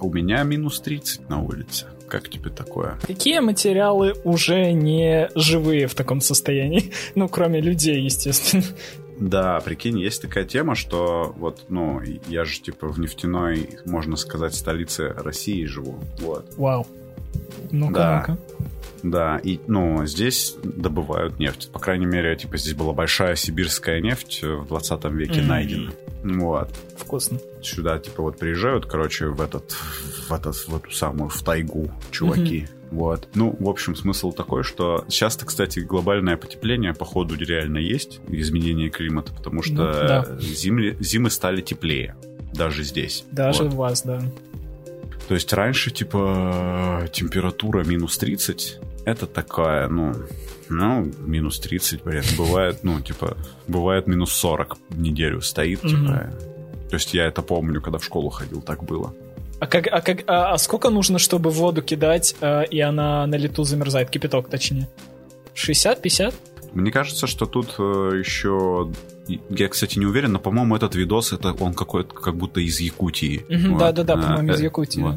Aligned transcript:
У 0.00 0.12
меня 0.12 0.42
минус 0.42 0.80
30 0.80 1.28
на 1.28 1.42
улице. 1.42 1.86
Как 2.08 2.28
тебе 2.30 2.50
такое? 2.50 2.98
Какие 3.06 3.40
материалы 3.40 4.14
уже 4.24 4.72
не 4.72 5.28
живые 5.34 5.86
в 5.88 5.94
таком 5.94 6.20
состоянии? 6.20 6.92
Ну, 7.14 7.28
кроме 7.28 7.60
людей, 7.60 8.00
естественно. 8.02 8.64
Да, 9.20 9.58
прикинь, 9.60 9.98
есть 9.98 10.22
такая 10.22 10.44
тема, 10.44 10.74
что 10.76 11.34
вот, 11.36 11.64
ну, 11.68 12.00
я 12.28 12.44
же 12.44 12.60
типа 12.60 12.86
в 12.88 13.00
нефтяной, 13.00 13.68
можно 13.84 14.16
сказать, 14.16 14.54
столице 14.54 15.08
России 15.08 15.64
живу. 15.64 15.98
Вот. 16.20 16.54
Вау. 16.56 16.86
Ну-ка, 17.72 17.92
Да. 17.94 18.24
ну-ка. 18.28 18.40
Да, 19.02 19.40
и, 19.42 19.60
ну, 19.66 20.06
здесь 20.06 20.56
добывают 20.62 21.38
нефть. 21.38 21.70
По 21.72 21.78
крайней 21.78 22.06
мере, 22.06 22.36
типа, 22.36 22.56
здесь 22.58 22.74
была 22.74 22.92
большая 22.92 23.36
сибирская 23.36 24.00
нефть 24.00 24.42
в 24.42 24.66
20 24.66 25.04
веке 25.12 25.40
Мгм. 25.40 25.48
найдена. 25.48 25.92
Вот. 26.22 26.68
Вкусно. 26.96 27.38
Сюда, 27.62 27.98
типа, 27.98 28.22
вот 28.22 28.38
приезжают, 28.38 28.86
короче, 28.86 29.26
в 29.26 29.40
этот, 29.40 29.72
в 30.28 30.32
этот, 30.32 30.56
в 30.56 30.74
эту 30.76 30.90
самую, 30.90 31.28
в 31.30 31.42
тайгу, 31.42 31.90
чуваки. 32.10 32.66
Вот. 32.90 33.28
Ну, 33.34 33.54
в 33.60 33.68
общем, 33.68 33.94
смысл 33.94 34.32
такой, 34.32 34.62
что 34.64 35.04
сейчас-то, 35.08 35.44
кстати, 35.44 35.80
глобальное 35.80 36.36
потепление, 36.36 36.94
походу, 36.94 37.36
реально 37.36 37.78
есть, 37.78 38.20
изменение 38.28 38.88
климата, 38.88 39.32
потому 39.34 39.62
что 39.62 39.74
Ну, 39.74 39.82
да. 39.92 40.26
зимли- 40.40 40.96
зимы 41.00 41.30
стали 41.30 41.60
теплее. 41.60 42.16
Даже 42.54 42.82
здесь. 42.82 43.24
Даже 43.30 43.64
Вот. 43.64 43.74
у 43.74 43.76
вас, 43.76 44.02
да. 44.02 44.22
То 45.28 45.34
есть 45.34 45.52
раньше, 45.52 45.90
типа, 45.90 47.06
температура 47.12 47.84
минус 47.84 48.16
30, 48.16 48.78
это 49.04 49.26
такая, 49.26 49.88
ну, 49.88 50.14
ну, 50.68 51.10
минус 51.26 51.58
30, 51.60 52.02
блин, 52.04 52.22
бывает, 52.36 52.80
ну, 52.82 53.00
типа, 53.00 53.36
бывает 53.66 54.06
минус 54.06 54.32
40 54.32 54.76
в 54.90 54.98
неделю 55.00 55.40
стоит, 55.40 55.82
Мгм. 55.84 55.90
типа. 56.06 56.30
То 56.90 56.94
есть 56.96 57.14
я 57.14 57.26
это 57.26 57.42
помню, 57.42 57.80
когда 57.80 57.98
в 57.98 58.04
школу 58.04 58.30
ходил, 58.30 58.62
так 58.62 58.82
было. 58.84 59.12
А, 59.60 59.66
как, 59.66 59.88
а, 59.88 60.00
как, 60.00 60.22
а, 60.26 60.52
а 60.52 60.58
сколько 60.58 60.88
нужно, 60.90 61.18
чтобы 61.18 61.50
воду 61.50 61.82
кидать, 61.82 62.34
э, 62.40 62.64
и 62.66 62.80
она 62.80 63.26
на 63.26 63.34
лету 63.36 63.64
замерзает? 63.64 64.08
Кипяток, 64.08 64.48
точнее. 64.48 64.88
60-50? 65.54 66.34
Мне 66.72 66.90
кажется, 66.92 67.26
что 67.26 67.46
тут 67.46 67.74
э, 67.78 67.82
еще... 68.24 68.90
Я, 69.50 69.68
кстати, 69.68 69.98
не 69.98 70.06
уверен, 70.06 70.32
но, 70.32 70.38
по-моему, 70.38 70.76
этот 70.76 70.94
видос, 70.94 71.32
это 71.32 71.52
он 71.52 71.74
какой-то 71.74 72.14
как 72.14 72.36
будто 72.36 72.60
из 72.60 72.80
Якутии. 72.80 73.44
Вот. 73.68 73.78
Да-да-да, 73.78 74.14
А, 74.14 74.16
по-моему, 74.16 74.52
из 74.52 74.60
Якутии. 74.60 75.00
вот. 75.00 75.16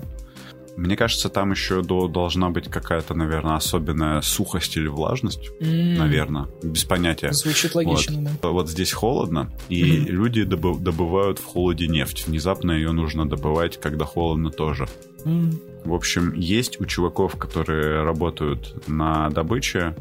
Мне 0.81 0.95
кажется, 0.97 1.29
там 1.29 1.51
еще 1.51 1.83
до, 1.83 2.07
должна 2.07 2.49
быть 2.49 2.67
какая-то, 2.67 3.13
наверное, 3.13 3.55
особенная 3.55 4.21
сухость 4.21 4.77
или 4.77 4.87
влажность, 4.87 5.51
М, 5.59 5.93
наверное, 5.95 6.47
без 6.63 6.83
понятия. 6.85 7.31
Звучит 7.33 7.75
логично, 7.75 8.35
да. 8.41 8.49
Вот 8.49 8.67
здесь 8.67 8.91
холодно, 8.91 9.51
и 9.69 9.83
Мгм. 9.83 10.05
люди 10.07 10.43
добы- 10.43 10.79
добывают 10.79 11.37
в 11.37 11.45
холоде 11.45 11.87
нефть. 11.87 12.25
Внезапно 12.27 12.71
ее 12.71 12.93
нужно 12.93 13.29
добывать, 13.29 13.79
когда 13.79 14.05
холодно 14.05 14.49
тоже. 14.49 14.87
В 15.83 15.93
общем, 15.93 16.33
есть 16.33 16.79
у 16.79 16.85
чуваков, 16.85 17.37
которые 17.37 18.03
работают 18.03 18.87
на 18.87 19.29
добыче, 19.29 19.95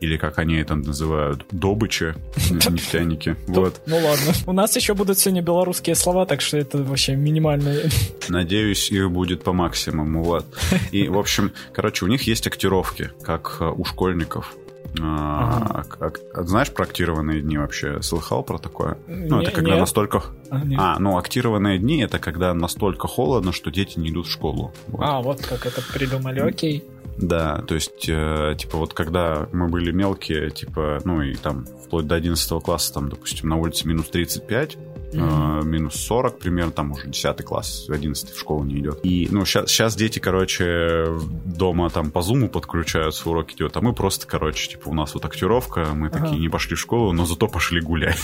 или 0.00 0.16
как 0.16 0.38
они 0.38 0.56
это 0.56 0.74
называют, 0.74 1.44
добыче, 1.50 2.14
нефтяники. 2.50 3.36
Вот. 3.46 3.80
Ну 3.86 3.96
ладно. 3.96 4.32
У 4.46 4.52
нас 4.52 4.74
еще 4.76 4.94
будут 4.94 5.18
сегодня 5.18 5.42
белорусские 5.42 5.94
слова, 5.94 6.26
так 6.26 6.40
что 6.40 6.56
это 6.56 6.78
вообще 6.78 7.16
минимальные. 7.16 7.90
Надеюсь, 8.28 8.90
их 8.90 9.10
будет 9.10 9.42
по 9.44 9.52
максимуму. 9.52 10.22
Вот. 10.22 10.46
И, 10.90 11.08
в 11.08 11.18
общем, 11.18 11.52
короче, 11.72 12.04
у 12.04 12.08
них 12.08 12.22
есть 12.22 12.46
актировки, 12.46 13.10
как 13.22 13.58
э, 13.60 13.70
у 13.70 13.84
школьников. 13.84 14.54
А, 15.00 15.84
как- 15.88 16.20
знаешь 16.46 16.72
про 16.72 16.84
актированные 16.84 17.40
дни 17.40 17.58
вообще? 17.58 18.00
Слыхал 18.02 18.42
про 18.42 18.58
такое? 18.58 18.98
Ну, 19.06 19.40
это 19.40 19.50
Не- 19.50 19.54
когда 19.54 19.70
нет. 19.72 19.80
настолько... 19.80 20.22
А, 20.50 20.60
нет. 20.64 20.78
А, 20.82 20.98
ну, 20.98 21.18
актированные 21.18 21.78
дни 21.78 22.00
это 22.02 22.18
когда 22.18 22.54
настолько 22.54 23.08
холодно, 23.08 23.52
что 23.52 23.70
дети 23.70 23.98
не 23.98 24.10
идут 24.10 24.26
в 24.26 24.30
школу. 24.32 24.72
Вот. 24.88 25.02
А, 25.02 25.20
вот 25.20 25.44
как 25.44 25.66
это 25.66 25.82
придумали, 25.92 26.40
окей. 26.40 26.84
Да, 27.18 27.62
то 27.62 27.74
есть, 27.74 28.06
э, 28.08 28.54
типа, 28.58 28.76
вот 28.76 28.92
когда 28.92 29.48
мы 29.50 29.68
были 29.68 29.90
мелкие, 29.90 30.50
типа, 30.50 31.00
ну, 31.04 31.22
и 31.22 31.34
там, 31.34 31.64
вплоть 31.86 32.06
до 32.06 32.14
11 32.14 32.60
класса, 32.60 32.92
там, 32.92 33.08
допустим, 33.08 33.48
на 33.48 33.56
улице 33.56 33.88
минус 33.88 34.08
35, 34.10 34.76
э, 35.12 35.60
минус 35.64 35.94
40 35.96 36.38
примерно, 36.38 36.72
там 36.72 36.92
уже 36.92 37.08
10 37.08 37.44
класс, 37.44 37.86
11 37.88 38.30
в 38.30 38.38
школу 38.38 38.64
не 38.64 38.78
идет. 38.78 39.00
И, 39.02 39.28
ну, 39.30 39.44
сейчас, 39.44 39.96
дети, 39.96 40.18
короче, 40.18 41.06
дома 41.44 41.90
там 41.90 42.10
по 42.10 42.22
зуму 42.22 42.48
подключаются, 42.48 43.28
урок 43.28 43.52
идет, 43.52 43.76
а 43.76 43.80
мы 43.80 43.92
просто, 43.92 44.26
короче, 44.26 44.70
типа, 44.70 44.88
у 44.88 44.94
нас 44.94 45.14
вот 45.14 45.24
актировка, 45.24 45.86
мы 45.94 46.08
Ага. 46.08 46.20
такие 46.20 46.40
не 46.40 46.48
пошли 46.48 46.76
в 46.76 46.80
школу, 46.80 47.12
но 47.12 47.24
зато 47.26 47.48
пошли 47.48 47.80
гулять. 47.80 48.20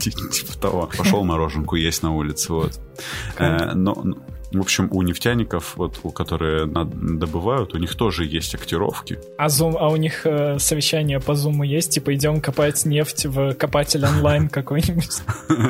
Ти- 0.00 0.10
Типа 0.32 0.58
того. 0.60 0.90
Пошел 0.96 1.24
мороженку 1.24 1.76
есть 1.76 2.02
на 2.02 2.12
улице, 2.14 2.52
вот. 2.52 2.80
Э, 3.38 3.72
Но, 3.74 4.04
в 4.52 4.60
общем, 4.60 4.88
у 4.90 5.02
нефтяников, 5.02 5.76
вот, 5.76 6.00
у 6.02 6.10
которые 6.10 6.66
добывают, 6.66 7.74
у 7.74 7.78
них 7.78 7.94
тоже 7.94 8.24
есть 8.24 8.54
актировки. 8.54 9.18
А, 9.38 9.48
зум, 9.48 9.76
а 9.78 9.88
у 9.88 9.96
них 9.96 10.26
э, 10.26 10.58
совещание 10.58 11.20
по 11.20 11.34
зуму 11.34 11.64
есть? 11.64 11.90
Типа 11.92 12.14
идем 12.14 12.40
копать 12.40 12.84
нефть 12.84 13.26
в 13.26 13.54
копатель 13.54 14.04
онлайн 14.04 14.48
какой-нибудь? 14.50 15.22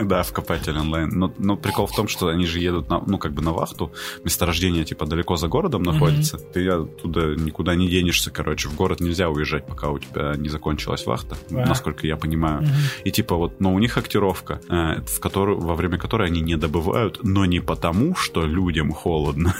да, 0.04 0.22
в 0.22 0.32
копатель 0.32 0.76
онлайн. 0.76 1.10
Но, 1.38 1.56
прикол 1.56 1.86
в 1.86 1.94
том, 1.94 2.08
что 2.08 2.28
они 2.28 2.46
же 2.46 2.58
едут, 2.58 2.88
ну, 2.88 3.18
как 3.18 3.32
бы 3.32 3.42
на 3.42 3.52
вахту. 3.52 3.92
Месторождение, 4.24 4.84
типа, 4.84 5.06
далеко 5.06 5.36
за 5.36 5.48
городом 5.48 5.82
находится. 5.82 6.38
Ты 6.38 6.68
оттуда 6.68 7.34
никуда 7.36 7.74
не 7.74 7.88
денешься, 7.88 8.30
короче. 8.30 8.68
В 8.68 8.74
город 8.76 9.00
нельзя 9.00 9.28
уезжать, 9.28 9.66
пока 9.66 9.90
у 9.90 9.98
тебя 9.98 10.34
не 10.36 10.48
закончилась 10.48 11.06
вахта, 11.06 11.36
Да. 11.50 11.66
насколько 11.66 12.06
я 12.06 12.16
понимаю. 12.16 12.66
И 13.04 13.10
типа 13.10 13.36
вот, 13.36 13.60
но 13.60 13.72
у 13.74 13.78
них 13.78 13.96
актировка, 13.96 14.60
э, 14.68 15.00
в 15.06 15.20
которую, 15.20 15.60
во 15.60 15.74
время 15.74 15.98
которой 15.98 16.28
они 16.28 16.40
не 16.40 16.56
добывают, 16.56 17.20
но 17.22 17.44
не 17.44 17.60
потому, 17.60 18.14
что 18.14 18.44
людям 18.72 18.92
холодно, 18.92 19.54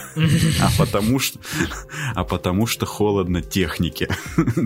а 0.60 0.70
потому 0.78 1.18
что, 1.18 1.38
а 2.14 2.24
потому 2.24 2.66
что 2.66 2.86
холодно 2.86 3.42
технике, 3.42 4.08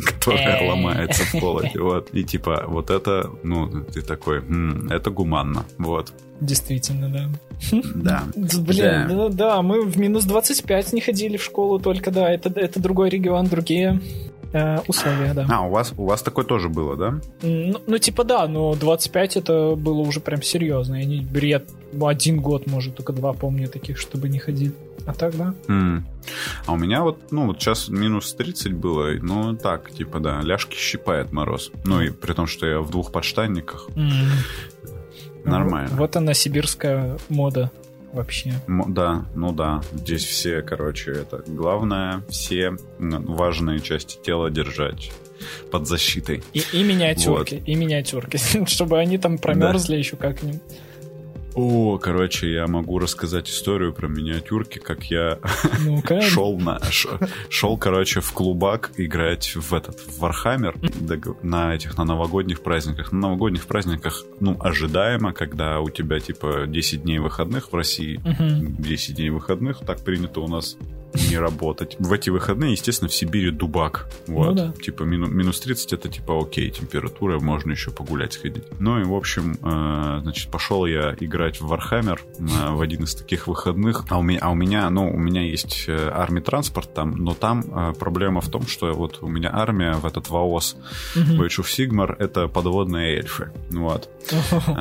которая 0.04 0.60
Э. 0.62 0.70
ломается 0.70 1.24
в 1.24 1.40
холоде. 1.40 1.80
Вот. 1.80 2.10
И 2.14 2.22
типа 2.22 2.64
вот 2.68 2.90
это, 2.90 3.28
ну, 3.42 3.84
ты 3.92 4.02
такой, 4.02 4.38
«М, 4.38 4.88
это 4.88 5.10
гуманно. 5.10 5.64
Вот. 5.78 6.12
Действительно, 6.40 7.08
да. 7.08 7.28
Да. 7.94 8.22
Блин, 8.36 9.08
да. 9.08 9.28
да, 9.30 9.62
мы 9.62 9.82
в 9.84 9.98
минус 9.98 10.24
25 10.24 10.92
не 10.92 11.00
ходили 11.00 11.36
в 11.38 11.42
школу 11.42 11.78
только, 11.80 12.10
да, 12.10 12.30
это, 12.30 12.50
это 12.60 12.78
другой 12.80 13.08
регион, 13.08 13.46
другие 13.46 14.00
э, 14.56 14.78
условия, 14.88 15.34
да. 15.34 15.46
А, 15.50 15.66
у 15.66 15.70
вас, 15.70 15.92
у 15.96 16.04
вас 16.06 16.22
такое 16.22 16.44
тоже 16.44 16.68
было, 16.68 16.96
да? 16.96 17.20
Ну, 17.42 17.80
ну, 17.86 17.98
типа 17.98 18.24
да, 18.24 18.46
но 18.48 18.74
25 18.74 19.36
это 19.36 19.74
было 19.76 20.00
уже 20.00 20.20
прям 20.20 20.42
серьезно. 20.42 20.96
Я 20.96 21.04
не 21.04 21.20
бред. 21.20 21.68
Один 22.00 22.40
год, 22.40 22.66
может, 22.66 22.96
только 22.96 23.12
два 23.12 23.32
помню 23.32 23.68
таких, 23.68 23.98
чтобы 23.98 24.28
не 24.28 24.38
ходили. 24.38 24.72
А 25.06 25.12
так, 25.12 25.36
да. 25.36 25.54
М. 25.68 26.04
А 26.66 26.72
у 26.72 26.76
меня 26.76 27.02
вот, 27.02 27.18
ну, 27.30 27.46
вот 27.46 27.60
сейчас 27.60 27.88
минус 27.88 28.34
30 28.34 28.72
было, 28.72 29.10
ну, 29.22 29.54
так, 29.56 29.90
типа, 29.92 30.18
да, 30.18 30.40
ляжки 30.42 30.76
щипает 30.76 31.32
мороз. 31.32 31.70
Ну, 31.84 32.00
и 32.00 32.10
при 32.10 32.32
том, 32.32 32.46
что 32.46 32.66
я 32.66 32.80
в 32.80 32.90
двух 32.90 33.12
подштанниках, 33.12 33.88
М. 33.94 34.10
нормально. 35.44 35.90
Вот 35.96 36.16
она, 36.16 36.34
сибирская 36.34 37.18
мода 37.28 37.70
вообще. 38.16 38.54
Да, 38.66 39.26
ну 39.34 39.52
да, 39.52 39.82
здесь 39.92 40.24
все, 40.24 40.62
короче, 40.62 41.12
это 41.12 41.42
главное, 41.46 42.22
все 42.28 42.76
важные 42.98 43.80
части 43.80 44.18
тела 44.22 44.50
держать 44.50 45.12
под 45.70 45.86
защитой. 45.86 46.42
И, 46.52 46.62
и 46.72 46.82
миниатюрки, 46.82 47.62
и 47.64 47.74
миниатюрки. 47.74 48.38
Чтобы 48.66 48.98
они 48.98 49.18
там 49.18 49.38
промерзли 49.38 49.96
еще 49.96 50.16
как-нибудь. 50.16 50.62
О, 51.56 51.96
короче, 51.98 52.52
я 52.52 52.66
могу 52.66 52.98
рассказать 52.98 53.48
историю 53.48 53.94
про 53.94 54.08
миниатюрки, 54.08 54.78
как 54.78 55.04
я 55.04 55.38
Ну-ка. 55.84 56.20
шел 56.22 56.58
на 56.58 56.78
шел, 57.48 57.78
короче, 57.78 58.20
в 58.20 58.30
клубак 58.32 58.90
играть 58.98 59.56
в 59.56 59.72
этот 59.72 59.98
в 60.00 60.18
Вархаммер 60.18 60.76
на 61.42 61.74
этих 61.74 61.96
на 61.96 62.04
новогодних 62.04 62.60
праздниках. 62.62 63.10
На 63.10 63.20
новогодних 63.20 63.64
праздниках, 63.66 64.24
ну, 64.38 64.56
ожидаемо, 64.60 65.32
когда 65.32 65.80
у 65.80 65.88
тебя 65.88 66.20
типа 66.20 66.66
10 66.66 67.02
дней 67.04 67.18
выходных 67.20 67.72
в 67.72 67.74
России, 67.74 68.20
Мгм. 68.22 68.76
10 68.82 69.16
дней 69.16 69.30
выходных, 69.30 69.80
так 69.80 70.04
принято 70.04 70.40
у 70.40 70.48
нас 70.48 70.76
не 71.30 71.38
работать. 71.38 71.96
В 71.98 72.12
эти 72.12 72.30
выходные, 72.30 72.72
естественно, 72.72 73.08
в 73.08 73.14
Сибири 73.14 73.50
дубак. 73.50 74.08
Вот. 74.26 74.46
Ну 74.48 74.52
да. 74.54 74.72
Типа 74.82 75.02
мину- 75.04 75.28
минус 75.28 75.60
30 75.60 75.92
это 75.92 76.08
типа 76.08 76.38
окей, 76.40 76.70
температура, 76.70 77.38
можно 77.40 77.72
еще 77.72 77.90
погулять 77.90 78.34
сходить. 78.34 78.64
Ну 78.78 79.00
и, 79.00 79.04
в 79.04 79.14
общем, 79.14 79.56
э, 79.62 80.20
значит, 80.22 80.50
пошел 80.50 80.86
я 80.86 81.14
играть 81.20 81.60
в 81.60 81.66
Вархаммер 81.68 82.20
э, 82.38 82.70
в 82.72 82.80
один 82.80 83.04
из 83.04 83.14
таких 83.14 83.46
выходных. 83.46 84.04
А 84.08 84.18
у 84.18 84.22
меня, 84.22 84.40
а 84.42 84.50
у 84.50 84.54
меня 84.54 84.88
ну, 84.90 85.08
у 85.10 85.18
меня 85.18 85.42
есть 85.42 85.84
э, 85.88 86.10
армий 86.12 86.40
транспорт 86.40 86.92
там, 86.94 87.12
но 87.12 87.34
там 87.34 87.64
э, 87.72 87.92
проблема 87.98 88.40
в 88.40 88.48
том, 88.48 88.66
что 88.66 88.92
вот 88.92 89.18
у 89.22 89.28
меня 89.28 89.50
армия 89.52 89.94
в 89.94 90.04
этот 90.06 90.28
в 90.30 90.39
AoS, 90.39 90.76
Мгм. 91.14 91.36
в 91.38 91.42
Age 91.42 91.60
of 91.60 91.66
Sigmar, 91.66 92.14
это 92.18 92.48
подводные 92.48 93.16
эльфы. 93.18 93.50
Вот. 93.70 94.08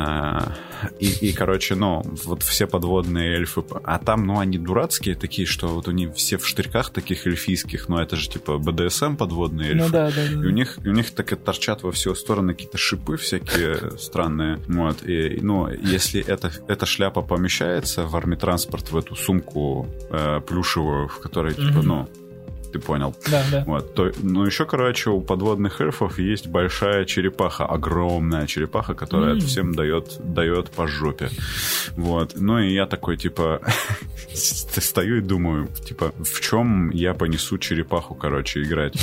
И, 1.00 1.08
и, 1.08 1.34
короче, 1.34 1.76
ну, 1.76 2.02
вот 2.26 2.44
все 2.44 2.68
подводные 2.68 3.36
эльфы, 3.36 3.64
а 3.84 4.00
там, 4.00 4.26
ну, 4.26 4.40
они 4.40 4.58
дурацкие 4.58 5.16
такие, 5.16 5.48
что 5.48 5.68
вот 5.68 5.88
они 5.88 6.08
все 6.08 6.38
в 6.38 6.48
штырьках 6.48 6.92
таких 6.92 7.28
эльфийских, 7.28 7.90
но 7.90 8.02
это 8.02 8.16
же 8.16 8.30
типа 8.30 8.58
БДСМ 8.58 9.16
подводные 9.16 9.72
эльфы. 9.72 9.86
Ну 9.86 9.90
да, 9.92 10.12
да, 10.12 10.16
да. 10.16 10.34
И 10.34 10.46
у 10.46 10.50
них, 10.50 10.78
и 10.84 10.90
у 10.90 10.94
них 10.94 11.12
так 11.12 11.34
и 11.34 11.36
торчат 11.36 11.84
во 11.84 11.92
все 11.92 12.16
стороны 12.16 12.54
какие-то 12.54 12.78
шипы 12.78 13.18
всякие 13.18 13.98
странные. 13.98 14.60
Вот. 14.68 15.04
И, 15.04 15.40
ну, 15.42 15.68
если 15.70 16.24
эта, 16.26 16.52
эта 16.68 16.86
шляпа 16.86 17.22
помещается 17.22 18.06
в 18.06 18.16
армитранспорт, 18.16 18.92
в 18.92 18.98
эту 18.98 19.16
сумку 19.16 19.88
э, 20.10 20.42
плюшевую, 20.42 21.08
в 21.08 21.20
которой, 21.20 21.54
типа, 21.54 21.82
ну, 21.82 22.10
ты 22.76 22.80
понял. 22.80 23.16
Да, 23.32 23.44
да. 23.52 23.64
Вот. 23.66 23.94
То, 23.96 24.12
ну, 24.24 24.46
еще, 24.46 24.66
короче, 24.66 25.10
у 25.10 25.22
подводных 25.22 25.82
эльфов 25.82 26.20
есть 26.20 26.48
большая 26.48 27.06
черепаха, 27.06 27.66
огромная 27.66 28.48
черепаха, 28.48 28.94
которая 28.94 29.36
mm. 29.36 29.40
всем 29.40 29.74
дает, 29.74 30.18
дает 30.20 30.70
по 30.70 30.88
жопе. 30.88 31.30
Вот. 31.98 32.34
Ну, 32.36 32.60
и 32.60 32.74
я 32.74 32.86
такой, 32.86 33.18
типа, 33.18 33.62
стою 34.34 35.18
и 35.18 35.22
думаю, 35.22 35.68
типа, 35.88 36.12
в 36.20 36.42
чем 36.42 36.90
я 36.92 37.14
понесу 37.14 37.58
черепаху, 37.58 38.16
короче, 38.16 38.62
играть? 38.62 38.96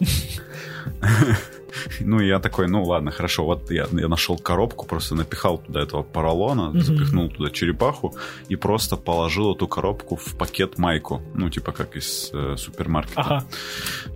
Ну, 2.00 2.20
я 2.20 2.38
такой, 2.38 2.68
ну 2.68 2.84
ладно, 2.84 3.10
хорошо, 3.10 3.44
вот 3.44 3.70
я, 3.70 3.86
я 3.92 4.08
нашел 4.08 4.38
коробку, 4.38 4.86
просто 4.86 5.14
напихал 5.14 5.58
туда 5.58 5.80
этого 5.80 6.02
поролона, 6.02 6.72
mm-hmm. 6.72 6.80
запихнул 6.80 7.28
туда 7.28 7.50
черепаху 7.50 8.14
и 8.48 8.56
просто 8.56 8.96
положил 8.96 9.54
эту 9.54 9.68
коробку 9.68 10.16
в 10.16 10.36
пакет 10.36 10.78
майку. 10.78 11.22
Ну, 11.34 11.50
типа 11.50 11.72
как 11.72 11.96
из 11.96 12.30
э, 12.32 12.56
супермаркета. 12.56 13.20
Ага. 13.20 13.44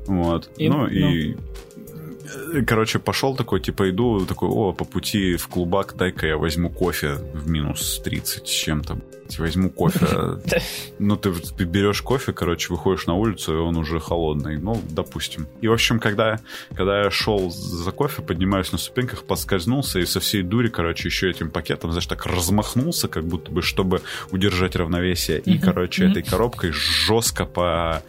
Вот. 0.06 0.50
И, 0.56 0.68
ну, 0.68 0.78
ну, 0.78 0.86
и 0.86 1.36
короче, 2.66 2.98
пошел 2.98 3.36
такой, 3.36 3.60
типа, 3.60 3.90
иду, 3.90 4.26
такой, 4.26 4.48
о, 4.48 4.72
по 4.72 4.84
пути 4.84 5.36
в 5.36 5.48
клубак, 5.48 5.94
дай-ка 5.96 6.26
я 6.26 6.36
возьму 6.36 6.70
кофе 6.70 7.14
в 7.34 7.48
минус 7.48 8.00
30 8.04 8.46
с 8.46 8.50
чем-то 8.50 8.98
возьму 9.38 9.70
кофе. 9.70 10.06
Ну, 10.98 11.16
ты, 11.16 11.32
ты 11.32 11.64
берешь 11.64 12.00
кофе, 12.02 12.32
короче, 12.32 12.72
выходишь 12.72 13.06
на 13.06 13.14
улицу, 13.14 13.54
и 13.54 13.56
он 13.56 13.76
уже 13.76 13.98
холодный. 13.98 14.58
Ну, 14.58 14.80
допустим. 14.90 15.48
И, 15.60 15.68
в 15.68 15.72
общем, 15.72 15.98
когда, 15.98 16.38
когда 16.74 17.04
я 17.04 17.10
шел 17.10 17.50
за 17.50 17.90
кофе, 17.90 18.22
поднимаюсь 18.22 18.72
на 18.72 18.78
ступеньках, 18.78 19.24
поскользнулся, 19.24 19.98
и 19.98 20.06
со 20.06 20.20
всей 20.20 20.42
дури, 20.42 20.68
короче, 20.68 21.08
еще 21.08 21.30
этим 21.30 21.50
пакетом, 21.50 21.90
знаешь, 21.90 22.06
так 22.06 22.26
размахнулся, 22.26 23.08
как 23.08 23.24
будто 23.24 23.50
бы, 23.50 23.62
чтобы 23.62 24.02
удержать 24.30 24.76
равновесие. 24.76 25.40
И, 25.40 25.58
короче, 25.58 26.08
этой 26.08 26.22
коробкой 26.22 26.70
жестко 26.72 27.46
по 27.46 28.02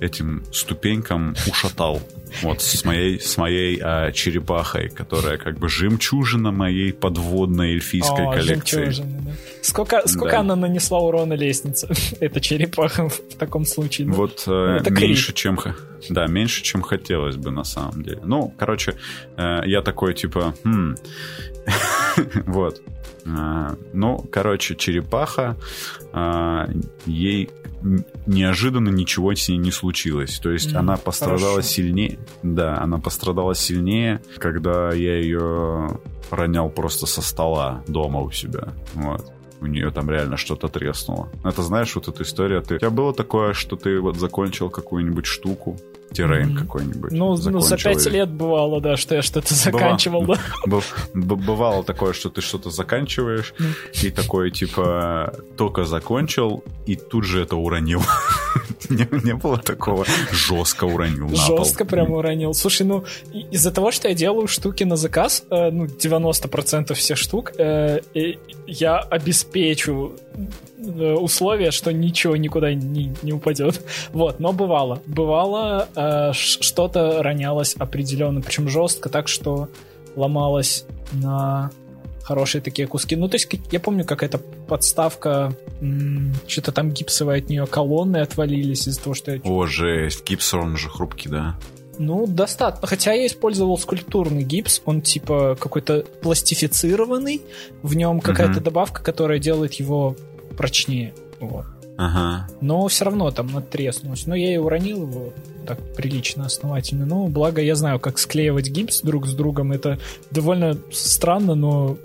этим 0.00 0.44
ступенькам 0.52 1.34
ушатал. 1.46 2.00
Вот, 2.42 2.62
с 2.62 2.84
моей, 2.84 3.20
с 3.20 3.36
моей 3.36 3.78
а, 3.82 4.12
черепахой, 4.12 4.88
которая 4.88 5.38
как 5.38 5.58
бы 5.58 5.68
жемчужина 5.68 6.50
моей 6.50 6.92
подводной 6.92 7.72
эльфийской 7.72 8.26
О, 8.26 8.32
коллекции. 8.32 8.94
Да. 8.98 9.32
Сколько, 9.62 10.08
сколько 10.08 10.32
да. 10.32 10.40
она 10.40 10.56
нанесла 10.56 11.00
урона 11.00 11.34
лестнице? 11.34 11.88
Это 12.20 12.40
черепаха 12.40 13.08
в 13.08 13.34
таком 13.38 13.64
случае. 13.64 14.08
Да? 14.08 14.14
Вот 14.14 14.44
э, 14.46 14.78
Это 14.80 14.90
меньше, 14.90 15.32
чем... 15.32 15.58
Да, 16.08 16.26
меньше, 16.26 16.62
чем 16.62 16.82
хотелось 16.82 17.36
бы 17.36 17.50
на 17.50 17.64
самом 17.64 18.02
деле. 18.02 18.20
Ну, 18.24 18.54
короче, 18.56 18.94
э, 19.36 19.60
я 19.66 19.82
такой, 19.82 20.14
типа, 20.14 20.54
хм... 20.64 20.94
вот. 22.46 22.80
Э, 23.36 23.76
ну, 23.92 24.18
короче, 24.30 24.76
черепаха, 24.76 25.56
э, 26.12 26.66
ей 27.06 27.50
неожиданно 28.26 28.90
ничего 28.90 29.34
с 29.34 29.48
ней 29.48 29.56
не 29.56 29.70
случилось. 29.70 30.38
То 30.38 30.50
есть 30.50 30.72
mm, 30.72 30.78
она 30.78 30.96
пострадала 30.96 31.52
хорошо. 31.52 31.68
сильнее. 31.68 32.18
Да, 32.42 32.78
она 32.80 32.98
пострадала 32.98 33.54
сильнее, 33.54 34.20
когда 34.38 34.92
я 34.92 35.18
ее 35.18 35.98
ронял 36.30 36.68
просто 36.68 37.06
со 37.06 37.22
стола 37.22 37.82
дома 37.88 38.20
у 38.20 38.30
себя. 38.30 38.68
Вот 38.94 39.32
у 39.60 39.66
нее 39.66 39.90
там 39.90 40.10
реально 40.10 40.36
что-то 40.36 40.68
треснуло. 40.68 41.28
Это 41.44 41.62
знаешь, 41.62 41.94
вот 41.94 42.08
эта 42.08 42.22
история, 42.22 42.60
ты... 42.60 42.76
у 42.76 42.78
тебя 42.78 42.90
было 42.90 43.12
такое, 43.12 43.52
что 43.52 43.76
ты 43.76 44.00
вот 44.00 44.16
закончил 44.16 44.70
какую-нибудь 44.70 45.26
штуку, 45.26 45.76
террейн 46.12 46.56
какой-нибудь. 46.56 47.12
Ну, 47.12 47.36
ну, 47.36 47.60
за 47.60 47.76
пять 47.76 48.06
лет 48.06 48.30
бывало, 48.30 48.80
да, 48.80 48.96
что 48.96 49.14
я 49.14 49.22
что-то 49.22 49.54
заканчивал, 49.54 50.22
Быва... 50.22 50.38
да. 50.66 50.80
Бывало 51.14 51.84
такое, 51.84 52.12
что 52.12 52.30
ты 52.30 52.40
что-то 52.40 52.70
заканчиваешь, 52.70 53.54
mm. 53.58 54.06
и 54.06 54.10
такое, 54.10 54.50
типа, 54.50 55.34
только 55.56 55.84
закончил, 55.84 56.64
и 56.86 56.96
тут 56.96 57.24
же 57.24 57.42
это 57.42 57.56
уронил. 57.56 58.02
не, 58.90 59.06
не 59.24 59.34
было 59.34 59.58
такого. 59.58 60.04
Жестко 60.32 60.84
уронил 60.84 61.28
на 61.28 61.36
Жестко 61.36 61.84
прям 61.84 62.12
уронил. 62.12 62.54
Слушай, 62.54 62.86
ну, 62.86 63.04
из-за 63.52 63.70
того, 63.70 63.90
что 63.90 64.08
я 64.08 64.14
делаю 64.14 64.46
штуки 64.46 64.84
на 64.84 64.96
заказ, 64.96 65.44
э, 65.50 65.70
ну, 65.70 65.86
90% 65.86 66.94
всех 66.94 67.18
штук, 67.18 67.52
э, 67.58 68.00
я 68.66 68.98
обеспечу 68.98 70.16
э, 70.78 71.14
условия, 71.14 71.70
что 71.70 71.92
ничего 71.92 72.36
никуда 72.36 72.74
не, 72.74 73.12
не 73.22 73.32
упадет. 73.32 73.82
Вот, 74.12 74.40
но 74.40 74.52
бывало. 74.52 75.02
Бывало, 75.06 75.88
э, 75.94 76.32
что-то 76.32 77.22
ронялось 77.22 77.74
определенно, 77.78 78.40
причем 78.40 78.68
жестко, 78.68 79.08
так 79.08 79.28
что 79.28 79.68
ломалось 80.16 80.84
на 81.12 81.70
хорошие 82.30 82.62
такие 82.62 82.86
куски. 82.86 83.16
Ну, 83.16 83.28
то 83.28 83.34
есть, 83.34 83.48
я 83.72 83.80
помню, 83.80 84.04
как 84.04 84.22
эта 84.22 84.38
подставка, 84.38 85.52
что-то 86.46 86.70
там 86.70 86.92
гипсовое 86.92 87.38
от 87.38 87.48
нее 87.48 87.66
колонны 87.66 88.18
отвалились 88.18 88.86
из-за 88.86 89.00
того, 89.00 89.14
что... 89.14 89.40
О, 89.42 89.66
жесть, 89.66 90.24
гипс, 90.24 90.54
он 90.54 90.76
же 90.76 90.88
хрупкий, 90.88 91.28
да? 91.28 91.58
Ну, 91.98 92.28
достаточно. 92.28 92.86
Хотя 92.86 93.14
я 93.14 93.26
использовал 93.26 93.76
скульптурный 93.78 94.44
гипс, 94.44 94.80
он 94.84 95.02
типа 95.02 95.58
какой-то 95.58 96.04
пластифицированный, 96.22 97.42
в 97.82 97.96
нем 97.96 98.20
какая-то 98.20 98.58
угу. 98.58 98.64
добавка, 98.64 99.02
которая 99.02 99.40
делает 99.40 99.74
его 99.74 100.14
прочнее. 100.56 101.12
Вот. 101.40 101.66
Ага. 101.96 102.48
Но 102.60 102.86
все 102.86 103.06
равно 103.06 103.30
там 103.32 103.48
натреснулось. 103.48 104.26
Но 104.26 104.36
я 104.36 104.54
и 104.54 104.56
уронил 104.56 105.02
его 105.02 105.32
так 105.66 105.78
прилично, 105.94 106.46
основательно. 106.46 107.04
Ну, 107.04 107.28
благо 107.28 107.60
я 107.60 107.74
знаю, 107.74 108.00
как 108.00 108.18
склеивать 108.18 108.70
гипс 108.70 109.02
друг 109.02 109.26
с 109.26 109.34
другом. 109.34 109.72
Это 109.72 109.98
довольно 110.30 110.78
странно, 110.90 111.54
но 111.54 111.98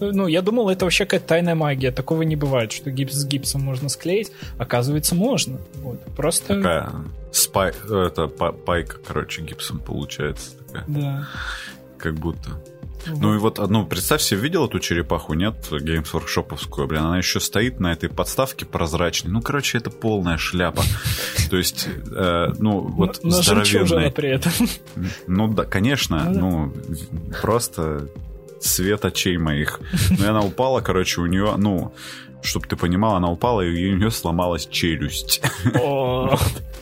ну, 0.00 0.26
я 0.26 0.42
думал, 0.42 0.68
это 0.68 0.84
вообще 0.84 1.04
какая-то 1.04 1.26
тайная 1.26 1.54
магия. 1.54 1.90
Такого 1.90 2.22
не 2.22 2.36
бывает, 2.36 2.72
что 2.72 2.90
гипс 2.90 3.14
с 3.14 3.24
гипсом 3.24 3.62
можно 3.62 3.88
склеить. 3.88 4.32
Оказывается, 4.58 5.14
можно. 5.14 5.58
Вот. 5.82 6.02
Просто... 6.16 6.56
Такая 6.56 6.90
спай... 7.32 7.72
Это 7.88 8.26
пайка, 8.28 8.98
короче, 9.06 9.42
гипсом 9.42 9.78
получается. 9.78 10.56
Такая. 10.66 10.84
Да. 10.88 11.28
Как 11.98 12.14
будто. 12.14 12.60
Ну 13.06 13.34
и 13.34 13.38
вот, 13.38 13.58
ну, 13.58 13.86
представь 13.86 14.20
себе, 14.20 14.40
видел 14.40 14.66
эту 14.66 14.78
черепаху, 14.78 15.34
нет, 15.34 15.54
Games 15.70 16.08
Workshop'овскую, 16.12 16.86
блин, 16.86 17.02
она 17.02 17.18
еще 17.18 17.40
стоит 17.40 17.80
на 17.80 17.92
этой 17.92 18.10
подставке 18.10 18.66
прозрачной. 18.66 19.30
Ну, 19.30 19.40
короче, 19.40 19.78
это 19.78 19.90
полная 19.90 20.36
шляпа. 20.36 20.82
То 21.48 21.56
есть, 21.56 21.88
э, 21.88 22.52
ну, 22.58 22.80
вот 22.80 23.20
Но 23.22 23.30
здоровенная. 23.30 24.10
при 24.10 24.28
этом. 24.30 24.52
Ну 25.26 25.48
да, 25.48 25.64
конечно, 25.64 26.28
ну, 26.30 26.72
просто 27.40 28.08
свет 28.60 29.04
очей 29.04 29.36
моих. 29.38 29.80
И 30.10 30.24
она 30.24 30.40
упала, 30.40 30.80
короче, 30.80 31.20
у 31.20 31.26
нее, 31.26 31.54
ну, 31.56 31.94
чтобы 32.42 32.66
ты 32.66 32.76
понимал, 32.76 33.16
она 33.16 33.30
упала, 33.30 33.60
и 33.62 33.92
у 33.92 33.96
нее 33.96 34.10
сломалась 34.10 34.66
челюсть. 34.66 35.42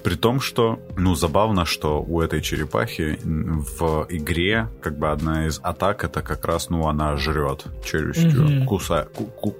При 0.02 0.14
том, 0.14 0.40
что, 0.40 0.78
ну, 0.96 1.14
забавно, 1.14 1.64
что 1.64 2.00
у 2.00 2.20
этой 2.20 2.40
черепахи 2.40 3.18
в 3.22 4.06
игре, 4.08 4.68
как 4.80 4.96
бы 4.96 5.10
одна 5.10 5.46
из 5.46 5.60
атак, 5.62 6.04
это 6.04 6.22
как 6.22 6.44
раз, 6.46 6.70
ну, 6.70 6.86
она 6.86 7.16
жрет 7.16 7.64
челюстью, 7.84 8.64
куса, 8.64 9.08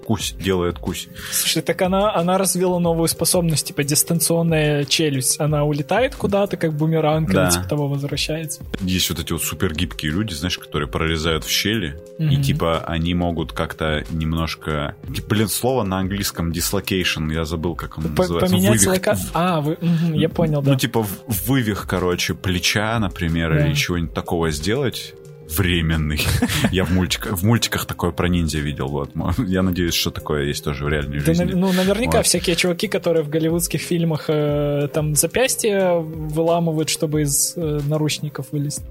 кусь, 0.07 0.35
делает 0.39 0.79
кусь. 0.79 1.09
Слушай, 1.33 1.63
так 1.63 1.83
она, 1.83 2.15
она 2.15 2.39
развила 2.39 2.79
новую 2.79 3.09
способность, 3.09 3.67
типа 3.67 3.83
дистанционная 3.83 4.85
челюсть. 4.85 5.41
Она 5.41 5.65
улетает 5.65 6.15
куда-то, 6.15 6.57
как 6.57 6.73
бумеранг, 6.73 7.31
да. 7.31 7.51
типа 7.51 7.69
того 7.69 7.89
возвращается. 7.89 8.63
Есть 8.81 9.11
вот 9.11 9.19
эти 9.19 9.33
вот 9.33 9.43
супер 9.43 9.75
гибкие 9.75 10.13
люди, 10.13 10.35
знаешь, 10.35 10.59
которые 10.59 10.89
прорезают 10.89 11.45
в 11.45 11.51
щели, 11.51 12.01
и 12.19 12.41
типа 12.41 12.85
они 12.87 13.13
могут 13.15 13.53
как-то 13.53 14.05
немножко... 14.11 14.95
Блин, 15.29 15.49
слово 15.49 15.83
на 15.89 15.99
английском 15.99 16.51
dislocation, 16.51 17.33
я 17.33 17.45
забыл, 17.45 17.75
как 17.75 17.99
он 17.99 18.15
называется. 18.15 18.55
Поменять 18.55 18.87
лока... 18.87 19.19
А, 19.35 19.61
вы... 19.61 19.75
угу, 19.75 20.15
я 20.15 20.29
понял, 20.29 20.63
да. 20.63 20.73
Ну, 20.73 20.79
типа 20.79 21.07
вывих, 21.27 21.87
короче, 21.89 22.35
плеча, 22.35 22.99
например, 22.99 23.55
да. 23.55 23.67
или 23.67 23.75
чего-нибудь 23.75 24.15
такого 24.15 24.51
сделать 24.51 25.15
временный. 25.57 26.27
Я 26.73 26.85
в, 26.85 26.91
мультиках, 26.91 27.39
в 27.39 27.45
мультиках 27.45 27.87
такое 27.87 28.11
про 28.11 28.29
ниндзя 28.29 28.59
видел. 28.59 28.89
Вот. 28.89 29.11
Я 29.39 29.63
надеюсь, 29.63 29.95
что 29.95 30.11
такое 30.11 30.45
есть 30.45 30.65
тоже 30.65 30.85
в 30.85 30.89
реальной 30.89 31.21
да, 31.21 31.25
жизни. 31.25 31.53
Ну, 31.53 31.73
наверняка 31.73 32.19
вот. 32.19 32.27
всякие 32.27 32.57
чуваки, 32.57 32.89
которые 32.89 33.23
в 33.23 33.29
голливудских 33.29 33.81
фильмах 33.81 34.25
э, 34.29 34.89
там 34.93 35.15
запястье 35.15 35.99
выламывают, 35.99 36.89
чтобы 36.89 37.23
из 37.23 37.55
э, 37.57 37.81
наручников 37.87 38.47
вылезть. 38.53 38.83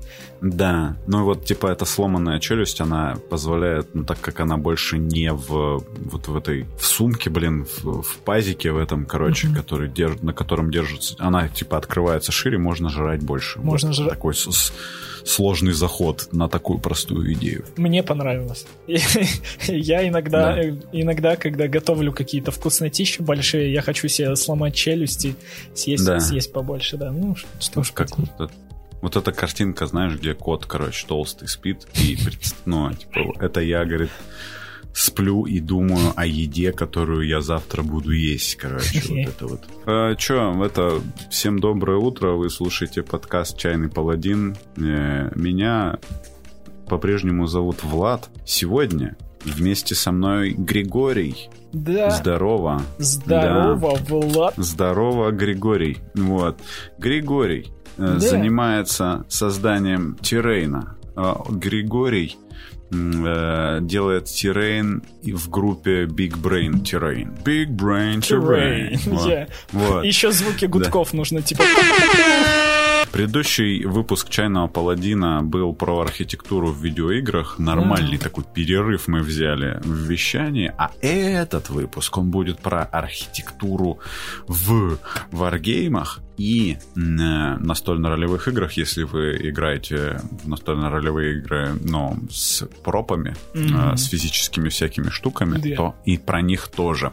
Да, 0.42 0.98
ну 1.08 1.24
вот 1.24 1.46
типа 1.46 1.68
эта 1.68 1.86
сломанная 1.86 2.40
челюсть, 2.40 2.82
она 2.82 3.18
позволяет, 3.30 3.94
ну 3.96 4.04
так 4.04 4.20
как 4.22 4.40
она 4.40 4.58
больше 4.58 4.98
не 4.98 5.32
в 5.32 5.84
вот 5.98 6.28
в 6.28 6.36
этой 6.36 6.66
в 6.78 6.86
сумке, 6.86 7.30
блин, 7.30 7.66
в, 7.66 8.02
в 8.02 8.18
пазике 8.20 8.72
в 8.72 8.78
этом, 8.78 9.06
короче, 9.06 9.48
mm-hmm. 9.48 9.56
который 9.56 9.90
держ, 9.90 10.22
на 10.22 10.34
котором 10.34 10.70
держится, 10.72 11.16
она 11.20 11.48
типа 11.50 11.78
открывается 11.78 12.32
шире, 12.32 12.58
можно 12.58 12.90
жрать 12.90 13.22
больше. 13.24 13.60
Можно 13.60 13.90
вот, 13.90 13.96
жрать. 13.96 14.10
Такой 14.10 14.34
с, 14.36 14.74
сложный 15.28 15.74
заход 15.74 16.30
на 16.32 16.48
такую 16.48 16.80
простую 16.80 17.34
идею. 17.34 17.66
Мне 17.76 18.02
понравилось. 18.04 18.66
Я 19.68 20.08
иногда, 20.08 20.56
да. 20.56 20.64
иногда, 20.92 21.36
когда 21.36 21.68
готовлю 21.68 22.14
какие-то 22.14 22.52
вкуснотищи 22.52 23.22
большие, 23.22 23.72
я 23.72 23.82
хочу 23.82 24.08
себе 24.08 24.36
сломать 24.36 24.76
челюсти, 24.76 25.36
съесть, 25.74 26.06
да. 26.06 26.20
съесть 26.20 26.52
побольше, 26.54 26.98
да. 26.98 27.12
Ну, 27.12 27.36
что 27.60 27.84
ж, 27.84 27.92
как 27.92 28.18
вот, 28.18 28.52
вот 29.02 29.16
эта 29.16 29.32
картинка, 29.32 29.86
знаешь, 29.86 30.14
где 30.14 30.34
кот, 30.34 30.66
короче, 30.66 31.06
толстый 31.06 31.48
спит, 31.48 31.88
и, 31.96 32.18
ну, 32.66 32.94
типа, 32.94 33.34
это 33.40 33.62
я, 33.62 33.86
говорит, 33.86 34.10
сплю 34.98 35.46
и 35.46 35.60
думаю 35.60 36.12
о 36.16 36.26
еде, 36.26 36.72
которую 36.72 37.28
я 37.28 37.42
завтра 37.42 37.84
буду 37.84 38.12
есть, 38.12 38.56
короче, 38.56 39.02
вот 39.08 39.18
это 39.18 39.48
вот. 39.48 39.64
А, 39.86 40.16
чё, 40.16 40.64
это, 40.64 41.02
всем 41.30 41.60
доброе 41.60 42.00
утро, 42.00 42.32
вы 42.32 42.50
слушаете 42.50 43.04
подкаст 43.04 43.58
«Чайный 43.58 43.90
паладин». 43.90 44.58
Э, 44.78 45.30
меня 45.36 46.00
по-прежнему 46.88 47.46
зовут 47.46 47.84
Влад. 47.84 48.30
Сегодня 48.44 49.16
вместе 49.44 49.94
со 49.94 50.12
мной 50.12 50.54
Григорий. 50.58 51.50
Да. 51.74 52.10
Здорово. 52.10 52.82
Здорово, 52.98 54.00
да. 54.00 54.16
Влад. 54.16 54.54
Здорово, 54.58 55.32
Григорий. 55.32 56.00
Вот. 56.16 56.60
Григорий 56.98 57.72
э, 57.98 58.14
да. 58.14 58.20
занимается 58.20 59.26
созданием 59.30 60.18
террейна. 60.22 60.98
А 61.16 61.44
Григорий 61.50 62.38
делает 62.92 64.26
террейн 64.26 65.04
в 65.24 65.50
группе 65.50 66.06
Big 66.06 66.34
Brain 66.42 66.84
Terrain. 66.84 67.44
Big 67.44 67.68
Brain 67.70 68.20
Terrain. 68.20 68.98
Вот. 69.06 69.28
Yeah. 69.28 69.50
вот. 69.72 70.04
Еще 70.06 70.32
звуки 70.32 70.66
гудков 70.66 71.12
да. 71.12 71.18
нужно, 71.18 71.42
типа... 71.42 71.64
Предыдущий 73.12 73.86
выпуск 73.86 74.30
«Чайного 74.30 74.68
паладина» 74.68 75.42
был 75.42 75.74
про 75.74 76.02
архитектуру 76.02 76.72
в 76.72 76.84
видеоиграх. 76.84 77.58
Нормальный 77.58 78.18
mm. 78.18 78.24
такой 78.24 78.44
перерыв 78.44 79.08
мы 79.08 79.22
взяли 79.22 79.80
в 79.84 80.10
вещании. 80.10 80.74
А 80.78 80.92
этот 81.02 81.70
выпуск, 81.70 82.18
он 82.18 82.30
будет 82.30 82.60
про 82.60 82.84
архитектуру 82.84 84.00
в 84.48 85.00
варгеймах 85.32 86.20
и 86.38 86.78
э, 86.78 87.00
настольно-ролевых 87.00 88.48
играх, 88.48 88.74
если 88.74 89.04
вы 89.04 89.38
играете 89.50 90.22
в 90.44 90.48
настольно-ролевые 90.48 91.40
игры, 91.40 91.78
но 91.84 92.18
с 92.30 92.68
пропами, 92.84 93.36
mm-hmm. 93.54 93.98
с 93.98 94.06
физическими 94.06 94.70
всякими 94.70 95.10
штуками, 95.10 95.58
yeah. 95.58 95.76
то 95.76 95.96
и 96.06 96.18
про 96.18 96.42
них 96.42 96.68
тоже. 96.68 97.12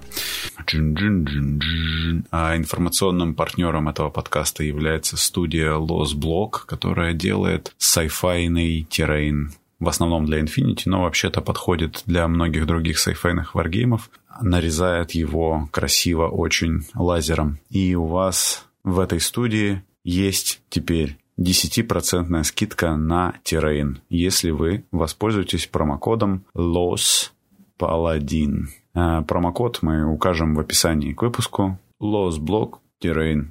А 2.31 2.57
информационным 2.57 3.35
партнером 3.35 3.89
этого 3.89 4.11
подкаста 4.11 4.63
является 4.63 5.17
студия 5.17 5.73
Lost 5.73 6.15
Block, 6.17 6.67
которая 6.67 7.15
делает 7.15 7.75
sci-fi 7.79 8.85
террейн 8.85 9.53
в 9.81 9.89
основном 9.89 10.25
для 10.25 10.41
Infinity, 10.41 10.83
но 10.87 11.03
вообще-то 11.03 11.41
подходит 11.41 12.03
для 12.07 12.27
многих 12.29 12.67
других 12.67 12.99
сайфайных 12.99 13.55
варгеймов. 13.55 14.11
Нарезает 14.41 15.13
его 15.13 15.69
красиво 15.73 16.29
очень 16.29 16.87
лазером. 16.95 17.59
И 17.71 17.95
у 17.95 18.07
вас 18.07 18.67
в 18.85 19.01
этой 19.01 19.21
студии 19.21 19.83
есть 20.05 20.61
теперь 20.69 21.19
10% 21.41 22.45
скидка 22.45 22.95
на 22.97 23.35
Terrain, 23.45 23.97
если 24.09 24.51
вы 24.51 24.85
воспользуетесь 24.93 25.67
промокодом 25.67 26.45
LOSPALADIN. 26.55 28.67
А, 28.95 29.23
промокод 29.23 29.81
мы 29.83 30.07
укажем 30.07 30.55
в 30.55 30.61
описании 30.61 31.13
к 31.13 31.23
выпуску. 31.23 31.81
LOSBLOCK 32.01 32.75
Terrain. 33.03 33.49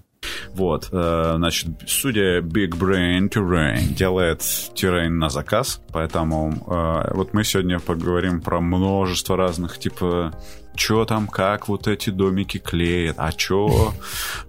Вот, 0.53 0.87
э, 0.91 1.33
значит, 1.35 1.67
студия 1.85 2.41
Big 2.41 2.69
Brain 2.69 3.29
Terrain 3.29 3.93
делает 3.93 4.39
Terrain 4.39 5.09
на 5.09 5.29
заказ, 5.29 5.81
поэтому 5.91 6.53
э, 6.65 7.13
вот 7.13 7.33
мы 7.33 7.43
сегодня 7.43 7.79
поговорим 7.79 8.39
про 8.39 8.61
множество 8.61 9.35
разных, 9.35 9.79
типа, 9.79 10.33
что 10.75 11.05
там, 11.05 11.27
как 11.27 11.67
вот 11.67 11.87
эти 11.87 12.09
домики 12.09 12.57
клеят, 12.57 13.15
а 13.19 13.31
что, 13.31 13.93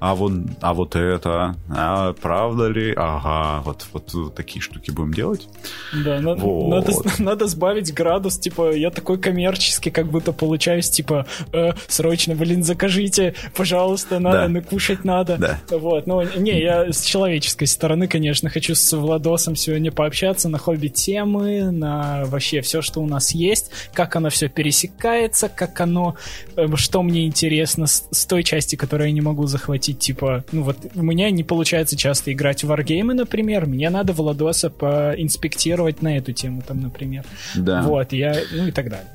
а 0.00 0.14
вот, 0.14 0.32
а 0.60 0.74
вот 0.74 0.96
это, 0.96 1.56
а 1.68 2.12
правда 2.14 2.68
ли, 2.68 2.92
ага, 2.96 3.62
вот, 3.64 3.86
вот 3.92 4.34
такие 4.34 4.62
штуки 4.62 4.90
будем 4.90 5.12
делать. 5.12 5.48
Да, 5.92 6.20
на, 6.20 6.34
вот. 6.34 6.70
надо, 6.70 6.92
надо 7.18 7.46
сбавить 7.46 7.92
градус, 7.92 8.38
типа, 8.38 8.74
я 8.74 8.90
такой 8.90 9.18
коммерческий, 9.18 9.90
как 9.90 10.06
будто 10.06 10.32
получаюсь, 10.32 10.90
типа, 10.90 11.26
э, 11.52 11.72
срочно, 11.88 12.34
блин, 12.34 12.64
закажите, 12.64 13.34
пожалуйста, 13.56 14.18
надо, 14.18 14.48
да. 14.48 14.60
кушать 14.60 15.04
надо. 15.04 15.36
Да. 15.36 15.60
Вот, 15.76 16.06
ну, 16.06 16.22
не, 16.22 16.60
я 16.60 16.92
с 16.92 17.02
человеческой 17.02 17.66
стороны, 17.66 18.08
конечно, 18.08 18.48
хочу 18.48 18.74
с 18.74 18.96
Владосом 18.96 19.56
сегодня 19.56 19.92
пообщаться 19.92 20.48
на 20.48 20.58
хобби-темы, 20.58 21.70
на 21.70 22.24
вообще 22.26 22.60
все, 22.60 22.82
что 22.82 23.00
у 23.00 23.06
нас 23.06 23.32
есть, 23.32 23.70
как 23.92 24.16
оно 24.16 24.30
все 24.30 24.48
пересекается, 24.48 25.48
как 25.48 25.80
оно 25.80 26.13
Э, 26.56 26.66
что 26.76 27.02
мне 27.02 27.26
интересно 27.26 27.86
с, 27.86 28.06
с 28.10 28.26
той 28.26 28.42
части, 28.42 28.76
которую 28.76 29.08
я 29.08 29.14
не 29.14 29.20
могу 29.20 29.46
захватить, 29.46 29.98
типа, 29.98 30.44
ну 30.52 30.62
вот 30.62 30.78
у 30.94 31.02
меня 31.02 31.30
не 31.30 31.44
получается 31.44 31.96
часто 31.96 32.32
играть 32.32 32.64
в 32.64 32.68
варгеймы, 32.68 33.14
например, 33.14 33.66
мне 33.66 33.90
надо 33.90 34.12
Владоса 34.12 34.70
поинспектировать 34.70 36.02
на 36.02 36.16
эту 36.16 36.32
тему, 36.32 36.62
там, 36.66 36.80
например. 36.80 37.24
Да. 37.54 37.82
Вот, 37.82 38.12
я, 38.12 38.36
ну 38.52 38.66
и 38.66 38.72
так 38.72 38.90
далее. 38.90 39.08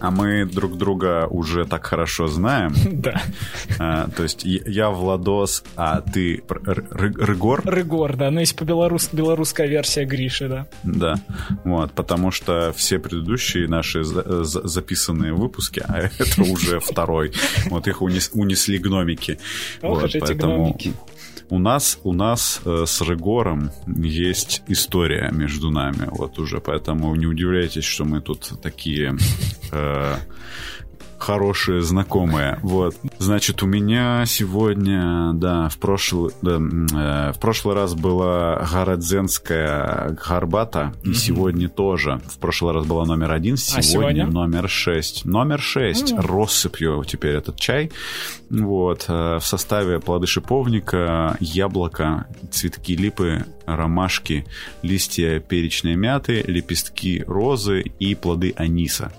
А 0.00 0.10
мы 0.10 0.46
друг 0.46 0.78
друга 0.78 1.26
уже 1.28 1.64
так 1.66 1.86
хорошо 1.86 2.26
знаем. 2.26 2.74
Да. 3.00 3.22
А, 3.78 4.08
то 4.10 4.24
есть 4.24 4.44
я 4.44 4.90
Владос, 4.90 5.64
а 5.76 6.00
ты 6.00 6.42
Рыгор? 6.48 7.62
Рыгор, 7.64 8.16
да. 8.16 8.30
Ну, 8.30 8.40
есть 8.40 8.56
по 8.56 8.64
белорус 8.64 9.08
белорусская 9.12 9.68
версия 9.68 10.04
Гриши, 10.04 10.48
да. 10.48 10.66
Да. 10.82 11.14
Вот, 11.64 11.92
потому 11.92 12.30
что 12.30 12.74
все 12.76 12.98
предыдущие 12.98 13.68
наши 13.68 14.04
записанные 14.04 15.32
выпуски, 15.32 15.82
а 15.86 15.98
это 15.98 16.42
уже 16.42 16.80
второй, 16.80 17.32
вот 17.70 17.86
их 17.86 18.02
унесли 18.02 18.78
гномики. 18.78 19.38
Ох, 19.82 20.02
вот, 20.02 20.12
поэтому... 20.20 20.56
гномики. 20.56 20.92
У 21.50 21.58
нас, 21.58 21.98
у 22.04 22.12
нас 22.12 22.60
э, 22.64 22.84
с 22.86 23.00
Регором 23.02 23.70
есть 23.86 24.62
история 24.68 25.30
между 25.32 25.70
нами, 25.70 26.08
вот 26.10 26.38
уже, 26.38 26.60
поэтому 26.60 27.14
не 27.16 27.26
удивляйтесь, 27.26 27.84
что 27.84 28.04
мы 28.04 28.20
тут 28.20 28.52
такие 28.62 29.16
э, 29.72 30.16
хорошие 31.20 31.82
знакомые. 31.82 32.58
Вот. 32.62 32.96
Значит, 33.18 33.62
у 33.62 33.66
меня 33.66 34.24
сегодня, 34.26 35.32
да, 35.34 35.68
в 35.68 35.78
прошлый, 35.78 36.32
да, 36.42 36.56
э, 36.56 37.32
в 37.32 37.38
прошлый 37.38 37.74
раз 37.74 37.94
была 37.94 38.66
городзенская 38.72 40.16
горбата, 40.26 40.94
и 41.04 41.10
mm-hmm. 41.10 41.14
сегодня 41.14 41.68
тоже. 41.68 42.20
В 42.26 42.38
прошлый 42.38 42.74
раз 42.74 42.86
была 42.86 43.04
номер 43.04 43.32
один, 43.32 43.56
сегодня, 43.56 43.78
а 43.78 43.82
сегодня? 43.82 44.26
номер 44.26 44.68
шесть. 44.68 45.24
Номер 45.24 45.60
шесть. 45.60 46.12
Mm-hmm. 46.12 46.26
Россыпью 46.26 47.04
теперь 47.06 47.36
этот 47.36 47.56
чай. 47.56 47.92
Вот. 48.48 49.04
Э, 49.08 49.38
в 49.38 49.46
составе 49.46 50.00
плоды 50.00 50.26
шиповника, 50.26 51.36
яблоко, 51.40 52.26
цветки 52.50 52.96
липы, 52.96 53.44
ромашки, 53.66 54.46
листья 54.82 55.40
перечной 55.40 55.94
мяты, 55.94 56.42
лепестки 56.46 57.22
розы 57.26 57.82
и 57.82 58.14
плоды 58.14 58.54
аниса. 58.56 59.12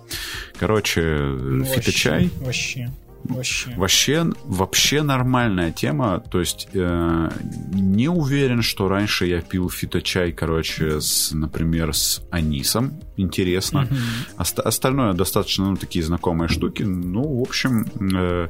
Короче, 0.61 1.01
вообще, 1.01 1.73
фиточай. 1.73 2.29
Вообще. 2.39 2.91
Вообще. 3.23 3.73
Вообще, 3.75 4.25
вообще 4.45 5.01
нормальная 5.01 5.71
тема. 5.71 6.19
То 6.19 6.39
есть 6.39 6.69
э, 6.71 7.29
не 7.73 8.07
уверен, 8.07 8.61
что 8.61 8.87
раньше 8.87 9.25
я 9.25 9.41
пил 9.41 9.71
фиточай, 9.71 10.31
короче, 10.31 11.01
с, 11.01 11.31
например, 11.31 11.95
с 11.95 12.21
анисом. 12.29 12.93
Интересно. 13.17 13.87
Mm-hmm. 13.89 14.37
Ост- 14.37 14.59
остальное 14.59 15.13
достаточно, 15.13 15.69
ну, 15.71 15.77
такие 15.77 16.05
знакомые 16.05 16.47
штуки. 16.47 16.83
Ну, 16.83 17.39
в 17.39 17.41
общем, 17.41 17.87
э, 18.15 18.49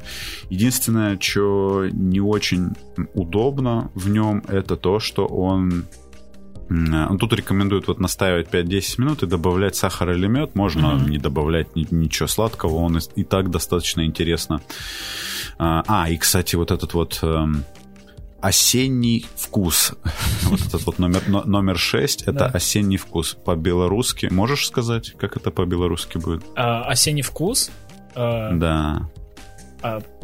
единственное, 0.49 1.17
что 1.17 1.87
не 1.91 2.19
очень 2.19 2.71
удобно 3.13 3.89
в 3.95 4.09
нем, 4.09 4.43
это 4.49 4.75
то, 4.75 4.99
что 4.99 5.27
он 5.27 5.85
тут 7.19 7.33
рекомендует 7.33 7.87
вот 7.87 7.99
настаивать 7.99 8.47
5-10 8.49 9.01
минут 9.01 9.23
и 9.23 9.27
добавлять 9.27 9.75
сахар 9.75 10.11
или 10.11 10.27
мед. 10.27 10.55
Можно 10.55 10.87
mm-hmm. 10.87 11.09
не 11.09 11.17
добавлять 11.17 11.75
ни, 11.75 11.85
ничего 11.91 12.27
сладкого, 12.27 12.75
он 12.75 12.99
и, 13.15 13.23
так 13.23 13.49
достаточно 13.49 14.05
интересно. 14.05 14.61
А, 15.57 15.83
а, 15.87 16.09
и, 16.09 16.17
кстати, 16.17 16.55
вот 16.55 16.71
этот 16.71 16.93
вот 16.93 17.19
эм, 17.23 17.63
осенний 18.41 19.25
вкус. 19.35 19.93
Вот 20.43 20.59
этот 20.59 20.85
вот 20.85 20.99
номер, 20.99 21.21
номер 21.27 21.77
6, 21.77 22.23
это 22.23 22.47
осенний 22.47 22.97
вкус 22.97 23.37
по-белорусски. 23.45 24.27
Можешь 24.31 24.67
сказать, 24.67 25.13
как 25.17 25.37
это 25.37 25.49
по-белорусски 25.49 26.17
будет? 26.17 26.43
А, 26.55 26.83
осенний 26.83 27.21
вкус? 27.21 27.71
А, 28.15 28.51
да. 28.51 29.09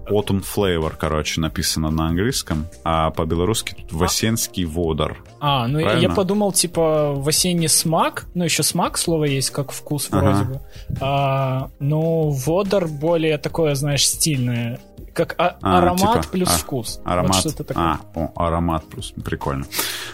Autumn 0.09 0.43
Flavor, 0.43 0.93
короче, 0.97 1.41
написано 1.41 1.89
на 1.89 2.07
английском, 2.07 2.67
а 2.83 3.11
по-белорусски 3.11 3.75
тут 3.75 3.93
Васенский 3.93 4.65
водар. 4.65 5.17
А, 5.39 5.67
ну 5.67 5.79
Правильно? 5.79 6.01
я 6.01 6.09
подумал, 6.09 6.51
типа, 6.51 7.13
в 7.13 7.27
осенний 7.27 7.67
смак, 7.67 8.25
ну 8.33 8.43
еще 8.43 8.63
смак 8.63 8.97
слово 8.97 9.25
есть, 9.25 9.51
как 9.51 9.71
вкус 9.71 10.09
вроде 10.09 10.27
ага. 10.27 10.45
бы. 10.45 10.61
А, 11.01 11.69
ну, 11.79 12.29
водар 12.29 12.87
более 12.87 13.37
такое, 13.37 13.75
знаешь, 13.75 14.07
стильное. 14.07 14.79
Как 15.13 15.33
а, 15.39 15.57
а, 15.61 15.79
аромат 15.79 16.21
типа, 16.21 16.31
плюс 16.31 16.49
а, 16.49 16.57
вкус. 16.57 17.01
Аромат. 17.03 17.33
Вот 17.33 17.39
что-то 17.39 17.63
такое. 17.63 17.83
А, 17.83 17.99
о, 18.13 18.31
аромат 18.35 18.85
плюс. 18.85 19.13
Прикольно. 19.25 19.65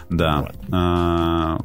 Да. 0.10 0.42
Вот. 0.42 0.56
А, 0.72 1.60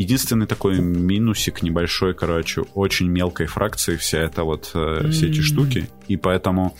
Единственный 0.00 0.46
такой 0.46 0.80
минусик 0.80 1.62
небольшой, 1.62 2.14
короче, 2.14 2.62
очень 2.74 3.06
мелкой 3.06 3.44
фракции 3.46 3.96
вся 3.96 4.16
эта 4.20 4.44
вот, 4.44 4.70
э, 4.72 5.10
все 5.10 5.28
эти 5.28 5.42
штуки. 5.42 5.90
И 6.08 6.16
поэтому 6.16 6.74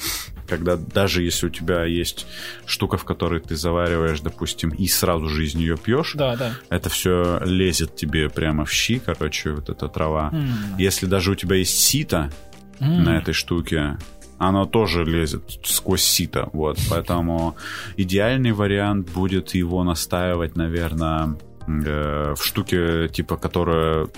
когда 0.48 0.76
даже 0.76 1.22
если 1.22 1.48
у 1.48 1.50
тебя 1.50 1.84
есть 1.84 2.26
штука, 2.64 2.96
в 2.96 3.04
которой 3.04 3.40
ты 3.42 3.56
завариваешь, 3.56 4.20
допустим, 4.20 4.70
и 4.70 4.86
сразу 4.88 5.28
же 5.28 5.44
из 5.44 5.54
нее 5.54 5.76
пьешь, 5.76 6.14
Да, 6.14 6.34
да. 6.34 6.52
это 6.70 6.88
все 6.88 7.42
лезет 7.44 7.94
тебе 7.94 8.30
прямо 8.30 8.64
в 8.64 8.72
щи, 8.72 8.98
короче, 9.04 9.50
вот 9.50 9.68
эта 9.68 9.86
трава. 9.88 10.30
М. 10.32 10.48
Если 10.78 11.04
даже 11.04 11.32
у 11.32 11.34
тебя 11.34 11.56
есть 11.56 11.78
сито 11.78 12.32
М. 12.80 13.04
на 13.04 13.18
этой 13.18 13.34
штуке, 13.34 13.98
оно 14.38 14.64
тоже 14.64 15.04
лезет 15.04 15.42
сквозь 15.64 16.04
сито, 16.04 16.48
вот. 16.54 16.78
Поэтому 16.88 17.54
идеальный 17.98 18.52
вариант 18.52 19.10
будет 19.10 19.54
его 19.54 19.84
настаивать, 19.84 20.56
наверное, 20.56 21.36
э, 21.84 22.34
в 22.36 22.44
штуке, 22.44 23.08
типа, 23.08 23.36
которая, 23.36 24.08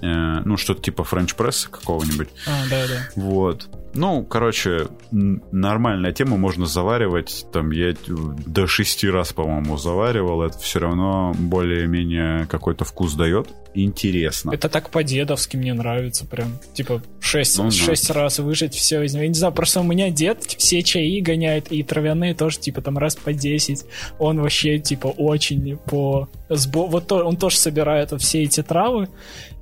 э, 0.00 0.40
ну, 0.44 0.56
что-то 0.56 0.82
типа 0.82 1.04
френч-пресса 1.04 1.68
какого-нибудь. 1.70 2.28
А, 2.46 2.68
да, 2.68 2.86
да. 2.86 3.08
Вот. 3.16 3.68
Ну, 3.94 4.24
короче, 4.24 4.88
нормальная 5.10 6.12
тема, 6.12 6.36
можно 6.36 6.66
заваривать. 6.66 7.46
Там 7.52 7.70
я 7.70 7.94
до 8.06 8.66
шести 8.66 9.08
раз, 9.08 9.32
по-моему, 9.32 9.76
заваривал. 9.78 10.42
Это 10.42 10.58
все 10.58 10.80
равно 10.80 11.34
более-менее 11.38 12.46
какой-то 12.46 12.84
вкус 12.84 13.14
дает. 13.14 13.48
Интересно. 13.74 14.52
Это 14.52 14.68
так 14.68 14.90
по-дедовски 14.90 15.56
мне 15.56 15.74
нравится 15.74 16.24
прям. 16.26 16.58
Типа 16.74 17.02
шесть, 17.20 17.58
Ну 17.58 17.64
да. 17.64 17.70
шесть 17.70 18.10
раз 18.10 18.38
выжить 18.38 18.74
все 18.74 19.02
из 19.02 19.12
него. 19.12 19.22
Я 19.22 19.28
не 19.28 19.34
знаю, 19.34 19.52
просто 19.52 19.80
у 19.80 19.84
меня 19.84 20.10
дед 20.10 20.44
все 20.44 20.82
чаи 20.82 21.20
гоняет, 21.20 21.70
и 21.72 21.82
травяные 21.82 22.34
тоже, 22.34 22.58
типа, 22.58 22.80
там 22.80 22.96
раз 22.98 23.16
по 23.16 23.32
10. 23.32 23.84
Он 24.18 24.40
вообще, 24.40 24.78
типа, 24.78 25.08
очень 25.08 25.76
по... 25.76 26.28
сбо- 26.48 26.86
Вот 26.88 27.06
то, 27.06 27.24
он 27.24 27.36
тоже 27.36 27.56
собирает 27.58 28.12
все 28.18 28.42
эти 28.44 28.62
травы 28.62 29.08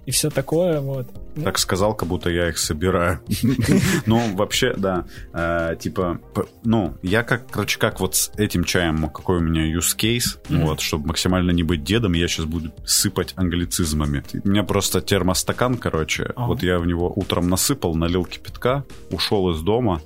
и 0.06 0.10
все 0.10 0.30
такое, 0.30 0.80
вот. 0.80 1.06
Так 1.42 1.58
сказал, 1.58 1.94
как 1.94 2.08
будто 2.08 2.30
я 2.30 2.48
их 2.48 2.58
собираю. 2.58 3.20
Ну, 4.06 4.34
вообще, 4.36 4.74
да. 4.76 5.04
Э, 5.32 5.76
Типа, 5.78 6.20
ну, 6.64 6.94
я 7.02 7.22
как, 7.22 7.50
короче, 7.50 7.78
как 7.78 8.00
вот 8.00 8.14
с 8.14 8.30
этим 8.36 8.64
чаем, 8.64 9.08
какой 9.08 9.38
у 9.38 9.40
меня 9.40 9.62
use 9.66 9.96
case, 9.96 10.38
вот, 10.48 10.80
чтобы 10.80 11.08
максимально 11.08 11.50
не 11.50 11.62
быть 11.62 11.82
дедом, 11.84 12.12
я 12.12 12.28
сейчас 12.28 12.46
буду 12.46 12.70
сыпать 12.84 13.32
англицизмами. 13.36 14.22
У 14.44 14.48
меня 14.48 14.62
просто 14.62 15.00
термостакан, 15.00 15.76
короче, 15.76 16.32
вот 16.36 16.62
я 16.62 16.78
в 16.78 16.86
него 16.86 17.12
утром 17.14 17.48
насыпал, 17.48 17.94
налил 17.94 18.24
кипятка, 18.24 18.84
ушел 19.10 19.50
из 19.50 19.60
дома, 19.60 20.02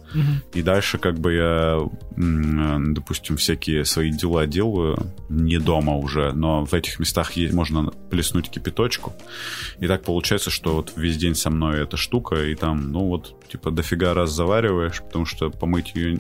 и 0.55 0.63
дальше 0.63 0.99
как 0.99 1.19
бы 1.19 1.35
я, 1.35 1.79
м, 2.17 2.95
допустим, 2.95 3.37
всякие 3.37 3.85
свои 3.85 4.11
дела 4.11 4.47
делаю 4.47 5.13
не 5.29 5.59
дома 5.59 5.97
уже, 5.97 6.33
но 6.33 6.65
в 6.65 6.73
этих 6.75 6.99
местах 6.99 7.33
можно 7.53 7.91
плеснуть 8.11 8.51
кипяточку. 8.51 9.13
И 9.81 9.87
так 9.89 10.03
получается, 10.05 10.51
что 10.51 10.75
вот 10.77 10.93
весь 10.97 11.17
день 11.17 11.35
со 11.35 11.51
мной 11.51 11.83
эта 11.83 11.97
штука, 11.97 12.37
и 12.45 12.55
там, 12.55 12.93
ну 12.93 13.07
вот, 13.09 13.35
типа, 13.49 13.71
дофига 13.71 14.15
раз 14.15 14.31
завариваешь, 14.31 15.03
потому 15.03 15.25
что 15.27 15.51
помыть 15.51 15.93
ее 15.95 16.19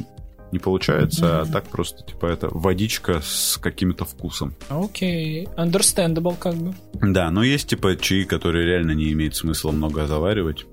не 0.51 0.59
получается, 0.59 1.43
а 1.43 1.47
так 1.47 1.69
просто, 1.69 2.03
типа, 2.05 2.27
это 2.27 2.49
водичка 2.51 3.21
с 3.23 3.59
каким-то 3.59 4.05
вкусом. 4.05 4.55
Окей, 4.71 5.47
understandable 5.57 6.37
как 6.39 6.55
бы. 6.55 6.75
Да, 6.95 7.31
но 7.31 7.43
есть, 7.45 7.69
типа, 7.69 7.97
чаи, 7.97 8.25
которые 8.25 8.67
реально 8.67 8.93
не 8.93 9.13
имеет 9.13 9.37
смысла 9.37 9.73
много 9.73 10.07
заваривать, 10.07 10.65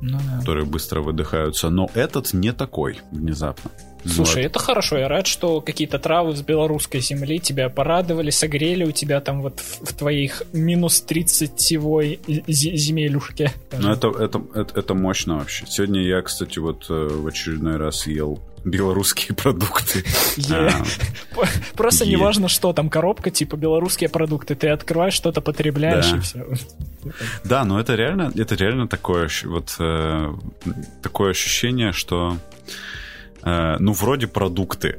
Ну 0.00 0.18
да. 0.18 0.38
которые 0.40 0.66
быстро 0.66 1.00
выдыхаются, 1.00 1.70
но 1.70 1.88
этот 1.94 2.32
не 2.32 2.52
такой 2.52 2.98
внезапно. 3.12 3.70
Слушай, 4.04 4.42
Вот. 4.42 4.50
это 4.50 4.58
хорошо. 4.58 4.98
Я 4.98 5.08
рад, 5.08 5.26
что 5.26 5.60
какие-то 5.60 5.98
травы 5.98 6.34
с 6.36 6.42
белорусской 6.42 7.00
земли 7.00 7.38
тебя 7.38 7.68
порадовали, 7.68 8.30
согрели 8.30 8.84
у 8.84 8.92
тебя 8.92 9.20
там 9.20 9.42
вот 9.42 9.60
в, 9.60 9.86
в 9.86 9.92
твоих 9.94 10.42
минус 10.52 11.04
30-севой 11.06 12.18
зе- 12.26 12.76
земелюшке. 12.76 13.52
Ну, 13.78 13.90
это, 13.92 14.08
это, 14.08 14.42
это, 14.54 14.78
это 14.80 14.94
мощно 14.94 15.36
вообще. 15.38 15.66
Сегодня 15.68 16.02
я, 16.02 16.22
кстати, 16.22 16.58
вот 16.58 16.86
э, 16.88 17.08
в 17.10 17.26
очередной 17.26 17.76
раз 17.76 18.06
ел 18.06 18.40
белорусские 18.64 19.34
продукты. 19.34 20.04
А, 20.50 20.70
Просто 21.76 22.04
е. 22.04 22.10
не 22.10 22.16
важно, 22.16 22.48
что 22.48 22.72
там 22.74 22.90
коробка, 22.90 23.30
типа 23.30 23.56
белорусские 23.56 24.10
продукты. 24.10 24.54
Ты 24.54 24.68
открываешь, 24.68 25.14
что-то 25.14 25.40
потребляешь 25.40 26.10
Да. 26.10 26.16
и 26.16 26.20
все. 26.20 26.46
Да, 27.44 27.64
но 27.64 27.80
это 27.80 27.94
реально, 27.94 28.30
это 28.36 28.54
реально 28.56 28.86
такое, 28.86 29.30
вот 29.46 29.74
э, 29.78 30.34
такое 31.02 31.30
ощущение, 31.30 31.92
что 31.92 32.36
э, 33.42 33.76
ну 33.78 33.92
вроде 33.92 34.26
продукты, 34.26 34.98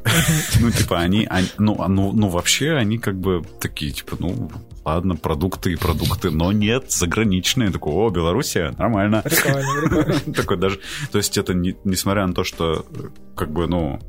ну 0.60 0.72
типа 0.72 1.00
они, 1.00 1.26
они- 1.30 1.48
ну, 1.58 1.76
а, 1.80 1.88
ну, 1.88 2.12
ну 2.12 2.28
вообще 2.30 2.72
они 2.74 2.98
как 2.98 3.20
бы 3.20 3.44
такие 3.60 3.92
типа 3.92 4.16
ну 4.20 4.52
ладно 4.84 5.16
продукты 5.16 5.74
и 5.74 5.76
продукты, 5.76 6.32
но 6.32 6.52
нет 6.52 6.92
заграничные, 6.92 7.70
такой 7.72 7.94
о 7.94 8.10
Белоруссия 8.10 8.74
нормально, 8.78 9.22
Прикольно, 9.22 9.82
прикольно. 9.90 10.20
такой 10.36 10.58
даже, 10.58 10.80
то 11.12 11.18
есть 11.20 11.38
это 11.38 11.54
не- 11.54 11.78
несмотря 11.84 12.26
на 12.26 12.34
то, 12.34 12.44
что 12.44 12.86
э, 12.96 13.10
как 13.36 13.52
бы 13.52 13.68
ну 13.68 14.00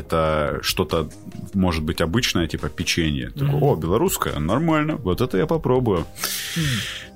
это 0.00 0.58
что-то 0.62 1.08
может 1.54 1.82
быть 1.84 2.00
обычное, 2.00 2.46
типа 2.46 2.68
печенье. 2.68 3.30
Такой, 3.30 3.48
Мгм. 3.48 3.62
о, 3.62 3.76
белорусское, 3.76 4.38
нормально, 4.38 4.96
вот 4.96 5.20
это 5.20 5.38
я 5.38 5.46
попробую. 5.46 6.04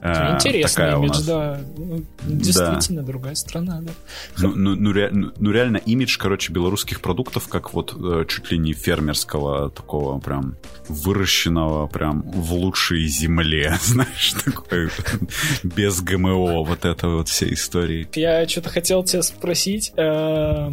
Э, 0.07 0.35
Интересный 0.35 0.69
такая 0.69 0.97
у 0.99 1.01
имидж, 1.03 1.13
нас. 1.15 1.25
да. 1.25 1.61
Ну, 1.79 2.05
Действительно, 2.25 3.03
другая 3.03 3.35
страна, 3.35 3.81
да. 3.81 3.93
Ну, 4.39 4.53
ну, 4.55 4.75
ну, 4.77 4.93
ре- 4.93 5.09
ну, 5.11 5.33
ну, 5.39 5.51
реально 5.51 5.79
имидж, 5.79 6.19
короче, 6.19 6.53
белорусских 6.53 7.01
продуктов, 7.01 7.49
как 7.49 7.73
вот 7.73 7.95
э, 7.99 8.25
чуть 8.29 8.51
ли 8.51 8.59
не 8.59 8.75
фермерского, 8.75 9.71
такого 9.71 10.19
прям 10.21 10.57
выращенного 10.89 11.87
прям 11.87 12.21
в 12.23 12.53
лучшей 12.53 13.07
земле, 13.07 13.77
знаешь, 13.83 14.35
такой 14.45 14.91
без 15.63 16.03
ГМО, 16.03 16.65
вот 16.65 16.85
это 16.85 17.09
вот 17.09 17.29
все 17.29 17.51
истории. 17.55 18.07
Я 18.15 18.47
что-то 18.47 18.69
хотел 18.69 19.05
тебя 19.05 19.23
спросить, 19.23 19.93
э, 19.97 20.71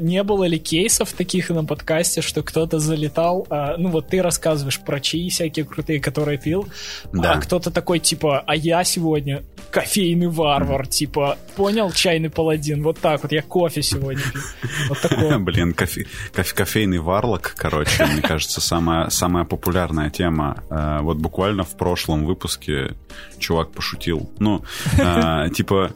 не 0.00 0.22
было 0.22 0.44
ли 0.44 0.58
кейсов 0.60 1.12
таких 1.12 1.39
на 1.48 1.64
подкасте, 1.64 2.20
что 2.20 2.42
кто-то 2.42 2.78
залетал, 2.78 3.46
э, 3.48 3.76
ну 3.78 3.88
вот 3.88 4.08
ты 4.08 4.20
рассказываешь 4.20 4.78
про 4.80 5.00
чаи 5.00 5.30
всякие 5.30 5.64
крутые, 5.64 6.00
которые 6.00 6.36
пил, 6.38 6.68
Да. 7.12 7.32
а 7.32 7.40
кто-то 7.40 7.70
такой 7.70 7.98
типа, 8.00 8.44
а 8.46 8.54
я 8.54 8.84
сегодня 8.84 9.42
кофейный 9.70 10.26
варвар, 10.26 10.86
типа, 10.86 11.38
понял, 11.56 11.90
чайный 11.92 12.28
паладин, 12.28 12.82
вот 12.82 12.98
так 12.98 13.22
вот, 13.22 13.32
я 13.32 13.40
кофе 13.42 13.82
сегодня 13.82 14.22
пью. 14.32 14.42
Вот 14.88 15.00
такое. 15.00 15.38
Блин, 15.50 15.72
кофе, 15.74 16.06
кофе- 16.34 16.54
кофейный 16.54 16.98
варлок, 16.98 17.54
короче, 17.56 18.04
мне 18.04 18.20
кажется, 18.20 18.60
самая, 18.60 19.08
самая 19.10 19.44
популярная 19.44 20.10
тема. 20.10 20.62
Э, 20.70 20.98
Вот 21.00 21.18
буквально 21.18 21.62
в 21.64 21.76
прошлом 21.76 22.26
выпуске 22.26 22.94
чувак 23.38 23.70
пошутил. 23.72 24.30
Ну, 24.40 24.62
э, 24.98 25.48
типа, 25.54 25.92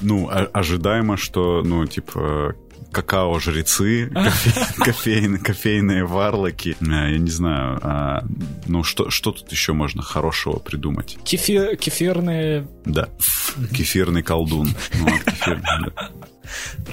ну, 0.00 0.28
о- 0.28 0.48
ожидаемо, 0.52 1.16
что, 1.16 1.62
ну, 1.64 1.84
типа, 1.86 2.54
какао-жрецы, 2.92 4.10
кофе- 4.14 4.74
кофейные, 4.84 5.40
кофейные 5.40 6.04
варлоки. 6.04 6.76
Э, 6.80 7.10
Я 7.12 7.18
не 7.18 7.30
знаю, 7.30 7.78
а, 7.82 8.24
ну, 8.66 8.82
что, 8.82 9.10
что 9.10 9.32
тут 9.32 9.50
еще 9.52 9.72
можно 9.72 10.02
хорошего 10.02 10.58
придумать? 10.58 11.18
Кефир, 11.24 11.76
кефирные... 11.76 12.66
Да, 12.84 13.08
кефирный 13.74 14.22
колдун. 14.22 14.68
Ну, 14.98 15.04
вот 15.10 15.22
кефир, 15.24 15.60
да. 15.62 16.10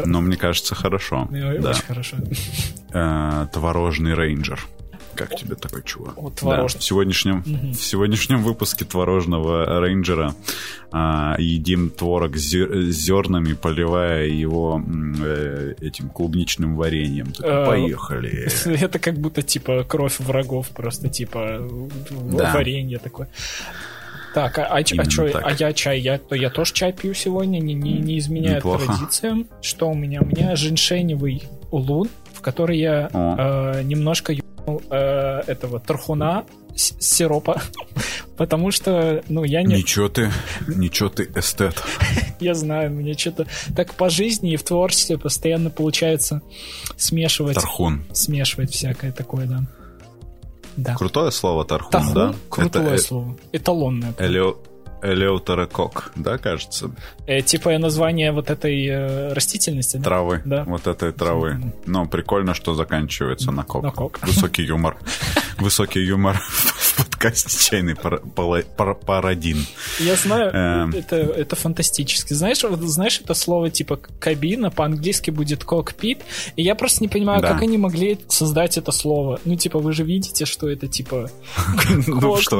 Но 0.05 0.19
мне 0.21 0.35
кажется, 0.37 0.75
хорошо. 0.75 1.29
э, 1.31 1.59
да. 1.59 1.69
Очень 1.71 1.83
хорошо. 1.83 2.17
Э, 2.93 3.47
творожный 3.53 4.13
рейнджер. 4.13 4.59
Как 5.15 5.36
тебе 5.36 5.56
такой 5.56 5.82
чувак? 5.84 6.17
О, 6.17 6.32
Да, 6.41 6.67
в, 6.67 6.71
сегодняшнем, 6.84 7.43
Мгм. 7.45 7.71
в 7.71 7.75
сегодняшнем 7.84 8.43
выпуске 8.43 8.86
творожного 8.86 9.80
рейнджера 9.82 10.34
а, 10.91 11.36
едим 11.39 11.89
творог 11.89 12.36
с 12.38 12.54
зе- 12.54 12.82
с 12.91 12.95
зернами, 12.95 13.54
поливая 13.54 14.25
его 14.28 14.82
э, 15.19 15.75
этим 15.82 16.10
клубничным 16.10 16.75
вареньем. 16.75 17.32
Так, 17.34 17.45
Э, 17.45 17.65
Поехали. 17.65 18.49
Это 18.65 18.99
как 18.99 19.15
будто 19.17 19.41
типа 19.41 19.84
кровь 19.84 20.19
врагов, 20.19 20.69
просто 20.69 21.10
типа 21.10 21.62
Да. 22.32 22.54
варенье 22.54 22.99
такое. 22.99 23.28
Так, 24.34 24.58
а, 24.60 24.63
а, 24.65 24.78
а 24.80 24.84
чё, 24.84 25.30
так. 25.30 25.43
а 25.45 25.51
я 25.58 25.71
чай, 25.71 25.99
я, 26.01 26.17
то 26.17 26.36
я 26.36 26.49
тоже 26.49 26.73
чай 26.73 26.91
пью 26.91 27.13
сегодня, 27.13 27.60
не, 27.60 27.73
не, 27.73 27.93
не 27.93 28.19
изменяет 28.19 28.58
Неплохо. 28.65 28.86
традициям. 28.86 29.47
Что 29.62 29.89
у 29.89 29.95
меня? 29.95 30.21
У 30.21 30.25
меня 30.25 30.58
женьшеневый 30.58 31.43
улун, 31.71 32.10
в 32.34 32.41
который 32.41 32.78
я 32.78 33.10
О. 33.13 33.75
э, 33.78 33.84
немножко 33.84 34.34
э, 34.89 35.41
этого 35.47 35.80
тархуна 35.80 36.45
сиропа, 36.75 37.62
потому 38.38 38.71
что, 38.71 39.23
ну, 39.30 39.43
я 39.43 39.63
не, 39.63 39.75
Ничего 39.78 40.10
ты, 40.10 40.32
ничего 40.67 41.10
ты 41.10 41.30
эстет. 41.36 41.82
я 42.39 42.54
знаю, 42.54 42.91
мне 42.91 43.13
что-то 43.13 43.47
так 43.75 43.93
по 43.93 44.10
жизни 44.10 44.54
и 44.54 44.58
в 44.58 44.63
творчестве 44.63 45.17
постоянно 45.17 45.69
получается 45.69 46.41
смешивать, 46.97 47.56
Тархун. 47.56 48.04
смешивать 48.13 48.71
всякое 48.71 49.12
такое, 49.12 49.45
да. 49.47 49.63
Да. 50.78 50.95
Крутое 50.95 51.32
слово 51.32 51.63
тархун, 51.63 51.91
Тархун 51.91 52.13
да? 52.13 52.36
крутое 52.49 52.95
Это 52.95 53.04
слово. 53.04 53.38
Эталонное. 53.54 54.13
э- 54.17 54.28
элео- 54.28 54.58
элеутерокок, 55.05 56.11
да, 56.15 56.37
кажется? 56.37 56.91
Э, 57.27 57.41
типа 57.41 57.77
название 57.77 58.31
вот 58.31 58.49
этой 58.49 58.85
э, 58.87 59.33
растительности, 59.33 59.97
да? 59.97 60.03
Травы. 60.03 60.41
Да. 60.45 60.63
Вот 60.65 60.87
этой 60.87 61.11
травы. 61.11 61.73
Ну, 61.85 62.07
прикольно, 62.07 62.53
что 62.53 62.73
заканчивается 62.73 63.51
на 63.51 63.63
кок. 63.63 63.83
На 63.83 63.91
кок. 63.91 64.19
Высокий 64.25 64.63
юмор. 64.63 64.97
Высокий 65.57 66.01
юмор 66.01 66.41
подкасте. 67.25 67.69
«Чайный 67.69 67.95
парадин». 67.95 69.65
Я 69.99 70.15
знаю, 70.15 70.51
эм. 70.51 70.89
это, 70.91 71.15
это 71.15 71.55
фантастически. 71.55 72.33
Знаешь, 72.33 72.63
вот, 72.63 72.79
знаешь, 72.81 73.19
это 73.23 73.33
слово 73.33 73.69
типа 73.69 73.99
кабина 74.19 74.71
по-английски 74.71 75.31
будет 75.31 75.63
кокпит, 75.63 76.19
и 76.55 76.63
я 76.63 76.75
просто 76.75 77.03
не 77.03 77.07
понимаю, 77.07 77.41
да. 77.41 77.53
как 77.53 77.61
они 77.61 77.77
могли 77.77 78.19
создать 78.27 78.77
это 78.77 78.91
слово. 78.91 79.39
Ну, 79.45 79.55
типа, 79.55 79.79
вы 79.79 79.93
же 79.93 80.03
видите, 80.03 80.45
что 80.45 80.69
это 80.69 80.88
типа... 80.88 81.29
Ну, 82.07 82.38
что 82.41 82.57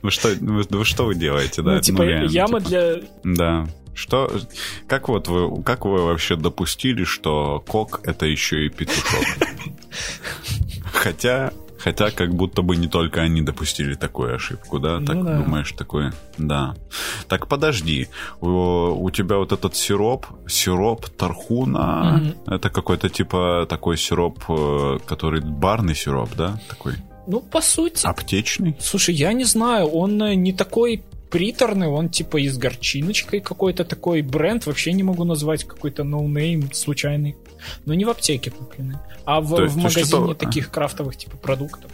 вы 0.00 0.84
что 0.84 1.04
вы 1.04 1.14
делаете, 1.14 1.62
да? 1.62 1.74
Ну, 1.74 1.80
типа, 1.80 2.04
ну, 2.04 2.26
яма 2.26 2.60
типа. 2.60 2.68
для... 2.68 2.96
Да. 3.24 3.68
Что, 3.94 4.30
как 4.86 5.08
вот 5.08 5.28
вы, 5.28 5.62
как 5.62 5.84
вы 5.84 6.02
вообще 6.02 6.36
допустили, 6.36 7.04
что 7.04 7.62
кок 7.66 8.00
это 8.04 8.24
еще 8.24 8.66
и 8.66 8.68
петушок? 8.70 9.24
Хотя, 10.84 11.52
хотя 11.82 12.10
как 12.10 12.34
будто 12.34 12.62
бы 12.62 12.76
не 12.76 12.88
только 12.88 13.22
они 13.22 13.42
допустили 13.42 13.94
такую 13.94 14.34
ошибку, 14.34 14.78
да? 14.78 15.00
Так 15.00 15.16
ну, 15.16 15.24
да. 15.24 15.38
думаешь, 15.38 15.72
такое? 15.72 16.12
Да. 16.38 16.74
Так 17.28 17.48
подожди, 17.48 18.08
у, 18.40 18.48
у 19.04 19.10
тебя 19.10 19.36
вот 19.36 19.52
этот 19.52 19.74
сироп, 19.74 20.26
сироп 20.48 21.08
тархуна, 21.08 22.20
mm-hmm. 22.20 22.54
это 22.54 22.70
какой-то 22.70 23.08
типа 23.08 23.66
такой 23.68 23.96
сироп, 23.96 24.44
э, 24.48 24.98
который 25.06 25.40
барный 25.40 25.94
сироп, 25.94 26.30
да? 26.36 26.60
Такой. 26.68 26.94
Ну, 27.26 27.40
по 27.40 27.60
сути. 27.60 28.06
Аптечный? 28.06 28.76
Слушай, 28.80 29.14
я 29.14 29.32
не 29.32 29.44
знаю, 29.44 29.86
он 29.86 30.22
э, 30.22 30.34
не 30.34 30.52
такой 30.52 31.02
приторный, 31.32 31.88
он 31.88 32.10
типа 32.10 32.36
и 32.36 32.48
с 32.48 32.58
горчиночкой 32.58 33.40
какой-то 33.40 33.84
такой 33.84 34.22
бренд, 34.22 34.66
вообще 34.66 34.92
не 34.92 35.02
могу 35.02 35.24
назвать 35.24 35.64
какой-то 35.64 36.04
ноунейм 36.04 36.70
случайный. 36.72 37.36
Но 37.84 37.94
не 37.94 38.04
в 38.04 38.10
аптеке 38.10 38.50
купленный, 38.50 38.96
а 39.24 39.40
в, 39.40 39.60
есть, 39.60 39.74
в 39.74 39.76
магазине 39.78 40.34
таких 40.34 40.70
крафтовых 40.70 41.16
типа 41.16 41.36
продуктов. 41.36 41.90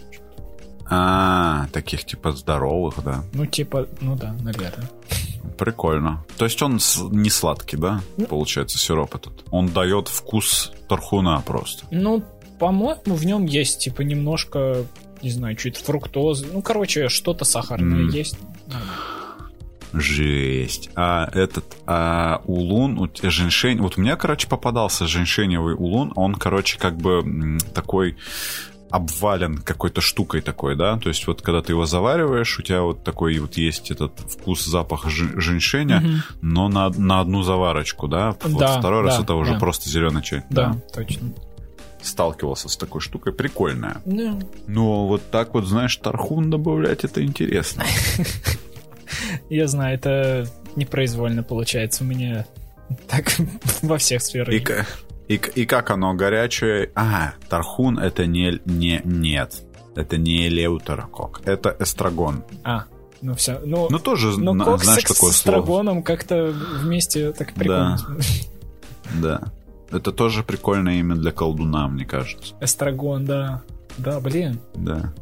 А, 0.91 1.67
таких 1.73 2.05
типа 2.05 2.33
здоровых, 2.33 3.03
да. 3.05 3.23
Ну, 3.35 3.47
типа, 3.47 3.87
ну 4.01 4.17
да, 4.17 4.35
наверное. 4.41 4.89
Прикольно. 5.59 6.25
То 6.39 6.45
есть 6.45 6.63
он 6.63 6.79
не 7.11 7.31
сладкий, 7.31 7.77
да? 7.77 8.01
Ну, 8.17 8.27
Получается, 8.27 8.79
сироп 8.79 9.15
этот. 9.15 9.45
Он 9.51 9.69
дает 9.69 10.09
вкус 10.09 10.73
тархуна 10.89 11.43
просто. 11.45 11.85
Ну, 11.91 12.23
по-моему, 12.59 13.15
в 13.15 13.27
нем 13.27 13.45
есть, 13.45 13.81
типа, 13.81 14.03
немножко, 14.03 14.85
не 15.23 15.31
знаю, 15.31 15.57
чуть 15.57 15.77
фруктозы. 15.77 16.47
Ну, 16.51 16.63
короче, 16.63 17.09
что-то 17.09 17.45
сахарное 17.45 18.07
mm. 18.07 18.11
есть. 18.11 18.39
Жесть. 19.93 20.91
А 20.95 21.29
этот 21.33 21.77
а 21.87 22.43
улун, 22.45 23.11
женьшень... 23.23 23.81
Вот 23.81 23.97
у 23.97 24.01
меня, 24.01 24.17
короче, 24.17 24.49
попадался 24.49 25.07
женьшеневый 25.07 25.75
улун. 25.75 26.13
Он, 26.17 26.35
короче, 26.35 26.79
как 26.79 26.97
бы 26.97 27.59
такой 27.75 28.17
обвален 28.91 29.59
какой-то 29.59 30.01
штукой 30.01 30.41
такой, 30.41 30.75
да, 30.75 30.99
то 30.99 31.09
есть 31.09 31.27
вот 31.27 31.43
когда 31.43 31.63
ты 31.63 31.73
его 31.73 31.85
завариваешь, 31.87 32.59
у 32.59 32.63
тебя 32.63 32.83
вот 32.83 33.05
такой 33.05 33.39
вот 33.39 33.57
есть 33.57 33.91
этот 33.91 34.19
вкус, 34.19 34.65
запах 34.65 35.07
женьшеня, 35.09 35.99
угу. 35.99 36.09
но 36.41 36.69
на, 36.69 36.89
на 36.91 37.21
одну 37.21 37.43
заварочку, 37.43 38.09
да, 38.09 38.37
вот 38.43 38.59
да, 38.59 38.79
второй 38.79 39.05
да, 39.05 39.11
раз 39.11 39.21
это 39.21 39.35
уже 39.35 39.55
да. 39.55 39.59
просто 39.59 39.89
зеленый 39.89 40.23
чай. 40.23 40.43
Да, 40.51 40.73
да, 40.73 40.81
точно. 40.95 41.29
Сталкивался 42.01 42.69
с 42.69 42.77
такой 42.77 43.01
штукой, 43.01 43.33
прикольная. 43.33 44.01
Да. 44.07 44.39
Но 44.67 45.07
вот 45.07 45.31
так 45.31 45.53
вот, 45.53 45.67
знаешь, 45.67 45.97
тархун 45.97 46.49
добавлять, 46.49 47.05
это 47.05 47.23
интересно. 47.23 47.85
Я 49.51 49.67
знаю, 49.67 49.95
это 49.95 50.47
непроизвольно 50.77 51.43
получается 51.43 52.05
у 52.05 52.07
меня 52.07 52.47
так 53.09 53.33
во 53.83 53.99
всех 53.99 54.23
сферах. 54.23 54.55
И, 54.55 54.65
и, 55.29 55.35
и 55.35 55.67
как 55.67 55.91
оно 55.91 56.15
горячее? 56.15 56.91
А, 56.95 57.35
тархун 57.49 57.99
это 57.99 58.27
не, 58.27 58.61
не 58.65 59.01
нет. 59.05 59.63
Это 59.95 60.17
не 60.17 60.47
элеутерокок, 60.47 61.41
это 61.45 61.75
эстрагон. 61.79 62.45
А, 62.63 62.85
ну 63.21 63.35
все. 63.35 63.59
Ну, 63.65 63.89
ну 63.91 63.99
тоже 63.99 64.39
но 64.39 64.53
на, 64.53 64.77
знаешь 64.79 65.03
такое 65.03 65.33
с 65.33 65.37
эстрагоном 65.37 66.03
как-то 66.03 66.55
вместе 66.81 67.33
так 67.33 67.53
прикольно. 67.53 67.99
Да. 69.21 69.41
да. 69.41 69.53
Это 69.91 70.13
тоже 70.13 70.45
прикольное 70.45 71.01
имя 71.01 71.17
для 71.17 71.33
колдуна, 71.33 71.89
мне 71.89 72.05
кажется. 72.05 72.55
Эстрагон, 72.61 73.25
да. 73.25 73.63
Да, 73.97 74.21
блин. 74.21 74.61
Да. 74.75 75.13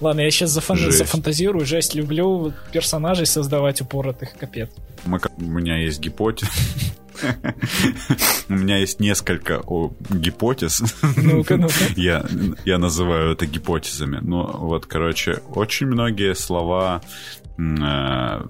Ладно, 0.00 0.20
я 0.20 0.30
сейчас 0.30 0.50
зафан... 0.50 0.76
жесть. 0.76 0.98
зафантазирую, 0.98 1.66
жесть, 1.66 1.94
люблю 1.94 2.52
персонажей 2.72 3.26
создавать 3.26 3.80
упоротых, 3.80 4.32
капец. 4.38 4.70
Мы, 5.04 5.20
у 5.36 5.42
меня 5.42 5.76
есть 5.76 6.00
гипотеза. 6.00 6.50
У 8.48 8.54
меня 8.54 8.78
есть 8.78 9.00
несколько 9.00 9.62
гипотез. 10.10 10.82
Я, 11.96 12.24
я 12.64 12.78
называю 12.78 13.32
это 13.32 13.46
гипотезами. 13.46 14.18
Ну, 14.22 14.50
вот, 14.58 14.86
короче, 14.86 15.42
очень 15.54 15.86
многие 15.86 16.34
слова, 16.34 17.02
э, 17.58 18.46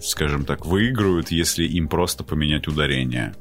скажем 0.00 0.44
так, 0.44 0.66
выигрывают, 0.66 1.30
если 1.30 1.64
им 1.64 1.86
просто 1.88 2.24
поменять 2.24 2.66
ударение. 2.66 3.34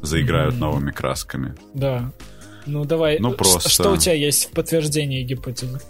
Заиграют 0.00 0.58
новыми 0.58 0.92
красками. 0.92 1.54
Да. 1.74 2.12
Ну, 2.66 2.84
давай. 2.84 3.18
Ну, 3.18 3.32
просто... 3.32 3.68
Что 3.68 3.90
у 3.92 3.96
тебя 3.96 4.14
есть 4.14 4.46
в 4.46 4.50
подтверждении 4.50 5.24
гипотезы? 5.24 5.80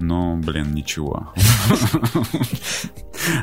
Ну, 0.00 0.36
блин, 0.36 0.74
ничего. 0.74 1.32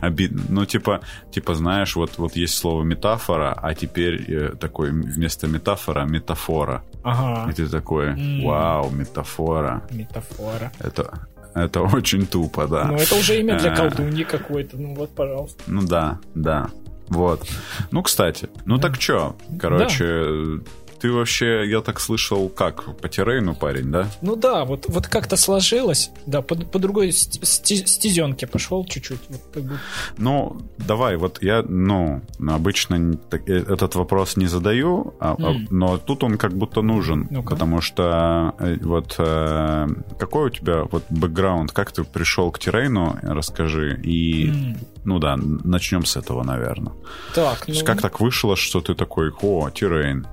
Обидно. 0.02 0.42
Ну, 0.50 0.66
типа, 0.66 1.02
типа, 1.32 1.54
знаешь, 1.54 1.96
вот, 1.96 2.18
вот 2.18 2.36
есть 2.36 2.58
слово 2.58 2.84
метафора, 2.84 3.54
а 3.62 3.76
теперь 3.76 4.26
э, 4.28 4.56
такой 4.60 4.90
вместо 4.92 5.48
метафора 5.48 6.06
метафора. 6.06 6.84
Ага. 7.04 7.52
И 7.52 7.54
ты 7.54 7.68
такой, 7.68 8.44
вау, 8.44 8.90
метафора. 8.90 9.84
Метафора. 9.92 10.72
Это, 10.80 11.28
это 11.54 11.82
очень 11.82 12.26
тупо, 12.26 12.68
да. 12.68 12.86
Ну, 12.86 12.96
это 12.96 13.16
уже 13.16 13.40
имя 13.40 13.60
для 13.60 13.74
э. 13.74 13.76
колдуньи 13.76 14.24
какой-то. 14.24 14.78
Ну, 14.78 14.96
вот, 14.96 15.14
пожалуйста. 15.16 15.64
Ну, 15.68 15.84
да, 15.84 16.20
да. 16.34 16.70
Вот. 17.10 17.48
Ну, 17.92 18.04
кстати, 18.04 18.50
ну 18.66 18.80
так 18.80 18.98
чё? 18.98 19.36
Короче, 19.60 20.60
ты 21.00 21.12
вообще, 21.12 21.70
я 21.70 21.82
так 21.82 22.00
слышал, 22.00 22.50
как, 22.50 22.98
по 22.98 23.10
террейну 23.10 23.56
парень, 23.56 23.92
да? 23.92 24.08
Ну 24.22 24.36
да, 24.36 24.66
вот, 24.66 24.86
вот 24.88 25.08
как-то 25.08 25.38
сложилось, 25.38 26.12
да, 26.26 26.42
по, 26.42 26.56
по 26.56 26.80
другой 26.80 27.12
стезенке 27.12 28.48
пошел 28.48 28.86
чуть-чуть. 28.86 29.22
Вот, 29.30 29.42
как 29.54 29.64
бы. 29.64 29.80
Ну, 30.18 30.62
давай, 30.78 31.18
вот 31.18 31.42
я, 31.42 31.64
ну, 31.68 32.22
обычно 32.40 33.18
э, 33.32 33.54
этот 33.54 33.96
вопрос 33.96 34.38
не 34.38 34.48
задаю, 34.48 35.14
а, 35.20 35.36
mm. 35.36 35.68
но 35.70 35.98
тут 35.98 36.24
он 36.24 36.38
как 36.38 36.54
будто 36.54 36.82
нужен, 36.82 37.28
ну 37.30 37.44
потому 37.44 37.82
что 37.82 38.56
э, 38.60 38.78
вот 38.82 39.16
э, 39.18 39.88
какой 40.20 40.48
у 40.48 40.50
тебя 40.50 40.84
вот 40.84 41.04
бэкграунд, 41.10 41.72
как 41.72 41.92
ты 41.92 42.04
пришел 42.04 42.52
к 42.52 42.60
террейну, 42.60 43.18
расскажи, 43.22 44.00
и, 44.04 44.48
mm. 44.48 44.78
ну 45.06 45.20
да, 45.20 45.38
начнем 45.38 46.06
с 46.06 46.18
этого, 46.18 46.44
наверное. 46.44 46.94
Так, 47.36 47.68
ну... 47.68 47.74
Как 47.86 48.02
так 48.02 48.20
вышло, 48.20 48.56
что 48.56 48.82
ты 48.82 48.96
такой, 48.96 49.32
о, 49.42 49.70
террейн, 49.70 50.28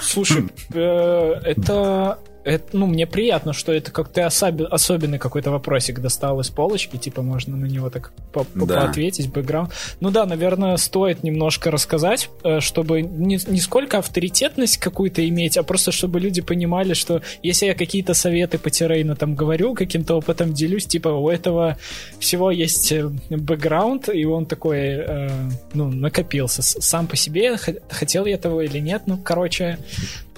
Слушай, 0.00 0.48
э, 0.72 1.32
это 1.44 2.18
это, 2.44 2.76
ну, 2.76 2.86
мне 2.86 3.06
приятно, 3.06 3.52
что 3.52 3.72
это 3.72 3.90
как-то 3.90 4.22
особи- 4.22 4.64
особенный 4.64 5.18
какой-то 5.18 5.50
вопросик 5.50 6.00
достал 6.00 6.40
из 6.40 6.50
полочки, 6.50 6.96
типа 6.96 7.22
можно 7.22 7.56
на 7.56 7.66
него 7.66 7.90
так 7.90 8.12
по- 8.32 8.46
да. 8.54 8.82
поответить, 8.82 9.32
бэкграунд. 9.32 9.70
Ну 10.00 10.10
да, 10.10 10.26
наверное, 10.26 10.76
стоит 10.76 11.22
немножко 11.22 11.70
рассказать, 11.70 12.28
э, 12.44 12.60
чтобы 12.60 13.02
не, 13.02 13.38
не 13.46 13.60
сколько 13.60 13.98
авторитетность 13.98 14.78
какую-то 14.78 15.26
иметь, 15.28 15.56
а 15.56 15.62
просто 15.62 15.92
чтобы 15.92 16.20
люди 16.20 16.42
понимали, 16.42 16.94
что 16.94 17.22
если 17.42 17.66
я 17.66 17.74
какие-то 17.74 18.14
советы 18.14 18.58
по 18.58 18.70
террейну 18.70 19.16
там 19.16 19.34
говорю, 19.34 19.74
каким-то 19.74 20.16
опытом 20.16 20.52
делюсь, 20.52 20.86
типа 20.86 21.08
у 21.08 21.28
этого 21.28 21.78
всего 22.18 22.50
есть 22.50 22.92
э, 22.92 23.08
бэкграунд, 23.30 24.08
и 24.08 24.24
он 24.24 24.46
такой, 24.46 24.78
э, 24.78 25.30
ну, 25.74 25.90
накопился 25.90 26.62
сам 26.62 27.06
по 27.06 27.16
себе, 27.16 27.56
хотел 27.88 28.26
я 28.26 28.34
этого 28.34 28.62
или 28.62 28.78
нет, 28.78 29.02
ну, 29.06 29.16
короче, 29.16 29.78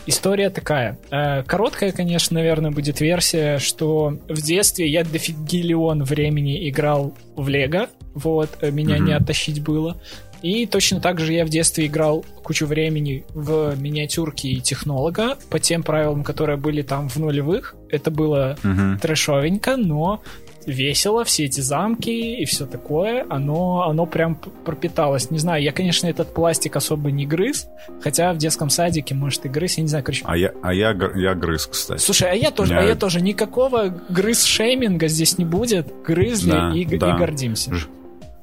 История 0.06 0.50
такая. 0.50 0.98
Э, 1.10 1.42
короткая, 1.44 1.92
конечно, 1.92 2.34
наверное, 2.34 2.70
будет 2.70 3.00
версия, 3.00 3.58
что 3.58 4.18
в 4.28 4.42
детстве 4.42 4.86
я 4.86 5.02
дофигиллион 5.02 6.04
времени 6.04 6.68
играл 6.68 7.14
в 7.36 7.48
Лего. 7.48 7.88
Вот, 8.14 8.50
э, 8.60 8.70
меня 8.70 8.96
mm-hmm. 8.96 9.02
не 9.02 9.12
оттащить 9.12 9.62
было. 9.62 9.96
И 10.44 10.66
точно 10.66 11.00
так 11.00 11.20
же 11.20 11.32
я 11.32 11.46
в 11.46 11.48
детстве 11.48 11.86
играл 11.86 12.22
кучу 12.42 12.66
времени 12.66 13.24
в 13.30 13.74
миниатюрки 13.80 14.46
и 14.46 14.60
технолога 14.60 15.38
по 15.48 15.58
тем 15.58 15.82
правилам, 15.82 16.22
которые 16.22 16.58
были 16.58 16.82
там 16.82 17.08
в 17.08 17.16
нулевых. 17.16 17.74
Это 17.88 18.10
было 18.10 18.58
uh-huh. 18.62 18.98
трэшовенько, 19.00 19.78
но 19.78 20.22
весело, 20.66 21.24
все 21.24 21.44
эти 21.44 21.61
замки 21.61 22.37
и 22.37 22.44
все 22.44 22.66
такое, 22.66 23.27
оно, 23.29 23.83
оно 23.88 24.07
прям 24.07 24.37
пропиталось. 24.37 25.31
Не 25.31 25.38
знаю, 25.38 25.62
я, 25.62 25.72
конечно, 25.72 26.07
этот 26.07 26.35
пластик 26.35 26.77
особо 26.77 27.11
не 27.11 27.27
грыз, 27.27 27.66
хотя 28.00 28.33
в 28.33 28.38
детском 28.38 28.70
садике, 28.70 29.14
может, 29.14 29.46
и 29.46 29.48
грыз, 29.48 29.77
я 29.77 29.83
не 29.83 29.88
знаю, 29.88 30.05
короче. 30.05 30.24
А 30.27 30.37
я, 30.37 30.53
а 30.62 30.72
я, 30.72 30.96
я 31.14 31.35
грыз, 31.35 31.66
кстати. 31.66 32.00
Слушай, 32.00 32.31
а 32.31 32.35
я 32.35 32.50
тоже, 32.50 32.74
меня... 32.74 32.83
а 32.83 32.87
я 32.87 32.94
тоже 32.96 33.20
никакого 33.20 33.88
грыз-шейминга 34.09 35.09
здесь 35.09 35.38
не 35.38 35.44
будет, 35.44 35.92
грызли 36.05 36.50
да, 36.50 36.72
и, 36.74 36.85
да. 36.85 37.14
и 37.14 37.18
гордимся. 37.18 37.74
Ж 37.74 37.88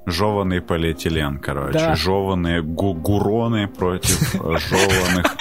жеванный 0.05 0.61
полиэтилен, 0.61 1.37
короче. 1.39 1.77
Да. 1.77 1.95
Жеванные 1.95 2.61
гу 2.61 2.93
гуроны 2.93 3.67
против 3.67 4.33
жеванных 4.33 5.37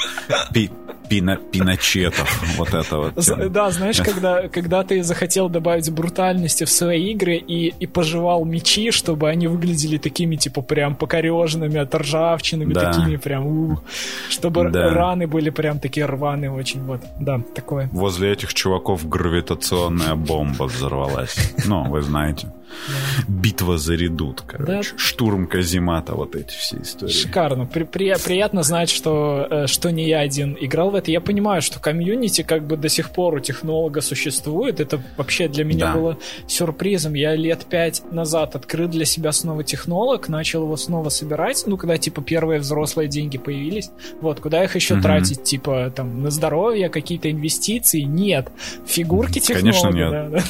Пина, 1.11 1.37
пиночетов, 1.37 2.57
вот 2.57 2.73
это 2.73 2.97
вот. 2.99 3.53
Да, 3.53 3.71
знаешь, 3.73 4.01
когда, 4.01 4.47
когда 4.47 4.85
ты 4.85 5.03
захотел 5.03 5.49
добавить 5.49 5.91
брутальности 5.91 6.63
в 6.63 6.71
свои 6.71 7.11
игры 7.11 7.35
и, 7.35 7.75
и 7.81 7.87
пожевал 7.87 8.45
мечи, 8.45 8.93
чтобы 8.93 9.29
они 9.29 9.49
выглядели 9.49 9.99
такими, 9.99 10.37
типа, 10.37 10.63
прям 10.63 10.95
покореженными, 10.95 11.79
от 11.79 11.93
ржавчинами, 11.93 12.73
да. 12.73 12.93
такими 12.93 13.17
прям, 13.17 13.47
ух, 13.47 13.83
чтобы 14.29 14.71
да. 14.71 14.91
раны 14.91 15.27
были 15.27 15.51
прям 15.51 15.81
такие 15.81 16.07
рваные 16.07 16.53
очень, 16.53 16.81
вот, 16.85 17.01
да, 17.19 17.41
такое. 17.57 17.89
Возле 17.91 18.31
этих 18.31 18.55
чуваков 18.55 19.09
гравитационная 19.09 20.15
бомба 20.15 20.65
взорвалась. 20.65 21.55
Ну, 21.67 21.91
вы 21.91 22.03
знаете. 22.03 22.53
Битва 23.29 23.79
за 23.79 23.95
редут, 23.95 24.43
короче. 24.47 24.93
Да. 24.93 24.99
Штурм 24.99 25.47
Казимата, 25.47 26.15
вот 26.15 26.37
эти 26.37 26.51
все 26.51 26.81
истории. 26.83 27.13
Шикарно. 27.13 27.67
При, 27.67 27.85
при, 27.85 28.15
приятно 28.23 28.63
знать, 28.63 28.91
что, 28.91 29.47
э, 29.51 29.67
что 29.67 29.91
не 29.91 30.09
я 30.09 30.21
один 30.21 30.57
играл 30.59 30.91
в 30.91 30.95
это. 30.95 31.11
Я 31.11 31.21
понимаю, 31.21 31.63
что 31.63 31.81
комьюнити 31.81 32.43
как 32.43 32.67
бы 32.67 32.77
до 32.77 32.89
сих 32.89 33.11
пор 33.11 33.35
у 33.35 33.41
технолога 33.41 34.01
существует. 34.01 34.81
Это 34.81 35.01
вообще 35.17 35.49
для 35.49 35.65
меня 35.65 35.87
да. 35.87 35.95
было 35.95 36.19
сюрпризом. 36.47 37.15
Я 37.15 37.35
лет 37.37 37.67
пять 37.67 38.03
назад 38.13 38.57
открыл 38.57 38.89
для 38.89 39.05
себя 39.05 39.33
снова 39.33 39.65
технолог, 39.65 40.29
начал 40.29 40.65
его 40.65 40.77
снова 40.77 41.09
собирать. 41.09 41.65
Ну, 41.67 41.77
когда, 41.77 41.99
типа, 41.99 42.23
первые 42.23 42.61
взрослые 42.61 43.09
деньги 43.09 43.39
появились. 43.39 43.91
Вот, 44.21 44.41
куда 44.41 44.65
их 44.65 44.75
еще 44.75 44.95
угу. 44.95 45.03
тратить? 45.03 45.43
Типа, 45.43 45.93
там, 45.95 46.23
на 46.23 46.31
здоровье, 46.31 46.89
какие-то 46.89 47.31
инвестиции? 47.31 48.03
Нет. 48.03 48.51
Фигурки 48.87 49.41
технолога. 49.41 49.81
Конечно, 49.81 49.97
нет. 49.97 50.11
Да, 50.11 50.29
да. 50.29 50.43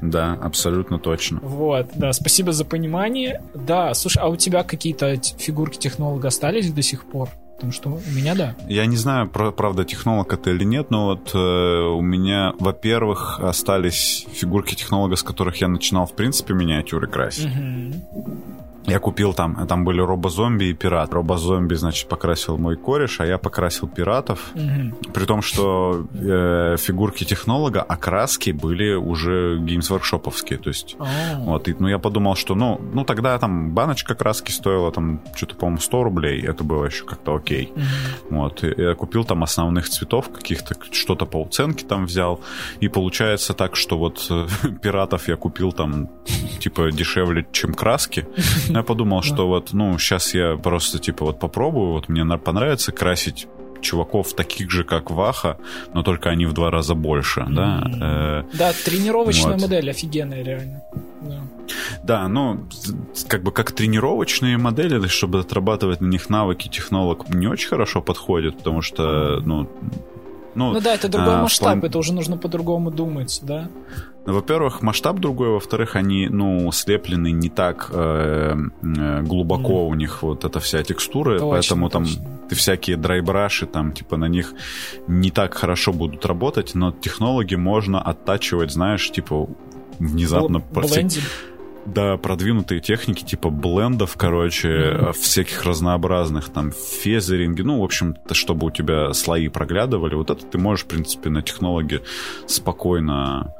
да, 0.00 0.38
абсолютно 0.42 0.98
точно. 0.98 1.40
Вот, 1.48 1.86
да, 1.94 2.12
спасибо 2.12 2.52
за 2.52 2.64
понимание. 2.64 3.42
Да, 3.54 3.94
слушай, 3.94 4.18
а 4.18 4.28
у 4.28 4.36
тебя 4.36 4.62
какие-то 4.62 5.16
фигурки 5.38 5.78
технолога 5.78 6.28
остались 6.28 6.70
до 6.70 6.82
сих 6.82 7.04
пор? 7.04 7.30
Потому 7.56 7.72
что 7.72 7.88
у 7.88 8.14
меня 8.14 8.36
да. 8.36 8.54
Я 8.68 8.86
не 8.86 8.96
знаю, 8.96 9.28
правда, 9.28 9.84
технолог 9.84 10.32
это 10.32 10.50
или 10.50 10.62
нет, 10.62 10.90
но 10.90 11.06
вот 11.06 11.34
э, 11.34 11.38
у 11.38 12.00
меня, 12.00 12.52
во-первых, 12.60 13.40
остались 13.40 14.26
фигурки 14.32 14.76
технолога, 14.76 15.16
с 15.16 15.24
которых 15.24 15.56
я 15.56 15.66
начинал, 15.66 16.06
в 16.06 16.12
принципе, 16.12 16.54
миниатюры 16.54 17.08
красить. 17.08 17.46
Угу. 17.46 18.36
Я 18.86 18.98
купил 19.00 19.34
там, 19.34 19.66
там 19.66 19.84
были 19.84 20.00
робозомби 20.00 20.64
и 20.64 20.72
пират. 20.72 21.12
Робозомби, 21.12 21.74
значит, 21.74 22.08
покрасил 22.08 22.56
мой 22.56 22.76
кореш, 22.76 23.20
а 23.20 23.26
я 23.26 23.36
покрасил 23.38 23.86
пиратов. 23.86 24.52
Угу. 24.54 25.12
При 25.12 25.24
том, 25.26 25.42
что 25.42 26.06
э, 26.14 26.76
фигурки 26.78 27.24
технолога, 27.24 27.82
окраски 27.82 28.50
были 28.50 28.94
уже 28.94 29.58
Games 29.58 29.90
Workshop'овские. 29.90 30.56
То 30.56 30.70
есть, 30.70 30.96
oh. 30.98 31.44
вот, 31.44 31.68
и, 31.68 31.76
ну, 31.78 31.88
я 31.88 31.98
подумал, 31.98 32.34
что, 32.34 32.54
ну, 32.54 32.80
ну, 32.94 33.04
тогда 33.04 33.38
там 33.38 33.74
баночка 33.74 34.14
краски 34.14 34.52
стоила 34.52 34.90
там 34.90 35.20
что-то, 35.34 35.54
по-моему, 35.54 35.80
100 35.80 36.04
рублей. 36.04 36.42
Это 36.42 36.64
было 36.64 36.86
еще 36.86 37.04
как-то 37.04 37.36
окей. 37.36 37.72
Угу. 37.74 38.36
Вот, 38.36 38.64
и 38.64 38.74
я 38.76 38.94
купил 38.94 39.24
там 39.24 39.42
основных 39.42 39.88
цветов 39.88 40.30
каких-то, 40.30 40.74
что-то 40.92 41.26
по 41.26 41.42
уценке 41.42 41.84
там 41.84 42.06
взял. 42.06 42.40
И 42.80 42.88
получается 42.88 43.52
так, 43.52 43.76
что 43.76 43.98
вот 43.98 44.26
э, 44.30 44.46
пиратов 44.82 45.28
я 45.28 45.36
купил 45.36 45.72
там, 45.72 46.08
типа, 46.58 46.90
дешевле, 46.90 47.46
чем 47.52 47.74
краски. 47.74 48.26
Я 48.68 48.82
подумал, 48.82 49.22
что 49.22 49.48
вот, 49.48 49.72
ну, 49.72 49.98
сейчас 49.98 50.34
я 50.34 50.56
просто, 50.56 50.98
типа, 50.98 51.26
вот 51.26 51.38
попробую, 51.38 51.92
вот 51.92 52.08
мне 52.08 52.24
понравится 52.38 52.92
красить 52.92 53.48
чуваков 53.80 54.34
таких 54.34 54.70
же, 54.70 54.84
как 54.84 55.10
Ваха, 55.10 55.58
но 55.94 56.02
только 56.02 56.30
они 56.30 56.46
в 56.46 56.52
два 56.52 56.70
раза 56.70 56.94
больше, 56.94 57.40
mm-hmm. 57.40 57.54
да. 57.54 58.44
Э, 58.50 58.56
да, 58.56 58.72
тренировочная 58.84 59.52
вот. 59.52 59.62
модель 59.62 59.90
офигенная, 59.90 60.42
реально. 60.42 60.82
Да. 61.20 61.40
да, 62.02 62.28
ну, 62.28 62.66
как 63.28 63.42
бы 63.42 63.52
как 63.52 63.72
тренировочные 63.72 64.56
модели, 64.56 65.06
чтобы 65.08 65.40
отрабатывать 65.40 66.00
на 66.00 66.06
них 66.06 66.30
навыки, 66.30 66.68
технолог 66.68 67.28
не 67.28 67.46
очень 67.46 67.68
хорошо 67.68 68.00
подходит, 68.02 68.58
потому 68.58 68.82
что, 68.82 69.40
ну, 69.44 69.68
ну, 70.54 70.72
ну 70.72 70.80
да, 70.80 70.94
это 70.94 71.08
другой 71.08 71.34
а, 71.34 71.42
масштаб, 71.42 71.80
план... 71.80 71.84
это 71.84 71.98
уже 71.98 72.12
нужно 72.12 72.36
по-другому 72.36 72.90
думать, 72.90 73.38
да. 73.42 73.68
Ну, 74.28 74.34
во-первых, 74.34 74.82
масштаб 74.82 75.20
другой, 75.20 75.48
во-вторых, 75.48 75.96
они, 75.96 76.28
ну, 76.28 76.70
слеплены 76.70 77.30
не 77.30 77.48
так 77.48 77.88
э, 77.90 78.56
э, 78.82 79.22
глубоко 79.22 79.72
mm. 79.72 79.86
у 79.86 79.94
них 79.94 80.22
вот 80.22 80.44
эта 80.44 80.60
вся 80.60 80.82
текстура, 80.82 81.38
точно, 81.38 81.50
поэтому 81.50 81.88
точно. 81.88 82.16
там 82.16 82.48
ты 82.50 82.54
всякие 82.54 82.98
драйбраши 82.98 83.64
там, 83.64 83.92
типа, 83.92 84.18
на 84.18 84.26
них 84.26 84.52
не 85.06 85.30
так 85.30 85.54
хорошо 85.54 85.94
будут 85.94 86.26
работать, 86.26 86.74
но 86.74 86.92
технологии 86.92 87.56
можно 87.56 88.02
оттачивать, 88.02 88.70
знаешь, 88.70 89.10
типа, 89.10 89.48
внезапно... 89.98 90.58
Блендинг 90.58 91.24
да, 91.94 92.16
продвинутые 92.16 92.80
техники 92.80 93.24
типа 93.24 93.50
блендов, 93.50 94.16
короче, 94.16 94.68
mm-hmm. 94.68 95.12
всяких 95.12 95.64
разнообразных, 95.64 96.50
там, 96.50 96.72
фезеринги, 96.72 97.62
ну, 97.62 97.80
в 97.80 97.84
общем-то, 97.84 98.34
чтобы 98.34 98.66
у 98.66 98.70
тебя 98.70 99.12
слои 99.14 99.48
проглядывали, 99.48 100.14
вот 100.14 100.30
это 100.30 100.44
ты 100.44 100.58
можешь, 100.58 100.84
в 100.84 100.88
принципе, 100.88 101.30
на 101.30 101.42
технологии 101.42 102.00
спокойно 102.46 103.54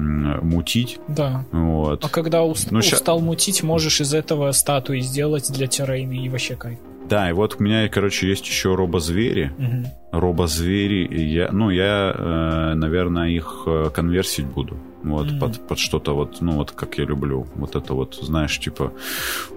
мутить. 0.00 0.98
Да. 1.08 1.44
Вот. 1.52 2.04
А 2.04 2.08
когда 2.08 2.42
уст- 2.42 2.70
ну, 2.70 2.78
устал 2.80 3.18
ща... 3.18 3.24
мутить, 3.24 3.62
можешь 3.62 4.00
из 4.00 4.14
этого 4.14 4.52
статуи 4.52 5.00
сделать 5.00 5.50
для 5.52 5.66
террейна 5.66 6.12
и 6.12 6.28
вообще 6.28 6.56
кайф. 6.56 6.78
Да, 7.10 7.28
и 7.28 7.32
вот 7.32 7.56
у 7.58 7.62
меня, 7.62 7.88
короче, 7.88 8.28
есть 8.28 8.46
еще 8.46 8.76
робозвери. 8.76 9.50
Угу. 9.58 10.20
Робозвери, 10.20 11.08
я, 11.34 11.50
ну, 11.50 11.70
я, 11.70 12.14
э, 12.16 12.74
наверное, 12.74 13.30
их 13.30 13.64
э, 13.66 13.90
конверсить 13.92 14.46
буду. 14.46 14.76
Вот, 15.02 15.26
mm 15.26 15.40
под, 15.40 15.66
под 15.66 15.78
что-то 15.78 16.14
вот, 16.14 16.40
ну, 16.40 16.52
вот 16.52 16.70
как 16.70 16.98
я 16.98 17.04
люблю. 17.04 17.46
Вот 17.56 17.74
это 17.74 17.94
вот, 17.94 18.14
знаешь, 18.22 18.56
типа 18.60 18.92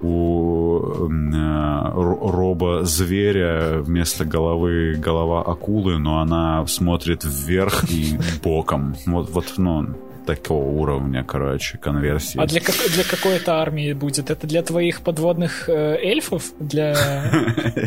у 0.02 0.80
э, 1.12 1.92
робо-зверя 1.94 3.82
вместо 3.82 4.26
головы 4.26 4.96
голова 4.96 5.44
акулы, 5.44 6.00
но 6.00 6.22
она 6.22 6.66
смотрит 6.66 7.24
вверх 7.24 7.84
и 7.92 8.18
боком. 8.44 8.96
Вот, 9.06 9.30
вот, 9.30 9.54
ну, 9.58 9.86
такого 10.26 10.66
уровня, 10.70 11.24
короче, 11.24 11.78
конверсии. 11.78 12.40
А 12.40 12.46
для, 12.46 12.60
как, 12.60 12.76
для 12.94 13.04
какой 13.04 13.36
это 13.36 13.62
армии 13.62 13.94
будет? 13.94 14.32
Это 14.32 14.48
для 14.48 14.62
твоих 14.64 15.02
подводных 15.02 15.70
э, 15.70 15.98
эльфов? 16.02 16.44
Для... 16.60 16.96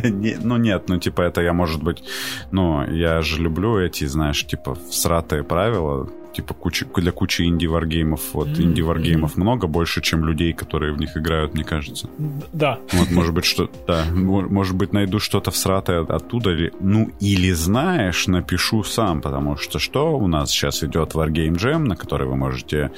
ну 0.43 0.57
нет, 0.57 0.89
ну 0.89 0.99
типа 0.99 1.23
это 1.23 1.41
я, 1.41 1.53
может 1.53 1.83
быть, 1.83 2.03
ну 2.51 2.85
я 2.91 3.23
же 3.23 3.41
люблю 3.41 3.79
эти, 3.79 4.05
знаешь, 4.05 4.47
типа 4.47 4.77
всратые 4.91 5.45
правила, 5.45 6.09
типа 6.37 6.55
куча, 6.55 6.87
для 6.97 7.13
кучи 7.13 7.43
инди-варгеймов. 7.43 8.35
Вот 8.35 8.49
mm-hmm. 8.49 8.63
инди-варгеймов 8.63 9.37
много, 9.37 9.67
больше, 9.67 10.03
чем 10.03 10.25
людей, 10.25 10.53
которые 10.53 10.93
в 10.93 10.99
них 10.99 11.17
играют, 11.17 11.55
мне 11.55 11.65
кажется. 11.65 12.09
Да. 12.53 12.79
Вот, 12.93 13.11
может 13.11 13.35
быть, 13.35 13.45
что 13.45 13.71
да, 13.87 14.05
может 14.13 14.77
быть, 14.77 14.93
найду 14.93 15.19
что-то 15.19 15.51
всратое 15.51 16.03
оттуда. 16.03 16.51
Или, 16.51 16.73
ну, 16.81 17.11
или 17.21 17.53
знаешь, 17.53 18.27
напишу 18.27 18.85
сам, 18.85 19.21
потому 19.21 19.57
что 19.57 19.79
что 19.79 20.17
у 20.19 20.27
нас 20.27 20.51
сейчас 20.51 20.85
идет 20.85 21.15
Wargame 21.15 21.57
Jam, 21.57 21.79
на 21.79 21.97
который 21.97 22.29
вы 22.29 22.37
можете 22.37 22.91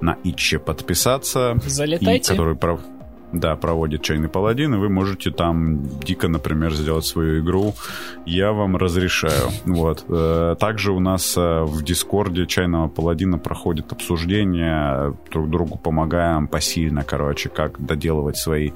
на 0.00 0.16
Иче 0.24 0.58
подписаться. 0.58 1.56
Залетайте. 1.66 2.32
И 2.32 2.36
который 2.36 2.56
да, 3.40 3.56
проводит 3.56 4.02
чайный 4.02 4.28
паладин, 4.28 4.74
и 4.74 4.78
вы 4.78 4.88
можете 4.88 5.30
там 5.30 5.80
дико, 6.00 6.28
например, 6.28 6.72
сделать 6.72 7.04
свою 7.04 7.40
игру. 7.42 7.74
Я 8.24 8.52
вам 8.52 8.76
разрешаю. 8.76 9.50
Вот. 9.76 10.04
Э, 10.08 10.56
также 10.58 10.92
у 10.92 11.00
нас 11.00 11.36
э, 11.36 11.62
в 11.62 11.82
Дискорде 11.82 12.46
чайного 12.46 12.88
паладина 12.88 13.38
проходит 13.38 13.92
обсуждение, 13.92 15.14
друг 15.30 15.50
другу 15.50 15.76
помогаем 15.76 16.48
посильно, 16.48 17.02
короче, 17.04 17.48
как 17.48 17.84
доделывать 17.84 18.36
свои 18.36 18.70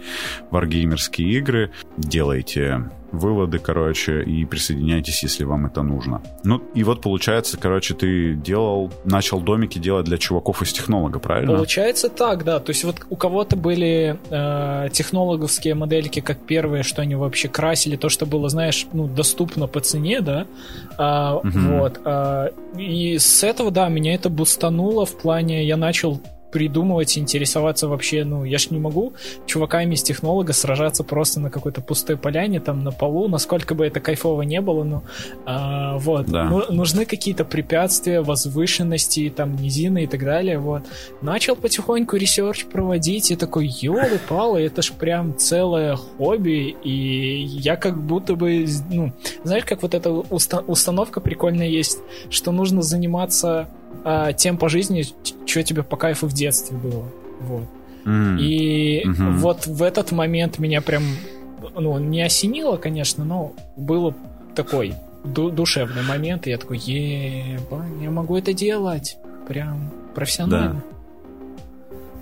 варгеймерские 0.51 1.38
игры. 1.38 1.70
Делайте 1.96 2.90
выводы, 3.12 3.59
короче, 3.59 4.23
и 4.23 4.44
присоединяйтесь, 4.44 5.23
если 5.23 5.44
вам 5.44 5.66
это 5.66 5.83
нужно. 5.83 6.23
Ну, 6.44 6.62
и 6.75 6.85
вот 6.85 7.03
получается, 7.03 7.59
короче, 7.59 7.94
ты 7.94 8.35
делал, 8.35 8.90
начал 9.05 9.40
домики 9.40 9.79
делать 9.79 10.07
для 10.07 10.18
чуваков 10.18 10.62
из 10.62 10.73
технолога, 10.73 11.18
правильно? 11.18 11.55
Получается 11.55 12.09
так, 12.09 12.44
да. 12.44 12.61
То 12.61 12.70
есть 12.70 12.85
вот 12.85 12.96
у 13.09 13.16
кого-то 13.16 13.57
были 13.57 14.18
э, 14.31 14.88
технологовские 14.92 15.75
модельки 15.75 16.20
как 16.20 16.38
первые, 16.38 16.83
что 16.83 17.03
они 17.03 17.14
вообще 17.14 17.49
красили, 17.49 17.96
то, 17.96 18.09
что 18.09 18.27
было, 18.27 18.49
знаешь, 18.49 18.87
ну, 18.92 19.07
доступно 19.07 19.66
по 19.66 19.81
цене, 19.81 20.20
да. 20.20 20.46
А, 20.96 21.37
угу. 21.37 21.51
Вот. 21.53 22.01
А, 22.05 22.51
и 22.77 23.18
с 23.18 23.42
этого, 23.44 23.70
да, 23.70 23.88
меня 23.88 24.14
это 24.14 24.29
бустануло 24.29 25.07
в 25.07 25.16
плане, 25.16 25.64
я 25.64 25.77
начал 25.77 26.20
придумывать, 26.51 27.19
интересоваться 27.19 27.89
вообще, 27.89 28.25
ну, 28.25 28.45
я 28.45 28.59
ж 28.59 28.71
не 28.71 28.79
могу 28.79 29.13
чуваками 29.47 29.95
из 29.95 30.03
технолога 30.03 30.53
сражаться 30.53 31.05
просто 31.05 31.41
на 31.41 31.51
какой-то 31.51 31.81
пустой 31.81 32.17
поляне, 32.17 32.61
там, 32.61 32.85
на 32.85 32.93
полу, 32.93 33.29
насколько 33.29 33.75
бы 33.75 33.87
это 33.87 34.01
кайфово 34.01 34.43
не 34.43 34.61
было, 34.61 34.85
ну, 34.85 35.03
а, 35.47 35.97
вот. 35.99 36.27
Да. 36.27 36.45
Ну, 36.45 36.65
нужны 36.71 37.05
какие-то 37.05 37.45
препятствия, 37.45 38.21
возвышенности, 38.21 39.33
там, 39.35 39.57
низины 39.57 40.05
и 40.05 40.07
так 40.07 40.25
далее, 40.25 40.59
вот. 40.59 40.83
Начал 41.23 41.57
потихоньку 41.57 42.17
ресерч 42.17 42.67
проводить, 42.67 43.31
и 43.31 43.37
такой, 43.37 43.67
ёлы-палы, 43.67 44.61
это 44.61 44.83
ж 44.83 44.93
прям 44.93 45.37
целое 45.39 45.97
хобби, 45.97 46.77
и 46.85 47.45
я 47.45 47.77
как 47.77 48.01
будто 48.03 48.35
бы, 48.35 48.67
ну, 48.91 49.13
знаешь, 49.45 49.65
как 49.65 49.83
вот 49.83 49.95
эта 49.95 50.11
уста- 50.11 50.65
установка 50.67 51.21
прикольная 51.21 51.69
есть, 51.69 51.99
что 52.31 52.53
нужно 52.53 52.83
заниматься 52.83 53.69
а, 54.05 54.33
тем 54.33 54.57
по 54.57 54.68
жизни, 54.68 55.05
что 55.46 55.62
тебе 55.62 55.83
по 55.83 55.96
кайфу 55.96 56.26
в 56.26 56.33
детстве 56.33 56.76
было. 56.76 57.05
Вот. 57.40 57.64
Mm. 58.05 58.40
И 58.40 59.05
mm-hmm. 59.05 59.37
вот 59.37 59.66
в 59.66 59.83
этот 59.83 60.11
момент 60.12 60.59
меня 60.59 60.81
прям, 60.81 61.03
ну, 61.74 61.98
не 61.98 62.22
осенило, 62.22 62.76
конечно, 62.76 63.24
но 63.24 63.53
было 63.76 64.14
такой 64.55 64.94
ду- 65.24 65.50
душевный 65.50 66.03
момент, 66.03 66.46
и 66.46 66.50
я 66.50 66.59
такой, 66.59 66.79
е 66.79 67.61
я 68.00 68.11
могу 68.11 68.37
это 68.37 68.53
делать. 68.53 69.16
Прям 69.46 69.90
профессионально. 70.14 70.74
Да 70.74 71.00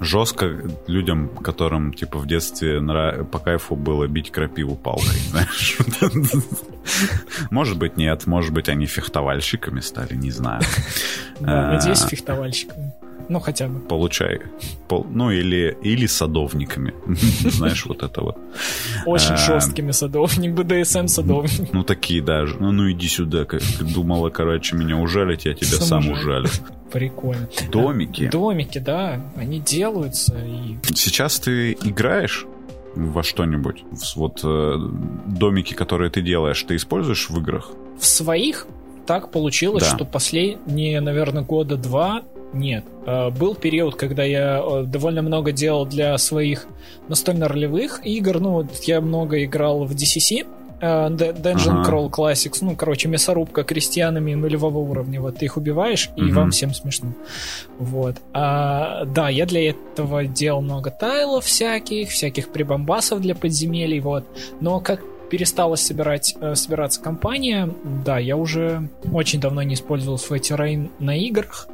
жестко 0.01 0.59
людям, 0.87 1.29
которым, 1.29 1.93
типа, 1.93 2.19
в 2.19 2.27
детстве 2.27 2.81
нрав... 2.81 3.29
по 3.31 3.39
кайфу 3.39 3.77
было 3.77 4.07
бить 4.07 4.31
крапиву 4.31 4.77
палкой, 4.77 5.19
знаешь. 5.31 5.79
Может 7.51 7.79
быть, 7.79 7.97
нет, 7.97 8.27
может 8.27 8.53
быть, 8.53 8.69
они 8.69 8.87
фехтовальщиками 8.87 9.81
стали, 9.81 10.15
не 10.15 10.31
знаю. 10.31 10.63
Надеюсь, 11.41 12.03
фехтовальщиками. 12.03 12.93
Ну, 13.29 13.41
хотя 13.41 13.69
бы. 13.69 13.81
Получай. 13.81 14.41
Пол, 14.89 15.07
ну, 15.11 15.31
или, 15.31 15.77
или 15.83 16.07
садовниками. 16.07 16.95
Знаешь, 17.51 17.85
вот 17.85 18.03
это 18.03 18.23
вот. 18.23 18.39
Очень 19.05 19.35
а, 19.35 19.37
жесткими 19.37 19.91
садовник, 19.91 20.53
БДСМ 20.53 21.09
садовник. 21.09 21.73
Ну, 21.73 21.85
такие 21.85 22.23
даже. 22.23 22.57
Ну, 22.59 22.73
ну 22.73 22.91
иди 22.91 23.07
сюда. 23.07 23.47
Думала, 23.81 24.31
короче, 24.31 24.77
меня 24.77 24.97
ужалить, 24.97 25.45
я 25.45 25.53
тебя 25.53 25.79
сам 25.79 26.09
ужалю. 26.09 26.49
Прикольно. 26.93 27.49
Домики. 27.71 28.29
Домики, 28.29 28.79
да. 28.79 29.21
Они 29.37 29.61
делаются. 29.61 30.37
И... 30.39 30.77
Сейчас 30.95 31.39
ты 31.39 31.73
играешь 31.73 32.47
во 32.95 33.23
что-нибудь? 33.23 33.85
Вот 34.17 34.41
э, 34.43 34.77
домики, 35.27 35.75
которые 35.75 36.11
ты 36.11 36.23
делаешь, 36.23 36.63
ты 36.63 36.77
используешь 36.77 37.31
в 37.31 37.39
играх? 37.39 37.71
В 37.99 38.07
своих 38.07 38.67
так 39.07 39.31
получилось, 39.31 39.85
да. 39.85 39.97
что 39.97 40.05
последние, 40.05 41.01
наверное, 41.01 41.43
года 41.43 41.77
два 41.77 42.23
нет. 42.53 42.85
Э, 43.07 43.31
был 43.31 43.55
период, 43.55 43.95
когда 43.95 44.25
я 44.25 44.61
э, 44.63 44.85
довольно 44.85 45.23
много 45.23 45.53
делал 45.53 45.87
для 45.87 46.17
своих 46.19 46.67
настольно-ролевых 47.09 48.05
игр. 48.05 48.41
Ну, 48.41 48.51
вот 48.53 48.75
я 48.85 49.01
много 49.01 49.45
играл 49.45 49.85
в 49.85 49.93
DCC, 49.93 50.43
э, 50.43 50.47
Dungeon 50.81 51.81
ага. 51.81 51.91
Crawl 51.91 52.11
Classics, 52.11 52.59
ну, 52.61 52.77
короче, 52.77 53.09
мясорубка 53.09 53.65
крестьянами 53.65 54.35
нулевого 54.35 54.79
уровня. 54.79 55.21
Вот 55.21 55.39
ты 55.39 55.47
их 55.47 55.57
убиваешь, 55.57 56.11
и 56.17 56.25
угу. 56.25 56.35
вам 56.35 56.51
всем 56.51 56.75
смешно. 56.75 57.13
Вот. 57.79 58.17
А, 58.33 59.05
да, 59.05 59.29
я 59.29 59.47
для 59.47 59.71
этого 59.71 60.25
делал 60.25 60.61
много 60.61 60.91
тайлов 60.91 61.45
всяких, 61.45 62.11
всяких 62.11 62.51
прибамбасов 62.51 63.21
для 63.21 63.35
подземелий, 63.35 64.01
вот. 64.01 64.25
Но 64.61 64.81
как 64.81 65.01
перестала 65.31 65.75
собирать, 65.75 66.37
собираться 66.55 67.03
компания, 67.03 67.69
да, 68.05 68.19
я 68.19 68.37
уже 68.37 68.89
очень 69.13 69.41
давно 69.41 69.63
не 69.63 69.75
использовал 69.75 70.19
свой 70.19 70.39
террейн 70.39 70.91
на 70.99 71.17
играх, 71.19 71.69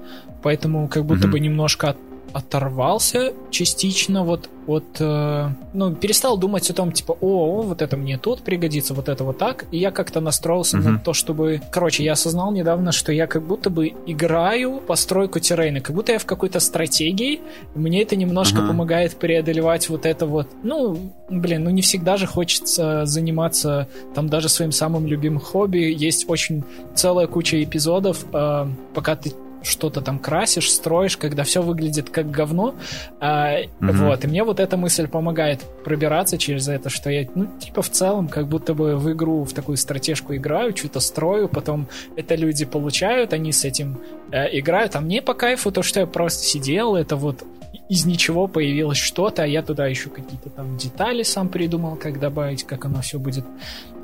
Поэтому 0.44 0.88
как 0.88 1.06
будто 1.06 1.26
mm-hmm. 1.26 1.30
бы 1.30 1.40
немножко 1.40 1.96
оторвался 2.34 3.32
частично 3.50 4.24
вот 4.24 4.50
от... 4.66 4.84
Э, 4.98 5.50
ну, 5.72 5.94
перестал 5.94 6.36
думать 6.36 6.68
о 6.70 6.74
том, 6.74 6.90
типа, 6.90 7.16
о, 7.20 7.62
вот 7.62 7.80
это 7.80 7.96
мне 7.96 8.18
тут 8.18 8.42
пригодится, 8.42 8.92
вот 8.92 9.08
это 9.08 9.22
вот 9.24 9.38
так. 9.38 9.66
И 9.70 9.78
я 9.78 9.90
как-то 9.90 10.20
настроился 10.20 10.78
mm-hmm. 10.78 10.88
на 10.90 10.98
то, 10.98 11.12
чтобы... 11.12 11.60
Короче, 11.70 12.02
я 12.02 12.12
осознал 12.12 12.50
недавно, 12.50 12.90
что 12.92 13.12
я 13.12 13.26
как 13.26 13.42
будто 13.42 13.70
бы 13.70 13.92
играю 14.06 14.80
постройку 14.80 15.38
террейна, 15.38 15.80
как 15.80 15.94
будто 15.94 16.12
я 16.12 16.18
в 16.18 16.26
какой-то 16.26 16.60
стратегии. 16.60 17.40
Мне 17.74 18.02
это 18.02 18.16
немножко 18.16 18.58
mm-hmm. 18.58 18.66
помогает 18.66 19.16
преодолевать 19.16 19.88
вот 19.88 20.06
это 20.06 20.26
вот... 20.26 20.48
Ну, 20.62 21.12
блин, 21.28 21.64
ну 21.64 21.70
не 21.70 21.82
всегда 21.82 22.16
же 22.16 22.26
хочется 22.26 23.04
заниматься 23.06 23.86
там 24.14 24.28
даже 24.28 24.48
своим 24.48 24.72
самым 24.72 25.06
любимым 25.06 25.40
хобби. 25.40 25.94
Есть 25.96 26.28
очень 26.28 26.64
целая 26.94 27.26
куча 27.26 27.62
эпизодов, 27.62 28.24
э, 28.32 28.66
пока 28.94 29.14
ты 29.14 29.32
что-то 29.64 30.00
там 30.00 30.18
красишь, 30.18 30.70
строишь, 30.70 31.16
когда 31.16 31.42
все 31.44 31.62
выглядит 31.62 32.10
как 32.10 32.30
говно. 32.30 32.74
А, 33.20 33.62
угу. 33.80 33.92
Вот, 33.92 34.24
и 34.24 34.28
мне 34.28 34.44
вот 34.44 34.60
эта 34.60 34.76
мысль 34.76 35.08
помогает 35.08 35.62
пробираться 35.84 36.38
через 36.38 36.68
это, 36.68 36.90
что 36.90 37.10
я, 37.10 37.26
ну, 37.34 37.46
типа, 37.58 37.82
в 37.82 37.90
целом, 37.90 38.28
как 38.28 38.46
будто 38.46 38.74
бы 38.74 38.96
в 38.96 39.12
игру, 39.12 39.44
в 39.44 39.52
такую 39.52 39.76
стратежку 39.76 40.34
играю, 40.34 40.76
что-то 40.76 41.00
строю, 41.00 41.48
потом 41.48 41.88
это 42.16 42.34
люди 42.34 42.64
получают, 42.64 43.32
они 43.32 43.52
с 43.52 43.64
этим 43.64 43.98
э, 44.30 44.58
играют, 44.58 44.96
а 44.96 45.00
мне 45.00 45.22
по 45.22 45.34
кайфу 45.34 45.72
то, 45.72 45.82
что 45.82 46.00
я 46.00 46.06
просто 46.06 46.44
сидел, 46.44 46.94
это 46.94 47.16
вот 47.16 47.44
из 47.88 48.06
ничего 48.06 48.46
появилось 48.46 48.98
что-то, 48.98 49.42
а 49.42 49.46
я 49.46 49.62
туда 49.62 49.86
еще 49.86 50.08
какие-то 50.08 50.50
там 50.50 50.76
детали 50.76 51.22
сам 51.22 51.48
придумал, 51.48 51.96
как 51.96 52.18
добавить, 52.18 52.64
как 52.64 52.86
оно 52.86 53.02
все 53.02 53.18
будет 53.18 53.44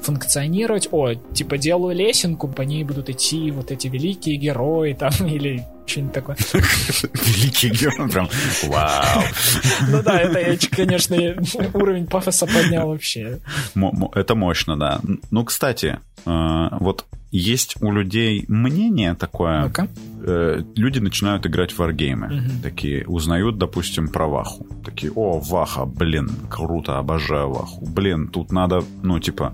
функционировать. 0.02 0.88
О, 0.90 1.14
типа 1.14 1.58
делаю 1.58 1.96
лесенку, 1.96 2.48
по 2.48 2.62
ней 2.62 2.84
будут 2.84 3.08
идти 3.08 3.50
вот 3.50 3.70
эти 3.70 3.88
великие 3.88 4.36
герои 4.36 4.92
там 4.92 5.12
или 5.26 5.64
что-нибудь 5.86 6.12
такое. 6.12 6.36
Великий 6.52 7.70
герой, 7.70 8.08
прям 8.08 8.28
вау. 8.64 9.22
Ну 9.88 10.02
да, 10.02 10.20
это 10.20 10.38
я, 10.38 10.56
конечно, 10.70 11.16
уровень 11.74 12.06
пафоса 12.06 12.46
поднял 12.46 12.88
вообще. 12.88 13.40
Это 14.14 14.34
мощно, 14.34 14.78
да. 14.78 15.00
Ну, 15.30 15.44
кстати, 15.44 15.98
э, 16.26 16.68
вот 16.80 17.06
есть 17.30 17.76
у 17.80 17.92
людей 17.92 18.44
мнение 18.48 19.14
такое. 19.14 19.72
Э, 20.30 20.62
люди 20.76 21.00
начинают 21.00 21.46
играть 21.46 21.72
в 21.72 21.78
варгеймы. 21.78 22.26
Угу. 22.26 22.62
Такие 22.62 23.04
узнают, 23.06 23.58
допустим, 23.58 24.08
про 24.08 24.26
Ваху. 24.26 24.66
Такие, 24.84 25.12
о, 25.14 25.40
Ваха, 25.40 25.84
блин, 25.84 26.30
круто, 26.48 26.98
обожаю 26.98 27.50
Ваху. 27.50 27.86
Блин, 27.86 28.28
тут 28.28 28.52
надо, 28.52 28.84
ну, 29.02 29.18
типа, 29.18 29.52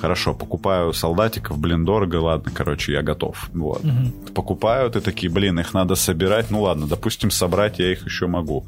хорошо, 0.00 0.34
покупаю 0.34 0.92
солдатиков, 0.92 1.58
блин, 1.58 1.84
дорого, 1.84 2.16
ладно, 2.16 2.50
короче, 2.54 2.92
я 2.92 3.02
готов. 3.02 3.50
Вот. 3.54 3.84
Угу. 3.84 4.32
Покупают 4.34 4.96
и 4.96 5.00
такие, 5.00 5.32
блин, 5.32 5.58
их 5.60 5.74
надо 5.74 5.94
собирать. 5.94 6.50
Ну 6.50 6.62
ладно, 6.62 6.86
допустим, 6.86 7.30
собрать 7.30 7.78
я 7.78 7.92
их 7.92 8.04
еще 8.06 8.26
могу. 8.26 8.66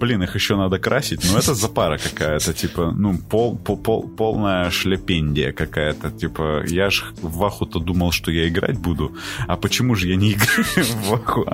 Блин, 0.00 0.22
их 0.22 0.34
еще 0.34 0.56
надо 0.56 0.78
красить. 0.78 1.20
Ну, 1.30 1.38
это 1.38 1.54
запара 1.54 1.98
какая-то, 1.98 2.52
типа, 2.52 2.92
ну, 2.96 3.18
пол, 3.30 3.56
пол, 3.56 3.76
пол, 3.76 4.08
полная 4.08 4.70
шляпендия 4.70 5.52
какая-то. 5.52 6.10
Типа, 6.10 6.64
я 6.66 6.90
ж 6.90 7.04
в 7.22 7.36
Ваху-то 7.38 7.78
думал, 7.78 8.12
что 8.12 8.30
я 8.30 8.48
играть 8.48 8.78
буду, 8.78 9.12
а 9.46 9.56
почему 9.56 9.94
же 9.94 10.08
я 10.08 10.16
не 10.16 10.32
играю 10.32 10.87
в 10.92 11.10
Ваху? 11.10 11.46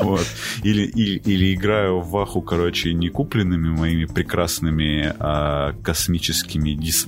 Вот. 0.00 0.26
Или, 0.62 0.82
или, 0.82 1.18
или 1.18 1.54
играю 1.54 2.00
в 2.00 2.10
Ваху, 2.10 2.42
короче, 2.42 2.92
не 2.92 3.08
купленными 3.08 3.70
моими 3.70 4.04
прекрасными 4.04 5.14
а, 5.18 5.74
космическими 5.82 6.70
дес, 6.70 7.04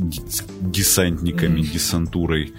десантниками, 0.61 1.61
десантурой, 1.61 2.53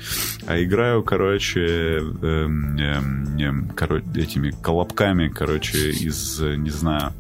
а 0.45 0.61
играю, 0.61 1.03
короче, 1.03 1.61
эм, 1.61 2.77
эм, 2.77 3.37
эм, 3.37 3.69
короче 3.75 4.05
этими 4.15 4.51
колобками, 4.51 5.29
короче, 5.29 5.91
из, 5.91 6.39
не 6.39 6.69
знаю, 6.69 7.13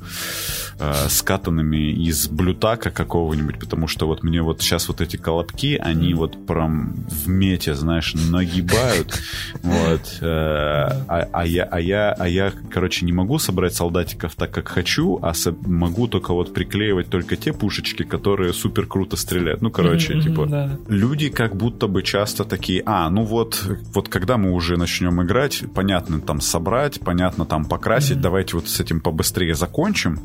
э, 0.79 1.09
скатанными 1.09 1.91
из 1.91 2.27
блютака 2.27 2.91
какого-нибудь, 2.91 3.59
потому 3.59 3.87
что 3.87 4.07
вот 4.07 4.23
мне 4.23 4.41
вот 4.41 4.61
сейчас 4.61 4.87
вот 4.87 5.01
эти 5.01 5.17
колобки, 5.17 5.75
они 5.75 6.13
вот 6.13 6.45
прям 6.45 6.93
в 7.09 7.27
мете, 7.27 7.75
знаешь, 7.75 8.13
нагибают, 8.13 9.19
вот, 9.63 10.17
э, 10.21 10.25
а, 10.25 11.27
а, 11.31 11.45
я, 11.57 11.63
а, 11.63 11.79
я, 11.79 12.11
а 12.11 12.27
я, 12.27 12.51
короче, 12.69 13.05
не 13.05 13.11
могу 13.11 13.39
собрать 13.39 13.73
солдатиков 13.73 14.35
так, 14.35 14.51
как 14.51 14.67
хочу, 14.67 15.19
а 15.21 15.33
со- 15.33 15.55
могу 15.65 16.07
только 16.07 16.33
вот 16.33 16.53
приклеивать 16.53 17.09
только 17.09 17.35
те 17.35 17.53
пушечки, 17.53 18.03
которые 18.03 18.53
супер 18.53 18.85
круто 18.85 19.17
стреляют. 19.17 19.61
Ну, 19.61 19.71
короче, 19.71 20.13
mm-hmm, 20.13 20.21
типа, 20.21 20.45
да. 20.45 20.77
люди 20.87 21.29
как 21.29 21.55
будто 21.55 21.87
бы 21.87 22.03
часто 22.03 22.43
такие, 22.43 22.83
а, 22.85 23.09
ну 23.09 23.23
вот, 23.23 23.63
вот 23.93 24.09
когда 24.09 24.37
мы 24.37 24.51
уже 24.51 24.77
начнем 24.77 25.21
играть, 25.23 25.63
понятно, 25.73 26.19
там 26.19 26.41
собрать, 26.41 26.99
понятно, 26.99 27.45
там 27.45 27.65
покрасить, 27.65 28.17
mm-hmm. 28.17 28.21
давайте 28.21 28.57
вот 28.57 28.67
с 28.67 28.79
этим 28.79 28.99
побыстрее 28.99 29.55
закончим, 29.55 30.19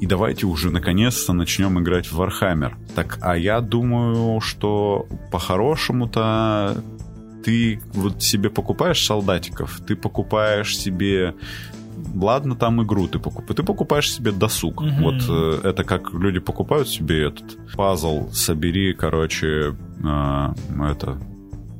и 0.00 0.06
давайте 0.06 0.46
уже 0.46 0.70
наконец-то 0.70 1.32
начнем 1.32 1.78
играть 1.78 2.10
в 2.10 2.20
Warhammer. 2.20 2.72
Так, 2.94 3.18
а 3.20 3.36
я 3.36 3.60
думаю, 3.60 4.40
что 4.40 5.06
по-хорошему-то 5.30 6.82
ты 7.44 7.80
вот 7.92 8.22
себе 8.22 8.50
покупаешь 8.50 9.04
солдатиков, 9.04 9.80
ты 9.86 9.96
покупаешь 9.96 10.76
себе 10.76 11.34
ладно, 12.14 12.56
там 12.56 12.82
игру 12.82 13.08
ты 13.08 13.18
покупаешь, 13.18 13.56
ты 13.56 13.62
покупаешь 13.62 14.12
себе 14.12 14.32
досуг. 14.32 14.80
Угу. 14.80 14.90
Вот 15.00 15.22
э, 15.28 15.60
это 15.64 15.84
как 15.84 16.12
люди 16.12 16.40
покупают 16.40 16.88
себе 16.88 17.28
этот 17.28 17.58
пазл, 17.74 18.30
собери, 18.32 18.92
короче, 18.94 19.74
э, 20.02 20.54
это 20.90 21.18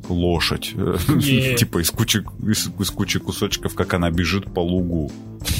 лошадь. 0.08 0.72
Yeah. 0.74 1.54
типа 1.56 1.78
из 1.78 1.90
кучи, 1.90 2.24
из, 2.42 2.68
из 2.78 2.90
кучи 2.90 3.18
кусочков, 3.18 3.74
как 3.74 3.94
она 3.94 4.10
бежит 4.10 4.52
по 4.52 4.60
лугу 4.60 5.10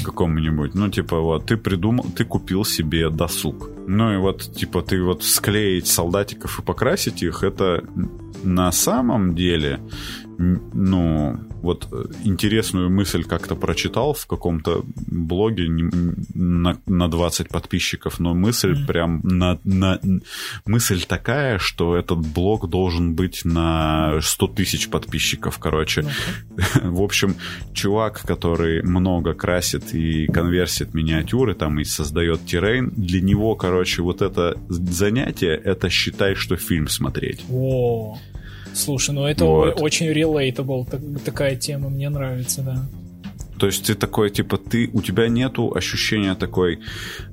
какому-нибудь. 0.03 0.75
Ну, 0.75 0.89
типа, 0.89 1.19
вот, 1.19 1.45
ты 1.45 1.57
придумал, 1.57 2.05
ты 2.15 2.25
купил 2.25 2.65
себе 2.65 3.09
досуг. 3.09 3.69
Ну 3.87 4.13
и 4.13 4.17
вот, 4.17 4.53
типа, 4.55 4.81
ты 4.81 5.01
вот 5.01 5.23
склеить 5.23 5.87
солдатиков 5.87 6.59
и 6.59 6.61
покрасить 6.61 7.23
их, 7.23 7.43
это 7.43 7.83
на 8.43 8.71
самом 8.71 9.35
деле 9.35 9.79
ну, 10.37 11.39
вот 11.61 11.87
э, 11.91 12.05
интересную 12.23 12.89
мысль 12.89 13.23
как-то 13.23 13.55
прочитал 13.55 14.13
в 14.13 14.25
каком-то 14.25 14.83
блоге 15.07 15.67
на, 16.33 16.77
на 16.85 17.07
20 17.07 17.49
подписчиков, 17.49 18.19
но 18.19 18.33
мысль 18.33 18.73
mm-hmm. 18.73 18.87
прям 18.87 19.21
на, 19.23 19.59
на... 19.63 19.99
Мысль 20.65 21.03
такая, 21.07 21.59
что 21.59 21.95
этот 21.95 22.19
блог 22.19 22.69
должен 22.69 23.15
быть 23.15 23.45
на 23.45 24.19
100 24.21 24.47
тысяч 24.47 24.89
подписчиков, 24.89 25.59
короче. 25.59 26.01
Mm-hmm. 26.01 26.89
В 26.93 27.01
общем, 27.01 27.35
чувак, 27.73 28.21
который 28.21 28.81
много 28.83 29.33
красит 29.33 29.93
и 29.93 30.27
конверсит 30.27 30.93
миниатюры 30.93 31.53
там 31.53 31.79
и 31.79 31.83
создает 31.83 32.45
террейн, 32.45 32.89
для 32.89 33.21
него, 33.21 33.55
короче, 33.55 34.01
вот 34.01 34.21
это 34.21 34.57
занятие, 34.67 35.55
это 35.55 35.89
считай, 35.89 36.35
что 36.35 36.55
фильм 36.55 36.87
смотреть. 36.87 37.43
Oh. 37.49 38.17
Слушай, 38.73 39.15
ну 39.15 39.25
это 39.25 39.45
вот. 39.45 39.81
очень 39.81 40.07
relatable 40.07 41.19
такая 41.23 41.55
тема, 41.55 41.89
мне 41.89 42.09
нравится, 42.09 42.61
да. 42.61 42.85
То 43.63 43.67
есть 43.67 43.85
ты 43.85 43.95
такой, 43.95 44.29
типа, 44.29 44.57
ты, 44.57 44.89
у 44.93 45.01
тебя 45.01 45.29
нету 45.29 45.71
ощущения 45.73 46.35
такой, 46.35 46.79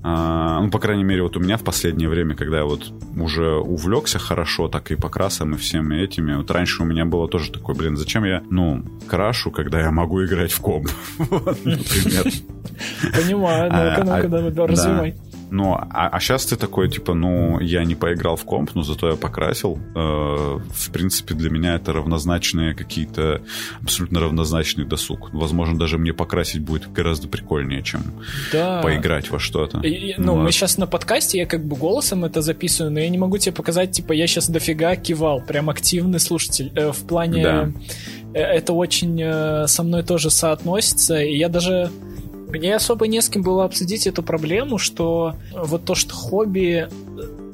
э, 0.04 0.58
ну, 0.62 0.70
по 0.70 0.78
крайней 0.78 1.02
мере, 1.02 1.22
вот 1.22 1.36
у 1.36 1.40
меня 1.40 1.56
в 1.56 1.64
последнее 1.64 2.08
время, 2.08 2.36
когда 2.36 2.58
я 2.58 2.64
вот 2.64 2.92
уже 3.16 3.56
увлекся 3.56 4.18
хорошо, 4.18 4.68
так 4.68 4.92
и 4.92 4.96
покрасом, 4.96 5.54
и 5.54 5.56
всеми 5.58 5.96
этими, 5.96 6.36
вот 6.36 6.50
раньше 6.50 6.82
у 6.82 6.86
меня 6.86 7.04
было 7.04 7.26
тоже 7.26 7.50
такое, 7.50 7.74
блин, 7.74 7.96
зачем 7.96 8.24
я, 8.24 8.42
ну, 8.50 8.84
крашу, 9.08 9.50
когда 9.50 9.80
я 9.80 9.90
могу 9.90 10.24
играть 10.24 10.52
в 10.52 10.60
комп, 10.60 10.88
например. 11.18 12.32
Понимаю, 13.12 13.72
ну-ка, 13.72 14.04
ну-ка, 14.04 14.50
да, 14.50 14.66
развивай. 14.66 15.16
Ну, 15.50 15.74
а, 15.74 16.08
а 16.08 16.20
сейчас 16.20 16.46
ты 16.46 16.56
такой, 16.56 16.88
типа, 16.88 17.14
ну, 17.14 17.60
я 17.60 17.84
не 17.84 17.94
поиграл 17.94 18.36
в 18.36 18.44
комп, 18.44 18.70
но 18.74 18.82
зато 18.82 19.10
я 19.10 19.16
покрасил. 19.16 19.78
Э, 19.94 20.58
в 20.58 20.90
принципе, 20.92 21.34
для 21.34 21.50
меня 21.50 21.74
это 21.74 21.92
равнозначные 21.92 22.74
какие-то, 22.74 23.42
абсолютно 23.82 24.20
равнозначный 24.20 24.84
досуг. 24.84 25.30
Возможно, 25.32 25.78
даже 25.78 25.98
мне 25.98 26.12
покрасить 26.12 26.62
будет 26.62 26.90
гораздо 26.92 27.28
прикольнее, 27.28 27.82
чем 27.82 28.02
да. 28.52 28.80
поиграть 28.82 29.30
во 29.30 29.38
что-то. 29.38 29.78
И, 29.80 30.14
ну, 30.18 30.34
вот. 30.34 30.44
мы 30.44 30.52
сейчас 30.52 30.78
на 30.78 30.86
подкасте, 30.86 31.38
я 31.38 31.46
как 31.46 31.64
бы 31.64 31.76
голосом 31.76 32.24
это 32.24 32.42
записываю, 32.42 32.92
но 32.92 33.00
я 33.00 33.08
не 33.08 33.18
могу 33.18 33.38
тебе 33.38 33.52
показать, 33.52 33.92
типа, 33.92 34.12
я 34.12 34.26
сейчас 34.26 34.48
дофига 34.48 34.96
кивал, 34.96 35.40
прям 35.40 35.70
активный 35.70 36.20
слушатель. 36.20 36.72
Э, 36.74 36.92
в 36.92 37.06
плане... 37.06 37.42
Да. 37.42 37.72
Э, 38.34 38.40
это 38.40 38.72
очень 38.72 39.20
э, 39.20 39.66
со 39.66 39.82
мной 39.82 40.02
тоже 40.02 40.30
соотносится, 40.30 41.20
и 41.20 41.36
я 41.36 41.48
даже 41.48 41.90
мне 42.50 42.76
особо 42.76 43.06
не 43.06 43.20
с 43.20 43.28
кем 43.28 43.42
было 43.42 43.64
обсудить 43.64 44.06
эту 44.06 44.22
проблему, 44.22 44.78
что 44.78 45.34
вот 45.54 45.84
то, 45.84 45.94
что 45.94 46.14
хобби 46.14 46.88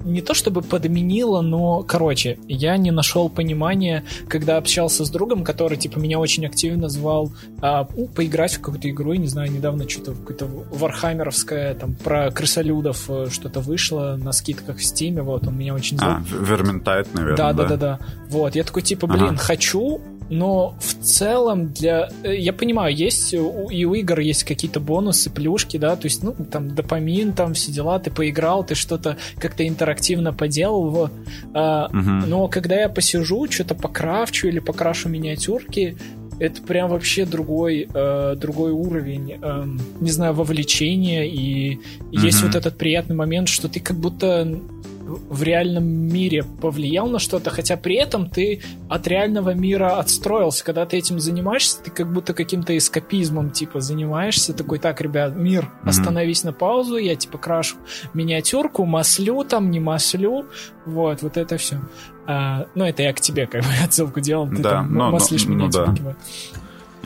не 0.07 0.23
то 0.23 0.35
чтобы 0.35 0.63
подменило, 0.63 1.41
но, 1.41 1.83
короче, 1.83 2.39
я 2.47 2.77
не 2.77 2.91
нашел 2.91 3.29
понимания, 3.29 4.05
когда 4.29 4.57
общался 4.57 5.05
с 5.05 5.11
другом, 5.11 5.45
который, 5.45 5.77
типа, 5.77 5.99
меня 5.99 6.19
очень 6.19 6.47
активно 6.47 6.89
звал 6.89 7.33
а, 7.61 7.89
ну, 7.97 8.07
поиграть 8.07 8.55
в 8.55 8.61
какую-то 8.61 8.89
игру, 8.89 9.13
я 9.13 9.19
не 9.19 9.27
знаю, 9.27 9.51
недавно 9.51 9.89
что-то 9.89 10.13
какое-то 10.13 10.47
вархаммеровское, 10.47 11.75
там, 11.75 11.95
про 11.95 12.31
крысолюдов 12.31 13.11
э, 13.11 13.27
что-то 13.31 13.61
вышло 13.61 14.17
на 14.17 14.33
скидках 14.33 14.77
в 14.77 14.85
Стиме, 14.85 15.23
вот, 15.23 15.47
он 15.47 15.59
меня 15.59 15.75
очень 15.75 15.99
звал. 15.99 16.11
А, 16.11 16.23
Верментайт, 16.41 17.13
наверное, 17.13 17.37
да? 17.37 17.53
Да, 17.53 17.63
да, 17.65 17.69
да, 17.69 17.77
да. 17.77 17.99
Вот, 18.31 18.55
я 18.55 18.63
такой, 18.63 18.83
типа, 18.83 19.09
блин, 19.09 19.25
ага. 19.25 19.37
хочу, 19.37 20.01
но 20.29 20.75
в 20.81 21.05
целом 21.05 21.73
для... 21.73 22.09
Э, 22.23 22.37
я 22.37 22.53
понимаю, 22.53 22.95
есть 22.95 23.33
и 23.33 23.39
у 23.39 23.95
игр 23.95 24.21
есть 24.21 24.45
какие-то 24.45 24.81
бонусы, 24.81 25.31
плюшки, 25.31 25.77
да, 25.77 25.97
то 25.97 26.07
есть, 26.07 26.23
ну, 26.23 26.35
там, 26.51 26.75
допамин, 26.75 27.33
там, 27.33 27.55
все 27.55 27.73
дела, 27.73 27.99
ты 27.99 28.11
поиграл, 28.11 28.65
ты 28.65 28.75
что-то 28.75 29.17
как-то 29.39 29.67
интерактивно 29.67 30.33
поделал. 30.33 31.11
А, 31.55 31.87
угу. 31.87 32.27
Но 32.27 32.49
когда 32.49 32.77
я 32.77 32.89
посижу, 32.89 33.47
что-то 33.51 33.75
покрафчу 33.75 34.49
или 34.49 34.59
покрашу 34.59 35.09
миниатюрки, 35.09 35.97
это 36.39 36.63
прям 36.63 36.91
вообще 36.91 37.25
другой, 37.25 37.89
э, 37.93 38.37
другой 38.37 38.73
уровень, 38.73 39.39
э, 39.41 39.67
не 40.01 40.11
знаю, 40.11 40.35
вовлечения, 40.35 41.25
и 41.25 41.77
mm 41.77 41.81
есть 42.27 42.43
вот 42.43 42.55
этот 42.55 42.77
приятный 42.79 43.15
момент, 43.15 43.49
что 43.49 43.69
ты 43.69 43.79
как 43.79 43.97
будто 43.97 44.59
в 45.07 45.43
реальном 45.43 45.85
мире 45.85 46.45
повлиял 46.61 47.07
на 47.09 47.19
что-то, 47.19 47.51
хотя 47.51 47.77
при 47.77 47.97
этом 47.97 48.29
ты 48.29 48.61
от 48.89 49.07
реального 49.07 49.55
мира 49.55 49.99
отстроился. 49.99 50.65
Когда 50.65 50.85
ты 50.85 50.97
этим 50.97 51.21
занимаешься, 51.21 51.83
ты 51.83 51.91
как 51.91 52.13
будто 52.13 52.35
каким-то 52.35 52.77
эскапизмом 52.77 53.51
типа 53.51 53.81
занимаешься. 53.81 54.53
Такой, 54.53 54.79
так, 54.79 55.01
ребят, 55.01 55.37
мир, 55.37 55.71
остановись 55.85 56.43
mm-hmm. 56.43 56.47
на 56.47 56.53
паузу, 56.53 56.97
я 56.97 57.15
типа 57.15 57.39
крашу 57.39 57.77
миниатюрку, 58.15 58.85
маслю 58.85 59.45
там, 59.45 59.71
не 59.71 59.81
маслю. 59.81 60.47
Вот, 60.85 61.23
вот 61.23 61.37
это 61.37 61.57
все. 61.57 61.81
А, 62.27 62.67
ну, 62.75 62.85
это 62.85 63.03
я 63.03 63.13
к 63.13 63.21
тебе 63.21 63.47
как 63.47 63.63
бы 63.63 63.69
отсылку 63.85 64.21
делал, 64.21 64.49
ты 64.49 64.59
да, 64.59 64.71
там 64.71 64.93
но, 64.93 65.11
маслишь 65.11 65.45
но, 65.45 65.55
миниатюрки. 65.55 66.03
Ну, 66.03 66.11
да. 66.11 66.17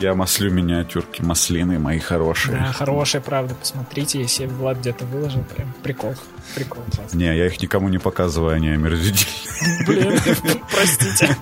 Я 0.01 0.15
маслю 0.15 0.51
миниатюрки, 0.51 1.21
маслины 1.21 1.77
мои 1.77 1.99
хорошие. 1.99 2.57
Да, 2.57 2.73
хорошие, 2.73 3.21
правда, 3.21 3.53
посмотрите, 3.53 4.19
если 4.19 4.47
Влад 4.47 4.79
где-то 4.79 5.05
выложил, 5.05 5.43
прям 5.43 5.71
прикол. 5.83 6.15
Прикол. 6.55 6.83
Класс. 6.95 7.13
Не, 7.13 7.25
я 7.37 7.45
их 7.45 7.61
никому 7.61 7.87
не 7.87 7.99
показываю, 7.99 8.55
они 8.55 8.69
омерзительные. 8.69 9.85
Блин, 9.85 10.19
простите. 10.71 11.37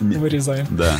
Вырезаем. 0.00 0.66
Да. 0.70 0.98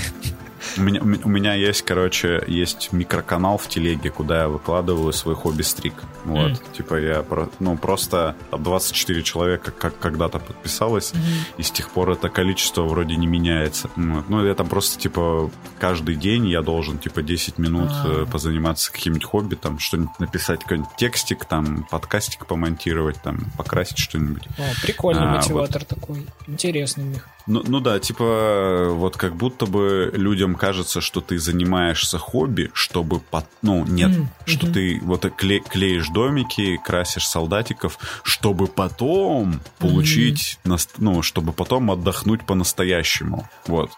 У 0.77 0.83
меня, 0.83 1.01
у 1.03 1.29
меня 1.29 1.55
есть, 1.55 1.83
короче, 1.83 2.43
есть 2.47 2.93
микроканал 2.93 3.59
в 3.59 3.69
телеге, 3.69 4.11
куда 4.11 4.43
я 4.43 4.49
выкладываю 4.49 5.13
свой 5.13 5.35
хобби-стрик. 5.35 5.95
Вот, 6.25 6.53
mm. 6.53 6.77
типа 6.77 6.95
я, 7.01 7.25
ну, 7.61 7.77
просто 7.77 8.37
24 8.53 9.23
человека 9.23 9.71
как 9.71 9.99
когда-то 9.99 10.39
подписалось, 10.39 11.13
mm-hmm. 11.13 11.59
и 11.59 11.63
с 11.63 11.71
тех 11.71 11.91
пор 11.91 12.11
это 12.11 12.29
количество 12.29 12.83
вроде 12.83 13.17
не 13.17 13.27
меняется. 13.27 13.91
Вот. 13.97 14.29
Ну, 14.29 14.45
это 14.45 14.65
просто, 14.65 14.99
типа, 14.99 15.51
каждый 15.79 16.17
день 16.17 16.49
я 16.49 16.63
должен, 16.63 16.99
типа, 16.99 17.23
10 17.23 17.59
минут 17.59 17.91
ah. 17.91 18.27
позаниматься 18.31 18.93
каким-нибудь 18.93 19.25
хобби, 19.25 19.55
там, 19.55 19.79
что-нибудь 19.79 20.19
написать, 20.19 20.61
какой-нибудь 20.61 20.97
текстик, 20.97 21.45
там, 21.45 21.85
подкастик 21.91 22.47
помонтировать, 22.47 23.21
там, 23.23 23.39
покрасить 23.57 23.99
что-нибудь. 23.99 24.47
О, 24.59 24.63
прикольный 24.83 25.25
а, 25.25 25.37
мотиватор 25.37 25.83
вот. 25.89 26.01
такой. 26.01 26.27
Интересный 26.47 27.05
них. 27.05 27.29
Ну, 27.47 27.63
ну 27.67 27.81
да, 27.81 28.01
типа, 28.01 28.89
вот 28.91 29.17
как 29.17 29.37
будто 29.37 29.67
бы 29.67 30.11
людям 30.13 30.57
кажется, 30.57 31.01
что 31.01 31.21
ты 31.21 31.39
занимаешься 31.39 32.19
хобби, 32.19 32.71
чтобы, 32.75 33.21
под, 33.21 33.47
ну, 33.63 33.85
нет, 33.87 34.11
mm-hmm. 34.11 34.27
что 34.47 34.73
ты 34.73 35.01
вот 35.03 35.27
кле, 35.37 35.61
клеишь 35.61 36.09
домики, 36.09 36.81
красишь 36.85 37.29
солдатиков, 37.29 37.99
чтобы 38.25 38.67
потом 38.67 39.61
получить, 39.79 40.59
mm-hmm. 40.65 40.91
ну, 40.99 41.23
чтобы 41.23 41.53
потом 41.53 41.91
отдохнуть 41.93 42.45
по-настоящему. 42.45 43.49
Вот. 43.67 43.93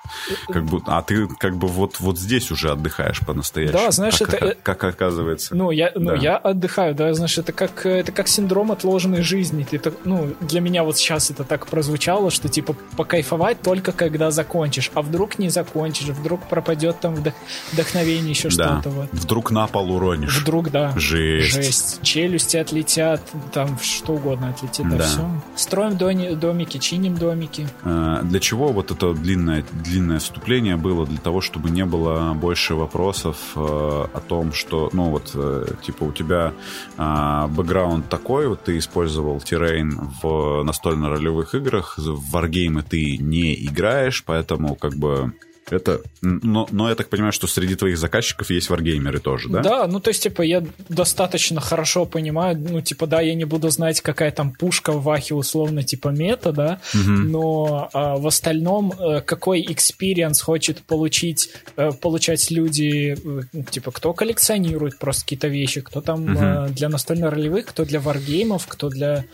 Как 0.49 0.64
бы, 0.64 0.82
а 0.86 1.01
ты 1.03 1.26
как 1.26 1.57
бы 1.57 1.68
вот, 1.68 2.01
вот 2.01 2.18
здесь 2.18 2.51
уже 2.51 2.70
отдыхаешь 2.70 3.20
по-настоящему. 3.20 3.78
Да, 3.78 3.90
знаешь, 3.90 4.18
как, 4.18 4.34
это... 4.34 4.57
Как, 4.62 4.78
как 4.78 4.84
оказывается. 4.94 5.55
Ну, 5.55 5.70
я, 5.70 5.90
ну, 5.94 6.11
да. 6.11 6.16
я 6.16 6.36
отдыхаю, 6.36 6.94
да, 6.94 7.14
знаешь, 7.14 7.38
это 7.38 7.53
как, 7.53 7.86
это 7.86 8.12
как 8.12 8.28
синдром 8.28 8.72
отложенной 8.72 9.22
жизни. 9.22 9.66
Это, 9.70 9.94
ну, 10.05 10.34
для 10.40 10.61
меня 10.61 10.84
вот 10.84 10.99
сейчас 10.99 11.30
это 11.30 11.44
так 11.44 11.66
прозвучало, 11.66 12.30
что, 12.30 12.49
типа, 12.49 12.74
покайфовать 12.96 13.38
кайфовать 13.39 13.62
только 13.62 13.93
когда 13.93 14.30
закончишь. 14.30 14.91
А 14.95 15.03
вдруг 15.03 15.39
не 15.39 15.49
закончишь, 15.49 16.09
вдруг 16.09 16.41
пропадет 16.49 17.01
там 17.01 17.14
вдох... 17.14 17.34
вдохновение, 17.72 18.30
еще 18.30 18.49
да. 18.51 18.80
что-то. 18.80 18.91
Вот. 18.91 19.09
Вдруг 19.12 19.51
на 19.51 19.66
пол 19.66 19.93
уронишь. 19.93 20.41
Вдруг, 20.41 20.70
да. 20.70 20.93
Жесть. 20.97 21.55
Жесть. 21.55 22.03
Челюсти 22.03 22.57
отлетят, 22.57 23.22
там 23.53 23.78
что 23.80 24.14
угодно 24.14 24.51
отлетит, 24.51 24.89
да, 24.89 24.97
да 24.97 25.05
все. 25.05 25.30
Строим 25.57 25.97
дони... 25.97 26.34
домики, 26.34 26.78
чиним 26.78 27.16
домики. 27.16 27.68
А, 27.84 28.22
для 28.22 28.41
чего 28.41 28.68
вот 28.68 28.91
это 28.91 29.12
длинное, 29.14 29.64
длинное 29.72 30.18
вступление 30.18 30.76
было? 30.76 31.07
Для 31.07 31.18
того, 31.18 31.41
чтобы 31.41 31.70
не 31.70 31.84
было 31.84 32.34
больше 32.34 32.74
вопросов 32.74 33.36
э, 33.55 33.59
о 33.61 34.20
том, 34.26 34.53
что, 34.53 34.91
ну 34.93 35.11
вот, 35.11 35.30
э, 35.34 35.66
типа 35.82 36.05
у 36.05 36.12
тебя 36.12 36.53
э, 36.97 37.47
бэкграунд 37.49 38.09
такой, 38.09 38.49
вот 38.49 38.64
ты 38.64 38.78
использовал 38.78 39.41
террейн 39.41 39.99
в 40.22 40.62
настольно-ролевых 40.62 41.55
играх, 41.55 41.99
в 41.99 42.30
варгеймы 42.30 42.82
ты 42.82 43.18
не 43.29 43.55
играешь, 43.55 44.24
поэтому 44.24 44.74
как 44.74 44.95
бы 44.95 45.33
это, 45.71 46.01
но, 46.23 46.69
но 46.71 46.89
я 46.89 46.95
так 46.95 47.09
понимаю, 47.09 47.33
что 47.33 47.47
среди 47.47 47.75
твоих 47.75 47.99
заказчиков 47.99 48.51
есть 48.51 48.71
варгеймеры 48.71 49.19
тоже, 49.19 49.49
да? 49.49 49.61
Да, 49.61 49.87
ну 49.87 50.01
то 50.01 50.11
есть, 50.11 50.23
типа, 50.23 50.43
я 50.43 50.64
достаточно 50.89 51.61
хорошо 51.61 52.07
понимаю, 52.07 52.59
ну, 52.59 52.81
типа, 52.81 53.07
да, 53.07 53.21
я 53.21 53.35
не 53.35 53.45
буду 53.45 53.71
знать, 53.71 54.01
какая 54.01 54.31
там 54.31 54.53
пушка 54.53 54.93
в 54.93 55.03
Вахе 55.03 55.35
условно, 55.35 55.83
типа, 55.83 56.09
мета, 56.09 56.53
да, 56.53 56.81
угу. 56.95 57.11
но 57.11 57.91
а, 57.93 58.16
в 58.16 58.27
остальном, 58.27 58.93
а, 58.99 59.21
какой 59.21 59.62
experience 59.62 60.41
хочет 60.43 60.83
получить, 60.83 61.51
а, 61.77 61.93
получать 61.93 62.51
люди, 62.51 63.16
а, 63.25 63.62
типа, 63.71 63.91
кто 63.91 64.12
коллекционирует 64.12 64.99
просто 64.99 65.23
какие-то 65.23 65.49
вещи, 65.49 65.81
кто 65.81 66.01
там 66.01 66.25
угу. 66.25 66.73
для 66.75 66.89
настольно-ролевых, 66.89 67.66
кто 67.66 67.85
для 67.85 68.01
варгеймов, 68.01 68.66
кто 68.66 68.89
для, 68.89 69.25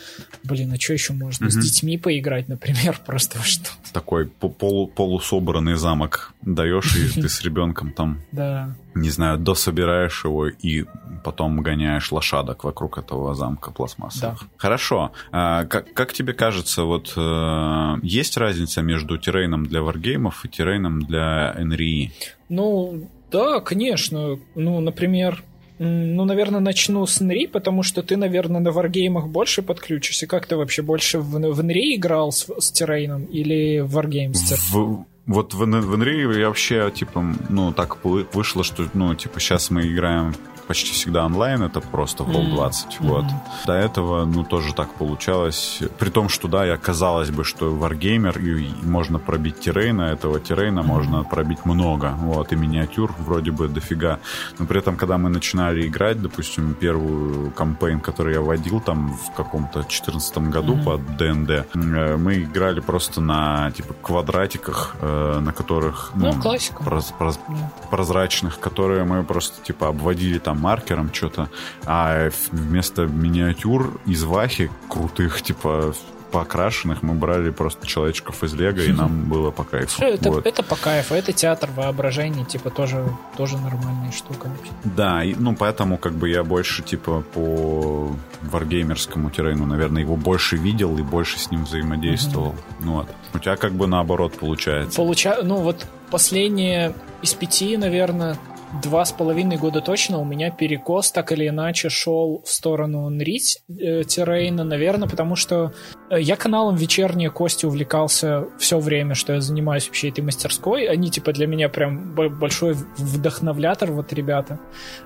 блин, 0.42 0.72
а 0.72 0.80
что 0.80 0.92
еще 0.92 1.12
можно? 1.12 1.46
Угу. 1.46 1.52
С 1.52 1.56
детьми 1.56 1.98
поиграть, 1.98 2.48
например, 2.48 3.00
просто 3.06 3.42
что 3.42 3.70
Такой 3.92 4.26
полу 4.26 4.86
полусобранный 4.86 5.74
замок 5.74 6.23
даешь, 6.42 6.96
и 6.96 7.20
ты 7.20 7.28
с 7.28 7.40
ребенком 7.44 7.92
там, 7.92 8.20
да. 8.32 8.74
не 8.94 9.10
знаю, 9.10 9.38
дособираешь 9.38 10.24
его 10.24 10.48
и 10.48 10.84
потом 11.22 11.62
гоняешь 11.62 12.12
лошадок 12.12 12.64
вокруг 12.64 12.98
этого 12.98 13.34
замка 13.34 13.70
пластмассовых. 13.70 14.40
Да. 14.40 14.46
Хорошо. 14.56 15.12
А, 15.32 15.64
как, 15.64 15.92
как 15.94 16.12
тебе 16.12 16.34
кажется, 16.34 16.84
вот 16.84 17.12
э, 17.16 17.96
есть 18.02 18.36
разница 18.36 18.82
между 18.82 19.18
террейном 19.18 19.66
для 19.66 19.82
варгеймов 19.82 20.44
и 20.44 20.48
террейном 20.48 21.02
для 21.02 21.54
NRI? 21.58 22.10
Ну, 22.48 23.08
да, 23.30 23.60
конечно. 23.60 24.38
Ну, 24.54 24.80
например, 24.80 25.42
ну, 25.78 26.24
наверное, 26.24 26.60
начну 26.60 27.04
с 27.04 27.20
NRI, 27.20 27.48
потому 27.48 27.82
что 27.82 28.02
ты, 28.02 28.16
наверное, 28.16 28.60
на 28.60 28.70
варгеймах 28.70 29.28
больше 29.28 29.62
подключишься. 29.62 30.26
Как 30.26 30.46
ты 30.46 30.56
вообще 30.56 30.82
больше 30.82 31.18
в, 31.18 31.32
в 31.32 31.60
NRI 31.60 31.96
играл 31.96 32.30
с, 32.30 32.48
с 32.58 32.70
террейном 32.70 33.24
или 33.24 33.80
в 33.80 33.98
Wargames? 33.98 34.34
В, 34.72 35.04
вот 35.26 35.54
в, 35.54 35.58
в 35.58 35.94
Unreal 35.94 36.38
я 36.38 36.48
вообще, 36.48 36.90
типа, 36.94 37.24
ну, 37.48 37.72
так 37.72 38.04
вышло, 38.04 38.64
что, 38.64 38.86
ну, 38.94 39.14
типа, 39.14 39.40
сейчас 39.40 39.70
мы 39.70 39.86
играем 39.86 40.34
почти 40.64 40.92
всегда 40.92 41.24
онлайн, 41.24 41.62
это 41.62 41.80
просто 41.80 42.24
Hall 42.24 42.50
20. 42.54 42.86
Mm-hmm. 42.86 43.08
Вот. 43.08 43.24
До 43.66 43.72
этого, 43.72 44.24
ну, 44.24 44.44
тоже 44.44 44.74
так 44.74 44.94
получалось. 44.94 45.82
При 45.98 46.10
том, 46.10 46.28
что, 46.28 46.48
да, 46.48 46.64
я 46.64 46.76
казалось 46.76 47.30
бы, 47.30 47.44
что 47.44 47.74
Wargamer, 47.74 48.40
и 48.40 48.86
можно 48.86 49.18
пробить 49.18 49.60
террейна, 49.60 50.02
этого 50.02 50.40
террейна 50.40 50.80
mm-hmm. 50.80 50.86
можно 50.86 51.24
пробить 51.24 51.64
много. 51.64 52.14
Вот, 52.18 52.52
и 52.52 52.56
миниатюр 52.56 53.14
вроде 53.18 53.50
бы 53.50 53.68
дофига. 53.68 54.18
Но 54.58 54.66
при 54.66 54.78
этом, 54.78 54.96
когда 54.96 55.18
мы 55.18 55.30
начинали 55.30 55.86
играть, 55.86 56.20
допустим, 56.20 56.74
первую 56.74 57.50
кампейн, 57.50 58.00
которую 58.00 58.34
я 58.34 58.40
водил 58.40 58.80
там 58.80 59.16
в 59.16 59.32
каком-то 59.36 59.80
2014 59.80 60.38
году 60.38 60.74
mm-hmm. 60.74 60.84
под 60.84 61.16
ДНД, 61.16 61.50
э, 61.50 62.16
мы 62.16 62.42
играли 62.42 62.80
просто 62.80 63.20
на, 63.20 63.70
типа, 63.72 63.94
квадратиках, 64.02 64.96
э, 65.00 65.40
на 65.40 65.52
которых... 65.52 66.12
Ну, 66.14 66.32
ну 66.32 66.40
классика. 66.40 66.82
Проз, 66.82 67.12
проз, 67.18 67.38
yeah. 67.48 67.90
Прозрачных, 67.90 68.58
которые 68.58 69.04
мы 69.04 69.24
просто, 69.24 69.62
типа, 69.62 69.88
обводили 69.88 70.38
там 70.38 70.53
маркером 70.54 71.12
что-то, 71.12 71.48
а 71.84 72.30
вместо 72.50 73.06
миниатюр 73.06 74.00
из 74.06 74.24
вахи 74.24 74.70
крутых, 74.88 75.42
типа, 75.42 75.94
покрашенных 76.34 77.02
мы 77.02 77.14
брали 77.14 77.50
просто 77.50 77.86
человечков 77.86 78.42
из 78.42 78.54
Лего, 78.54 78.80
и 78.80 78.92
нам 78.92 79.24
было 79.28 79.52
по 79.52 79.62
кайфу. 79.62 80.02
Это, 80.02 80.30
вот. 80.30 80.46
это 80.46 80.64
по 80.64 80.74
кайфу, 80.74 81.14
это 81.14 81.32
театр 81.32 81.70
воображения, 81.76 82.44
типа, 82.44 82.70
тоже, 82.70 83.06
тоже 83.36 83.56
нормальная 83.56 84.10
штука. 84.10 84.50
Да, 84.82 85.22
и, 85.22 85.34
ну, 85.34 85.54
поэтому, 85.54 85.96
как 85.96 86.14
бы, 86.14 86.28
я 86.28 86.42
больше, 86.42 86.82
типа, 86.82 87.22
по 87.32 88.10
варгеймерскому 88.42 89.30
террейну, 89.30 89.64
наверное, 89.64 90.02
его 90.02 90.16
больше 90.16 90.56
видел 90.56 90.98
и 90.98 91.02
больше 91.02 91.38
с 91.38 91.52
ним 91.52 91.64
взаимодействовал. 91.64 92.56
Mm-hmm. 92.80 92.86
Вот. 92.86 93.08
У 93.32 93.38
тебя, 93.38 93.54
как 93.56 93.72
бы, 93.72 93.86
наоборот 93.86 94.36
получается. 94.36 94.96
Получа... 94.96 95.38
Ну, 95.44 95.58
вот 95.58 95.86
последние 96.10 96.94
из 97.22 97.32
пяти, 97.34 97.76
наверное, 97.76 98.38
два 98.82 99.04
с 99.04 99.12
половиной 99.12 99.56
года 99.56 99.80
точно 99.80 100.18
у 100.18 100.24
меня 100.24 100.50
перекос 100.50 101.12
так 101.12 101.32
или 101.32 101.48
иначе 101.48 101.88
шел 101.88 102.42
в 102.44 102.50
сторону 102.50 103.08
нрить 103.08 103.62
э, 103.68 104.04
террейна, 104.04 104.64
наверное, 104.64 105.08
потому 105.08 105.36
что 105.36 105.72
э, 106.10 106.20
я 106.20 106.36
каналом 106.36 106.76
вечерние 106.76 107.30
кости 107.30 107.66
увлекался 107.66 108.46
все 108.58 108.78
время, 108.78 109.14
что 109.14 109.34
я 109.34 109.40
занимаюсь 109.40 109.86
вообще 109.86 110.08
этой 110.08 110.22
мастерской. 110.22 110.86
Они 110.88 111.10
типа 111.10 111.32
для 111.32 111.46
меня 111.46 111.68
прям 111.68 112.14
большой 112.14 112.74
вдохновлятор, 112.96 113.92
вот 113.92 114.12
ребята, 114.12 114.58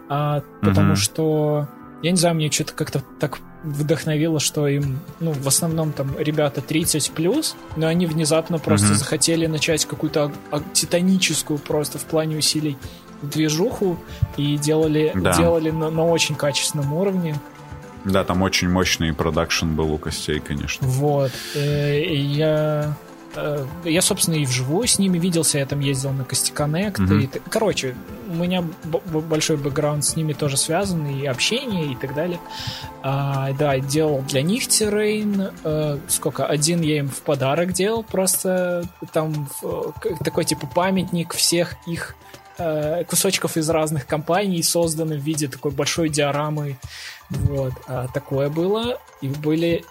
а, 0.08 0.42
потому 0.60 0.92
mm-hmm. 0.92 0.96
что 0.96 1.68
я 2.02 2.10
не 2.10 2.16
знаю, 2.16 2.36
мне 2.36 2.50
что-то 2.50 2.74
как-то 2.74 3.02
так 3.18 3.40
вдохновило, 3.64 4.38
что 4.38 4.68
им, 4.68 5.00
ну, 5.18 5.32
в 5.32 5.48
основном 5.48 5.92
там 5.92 6.16
ребята 6.16 6.60
30 6.60 7.10
плюс, 7.10 7.56
но 7.76 7.88
они 7.88 8.06
внезапно 8.06 8.58
просто 8.58 8.92
mm-hmm. 8.92 8.98
захотели 8.98 9.46
начать 9.46 9.84
какую-то 9.84 10.30
титаническую 10.72 11.58
просто 11.58 11.98
в 11.98 12.04
плане 12.04 12.36
усилий 12.36 12.76
движуху 13.22 13.98
и 14.36 14.56
делали, 14.56 15.12
да. 15.14 15.36
делали 15.36 15.70
на, 15.70 15.90
на 15.90 16.06
очень 16.06 16.34
качественном 16.34 16.92
уровне. 16.92 17.36
Да, 18.04 18.24
там 18.24 18.42
очень 18.42 18.68
мощный 18.68 19.12
продакшн 19.12 19.74
был 19.74 19.92
у 19.92 19.98
костей, 19.98 20.40
конечно. 20.40 20.86
Вот. 20.86 21.32
Э, 21.54 22.02
я 22.04 22.96
Э, 23.34 23.66
я, 23.84 24.02
собственно, 24.02 24.34
и 24.34 24.44
вживую 24.44 24.88
с 24.88 24.98
ними 24.98 25.18
виделся, 25.18 25.58
я 25.58 25.66
там 25.66 25.80
ездил 25.80 26.10
на 26.10 26.24
Кости 26.24 26.50
Коннект. 26.50 26.98
Mm-hmm. 26.98 27.22
И, 27.22 27.40
короче, 27.50 27.94
у 28.28 28.34
меня 28.34 28.64
большой 28.94 29.56
бэкграунд 29.56 30.04
с 30.04 30.16
ними 30.16 30.32
тоже 30.32 30.56
связан, 30.56 31.06
и 31.06 31.26
общение, 31.26 31.92
и 31.92 31.96
так 31.96 32.14
далее. 32.14 32.40
А, 33.02 33.52
да, 33.52 33.78
делал 33.78 34.22
для 34.22 34.42
них 34.42 34.66
террейн. 34.66 35.50
А, 35.62 35.98
сколько? 36.08 36.46
Один 36.46 36.80
я 36.80 36.98
им 36.98 37.08
в 37.08 37.20
подарок 37.22 37.72
делал, 37.72 38.02
просто 38.02 38.84
там 39.12 39.48
такой 40.24 40.44
типа 40.44 40.66
памятник 40.66 41.34
всех 41.34 41.76
их 41.86 42.14
кусочков 43.08 43.56
из 43.56 43.70
разных 43.70 44.06
компаний, 44.06 44.62
созданы 44.62 45.16
в 45.16 45.22
виде 45.22 45.48
такой 45.48 45.70
большой 45.70 46.08
диорамы 46.08 46.76
вот. 47.30 47.74
А 47.86 48.08
такое 48.08 48.48
было. 48.48 48.98
И 49.20 49.28
были... 49.28 49.84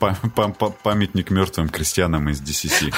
Памятник 0.84 1.30
мертвым 1.30 1.70
крестьянам 1.70 2.30
из 2.30 2.42
DCC. 2.42 2.94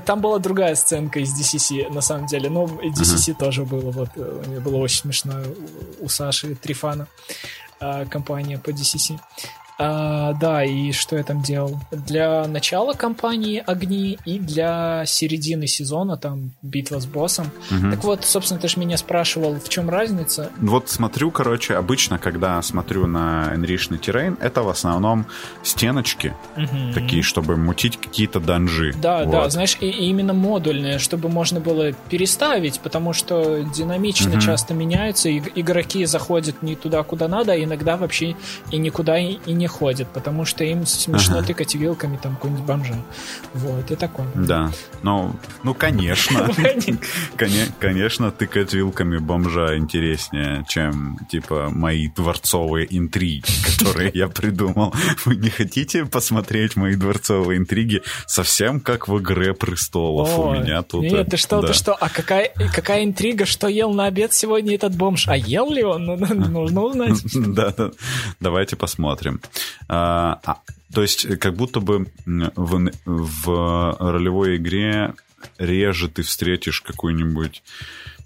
Там 0.06 0.20
была 0.20 0.38
другая 0.38 0.74
сценка 0.74 1.20
из 1.20 1.38
DCC, 1.38 1.92
на 1.92 2.00
самом 2.00 2.26
деле. 2.26 2.50
Но 2.50 2.64
DCC 2.64 3.34
тоже 3.34 3.64
было. 3.64 3.90
Вот, 3.90 4.10
э, 4.16 4.60
было 4.60 4.76
очень 4.76 5.00
смешно 5.02 5.34
у 6.00 6.08
Саши 6.08 6.54
Трифана 6.56 7.06
а, 7.80 8.06
компания 8.06 8.58
по 8.58 8.70
DCC. 8.70 9.18
А, 9.80 10.32
да, 10.34 10.64
и 10.64 10.90
что 10.90 11.16
я 11.16 11.22
там 11.22 11.40
делал? 11.40 11.78
Для 11.92 12.48
начала 12.48 12.94
кампании 12.94 13.62
огни 13.64 14.18
и 14.24 14.40
для 14.40 15.04
середины 15.06 15.68
сезона, 15.68 16.16
там, 16.16 16.50
битва 16.62 16.98
с 16.98 17.06
боссом. 17.06 17.52
Угу. 17.70 17.90
Так 17.92 18.04
вот, 18.04 18.24
собственно, 18.24 18.60
ты 18.60 18.66
же 18.66 18.80
меня 18.80 18.96
спрашивал, 18.96 19.54
в 19.54 19.68
чем 19.68 19.88
разница? 19.88 20.50
Вот 20.60 20.88
смотрю, 20.88 21.30
короче, 21.30 21.76
обычно, 21.76 22.18
когда 22.18 22.60
смотрю 22.60 23.06
на 23.06 23.52
Enriched 23.54 24.00
Terrain, 24.00 24.36
это 24.40 24.62
в 24.62 24.68
основном 24.68 25.26
стеночки, 25.62 26.34
угу. 26.56 26.92
такие, 26.92 27.22
чтобы 27.22 27.56
мутить 27.56 27.98
какие-то 27.98 28.40
данжи. 28.40 28.92
Да, 29.00 29.22
вот. 29.22 29.30
да, 29.30 29.48
знаешь, 29.48 29.78
и, 29.80 29.86
и 29.86 30.06
именно 30.06 30.34
модульные, 30.34 30.98
чтобы 30.98 31.28
можно 31.28 31.60
было 31.60 31.92
переставить, 31.92 32.80
потому 32.80 33.12
что 33.12 33.62
динамично 33.62 34.32
угу. 34.32 34.40
часто 34.40 34.74
меняются, 34.74 35.28
и 35.28 35.40
игроки 35.54 36.04
заходят 36.04 36.62
не 36.62 36.74
туда, 36.74 37.04
куда 37.04 37.28
надо, 37.28 37.52
а 37.52 37.62
иногда 37.62 37.96
вообще 37.96 38.34
и 38.72 38.78
никуда 38.78 39.18
и 39.18 39.38
не 39.46 39.67
ходят, 39.68 40.08
потому 40.08 40.44
что 40.44 40.64
им 40.64 40.86
смешно 40.86 41.38
ага. 41.38 41.46
тыкать 41.46 41.74
вилками 41.74 42.16
там 42.16 42.34
какой-нибудь 42.34 42.64
бомжа. 42.64 42.94
Вот, 43.54 43.90
и 43.90 43.96
такое. 43.96 44.26
Да, 44.34 44.72
ну, 45.02 45.34
ну 45.62 45.74
конечно. 45.74 46.50
Конечно, 47.78 48.30
тыкать 48.30 48.72
вилками 48.72 49.18
бомжа 49.18 49.76
интереснее, 49.76 50.64
чем, 50.68 51.18
типа, 51.30 51.68
мои 51.70 52.08
дворцовые 52.08 52.86
интриги, 52.90 53.44
которые 53.78 54.10
я 54.14 54.28
придумал. 54.28 54.92
Вы 55.24 55.36
не 55.36 55.50
хотите 55.50 56.04
посмотреть 56.04 56.76
мои 56.76 56.96
дворцовые 56.96 57.58
интриги 57.58 58.02
совсем 58.26 58.80
как 58.80 59.08
в 59.08 59.18
«Игре 59.18 59.54
престолов» 59.54 60.38
у 60.38 60.52
меня 60.52 60.82
тут? 60.82 61.02
Нет, 61.02 61.28
ты 61.30 61.36
что, 61.36 61.62
ты 61.62 61.72
что? 61.72 61.94
А 61.94 62.08
какая, 62.08 62.52
какая 62.74 63.04
интрига, 63.04 63.46
что 63.46 63.68
ел 63.68 63.92
на 63.92 64.06
обед 64.06 64.32
сегодня 64.32 64.74
этот 64.74 64.96
бомж? 64.96 65.28
А 65.28 65.36
ел 65.36 65.70
ли 65.70 65.84
он? 65.84 65.98
Ну, 66.18 66.34
ну, 66.34 66.60
нужно 66.60 66.82
узнать. 66.82 67.22
Да. 67.34 67.74
Давайте 68.40 68.76
посмотрим. 68.76 69.40
А, 69.88 70.40
а, 70.44 70.60
то 70.92 71.02
есть, 71.02 71.38
как 71.38 71.54
будто 71.54 71.80
бы 71.80 72.06
в, 72.26 72.90
в 73.04 73.96
ролевой 73.98 74.56
игре 74.56 75.14
реже 75.58 76.08
ты 76.08 76.22
встретишь 76.22 76.80
какую-нибудь 76.80 77.62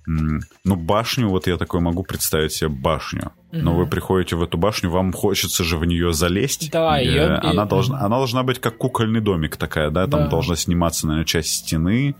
ну, 0.06 0.76
башню, 0.76 1.28
вот 1.28 1.46
я 1.46 1.56
такой 1.56 1.80
могу 1.80 2.02
представить 2.02 2.52
себе 2.52 2.68
башню. 2.68 3.32
Но 3.52 3.74
вы 3.74 3.86
приходите 3.86 4.34
в 4.34 4.42
эту 4.42 4.56
башню, 4.56 4.88
вам 4.88 5.12
хочется 5.12 5.62
же 5.62 5.76
в 5.76 5.84
нее 5.84 6.14
залезть. 6.14 6.70
Да, 6.70 6.98
и, 7.00 7.06
ее... 7.06 7.34
она, 7.34 7.66
должна, 7.66 7.98
она 8.00 8.16
должна 8.16 8.42
быть 8.42 8.58
как 8.58 8.78
кукольный 8.78 9.20
домик 9.20 9.56
такая, 9.56 9.90
да, 9.90 10.06
там 10.06 10.24
да. 10.24 10.28
должна 10.28 10.56
сниматься, 10.56 11.06
наверное, 11.06 11.26
часть 11.26 11.50
стены, 11.50 12.14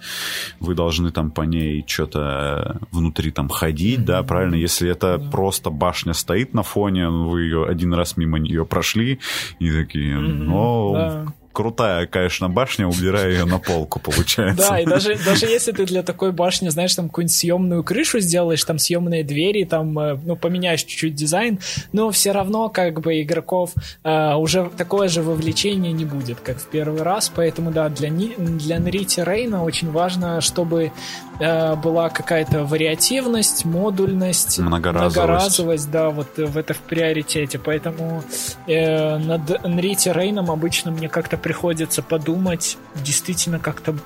вы 0.61 0.75
должны 0.75 1.11
там 1.11 1.31
по 1.31 1.43
ней 1.43 1.85
что-то 1.87 2.81
внутри 2.91 3.31
там 3.31 3.49
ходить, 3.49 4.01
mm-hmm. 4.01 4.05
да, 4.05 4.23
правильно? 4.23 4.57
Если 4.57 4.91
это 4.91 5.17
да. 5.17 5.31
просто 5.31 5.71
башня 5.71 6.13
стоит 6.13 6.53
на 6.53 6.63
фоне, 6.63 7.09
вы 7.09 7.43
ее 7.45 7.67
один 7.67 7.95
раз 7.95 8.19
мимо 8.19 8.39
нее 8.39 8.67
прошли, 8.67 9.19
и 9.59 9.71
такие, 9.73 10.19
ну, 10.19 10.93
да 10.93 11.27
крутая, 11.53 12.07
конечно, 12.07 12.49
башня, 12.49 12.87
убираю 12.87 13.33
ее 13.33 13.45
на 13.45 13.59
полку, 13.59 14.01
получается. 14.01 14.69
Да, 14.71 14.81
и 14.81 14.87
даже, 14.87 15.17
даже 15.25 15.47
если 15.47 15.73
ты 15.73 15.85
для 15.87 16.03
такой 16.03 16.33
башни, 16.33 16.69
знаешь, 16.69 16.95
там 16.95 17.09
какую-нибудь 17.09 17.35
съемную 17.35 17.85
крышу 17.85 18.21
сделаешь, 18.21 18.65
там 18.65 18.79
съемные 18.79 19.25
двери, 19.25 19.65
там, 19.65 19.99
э, 19.99 20.19
ну, 20.25 20.37
поменяешь 20.37 20.83
чуть-чуть 20.83 21.15
дизайн, 21.15 21.59
но 21.93 22.11
все 22.11 22.33
равно, 22.33 22.69
как 22.69 23.01
бы, 23.01 23.21
игроков 23.23 23.73
э, 24.05 24.35
уже 24.35 24.71
такое 24.77 25.09
же 25.09 25.23
вовлечение 25.23 25.93
не 25.93 26.05
будет, 26.05 26.41
как 26.41 26.59
в 26.59 26.67
первый 26.67 27.03
раз, 27.03 27.31
поэтому, 27.35 27.71
да, 27.71 27.89
для, 27.89 28.11
для 28.11 28.79
Нрити 28.79 29.21
Рейна 29.21 29.65
очень 29.65 29.91
важно, 29.91 30.41
чтобы 30.41 30.93
э, 31.39 31.77
была 31.77 32.09
какая-то 32.09 32.65
вариативность, 32.65 33.65
модульность, 33.65 34.59
многоразовость. 34.59 35.17
многоразовость, 35.17 35.91
да, 35.91 36.11
вот 36.11 36.37
в 36.37 36.57
это 36.57 36.75
в 36.75 36.79
приоритете, 36.79 37.59
поэтому 37.59 38.23
э, 38.67 39.19
над 39.19 39.65
Нрити 39.65 40.09
Рейном 40.09 40.51
обычно 40.51 40.91
мне 40.91 41.09
как-то 41.09 41.37
приходится 41.43 42.03
подумать 42.03 42.79
действительно 42.95 43.59
как-то, 43.59 43.97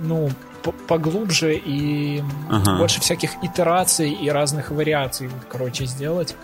ну, 0.00 0.30
поглубже 0.88 1.56
и 1.56 2.22
ага. 2.50 2.78
больше 2.78 3.00
всяких 3.00 3.32
итераций 3.42 4.10
и 4.10 4.30
разных 4.30 4.70
вариаций, 4.70 5.30
короче, 5.50 5.86
сделать 5.86 6.34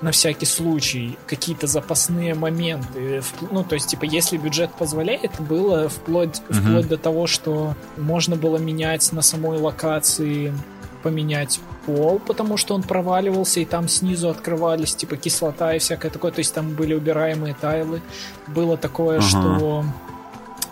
на 0.00 0.12
всякий 0.12 0.46
случай 0.46 1.18
какие-то 1.26 1.66
запасные 1.66 2.34
моменты. 2.34 3.20
Ну, 3.50 3.64
то 3.64 3.74
есть, 3.74 3.88
типа, 3.88 4.04
если 4.04 4.36
бюджет 4.36 4.72
позволяет, 4.74 5.32
было 5.40 5.88
вплоть, 5.88 6.40
угу. 6.48 6.58
вплоть 6.58 6.88
до 6.88 6.96
того, 6.96 7.26
что 7.26 7.74
можно 7.96 8.36
было 8.36 8.58
менять 8.58 9.12
на 9.12 9.22
самой 9.22 9.58
локации, 9.58 10.54
поменять 11.02 11.60
пол, 11.86 12.18
потому 12.18 12.56
что 12.56 12.74
он 12.74 12.82
проваливался, 12.82 13.60
и 13.60 13.64
там 13.64 13.88
снизу 13.88 14.28
открывались, 14.28 14.94
типа, 14.94 15.16
кислота 15.16 15.74
и 15.74 15.78
всякое 15.78 16.10
такое. 16.10 16.32
То 16.32 16.40
есть, 16.40 16.54
там 16.54 16.70
были 16.70 16.94
убираемые 16.94 17.54
тайлы. 17.54 18.00
Было 18.46 18.76
такое, 18.76 19.18
ага. 19.18 19.26
что 19.26 19.84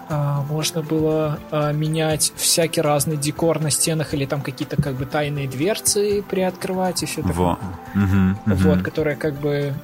а, 0.09 0.43
можно 0.49 0.83
было 0.83 1.41
а, 1.51 1.73
менять 1.73 2.33
всякий 2.37 2.81
разный 2.81 3.17
декор 3.17 3.61
на 3.61 3.71
стенах 3.71 4.15
или 4.15 4.25
там 4.25 4.41
какие-то 4.41 4.81
как 4.81 4.95
бы 4.95 5.05
тайные 5.05 5.49
дверцы 5.49 6.23
приоткрывать 6.23 7.03
и 7.03 7.07
все 7.07 7.23
такое. 7.23 7.35
Во. 7.35 7.59
Мгм. 7.95 8.39
Вот, 8.47 8.83
которые 8.83 9.17
как 9.17 9.35
бы, 9.35 9.75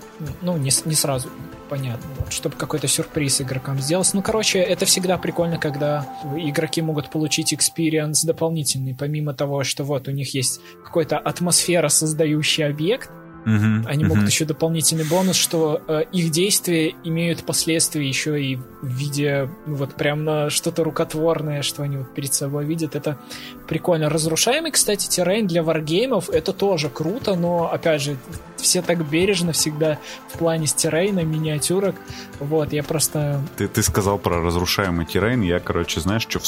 ну, 0.40 0.56
не, 0.56 0.70
не 0.84 0.94
сразу 0.94 1.28
понятно, 1.72 2.10
вот, 2.18 2.30
чтобы 2.30 2.56
какой-то 2.56 2.86
сюрприз 2.86 3.40
игрокам 3.40 3.80
сделать. 3.80 4.10
Ну, 4.12 4.20
короче, 4.20 4.58
это 4.58 4.84
всегда 4.84 5.16
прикольно, 5.16 5.56
когда 5.56 6.06
игроки 6.36 6.82
могут 6.82 7.08
получить 7.08 7.54
experience 7.54 8.24
дополнительный, 8.24 8.94
помимо 8.94 9.32
того, 9.32 9.64
что 9.64 9.82
вот 9.82 10.06
у 10.06 10.10
них 10.10 10.34
есть 10.34 10.60
какой-то 10.84 11.16
атмосфера 11.16 11.88
создающий 11.88 12.66
объект, 12.66 13.08
Мгм, 13.44 13.86
они 13.88 14.04
мгм. 14.04 14.14
могут 14.14 14.30
еще 14.30 14.44
дополнительный 14.44 15.04
бонус, 15.04 15.36
что 15.36 15.82
э, 15.88 16.04
их 16.12 16.30
действия 16.30 16.94
имеют 17.04 17.44
последствия 17.44 18.06
еще 18.06 18.42
и 18.42 18.56
в 18.56 18.86
виде 18.86 19.48
ну, 19.66 19.74
вот 19.76 19.94
прям 19.94 20.24
на 20.24 20.50
что-то 20.50 20.84
рукотворное, 20.84 21.62
что 21.62 21.82
они 21.82 21.96
вот 21.96 22.14
перед 22.14 22.32
собой 22.32 22.64
видят. 22.64 22.94
Это 22.94 23.18
прикольно. 23.66 24.08
Разрушаемый, 24.08 24.70
кстати, 24.70 25.08
terrain 25.08 25.46
для 25.46 25.62
варгеймов 25.62 26.30
это 26.30 26.52
тоже 26.52 26.88
круто, 26.88 27.34
но 27.34 27.70
опять 27.72 28.02
же 28.02 28.16
все 28.56 28.80
так 28.80 29.04
бережно 29.08 29.52
всегда 29.52 29.98
в 30.28 30.38
плане 30.38 30.66
с 30.66 30.74
terrain 30.74 31.10
а, 31.10 31.20
миниатюрок. 31.20 31.96
Вот, 32.38 32.72
я 32.72 32.82
просто... 32.82 33.40
Ты, 33.56 33.68
ты 33.68 33.82
сказал 33.82 34.18
про 34.18 34.40
разрушаемый 34.40 35.06
террейн, 35.06 35.42
я, 35.42 35.58
короче, 35.58 36.00
знаешь, 36.00 36.22
что 36.22 36.40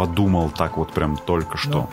подумал 0.00 0.48
так 0.50 0.78
вот 0.78 0.94
прям 0.94 1.18
только 1.18 1.58
что. 1.58 1.90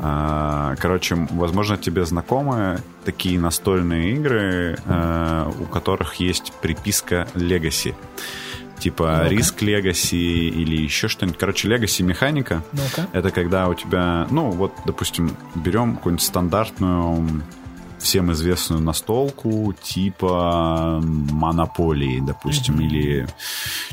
А, 0.00 0.74
Короче, 0.78 1.16
возможно, 1.32 1.76
тебе 1.76 2.06
знакомы 2.06 2.80
такие 3.04 3.38
настольные 3.38 4.12
игры, 4.14 4.78
э, 4.86 5.52
у 5.60 5.64
которых 5.66 6.14
есть 6.14 6.54
приписка 6.62 7.28
Legacy. 7.34 7.94
Типа 8.78 9.18
Ну-ка. 9.24 9.28
риск 9.28 9.62
Legacy 9.62 10.48
или 10.48 10.76
еще 10.80 11.08
что-нибудь. 11.08 11.38
Короче, 11.38 11.68
Legacy 11.68 12.02
механика. 12.02 12.62
Ну-ка. 12.72 13.06
Это 13.12 13.30
когда 13.30 13.68
у 13.68 13.74
тебя, 13.74 14.26
ну 14.30 14.50
вот, 14.50 14.72
допустим, 14.86 15.36
берем 15.54 15.96
какую-нибудь 15.96 16.24
стандартную 16.24 17.42
всем 18.06 18.30
известную 18.30 18.80
настолку 18.80 19.74
типа 19.82 21.00
монополии, 21.02 22.20
допустим, 22.20 22.80
или 22.80 23.26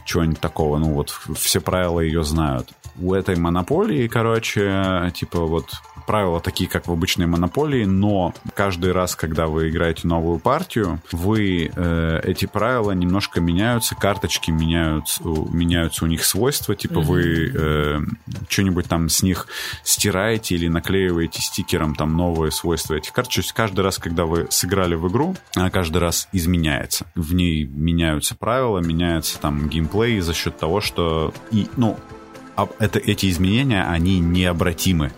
чего-нибудь 0.06 0.40
такого. 0.40 0.78
Ну 0.78 0.94
вот 0.94 1.10
все 1.36 1.60
правила 1.60 2.00
ее 2.00 2.24
знают. 2.24 2.70
У 3.02 3.16
этой 3.16 3.36
монополии, 3.36 4.08
короче, 4.08 5.12
типа 5.16 5.40
вот 5.40 5.72
правила 6.06 6.40
такие, 6.40 6.70
как 6.70 6.88
в 6.88 6.92
обычной 6.92 7.26
монополии, 7.26 7.86
но 7.86 8.34
каждый 8.54 8.92
раз, 8.92 9.16
когда 9.16 9.48
вы 9.48 9.70
играете 9.70 10.08
новую 10.08 10.40
партию, 10.40 11.02
вы 11.12 11.72
э, 11.76 12.20
эти 12.24 12.46
правила 12.46 12.92
немножко 12.92 13.42
меняются, 13.42 13.96
карточки 13.96 14.52
меняются, 14.52 15.24
у- 15.28 15.50
меняются 15.50 16.06
у 16.06 16.08
них 16.08 16.24
свойства, 16.26 16.76
типа 16.76 17.00
вы 17.02 17.52
э, 17.54 18.00
что-нибудь 18.50 18.88
там 18.88 19.10
с 19.10 19.24
них 19.24 19.48
стираете 19.84 20.56
или 20.56 20.68
наклеиваете 20.68 21.42
стикером 21.42 21.96
там 21.96 22.16
новые 22.16 22.52
свойства 22.52 22.96
этих 22.96 23.12
карточек. 23.14 23.44
То 23.44 23.46
есть 23.46 23.54
каждый 23.54 23.82
раз, 23.82 23.98
когда 23.98 24.26
вы 24.26 24.48
сыграли 24.50 24.96
в 24.96 25.08
игру, 25.10 25.36
она 25.56 25.70
каждый 25.70 25.98
раз 25.98 26.28
изменяется. 26.32 27.06
В 27.16 27.34
ней 27.34 27.64
меняются 27.66 28.36
правила, 28.36 28.80
меняется 28.80 29.40
там 29.40 29.70
геймплей 29.70 30.20
за 30.20 30.34
счет 30.34 30.58
того, 30.58 30.82
что 30.82 31.34
и, 31.52 31.68
ну, 31.78 31.98
а 32.56 32.68
это, 32.80 33.00
эти 33.00 33.30
изменения, 33.30 33.84
они 33.84 34.20
необратимы. 34.20 35.12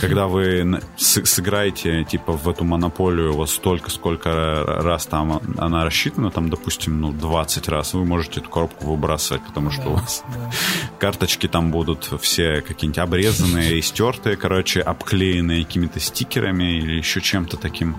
Когда 0.00 0.26
вы 0.26 0.80
с- 0.96 1.24
сыграете, 1.24 2.04
типа, 2.04 2.32
в 2.32 2.48
эту 2.48 2.64
монополию 2.64 3.32
вот 3.32 3.50
столько, 3.50 3.90
сколько 3.90 4.28
ра- 4.28 4.82
раз 4.82 5.06
там 5.06 5.40
она 5.58 5.84
рассчитана, 5.84 6.30
там, 6.30 6.50
допустим, 6.50 7.00
ну, 7.00 7.12
20 7.12 7.68
раз, 7.68 7.94
вы 7.94 8.04
можете 8.04 8.40
эту 8.40 8.50
коробку 8.50 8.86
выбрасывать, 8.86 9.42
потому 9.46 9.70
что 9.70 9.88
у 9.90 9.92
вас 9.94 10.24
да. 10.34 10.50
карточки 10.98 11.46
там 11.48 11.70
будут 11.70 12.10
все 12.20 12.60
какие-нибудь 12.62 12.98
обрезанные 12.98 13.78
и 13.78 13.82
стертые, 13.82 14.36
короче, 14.36 14.80
обклеенные 14.80 15.64
какими-то 15.64 16.00
стикерами 16.00 16.78
или 16.78 16.94
еще 16.96 17.20
чем-то 17.20 17.56
таким. 17.56 17.96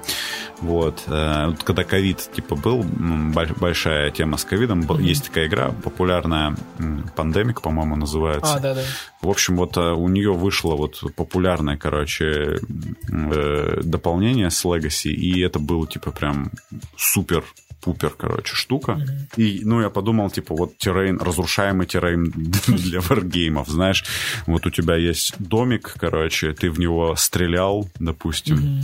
Вот. 0.60 1.04
Э, 1.08 1.48
вот 1.48 1.64
Когда 1.64 1.84
ковид, 1.84 2.30
типа, 2.36 2.56
был, 2.56 2.84
большая 2.84 4.12
тема 4.12 4.38
с 4.38 4.46
ковидом, 4.46 4.82
был- 4.82 5.00
есть 5.00 5.26
такая 5.28 5.48
игра 5.48 5.72
популярная, 5.72 6.56
Пандемик, 7.16 7.62
по-моему, 7.62 7.96
называется. 7.96 8.41
А, 8.44 8.60
да, 8.60 8.74
да. 8.74 8.84
В 9.22 9.30
общем, 9.30 9.58
вот 9.58 9.78
э, 9.78 9.92
у 9.92 10.08
нее 10.08 10.34
вышло 10.34 10.76
вот 10.76 11.04
популярное, 11.16 11.78
короче, 11.78 12.60
э, 13.10 13.82
дополнение 13.84 14.50
с 14.50 14.66
Legacy, 14.66 15.10
и 15.10 15.42
это 15.42 15.60
был, 15.60 15.86
типа, 15.88 16.12
прям 16.12 16.52
супер 16.98 17.44
пупер, 17.82 18.12
короче, 18.12 18.56
штука. 18.56 19.00
И, 19.36 19.62
ну, 19.64 19.82
я 19.82 19.90
подумал, 19.90 20.30
типа, 20.30 20.56
вот 20.56 20.78
террейн, 20.78 21.20
разрушаемый 21.20 21.88
террейн 21.88 22.26
для 22.68 23.02
варгеймов, 23.02 23.68
знаешь. 23.68 24.06
Вот 24.46 24.66
у 24.66 24.70
тебя 24.70 24.96
есть 24.96 25.34
домик, 25.40 25.96
короче, 26.00 26.54
ты 26.54 26.70
в 26.70 26.80
него 26.80 27.16
стрелял, 27.16 27.90
допустим, 28.00 28.84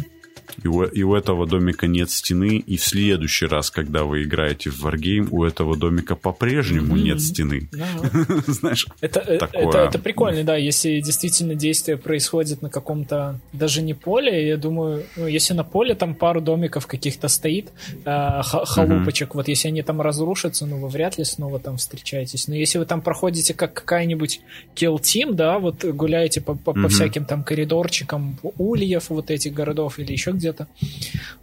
и 0.64 0.68
у, 0.68 0.84
и 0.84 1.04
у 1.04 1.16
этого 1.16 1.46
домика 1.48 1.88
нет 1.88 2.10
стены, 2.12 2.58
и 2.58 2.78
в 2.78 2.84
следующий 2.84 3.46
раз, 3.46 3.70
когда 3.72 4.04
вы 4.04 4.24
играете 4.24 4.70
в 4.70 4.86
Wargame, 4.86 5.28
у 5.32 5.44
этого 5.44 5.78
домика 5.78 6.16
по-прежнему 6.16 6.96
нет 6.96 7.22
стены. 7.22 7.70
Знаешь, 8.48 8.88
Это, 9.02 9.20
э, 9.20 9.38
Такое. 9.38 9.68
это, 9.68 9.78
это 9.80 10.00
прикольно, 10.00 10.44
да, 10.44 10.56
если 10.56 11.00
действительно 11.02 11.56
действие 11.56 11.98
происходит 11.98 12.62
на 12.62 12.70
каком-то, 12.70 13.40
даже 13.54 13.82
не 13.82 13.94
поле, 13.94 14.48
я 14.48 14.58
думаю, 14.58 15.04
ну, 15.16 15.28
если 15.28 15.54
на 15.54 15.64
поле 15.64 15.96
там 15.96 16.16
пару 16.16 16.42
домиков 16.42 16.88
каких-то 16.88 17.28
стоит, 17.28 17.70
э, 18.06 18.42
ха- 18.44 18.66
халупочек, 18.66 19.36
вот 19.36 19.48
если 19.48 19.68
они 19.70 19.82
там 19.84 20.02
разрушатся, 20.02 20.66
ну, 20.66 20.78
вы 20.78 20.90
вряд 20.90 21.18
ли 21.18 21.24
снова 21.24 21.60
там 21.60 21.78
встречаетесь. 21.78 22.48
Но 22.48 22.56
если 22.56 22.78
вы 22.80 22.86
там 22.86 23.02
проходите 23.02 23.54
как 23.54 23.74
какая-нибудь 23.74 24.42
kill 24.76 24.96
team, 25.00 25.34
да, 25.34 25.60
вот 25.60 25.84
гуляете 25.86 26.42
по, 26.42 26.56
по- 26.56 26.74
по 26.74 26.88
всяким 26.90 27.26
там 27.26 27.44
коридорчикам 27.44 28.38
ульев 28.58 29.10
вот 29.10 29.32
этих 29.32 29.54
городов 29.54 30.00
или 30.00 30.12
еще 30.12 30.32
где-то, 30.48 30.68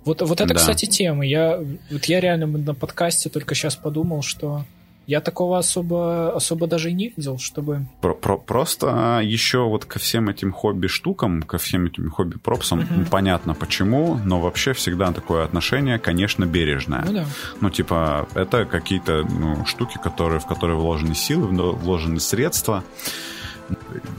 вот, 0.05 0.23
вот 0.23 0.41
это, 0.41 0.55
Да. 0.55 0.55
кстати, 0.55 0.87
тема. 0.87 1.27
Я, 1.27 1.61
вот 1.91 2.05
я 2.05 2.21
реально 2.21 2.47
на 2.47 2.75
подкасте 2.75 3.31
только 3.31 3.55
сейчас 3.55 3.77
подумал, 3.77 4.23
что 4.23 4.65
я 5.07 5.21
такого 5.21 5.59
особо, 5.59 6.35
особо 6.35 6.67
даже 6.67 6.91
и 6.91 6.95
не 6.95 7.13
видел, 7.15 7.39
чтобы... 7.39 7.87
Про- 8.01 8.15
про- 8.15 8.39
просто 8.39 9.21
еще 9.23 9.59
вот 9.69 9.85
ко 9.85 9.99
всем 9.99 10.31
этим 10.31 10.51
хобби-штукам, 10.51 11.43
ко 11.43 11.59
всем 11.59 11.87
этим 11.87 12.11
хобби-пропсам, 12.11 12.87
ну, 12.89 13.05
понятно 13.05 13.55
почему, 13.55 14.19
но 14.25 14.41
вообще 14.41 14.73
всегда 14.73 15.13
такое 15.13 15.45
отношение, 15.45 15.99
конечно, 15.99 16.47
бережное. 16.47 17.05
Ну 17.05 17.13
да. 17.13 17.27
Ну, 17.61 17.69
типа, 17.69 18.27
это 18.35 18.65
какие-то 18.65 19.25
ну, 19.25 19.67
штуки, 19.67 19.99
которые, 20.03 20.41
в 20.41 20.47
которые 20.47 20.79
вложены 20.79 21.15
силы, 21.15 21.49
вложены 21.49 22.19
средства. 22.19 22.83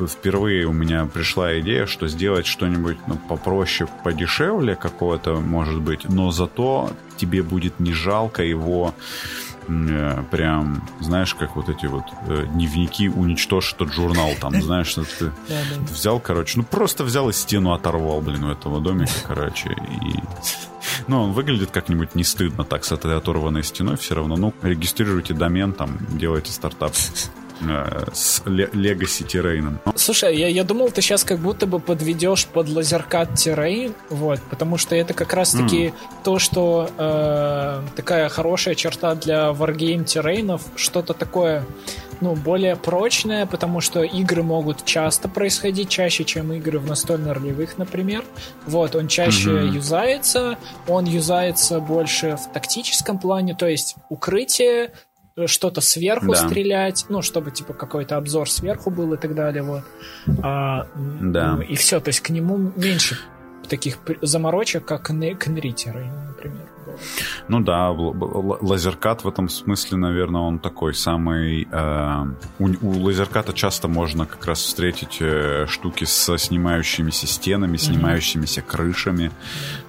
Впервые 0.07 0.65
у 0.65 0.73
меня 0.73 1.05
пришла 1.05 1.59
идея, 1.59 1.85
что 1.85 2.07
сделать 2.07 2.45
что-нибудь 2.45 2.97
ну, 3.07 3.15
попроще, 3.15 3.89
подешевле 4.03 4.75
какого-то, 4.75 5.35
может 5.35 5.81
быть, 5.81 6.07
но 6.09 6.31
зато 6.31 6.91
тебе 7.17 7.43
будет 7.43 7.79
не 7.79 7.93
жалко 7.93 8.43
его 8.43 8.93
э, 9.67 10.23
прям, 10.31 10.87
знаешь, 10.99 11.33
как 11.35 11.55
вот 11.55 11.69
эти 11.69 11.85
вот 11.85 12.03
э, 12.27 12.45
дневники 12.53 13.07
уничтожь 13.07 13.73
этот 13.73 13.93
журнал, 13.93 14.31
там, 14.41 14.61
знаешь, 14.61 14.87
что 14.87 15.03
ты 15.03 15.31
взял, 15.91 16.19
короче, 16.19 16.59
ну 16.59 16.63
просто 16.63 17.03
взял 17.03 17.29
и 17.29 17.33
стену 17.33 17.73
оторвал, 17.73 18.21
блин, 18.21 18.43
у 18.45 18.51
этого 18.51 18.81
домика, 18.81 19.13
короче, 19.27 19.69
и... 19.69 20.19
Ну, 21.07 21.23
он 21.23 21.31
выглядит 21.33 21.71
как-нибудь 21.71 22.15
не 22.15 22.23
стыдно 22.23 22.63
так 22.63 22.83
с 22.83 22.91
этой 22.91 23.15
оторванной 23.17 23.63
стеной 23.63 23.97
все 23.97 24.15
равно. 24.15 24.37
Ну, 24.37 24.53
регистрируйте 24.61 25.33
домен, 25.33 25.73
там, 25.73 25.97
делайте 26.11 26.51
стартап 26.51 26.93
э, 27.61 28.05
с 28.13 28.41
Legacy 28.45 29.25
Terrain. 29.25 29.77
Слушай, 29.95 30.37
я, 30.37 30.47
я 30.47 30.63
думал, 30.63 30.91
ты 30.91 31.01
сейчас 31.01 31.23
как 31.23 31.39
будто 31.39 31.65
бы 31.67 31.79
подведешь 31.79 32.45
под 32.47 32.69
лазеркат 32.69 33.35
террейн, 33.35 33.93
вот, 34.09 34.39
потому 34.49 34.77
что 34.77 34.95
это 34.95 35.13
как 35.13 35.33
раз-таки 35.33 35.93
то, 36.23 36.39
что 36.39 36.89
э, 36.97 37.81
такая 37.95 38.29
хорошая 38.29 38.75
черта 38.75 39.15
для 39.15 39.49
Wargame 39.49 40.03
террейнов, 40.03 40.61
что-то 40.75 41.13
такое, 41.13 41.65
ну, 42.21 42.35
более 42.35 42.75
прочное, 42.75 43.45
потому 43.45 43.81
что 43.81 44.03
игры 44.03 44.41
могут 44.43 44.85
часто 44.85 45.27
происходить, 45.27 45.89
чаще, 45.89 46.23
чем 46.23 46.53
игры 46.53 46.79
в 46.79 46.87
настольно-ролевых, 46.87 47.77
например. 47.77 48.23
Вот, 48.65 48.95
он 48.95 49.07
чаще 49.07 49.49
Мгм. 49.49 49.71
юзается, 49.73 50.57
он 50.87 51.05
юзается 51.05 51.79
больше 51.79 52.37
в 52.37 52.51
тактическом 52.53 53.19
плане, 53.19 53.53
то 53.55 53.67
есть 53.67 53.95
укрытие, 54.09 54.91
что-то 55.45 55.81
сверху 55.81 56.31
Да. 56.31 56.47
стрелять, 56.47 57.05
ну, 57.09 57.21
чтобы, 57.21 57.51
типа, 57.51 57.73
какой-то 57.73 58.17
обзор 58.17 58.49
сверху 58.49 58.89
был 58.89 59.13
и 59.13 59.17
так 59.17 59.36
далее, 59.36 59.63
вот. 59.63 59.83
А, 60.41 60.88
Да. 61.21 61.59
И 61.67 61.75
все, 61.75 61.99
то 61.99 62.09
есть 62.09 62.21
к 62.21 62.29
нему 62.29 62.71
меньше 62.75 63.17
таких 63.67 63.97
заморочек, 64.21 64.86
как 64.86 65.03
к, 65.03 65.11
Нритеру, 65.11 66.05
например. 66.27 66.67
Ну 67.47 67.59
да, 67.59 67.91
лазеркат 67.91 69.23
в 69.23 69.27
этом 69.27 69.49
смысле, 69.49 69.97
наверное, 69.97 70.41
он 70.41 70.59
такой 70.59 70.93
самый... 70.93 71.67
Э, 71.71 72.25
у, 72.59 72.69
у 72.81 73.03
лазерката 73.03 73.53
часто 73.53 73.87
можно 73.87 74.25
как 74.25 74.45
раз 74.45 74.59
встретить 74.59 75.17
э, 75.19 75.65
штуки 75.67 76.05
со 76.05 76.37
снимающимися 76.37 77.27
стенами, 77.27 77.77
снимающимися 77.77 78.61
mm-hmm. 78.61 78.67
крышами, 78.67 79.31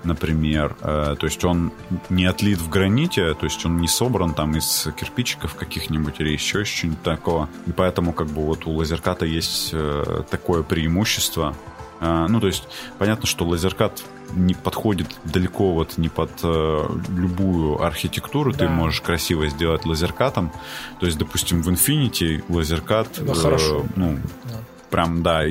например. 0.05 0.77
Э, 0.81 1.17
то 1.19 1.27
есть 1.27 1.45
он 1.45 1.73
не 2.09 2.27
отлит 2.27 2.59
в 2.59 2.69
граните, 2.69 3.35
то 3.35 3.47
есть 3.47 3.65
он 3.67 3.79
не 3.79 3.89
собран 3.89 4.35
там 4.35 4.57
из 4.57 4.89
кирпичиков 4.99 5.55
каких-нибудь 5.55 6.21
или 6.21 6.31
еще 6.31 6.65
что-нибудь 6.65 7.03
такого. 7.03 7.49
И 7.67 7.73
поэтому 7.73 8.13
как 8.13 8.29
бы 8.29 8.43
вот 8.43 8.67
у 8.67 8.73
лазерката 8.73 9.27
есть 9.27 9.71
э, 9.73 10.23
такое 10.31 10.63
преимущество, 10.63 11.55
а, 12.01 12.27
ну, 12.29 12.41
то 12.41 12.47
есть, 12.47 12.65
понятно, 12.99 13.27
что 13.27 13.47
лазеркат 13.47 14.05
не 14.33 14.55
подходит 14.55 15.07
далеко 15.25 15.73
вот 15.73 15.99
не 15.99 16.09
под 16.09 16.31
э, 16.43 16.89
любую 17.09 17.83
архитектуру. 17.83 18.53
Да. 18.53 18.59
Ты 18.59 18.69
можешь 18.69 19.01
красиво 19.01 19.49
сделать 19.49 19.85
лазеркатом. 19.85 20.53
То 21.01 21.07
есть, 21.07 21.19
допустим, 21.19 21.63
в 21.63 21.69
Infinity 21.69 22.45
лазеркат... 22.49 23.09
Да, 23.19 23.33
э, 23.33 23.35
хорошо. 23.35 23.85
Ну, 23.97 24.19
да. 24.45 24.59
прям, 24.91 25.23
да, 25.23 25.45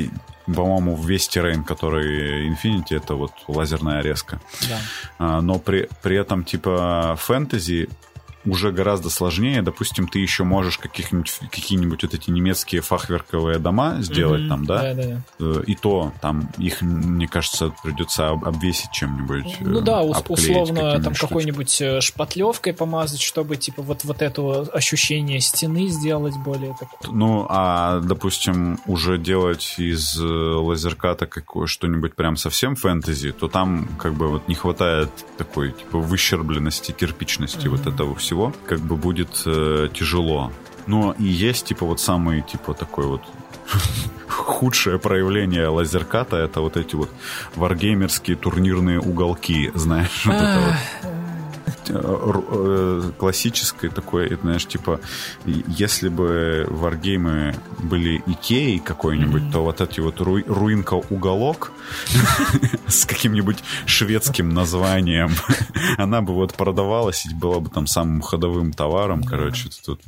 по-моему, 0.46 0.96
весь 0.96 1.28
террейн, 1.28 1.64
который 1.64 2.50
Infinity, 2.50 2.96
это 2.96 3.16
вот 3.16 3.32
лазерная 3.48 4.02
резка. 4.02 4.40
Да. 4.70 4.80
А, 5.18 5.42
но 5.42 5.58
при, 5.58 5.90
при 6.04 6.18
этом, 6.18 6.44
типа, 6.44 7.16
фэнтези 7.20 7.90
уже 8.46 8.72
гораздо 8.72 9.10
сложнее. 9.10 9.62
Допустим, 9.62 10.08
ты 10.08 10.20
еще 10.20 10.44
можешь 10.44 10.78
каких-нибудь, 10.78 11.32
какие-нибудь 11.52 12.04
вот 12.04 12.14
эти 12.14 12.30
немецкие 12.30 12.82
фахверковые 12.82 13.60
дома 13.60 13.98
сделать 14.02 14.44
mm-hmm. 14.44 14.48
там, 14.48 14.66
да? 14.66 14.82
Да, 14.82 14.94
да, 14.94 15.22
да. 15.40 15.62
И 15.66 15.76
то 15.76 16.14
там 16.22 16.50
их, 16.58 16.82
мне 16.82 17.28
кажется, 17.28 17.74
придется 17.84 18.30
обвесить 18.30 18.92
чем-нибудь. 18.92 19.58
Ну 19.62 19.82
да, 19.82 20.02
э, 20.02 20.12
условно 20.28 21.02
там 21.02 21.14
какой-нибудь 21.14 21.82
э, 21.82 22.02
шпатлевкой 22.02 22.74
помазать, 22.74 23.22
чтобы 23.22 23.58
типа 23.58 23.82
вот, 23.82 24.04
вот 24.04 24.22
это 24.22 24.62
ощущение 24.74 25.40
стены 25.40 25.88
сделать 25.88 26.36
более 26.38 26.76
такое. 26.80 27.14
Ну, 27.14 27.46
а, 27.50 28.00
допустим, 28.02 28.80
уже 28.86 29.18
делать 29.18 29.76
из 29.78 30.20
э, 30.20 30.24
лазерката 30.24 31.26
какое 31.26 31.68
что-нибудь 31.68 32.16
прям 32.16 32.38
совсем 32.38 32.76
фэнтези, 32.76 33.32
то 33.32 33.48
там 33.48 33.88
как 33.98 34.14
бы 34.14 34.28
вот 34.28 34.48
не 34.48 34.56
хватает 34.56 35.10
такой 35.38 35.72
типа 35.72 35.98
выщербленности, 36.00 36.92
кирпичности 36.92 37.68
mm-hmm. 37.68 37.70
вот 37.70 37.88
этого 37.88 38.16
всего 38.16 38.35
всего, 38.36 38.54
как 38.68 38.80
бы 38.80 38.96
будет 38.98 39.44
э, 39.46 39.88
тяжело. 39.94 40.52
Но 40.88 41.16
и 41.18 41.24
есть, 41.24 41.68
типа, 41.68 41.86
вот 41.86 42.00
самый, 42.00 42.42
типа, 42.42 42.74
такой 42.74 43.06
вот 43.06 43.22
худшее 44.28 45.00
проявление 45.00 45.68
лазерката 45.70 46.36
это 46.38 46.62
вот 46.62 46.78
эти 46.78 46.96
вот 46.96 47.10
варгеймерские 47.56 48.36
турнирные 48.36 49.00
уголки, 49.00 49.72
знаешь, 49.74 50.26
вот 50.26 50.36
это 50.36 50.60
вот 50.60 51.12
Э, 51.90 53.12
классическое 53.18 53.90
такое, 53.90 54.38
знаешь, 54.42 54.66
типа, 54.66 55.00
если 55.46 56.10
бы 56.10 56.66
варгеймы 56.70 57.56
были 57.80 58.22
Икеей 58.26 58.80
какой-нибудь, 58.80 59.44
mm-hmm. 59.44 59.52
то 59.52 59.64
вот 59.64 59.82
эти 59.82 60.00
вот 60.00 60.22
ру, 60.22 60.40
руинка-уголок 60.46 61.72
с 62.88 63.06
каким-нибудь 63.06 63.64
шведским 63.86 64.50
названием, 64.50 65.32
она 65.98 66.22
бы 66.22 66.34
вот 66.34 66.54
продавалась 66.54 67.26
и 67.26 67.34
была 67.34 67.60
бы 67.60 67.70
там 67.70 67.88
самым 67.88 68.22
ходовым 68.22 68.72
товаром, 68.72 69.24
короче, 69.24 69.70
тут 69.86 70.02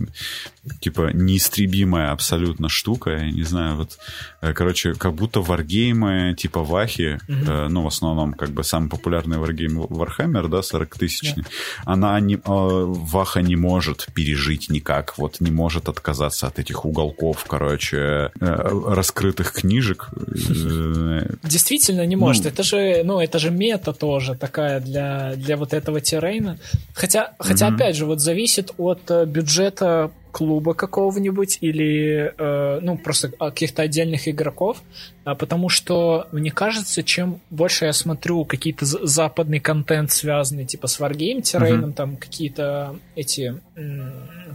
типа 0.79 1.11
неистребимая 1.13 2.11
абсолютно 2.11 2.69
штука, 2.69 3.11
я 3.11 3.31
не 3.31 3.43
знаю, 3.43 3.77
вот, 3.77 3.97
э, 4.36 4.36
короче, 4.39 4.93
как 4.93 5.13
будто 5.13 5.41
варгеймы 5.41 6.35
типа 6.37 6.63
Вахи, 6.63 7.19
mm-hmm. 7.27 7.67
ну, 7.69 7.83
в 7.83 7.87
основном, 7.87 8.33
как 8.33 8.49
бы 8.49 8.63
самый 8.63 8.89
популярный 8.89 9.37
варгейм 9.37 9.79
Warhammer, 9.81 10.47
да, 10.47 10.59
40-тысячный, 10.59 11.43
yeah 11.43 11.47
она 11.85 12.19
не, 12.19 12.35
э, 12.35 12.39
Ваха 12.45 13.41
не 13.41 13.55
может 13.55 14.07
пережить 14.13 14.69
никак, 14.69 15.17
вот 15.17 15.39
не 15.39 15.51
может 15.51 15.89
отказаться 15.89 16.47
от 16.47 16.59
этих 16.59 16.85
уголков, 16.85 17.45
короче, 17.47 17.97
э, 17.97 18.29
раскрытых 18.39 19.51
книжек. 19.53 20.09
Действительно 21.43 22.05
не 22.05 22.15
может. 22.15 22.43
Ну, 22.43 22.49
это 22.49 22.63
же, 22.63 23.01
ну, 23.03 23.19
это 23.19 23.39
же 23.39 23.51
мета 23.51 23.93
тоже 23.93 24.35
такая 24.35 24.79
для, 24.79 25.33
для 25.35 25.57
вот 25.57 25.73
этого 25.73 26.01
террейна. 26.01 26.59
Хотя, 26.93 27.33
хотя 27.39 27.67
угу. 27.67 27.75
опять 27.75 27.95
же, 27.95 28.05
вот 28.05 28.19
зависит 28.19 28.73
от 28.77 29.09
э, 29.09 29.25
бюджета 29.25 30.11
клуба 30.37 30.75
какого-нибудь 30.75 31.57
или 31.61 32.31
э, 32.37 32.79
ну 32.83 32.95
просто 32.95 33.29
каких-то 33.29 33.81
отдельных 33.81 34.27
игроков, 34.27 34.83
а, 35.23 35.33
потому 35.33 35.67
что 35.67 36.27
мне 36.31 36.51
кажется, 36.51 37.01
чем 37.01 37.39
больше 37.49 37.85
я 37.85 37.93
смотрю 37.93 38.45
какие-то 38.45 38.85
западный 38.85 39.59
контент 39.59 40.11
связанный 40.11 40.65
типа 40.65 40.85
с 40.85 40.99
Wargame 40.99 41.41
террейном, 41.41 41.89
mm-hmm. 41.89 41.93
там 41.93 42.17
какие-то 42.17 42.95
эти 43.15 43.59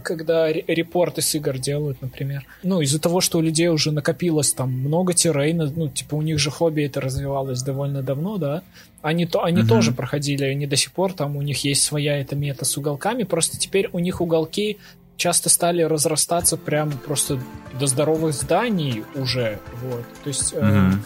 когда 0.03 0.51
репорты 0.51 1.21
с 1.21 1.35
игр 1.35 1.57
делают, 1.57 2.01
например. 2.01 2.45
Ну, 2.61 2.81
из-за 2.81 2.99
того, 2.99 3.21
что 3.21 3.37
у 3.37 3.41
людей 3.41 3.69
уже 3.69 3.91
накопилось 3.91 4.51
там 4.53 4.69
много 4.71 5.13
террейна, 5.13 5.71
ну, 5.73 5.87
типа 5.87 6.15
у 6.15 6.21
них 6.21 6.39
же 6.39 6.51
хобби 6.51 6.83
это 6.83 6.99
развивалось 6.99 7.61
довольно 7.61 8.03
давно, 8.03 8.37
да, 8.37 8.63
они, 9.01 9.25
то, 9.25 9.43
они 9.43 9.61
uh-huh. 9.61 9.67
тоже 9.67 9.91
проходили, 9.91 10.45
они 10.45 10.65
до 10.67 10.75
сих 10.75 10.91
пор 10.91 11.13
там 11.13 11.35
у 11.35 11.41
них 11.41 11.63
есть 11.63 11.83
своя 11.83 12.17
эта 12.19 12.35
мета 12.35 12.65
с 12.65 12.77
уголками, 12.77 13.23
просто 13.23 13.57
теперь 13.57 13.89
у 13.91 13.99
них 13.99 14.21
уголки 14.21 14.77
часто 15.17 15.49
стали 15.49 15.81
разрастаться 15.81 16.57
прям 16.57 16.91
просто 16.91 17.39
до 17.79 17.87
здоровых 17.87 18.33
зданий 18.33 19.03
уже, 19.15 19.59
вот. 19.81 20.03
То 20.23 20.27
есть 20.27 20.53
mm-hmm. 20.53 20.91
э, 20.91 20.97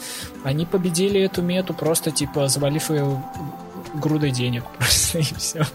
они 0.43 0.65
победили 0.65 1.21
эту 1.21 1.41
мету 1.41 1.73
просто 1.73 2.11
типа 2.11 2.47
завалив 2.47 2.89
ее 2.89 3.23
грудой 3.99 4.31
денег 4.31 4.63
просто 4.77 5.19
и 5.19 5.23
все. 5.23 5.65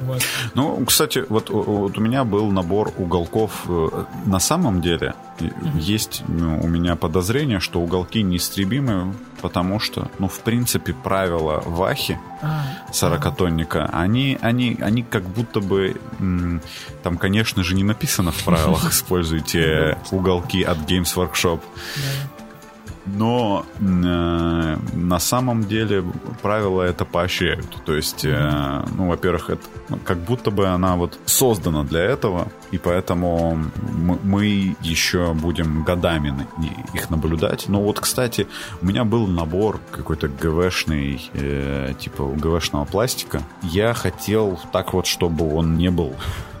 Вот. 0.00 0.22
Ну, 0.54 0.84
кстати, 0.86 1.24
вот, 1.28 1.50
вот 1.50 1.96
у 1.96 2.00
меня 2.00 2.24
был 2.24 2.50
набор 2.50 2.92
уголков 2.96 3.64
э, 3.68 4.04
на 4.24 4.40
самом 4.40 4.80
деле. 4.80 5.14
Mm-hmm. 5.38 5.78
Есть 5.78 6.22
ну, 6.28 6.58
у 6.62 6.68
меня 6.68 6.96
подозрение, 6.96 7.60
что 7.60 7.80
уголки 7.80 8.22
неистребимы, 8.22 9.14
потому 9.42 9.78
что, 9.78 10.10
ну, 10.18 10.28
в 10.28 10.40
принципе, 10.40 10.92
правила 10.92 11.62
Вахи 11.64 12.18
а, 12.42 12.64
сорокатонника, 12.92 13.90
они, 13.92 14.38
они, 14.40 14.78
они 14.80 15.02
как 15.02 15.24
будто 15.24 15.60
бы 15.60 16.00
там, 17.02 17.18
конечно 17.18 17.62
же, 17.62 17.74
не 17.74 17.84
написано 17.84 18.32
в 18.32 18.42
правилах 18.44 18.84
«Используйте 18.90 19.98
уголки 20.10 20.62
от 20.62 20.78
Games 20.78 21.14
Workshop». 21.14 21.60
Но 23.14 23.66
э, 23.78 24.76
на 24.94 25.18
самом 25.18 25.64
деле 25.64 26.04
правила 26.42 26.82
это 26.82 27.04
поощряют. 27.04 27.66
То 27.84 27.94
есть, 27.94 28.24
э, 28.24 28.84
ну, 28.96 29.08
во-первых, 29.08 29.50
это 29.50 29.62
ну, 29.88 29.98
как 30.04 30.18
будто 30.18 30.50
бы 30.50 30.66
она 30.66 30.96
вот 30.96 31.18
создана 31.24 31.84
для 31.84 32.00
этого, 32.02 32.48
и 32.70 32.78
поэтому 32.78 33.58
мы, 33.96 34.18
мы 34.22 34.76
еще 34.82 35.34
будем 35.34 35.82
годами 35.82 36.46
их 36.94 37.10
наблюдать. 37.10 37.68
Но 37.68 37.82
вот, 37.82 38.00
кстати, 38.00 38.46
у 38.82 38.86
меня 38.86 39.04
был 39.04 39.26
набор 39.26 39.80
какой-то 39.90 40.28
ГВшный, 40.28 41.30
э, 41.34 41.94
типа 41.98 42.24
ГВшного 42.36 42.84
пластика. 42.84 43.42
Я 43.62 43.94
хотел 43.94 44.58
так 44.72 44.92
вот, 44.92 45.06
чтобы 45.06 45.54
он 45.54 45.76
не 45.76 45.90
был 45.90 46.14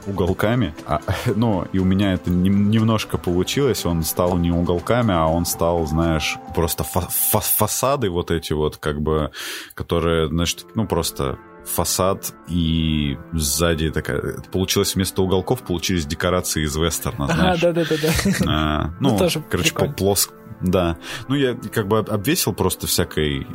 уголками. 0.06 0.74
А, 0.86 1.00
но 1.36 1.66
и 1.72 1.78
у 1.78 1.84
меня 1.84 2.14
это 2.14 2.30
не, 2.30 2.48
немножко 2.48 3.18
получилось. 3.18 3.84
Он 3.86 4.02
стал 4.02 4.36
не 4.36 4.50
уголками, 4.50 5.14
а 5.14 5.26
он 5.26 5.44
стал, 5.46 5.86
знаешь, 5.86 6.36
просто 6.54 6.84
фа 6.84 7.00
фа 7.00 7.40
фасады 7.40 8.10
вот 8.10 8.30
эти 8.30 8.52
вот, 8.52 8.76
как 8.76 9.00
бы, 9.00 9.30
которые, 9.74 10.28
значит, 10.28 10.66
ну 10.74 10.86
просто 10.86 11.38
фасад 11.64 12.32
и 12.48 13.18
сзади 13.32 13.90
такая... 13.90 14.40
Получилось 14.50 14.94
вместо 14.94 15.22
уголков 15.22 15.62
получились 15.62 16.06
декорации 16.06 16.64
из 16.64 16.74
вестерна, 16.76 17.26
знаешь. 17.26 17.62
А, 17.62 17.72
да-да-да. 17.72 18.08
А, 18.46 18.90
ну, 19.00 19.10
ну 19.10 19.18
тоже 19.18 19.42
короче, 19.48 19.74
плоско. 19.74 20.34
Да. 20.60 20.96
Ну, 21.28 21.34
я 21.34 21.54
как 21.54 21.88
бы 21.88 21.98
обвесил 21.98 22.52
просто 22.52 22.86
всякой 22.86 23.46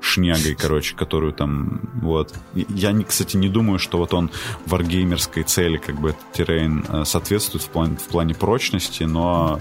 шнягой, 0.00 0.54
короче, 0.54 0.94
которую 0.94 1.32
там, 1.32 1.80
вот. 1.94 2.34
Я, 2.54 2.92
кстати, 3.02 3.36
не 3.36 3.48
думаю, 3.48 3.78
что 3.78 3.98
вот 3.98 4.14
он 4.14 4.30
варгеймерской 4.66 5.42
цели, 5.42 5.76
как 5.76 5.96
бы, 6.00 6.10
этот 6.10 6.32
террейн 6.32 6.84
э, 6.88 7.04
соответствует 7.04 7.64
в 7.64 7.68
плане, 7.68 7.96
в 7.96 8.08
плане 8.08 8.34
прочности, 8.34 9.04
но 9.04 9.60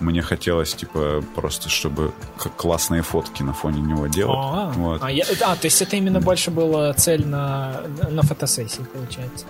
мне 0.00 0.22
хотелось, 0.22 0.74
типа, 0.74 1.24
просто, 1.34 1.68
чтобы 1.68 2.12
классные 2.56 3.02
фотки 3.02 3.42
на 3.42 3.52
фоне 3.52 3.80
него 3.80 4.06
делать. 4.06 4.38
А, 4.38 4.72
вот. 4.76 5.02
а, 5.02 5.10
я, 5.10 5.24
а 5.40 5.56
то 5.56 5.64
есть 5.64 5.80
это 5.82 5.96
именно 5.96 6.20
больше 6.20 6.50
была 6.50 6.92
цель 6.94 7.26
на, 7.26 7.82
на 8.10 8.22
фотосессии, 8.22 8.84
получается? 8.92 9.46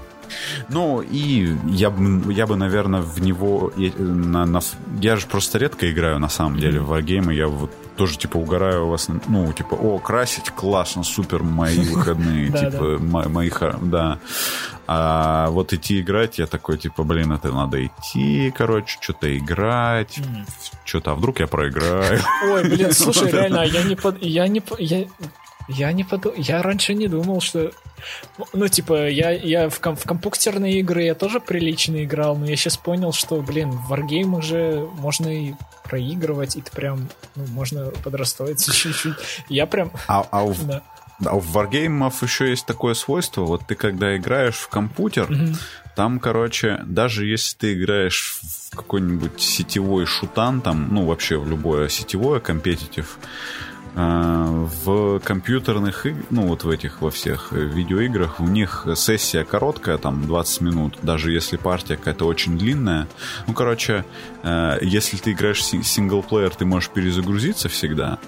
Ну, 0.68 1.00
и 1.00 1.56
я 1.66 1.90
бы, 1.90 2.32
я 2.32 2.46
бы 2.46 2.56
наверное, 2.56 3.00
в 3.00 3.20
него... 3.20 3.72
На, 3.98 4.44
на, 4.46 4.60
я 5.00 5.16
же 5.16 5.26
просто 5.26 5.58
редко 5.58 5.90
играю, 5.90 6.18
на 6.18 6.28
самом 6.28 6.58
деле, 6.58 6.80
в 6.80 6.86
варгеймы. 6.86 7.34
Я 7.34 7.48
вот 7.48 7.70
тоже, 7.98 8.16
типа, 8.16 8.36
угораю 8.36 8.86
у 8.86 8.90
вас, 8.90 9.08
ну, 9.26 9.52
типа, 9.52 9.74
о, 9.74 9.98
красить, 9.98 10.50
классно, 10.50 11.02
супер, 11.02 11.42
мои 11.42 11.78
выходные, 11.94 12.50
типа, 12.50 12.98
мои, 13.00 13.50
да. 13.82 14.18
А 14.86 15.50
вот 15.50 15.72
идти 15.72 16.00
играть, 16.00 16.38
я 16.38 16.46
такой, 16.46 16.78
типа, 16.78 17.02
блин, 17.02 17.32
это 17.32 17.52
надо 17.52 17.84
идти, 17.84 18.52
короче, 18.56 18.96
что-то 19.00 19.36
играть, 19.36 20.18
что-то, 20.84 21.10
а 21.10 21.14
вдруг 21.14 21.40
я 21.40 21.46
проиграю? 21.46 22.20
Ой, 22.44 22.64
блин, 22.64 22.92
слушай, 22.92 23.30
реально, 23.30 23.64
я 23.64 23.82
не... 23.82 23.98
Я 24.20 24.48
не... 24.48 24.62
Я 25.68 25.92
не 25.92 26.04
подумал, 26.04 26.36
я 26.38 26.62
раньше 26.62 26.94
не 26.94 27.08
думал, 27.08 27.40
что... 27.40 27.72
Ну, 28.52 28.68
типа, 28.68 29.08
я, 29.08 29.30
я 29.30 29.68
в, 29.68 29.80
ком... 29.80 29.96
в 29.96 30.04
компьютерные 30.04 30.80
игры 30.80 31.02
я 31.02 31.14
тоже 31.14 31.40
прилично 31.40 32.02
играл, 32.04 32.36
но 32.36 32.46
я 32.46 32.56
сейчас 32.56 32.76
понял, 32.76 33.12
что, 33.12 33.40
блин, 33.42 33.70
в 33.70 33.92
Wargame 33.92 34.38
уже 34.38 34.88
можно 34.94 35.28
и 35.28 35.54
проигрывать, 35.84 36.56
и 36.56 36.62
ты 36.62 36.70
прям, 36.70 37.08
ну, 37.36 37.46
можно 37.48 37.86
подрастроиться 38.02 38.72
чуть-чуть. 38.74 39.16
Я 39.48 39.66
прям... 39.66 39.92
А, 40.06 40.26
а 40.30 40.44
у... 40.44 40.54
Да. 40.54 40.82
А 41.26 41.34
у 41.34 41.40
варгеймов 41.40 42.22
еще 42.22 42.48
есть 42.48 42.64
такое 42.64 42.94
свойство, 42.94 43.40
вот 43.40 43.66
ты 43.66 43.74
когда 43.74 44.16
играешь 44.16 44.54
в 44.54 44.68
компьютер, 44.68 45.24
mm-hmm. 45.28 45.56
там, 45.96 46.20
короче, 46.20 46.80
даже 46.86 47.26
если 47.26 47.56
ты 47.56 47.74
играешь 47.74 48.38
в 48.70 48.76
какой-нибудь 48.76 49.40
сетевой 49.40 50.06
шутан, 50.06 50.60
там, 50.60 50.94
ну, 50.94 51.06
вообще 51.06 51.36
в 51.36 51.48
любое 51.48 51.88
сетевое 51.88 52.38
компетитив, 52.38 53.18
в 53.94 55.20
компьютерных, 55.20 56.06
ну 56.30 56.46
вот 56.46 56.64
в 56.64 56.70
этих, 56.70 57.00
во 57.00 57.10
всех 57.10 57.52
видеоиграх, 57.52 58.40
у 58.40 58.46
них 58.46 58.86
сессия 58.94 59.44
короткая, 59.44 59.98
там 59.98 60.26
20 60.26 60.60
минут, 60.60 60.98
даже 61.02 61.32
если 61.32 61.56
партия 61.56 61.96
какая-то 61.96 62.26
очень 62.26 62.58
длинная. 62.58 63.08
Ну, 63.46 63.54
короче, 63.54 64.04
э, 64.42 64.78
если 64.82 65.16
ты 65.16 65.32
играешь 65.32 65.64
синглплеер, 65.64 66.54
ты 66.54 66.64
можешь 66.64 66.90
перезагрузиться 66.90 67.68
всегда 67.68 68.18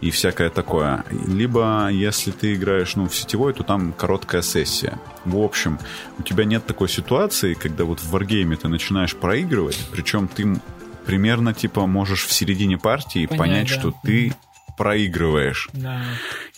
и 0.00 0.10
всякое 0.10 0.50
такое. 0.50 1.04
Либо, 1.10 1.88
если 1.90 2.30
ты 2.30 2.54
играешь 2.54 2.96
ну, 2.96 3.08
в 3.08 3.14
сетевой, 3.14 3.52
то 3.54 3.62
там 3.62 3.92
короткая 3.92 4.42
сессия. 4.42 4.98
В 5.24 5.38
общем, 5.38 5.78
у 6.18 6.22
тебя 6.22 6.44
нет 6.44 6.66
такой 6.66 6.88
ситуации, 6.88 7.54
когда 7.54 7.84
вот 7.84 8.00
в 8.00 8.10
варгейме 8.10 8.56
ты 8.56 8.68
начинаешь 8.68 9.16
проигрывать, 9.16 9.78
причем 9.90 10.28
ты 10.28 10.60
примерно 11.06 11.54
типа 11.54 11.86
можешь 11.86 12.26
в 12.26 12.32
середине 12.32 12.78
партии 12.78 13.26
понять, 13.26 13.38
понять 13.38 13.68
да. 13.68 13.74
что 13.74 13.94
ты 14.02 14.34
проигрываешь. 14.76 15.68
Да. 15.72 16.02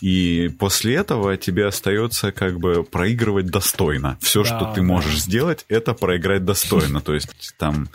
И 0.01 0.49
после 0.59 0.95
этого 0.95 1.37
тебе 1.37 1.65
остается 1.67 2.31
как 2.31 2.59
бы 2.59 2.83
проигрывать 2.83 3.47
достойно. 3.47 4.17
Все, 4.21 4.43
да, 4.43 4.45
что 4.45 4.71
ты 4.73 4.81
да. 4.81 4.87
можешь 4.87 5.19
сделать, 5.21 5.65
это 5.69 5.93
проиграть 5.93 6.45
достойно. 6.45 7.01
То 7.01 7.13
есть 7.13 7.53
там 7.57 7.89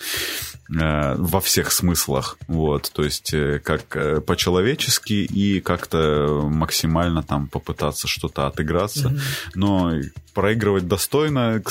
во 0.69 1.41
всех 1.41 1.73
смыслах. 1.73 2.39
Вот, 2.49 2.91
то 2.93 3.05
есть 3.05 3.35
э, 3.35 3.61
как 3.63 3.97
э, 3.97 4.21
по-человечески 4.21 5.13
и 5.13 5.61
как-то 5.61 6.49
максимально 6.51 7.23
там 7.23 7.49
попытаться 7.49 8.09
что-то 8.09 8.47
отыграться. 8.47 9.09
Mm-hmm. 9.09 9.51
Но 9.55 9.93
проигрывать 10.35 10.89
достойно, 10.89 11.63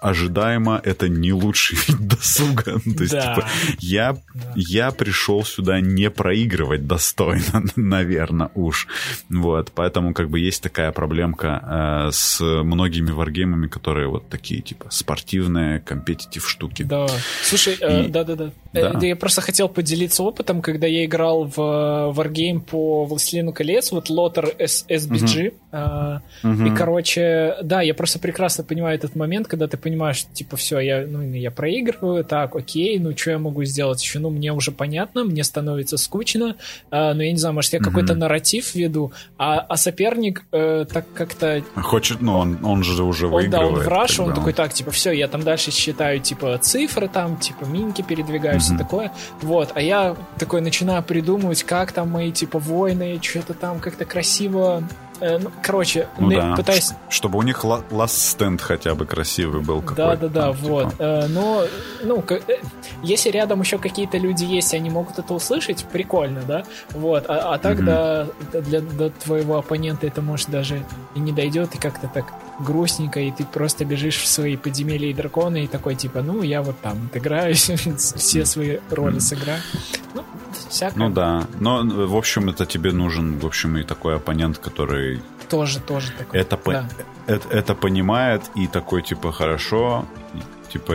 ожидаемо, 0.00 0.80
это 0.84 1.08
не 1.08 1.32
лучший 1.32 1.78
вид 1.88 2.06
досуга. 2.08 2.62
То 2.80 3.02
есть, 3.02 3.12
да. 3.12 3.34
типа, 3.34 3.48
я, 3.78 4.12
да. 4.12 4.52
я 4.54 4.90
пришел 4.90 5.44
сюда 5.44 5.80
не 5.80 6.10
проигрывать 6.10 6.86
достойно, 6.86 7.64
наверное, 7.76 8.50
уж. 8.54 8.86
Вот, 9.30 9.72
поэтому 9.74 10.14
как 10.14 10.28
бы 10.28 10.38
есть 10.38 10.62
такая 10.62 10.92
проблемка 10.92 12.06
э, 12.08 12.12
с 12.12 12.40
многими 12.40 13.10
варгеймами, 13.10 13.66
которые 13.66 14.08
вот 14.08 14.28
такие, 14.28 14.60
типа, 14.60 14.86
спортивные, 14.90 15.80
компетитив 15.80 16.48
штуки. 16.48 16.82
Да. 16.82 17.06
Слушай, 17.42 17.78
э, 17.80 18.04
И... 18.04 18.08
да-да-да. 18.24 18.50
Э, 18.72 18.92
да. 18.92 19.06
Я 19.06 19.16
просто 19.16 19.40
хотел 19.40 19.68
поделиться 19.68 20.22
опытом, 20.22 20.62
когда 20.62 20.86
я 20.86 21.04
играл 21.04 21.44
в 21.44 21.58
Wargame 21.58 22.60
по 22.60 23.04
Властелину 23.04 23.52
колец, 23.52 23.92
вот 23.92 24.08
Лотер 24.08 24.54
SBG. 24.58 25.48
Угу. 25.48 25.56
Uh, 25.76 26.20
угу. 26.42 26.64
И, 26.64 26.70
короче, 26.74 27.56
да, 27.62 27.82
я 27.82 27.92
просто 27.92 28.18
прекрасно 28.18 28.64
понимаю 28.64 28.96
этот 28.96 29.14
момент, 29.14 29.46
когда 29.46 29.66
ты 29.66 29.76
понимаешь, 29.76 30.24
типа, 30.32 30.56
все, 30.56 30.78
я, 30.78 31.06
ну, 31.06 31.20
я 31.20 31.50
проигрываю, 31.50 32.24
так, 32.24 32.56
окей, 32.56 32.98
ну, 32.98 33.14
что 33.14 33.32
я 33.32 33.38
могу 33.38 33.62
сделать 33.64 34.02
еще? 34.02 34.18
Ну, 34.18 34.30
мне 34.30 34.54
уже 34.54 34.72
понятно, 34.72 35.24
мне 35.24 35.44
становится 35.44 35.98
скучно, 35.98 36.56
uh, 36.90 37.12
но 37.12 37.22
я 37.22 37.30
не 37.30 37.36
знаю, 37.36 37.54
может, 37.54 37.74
я 37.74 37.80
угу. 37.80 37.88
какой-то 37.88 38.14
нарратив 38.14 38.74
веду, 38.74 39.12
а, 39.36 39.58
а 39.58 39.76
соперник 39.76 40.44
э, 40.52 40.86
так 40.90 41.12
как-то... 41.12 41.62
Хочет, 41.74 42.22
ну, 42.22 42.38
он, 42.38 42.64
он 42.64 42.82
же 42.82 43.02
уже 43.02 43.26
выигрывает. 43.26 43.54
Он, 43.54 43.74
да, 43.74 43.80
он 43.80 43.84
в 43.84 43.88
Rush, 43.88 44.22
он 44.22 44.34
такой, 44.34 44.54
так, 44.54 44.72
типа, 44.72 44.92
все, 44.92 45.12
я 45.12 45.28
там 45.28 45.42
дальше 45.42 45.70
считаю, 45.72 46.20
типа, 46.20 46.56
цифры 46.58 47.08
там, 47.08 47.36
типа, 47.36 47.66
минки 47.66 48.02
передвигаю, 48.06 48.60
все 48.60 48.76
такое. 48.76 49.12
Вот, 49.42 49.72
а 49.74 49.80
я 49.80 50.16
такой 50.38 50.60
начинаю 50.60 51.02
придумывать, 51.02 51.64
как 51.64 51.92
там 51.92 52.10
мои, 52.10 52.32
типа, 52.32 52.58
войны, 52.58 53.18
что-то 53.22 53.54
там 53.54 53.80
как-то 53.80 54.04
красиво 54.04 54.82
Э, 55.20 55.38
ну, 55.38 55.50
короче, 55.62 56.08
ну, 56.18 56.30
да. 56.30 56.54
пытаясь... 56.56 56.92
Чтобы 57.08 57.38
у 57.38 57.42
них 57.42 57.64
stand 57.64 58.60
хотя 58.60 58.94
бы 58.94 59.06
красивый 59.06 59.62
был 59.62 59.80
какой-то. 59.80 60.16
Да-да-да, 60.16 60.52
вот. 60.52 60.90
Типа... 60.90 61.02
Э, 61.02 61.26
но, 61.28 61.64
ну, 62.02 62.24
э, 62.28 62.40
если 63.02 63.30
рядом 63.30 63.60
еще 63.60 63.78
какие-то 63.78 64.18
люди 64.18 64.44
есть, 64.44 64.74
они 64.74 64.90
могут 64.90 65.18
это 65.18 65.34
услышать, 65.34 65.84
прикольно, 65.84 66.42
да? 66.42 66.64
Вот. 66.90 67.24
А, 67.28 67.54
а 67.54 67.58
так 67.58 67.78
mm-hmm. 67.78 68.32
до, 68.52 68.60
для, 68.62 68.80
до 68.80 69.10
твоего 69.10 69.58
оппонента 69.58 70.06
это, 70.06 70.22
может, 70.22 70.50
даже 70.50 70.82
и 71.14 71.20
не 71.20 71.32
дойдет, 71.32 71.74
и 71.74 71.78
как-то 71.78 72.08
так 72.08 72.26
грустненько, 72.58 73.20
и 73.20 73.30
ты 73.30 73.44
просто 73.44 73.84
бежишь 73.84 74.18
в 74.18 74.26
свои 74.26 74.56
подземелья 74.56 75.10
и 75.10 75.14
драконы, 75.14 75.64
и 75.64 75.66
такой, 75.66 75.94
типа, 75.94 76.22
ну, 76.22 76.42
я 76.42 76.62
вот 76.62 76.78
там 76.80 77.08
отыграюсь, 77.10 77.70
все 78.16 78.44
свои 78.44 78.78
роли 78.90 79.18
сыграю. 79.18 79.60
Ну, 80.14 80.24
всякое. 80.76 80.98
Ну 80.98 81.10
да, 81.10 81.46
но, 81.60 81.82
в 81.82 82.16
общем, 82.16 82.48
это 82.48 82.66
тебе 82.66 82.92
нужен, 82.92 83.38
в 83.38 83.46
общем, 83.46 83.76
и 83.76 83.82
такой 83.82 84.16
оппонент, 84.16 84.58
который... 84.58 85.22
Тоже, 85.48 85.80
тоже 85.80 86.12
такой. 86.12 86.40
Это, 86.40 86.58
да. 86.64 86.88
это, 87.26 87.48
это 87.48 87.74
понимает 87.74 88.42
и 88.54 88.66
такой, 88.66 89.02
типа, 89.02 89.32
хорошо, 89.32 90.04
типа, 90.72 90.94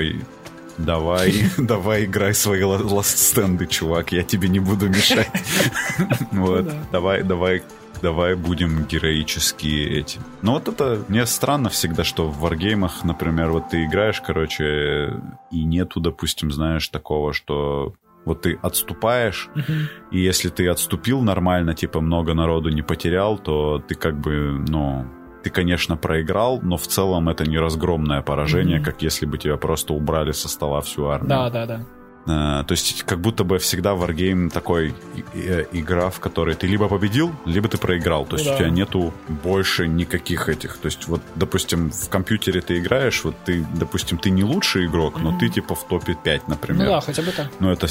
давай, 0.77 1.34
давай 1.57 2.05
играй 2.05 2.34
свои 2.34 2.63
ласт-стенды, 2.63 3.65
чувак, 3.65 4.11
я 4.11 4.23
тебе 4.23 4.49
не 4.49 4.59
буду 4.59 4.88
мешать. 4.89 5.29
Вот, 6.32 6.71
давай, 6.91 7.23
давай 7.23 7.63
давай 8.01 8.36
будем 8.36 8.86
героически 8.86 9.67
эти. 9.67 10.19
Но 10.41 10.53
вот 10.53 10.67
это 10.67 11.03
мне 11.07 11.25
странно 11.25 11.69
всегда, 11.69 12.03
что 12.03 12.27
в 12.27 12.39
варгеймах, 12.39 13.03
например, 13.03 13.51
вот 13.51 13.69
ты 13.69 13.86
играешь, 13.86 14.21
короче, 14.21 15.21
и 15.51 15.63
нету, 15.63 15.99
допустим, 15.99 16.51
знаешь, 16.51 16.88
такого, 16.89 17.34
что 17.34 17.93
вот 18.26 18.41
ты 18.41 18.59
отступаешь, 18.61 19.49
uh-huh. 19.55 19.88
и 20.11 20.19
если 20.19 20.49
ты 20.49 20.67
отступил 20.67 21.22
нормально, 21.22 21.74
типа 21.74 22.01
много 22.01 22.34
народу 22.34 22.69
не 22.69 22.82
потерял, 22.82 23.38
то 23.38 23.80
ты 23.80 23.95
как 23.95 24.19
бы, 24.19 24.63
ну, 24.67 25.05
ты, 25.43 25.49
конечно, 25.49 25.97
проиграл, 25.97 26.59
но 26.61 26.78
в 26.78 26.88
целом 26.88 27.30
это 27.30 27.49
не 27.49 27.57
разгромное 27.57 28.22
поражение, 28.22 28.80
mm-hmm. 28.80 28.84
как 28.84 29.01
если 29.01 29.26
бы 29.26 29.38
тебя 29.38 29.57
просто 29.57 29.93
убрали 29.93 30.32
со 30.34 30.47
стола 30.47 30.82
всю 30.82 31.07
армию. 31.07 31.30
Да, 31.30 31.49
да, 31.49 31.65
да. 31.65 31.86
Uh, 32.26 32.63
то 32.65 32.74
есть 32.74 33.03
как 33.03 33.19
будто 33.19 33.43
бы 33.43 33.57
всегда 33.57 33.93
Wargame 33.93 34.51
такой 34.51 34.93
э, 35.34 35.65
игра, 35.72 36.11
в 36.11 36.19
которой 36.19 36.53
ты 36.53 36.67
либо 36.67 36.88
победил, 36.88 37.34
либо 37.45 37.67
ты 37.67 37.80
проиграл. 37.80 38.26
То 38.26 38.36
есть 38.36 38.45
ну, 38.45 38.51
да. 38.51 38.55
у 38.55 38.59
тебя 38.59 38.69
нету 38.69 39.13
больше 39.28 39.88
никаких 39.88 40.47
этих. 40.47 40.78
То 40.78 40.86
есть 40.86 41.07
вот, 41.07 41.22
допустим, 41.36 41.89
в 41.89 42.09
компьютере 42.09 42.61
ты 42.61 42.78
играешь, 42.78 43.24
вот 43.24 43.36
ты, 43.43 43.65
допустим, 43.74 44.19
ты 44.19 44.30
не 44.30 44.43
лучший 44.43 44.86
игрок, 44.86 45.17
mm-hmm. 45.17 45.32
но 45.32 45.39
ты 45.39 45.49
типа 45.49 45.74
в 45.74 45.88
топе 45.88 46.15
5, 46.24 46.47
например. 46.47 46.86
Ну 46.86 46.91
да, 46.91 47.01
хотя 47.01 47.24
бы 47.24 47.32
так. 47.32 47.47
Ну 47.59 47.72
это 47.72 47.88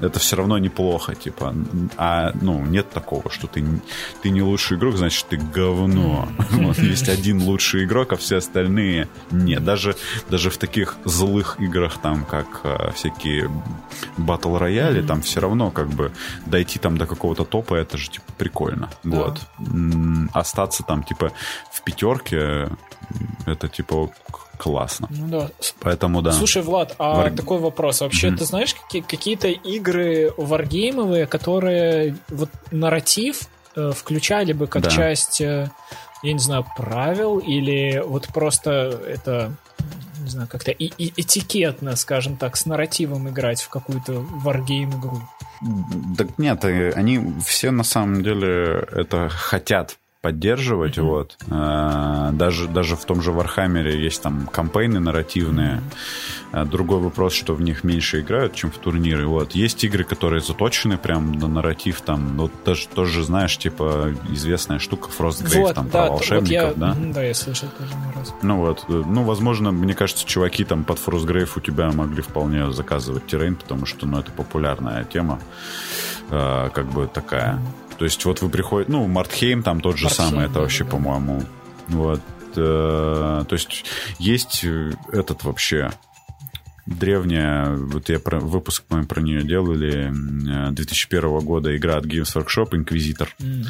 это 0.00 0.18
все 0.18 0.36
равно 0.36 0.58
неплохо, 0.58 1.14
типа. 1.14 1.54
А, 1.96 2.32
ну, 2.40 2.64
нет 2.64 2.90
такого, 2.90 3.30
что 3.30 3.46
ты, 3.46 3.64
ты 4.22 4.30
не 4.30 4.42
лучший 4.42 4.76
игрок, 4.76 4.96
значит, 4.96 5.26
ты 5.28 5.36
говно. 5.36 6.28
Вот, 6.50 6.78
есть 6.78 7.08
один 7.08 7.42
лучший 7.42 7.84
игрок, 7.84 8.12
а 8.12 8.16
все 8.16 8.36
остальные 8.36 9.08
нет. 9.30 9.64
Даже, 9.64 9.96
даже 10.28 10.50
в 10.50 10.58
таких 10.58 10.96
злых 11.04 11.60
играх, 11.60 11.98
там, 11.98 12.24
как 12.24 12.60
а, 12.64 12.92
всякие 12.92 13.50
батл 14.16 14.56
рояли, 14.56 15.02
там 15.02 15.22
все 15.22 15.40
равно, 15.40 15.70
как 15.70 15.88
бы, 15.88 16.12
дойти 16.46 16.78
там 16.78 16.96
до 16.96 17.06
какого-то 17.06 17.44
топа, 17.44 17.74
это 17.74 17.96
же, 17.96 18.10
типа, 18.10 18.32
прикольно. 18.38 18.90
Вот. 19.04 19.40
Остаться 20.32 20.82
там, 20.82 21.02
типа, 21.02 21.32
в 21.72 21.82
пятерке, 21.82 22.68
это, 23.46 23.68
типа, 23.68 24.10
классно. 24.60 25.08
Ну 25.10 25.28
да. 25.28 25.50
Поэтому 25.80 26.20
да. 26.20 26.32
Слушай, 26.32 26.62
Влад, 26.62 26.94
а 26.98 27.16
Вар... 27.16 27.32
такой 27.32 27.58
вопрос. 27.58 28.02
Вообще, 28.02 28.28
mm-hmm. 28.28 28.36
ты 28.36 28.44
знаешь 28.44 28.74
какие- 28.74 29.02
какие-то 29.02 29.48
игры 29.48 30.32
варгеймовые, 30.36 31.26
которые 31.26 32.16
вот 32.28 32.50
нарратив 32.70 33.48
э, 33.74 33.92
включали 33.96 34.52
бы 34.52 34.66
как 34.66 34.82
да. 34.82 34.90
часть, 34.90 35.40
э, 35.40 35.70
я 36.22 36.32
не 36.32 36.38
знаю, 36.38 36.66
правил 36.76 37.38
или 37.38 38.02
вот 38.04 38.28
просто 38.28 38.70
это 39.06 39.52
не 40.22 40.28
знаю, 40.28 40.48
как-то 40.48 40.70
и, 40.70 40.92
и 40.98 41.12
этикетно, 41.16 41.96
скажем 41.96 42.36
так, 42.36 42.56
с 42.56 42.66
нарративом 42.66 43.30
играть 43.30 43.62
в 43.62 43.70
какую-то 43.70 44.12
варгейм 44.12 44.90
игру? 44.90 45.22
Так 46.18 46.38
нет, 46.38 46.64
э, 46.66 46.92
они 46.92 47.20
все 47.46 47.70
на 47.70 47.84
самом 47.84 48.22
деле 48.22 48.86
это 48.92 49.30
хотят 49.30 49.96
поддерживать, 50.20 50.98
mm-hmm. 50.98 51.02
вот. 51.02 51.38
А, 51.50 52.30
даже, 52.32 52.68
даже 52.68 52.96
в 52.96 53.04
том 53.04 53.22
же 53.22 53.32
Вархаммере 53.32 54.02
есть 54.02 54.22
там 54.22 54.46
campaign 54.46 54.94
ы 54.94 55.00
нарративные. 55.00 55.82
А, 56.52 56.64
другой 56.64 57.00
вопрос, 57.00 57.32
что 57.32 57.54
в 57.54 57.62
них 57.62 57.84
меньше 57.84 58.20
играют, 58.20 58.54
чем 58.54 58.70
в 58.70 58.76
турниры. 58.76 59.26
Вот. 59.26 59.52
Есть 59.52 59.82
игры, 59.84 60.04
которые 60.04 60.42
заточены 60.42 60.98
прям 60.98 61.32
на 61.32 61.48
нарратив, 61.48 62.02
там, 62.02 62.36
ну, 62.36 62.50
даже 62.64 62.86
тоже, 62.88 63.24
знаешь, 63.24 63.56
типа, 63.56 64.14
известная 64.30 64.78
штука 64.78 65.08
Frostgrave, 65.16 65.60
вот, 65.60 65.74
там, 65.74 65.88
да, 65.88 66.02
про 66.02 66.10
волшебников, 66.10 66.76
вот 66.76 66.86
я, 66.86 66.94
да? 66.94 66.96
Да, 67.00 67.22
я 67.22 67.34
слышал 67.34 67.68
тоже 67.78 67.92
не 67.94 68.18
раз. 68.18 68.34
Ну 68.42 68.56
вот, 68.58 68.84
ну, 68.88 69.24
возможно, 69.24 69.72
мне 69.72 69.94
кажется, 69.94 70.26
чуваки 70.26 70.64
там 70.64 70.84
под 70.84 70.98
Frostgrave 70.98 71.50
у 71.56 71.60
тебя 71.60 71.90
могли 71.92 72.20
вполне 72.20 72.70
заказывать 72.72 73.26
террейн, 73.26 73.56
потому 73.56 73.86
что, 73.86 74.06
ну, 74.06 74.18
это 74.18 74.30
популярная 74.32 75.04
тема, 75.04 75.40
э, 76.30 76.70
как 76.74 76.86
бы 76.86 77.06
такая. 77.06 77.54
Mm-hmm 77.54 77.89
То 78.00 78.06
есть 78.06 78.24
вот 78.24 78.40
вы 78.40 78.48
приходите, 78.48 78.90
ну, 78.90 79.06
Мартхейм 79.06 79.62
там 79.62 79.82
тот 79.82 79.98
же 79.98 80.04
Мартхейм, 80.04 80.28
самый, 80.30 80.46
это 80.46 80.60
вообще, 80.60 80.86
по-моему, 80.86 81.42
вот. 81.88 82.22
э, 82.56 83.44
То 83.46 83.54
есть 83.54 83.84
есть 84.18 84.64
э, 84.64 84.92
этот 85.12 85.44
вообще 85.44 85.90
древняя, 86.86 87.76
вот 87.76 88.08
я 88.08 88.18
про, 88.18 88.40
выпуск 88.40 88.84
мы 88.88 89.04
про 89.04 89.20
нее 89.20 89.42
делали, 89.42 90.06
м, 90.06 90.70
э, 90.70 90.70
2001 90.70 91.40
года 91.40 91.76
игра 91.76 91.98
от 91.98 92.06
Games 92.06 92.34
Workshop. 92.34 92.70
М. 92.72 93.66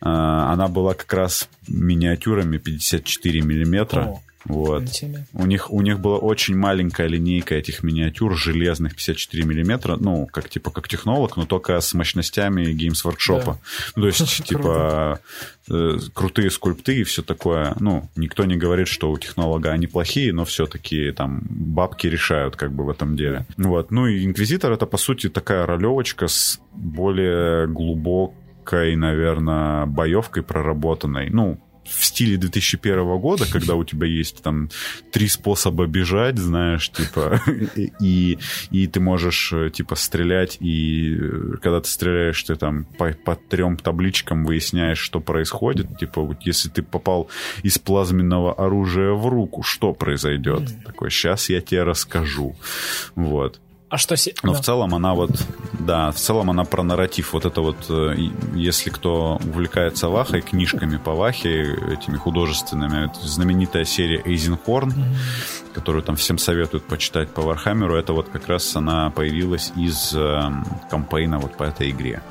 А, 0.00 0.52
Она 0.52 0.68
была 0.68 0.94
как 0.94 1.12
раз 1.12 1.48
миниатюрами 1.66 2.56
54 2.56 3.42
миллиметра. 3.42 4.02
О. 4.02 4.22
Вот. 4.44 4.84
У 5.32 5.46
них, 5.46 5.70
у 5.70 5.82
них 5.82 6.00
была 6.00 6.18
очень 6.18 6.56
маленькая 6.56 7.08
линейка 7.08 7.54
этих 7.54 7.82
миниатюр 7.82 8.36
железных 8.36 8.96
54 8.96 9.44
миллиметра, 9.44 9.96
ну, 9.96 10.26
как 10.26 10.48
типа 10.48 10.70
как 10.70 10.88
технолог, 10.88 11.36
но 11.36 11.44
только 11.44 11.78
с 11.80 11.92
мощностями 11.92 12.72
Games 12.72 13.04
Workshop. 13.04 13.44
Да. 13.44 13.58
Ну, 13.96 14.02
то 14.02 14.06
есть, 14.06 14.44
типа, 14.46 15.20
э, 15.68 15.98
крутые 16.14 16.50
скульпты 16.50 17.00
и 17.00 17.04
все 17.04 17.22
такое. 17.22 17.74
Ну, 17.80 18.08
никто 18.16 18.44
не 18.44 18.56
говорит, 18.56 18.88
что 18.88 19.10
у 19.10 19.18
технолога 19.18 19.72
они 19.72 19.86
плохие, 19.86 20.32
но 20.32 20.44
все-таки 20.44 21.12
там 21.12 21.40
бабки 21.42 22.06
решают 22.06 22.56
как 22.56 22.72
бы 22.72 22.84
в 22.84 22.90
этом 22.90 23.16
деле. 23.16 23.46
Вот. 23.56 23.90
Ну 23.90 24.06
и 24.06 24.24
Инквизитор 24.24 24.72
это, 24.72 24.86
по 24.86 24.96
сути, 24.96 25.28
такая 25.28 25.66
ролевочка 25.66 26.28
с 26.28 26.60
более 26.72 27.66
глубокой, 27.66 28.96
наверное, 28.96 29.86
боевкой 29.86 30.42
проработанной. 30.42 31.30
Ну, 31.30 31.60
в 31.84 32.04
стиле 32.04 32.36
2001 32.36 33.18
года, 33.18 33.46
когда 33.50 33.74
у 33.74 33.84
тебя 33.84 34.06
есть 34.06 34.42
там 34.42 34.70
три 35.10 35.28
способа 35.28 35.86
бежать, 35.86 36.38
знаешь, 36.38 36.90
типа, 36.90 37.40
и, 38.00 38.38
и 38.70 38.86
ты 38.86 39.00
можешь, 39.00 39.52
э, 39.52 39.70
типа, 39.70 39.96
стрелять, 39.96 40.58
и 40.60 41.16
э, 41.18 41.56
когда 41.62 41.80
ты 41.80 41.88
стреляешь, 41.88 42.42
ты 42.42 42.54
там 42.56 42.84
по, 42.84 43.12
по 43.12 43.36
трем 43.36 43.76
табличкам 43.76 44.44
выясняешь, 44.44 44.98
что 44.98 45.20
происходит. 45.20 45.98
Типа, 45.98 46.22
вот 46.22 46.38
если 46.42 46.68
ты 46.68 46.82
попал 46.82 47.28
из 47.62 47.78
плазменного 47.78 48.54
оружия 48.54 49.12
в 49.12 49.26
руку, 49.26 49.62
что 49.62 49.92
произойдет? 49.92 50.62
Такой, 50.84 51.10
сейчас 51.10 51.48
я 51.48 51.60
тебе 51.60 51.82
расскажу. 51.82 52.56
Вот. 53.14 53.60
А 53.90 53.98
что... 53.98 54.14
Но 54.44 54.52
да. 54.52 54.58
в 54.58 54.64
целом 54.64 54.94
она 54.94 55.14
вот, 55.14 55.32
да, 55.72 56.12
в 56.12 56.16
целом 56.16 56.48
она 56.48 56.64
про 56.64 56.84
нарратив. 56.84 57.32
Вот 57.32 57.44
это 57.44 57.60
вот, 57.60 57.86
э, 57.88 58.14
если 58.54 58.88
кто 58.88 59.40
увлекается 59.44 60.08
Вахой, 60.08 60.42
книжками 60.42 60.96
по 60.96 61.12
Вахе, 61.14 61.76
этими 61.92 62.16
художественными, 62.16 63.06
это 63.06 63.26
знаменитая 63.26 63.84
серия 63.84 64.22
Эйзенхорн, 64.24 64.94
которую 65.74 66.04
там 66.04 66.14
всем 66.14 66.38
советуют 66.38 66.84
почитать 66.84 67.30
по 67.30 67.42
Вархаммеру, 67.42 67.96
это 67.96 68.12
вот 68.12 68.28
как 68.28 68.46
раз 68.46 68.76
она 68.76 69.10
появилась 69.10 69.72
из 69.74 70.14
э, 70.14 70.40
campaign 70.88 71.34
а 71.34 71.40
вот 71.40 71.56
по 71.56 71.64
этой 71.64 71.90
игре, 71.90 72.22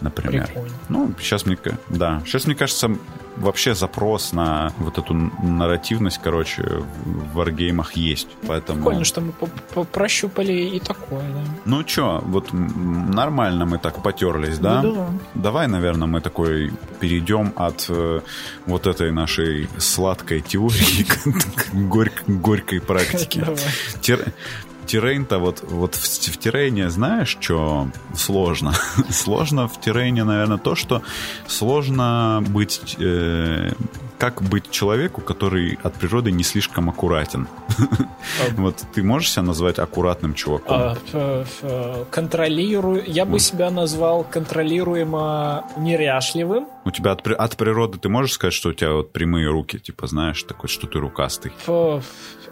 например. 0.00 0.46
Прикольно. 0.46 0.74
Ну, 0.88 1.14
сейчас 1.18 1.46
мне, 1.46 1.58
да, 1.88 2.22
сейчас 2.26 2.46
мне 2.46 2.54
кажется, 2.54 2.90
вообще 3.36 3.74
запрос 3.74 4.32
на 4.32 4.72
вот 4.78 4.98
эту 4.98 5.14
нарративность, 5.14 6.20
короче, 6.22 6.62
в 7.04 7.34
варгеймах 7.34 7.92
есть, 7.94 8.28
поэтому... 8.46 8.78
Прикольно, 8.78 9.04
что 9.04 9.20
мы 9.20 9.32
прощупали 9.84 10.52
и 10.52 10.80
такое, 10.80 11.22
да. 11.22 11.40
Ну 11.64 11.82
чё, 11.84 12.20
вот 12.24 12.48
нормально 12.52 13.64
мы 13.66 13.78
так 13.78 14.02
потерлись, 14.02 14.58
да? 14.58 14.82
Ну 14.82 14.94
да. 14.94 15.08
Давай, 15.34 15.66
наверное, 15.68 16.06
мы 16.06 16.20
такой 16.20 16.72
перейдем 17.00 17.52
от 17.56 17.86
э, 17.88 18.20
вот 18.66 18.86
этой 18.86 19.10
нашей 19.12 19.68
сладкой 19.78 20.40
теории 20.40 21.02
к, 21.08 21.22
к 21.22 21.74
горьк- 21.74 22.22
горькой 22.26 22.80
практике. 22.80 23.46
Террейн-то 24.86 25.38
вот, 25.38 25.62
вот 25.62 25.94
в, 25.94 26.04
в 26.04 26.38
террейне 26.38 26.90
знаешь, 26.90 27.36
что 27.40 27.88
сложно? 28.14 28.72
сложно 29.10 29.68
в 29.68 29.80
террейне, 29.80 30.24
наверное, 30.24 30.58
то, 30.58 30.74
что 30.74 31.02
сложно 31.46 32.42
быть... 32.46 32.96
э, 32.98 33.72
как 34.18 34.42
быть 34.42 34.70
человеку, 34.70 35.20
который 35.20 35.78
от 35.82 35.94
природы 35.94 36.30
не 36.30 36.44
слишком 36.44 36.88
аккуратен? 36.88 37.46
Вот 38.56 38.82
ты 38.94 39.02
можешь 39.02 39.30
себя 39.30 39.42
назвать 39.42 39.78
аккуратным 39.78 40.34
чуваком? 40.34 40.96
А, 41.12 42.04
контролирую... 42.10 43.02
Я 43.06 43.24
бы 43.24 43.38
себя 43.38 43.70
назвал 43.70 44.24
контролируемо 44.24 45.64
неряшливым. 45.76 46.66
У 46.84 46.90
тебя 46.90 47.12
от, 47.12 47.26
от 47.26 47.56
природы 47.56 47.98
ты 47.98 48.08
можешь 48.08 48.32
сказать, 48.32 48.54
что 48.54 48.70
у 48.70 48.72
тебя 48.72 48.92
вот 48.92 49.12
прямые 49.12 49.48
руки, 49.48 49.78
типа, 49.78 50.06
знаешь, 50.06 50.42
такой, 50.42 50.68
что 50.68 50.86
ты 50.86 50.98
рукастый? 50.98 51.52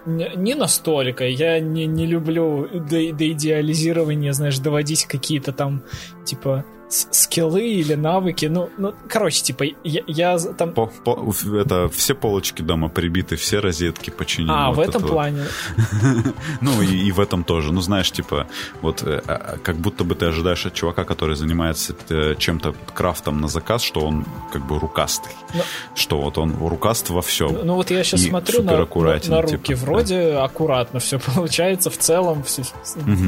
Не 0.07 0.55
настолько. 0.55 1.25
Я 1.25 1.61
не, 1.61 1.87
не 1.87 2.07
люблю 2.07 2.69
до, 2.73 3.13
до 3.13 3.33
идеализирования, 3.33 4.33
знаешь, 4.33 4.59
доводить 4.59 5.07
какие-то 5.07 5.53
там, 5.53 5.83
типа, 6.25 6.65
скиллы 6.93 7.66
или 7.68 7.95
навыки. 7.95 8.47
Ну, 8.47 8.68
ну 8.78 8.95
короче, 9.09 9.43
типа, 9.43 9.64
я, 9.84 10.03
я 10.07 10.38
там... 10.38 10.72
По- 10.72 10.86
по- 10.86 11.32
это 11.57 11.88
все 11.88 12.14
полочки 12.14 12.62
дома 12.62 12.88
прибиты, 12.88 13.36
все 13.36 13.61
розетки 13.61 14.11
починены. 14.11 14.53
А, 14.53 14.68
вот 14.68 14.76
в 14.76 14.80
этом 14.80 14.90
это 14.90 15.01
вот. 15.01 15.11
плане. 15.12 15.45
Ну, 16.61 16.82
и, 16.82 17.09
и 17.09 17.12
в 17.12 17.20
этом 17.20 17.45
тоже. 17.45 17.72
Ну, 17.72 17.80
знаешь, 17.80 18.11
типа, 18.11 18.47
вот 18.80 19.03
э, 19.03 19.22
а, 19.26 19.59
как 19.62 19.76
будто 19.76 20.05
бы 20.05 20.14
ты 20.14 20.26
ожидаешь 20.26 20.66
от 20.66 20.74
чувака, 20.74 21.05
который 21.05 21.36
занимается 21.36 21.95
э, 22.09 22.34
чем-то 22.38 22.74
крафтом 22.95 23.40
на 23.40 23.49
заказ, 23.49 23.82
что 23.82 24.01
он 24.01 24.24
как 24.53 24.66
бы 24.66 24.78
рукастый. 24.78 25.32
Ну- 25.55 25.62
Что 25.95 26.20
вот 26.20 26.38
он 26.38 26.55
рукаст 26.57 27.11
во 27.11 27.22
всем. 27.22 27.59
Ну 27.64 27.74
вот 27.74 27.90
я 27.90 28.05
сейчас 28.05 28.22
И 28.22 28.28
смотрю 28.28 28.62
на, 28.62 28.72
на 28.72 29.43
руки, 29.43 29.59
типа, 29.59 29.80
вроде 29.80 30.32
аккуратно 30.34 31.01
все 31.01 31.18
получается, 31.34 31.90
в 31.90 31.97
целом 31.99 32.43
все 32.43 32.62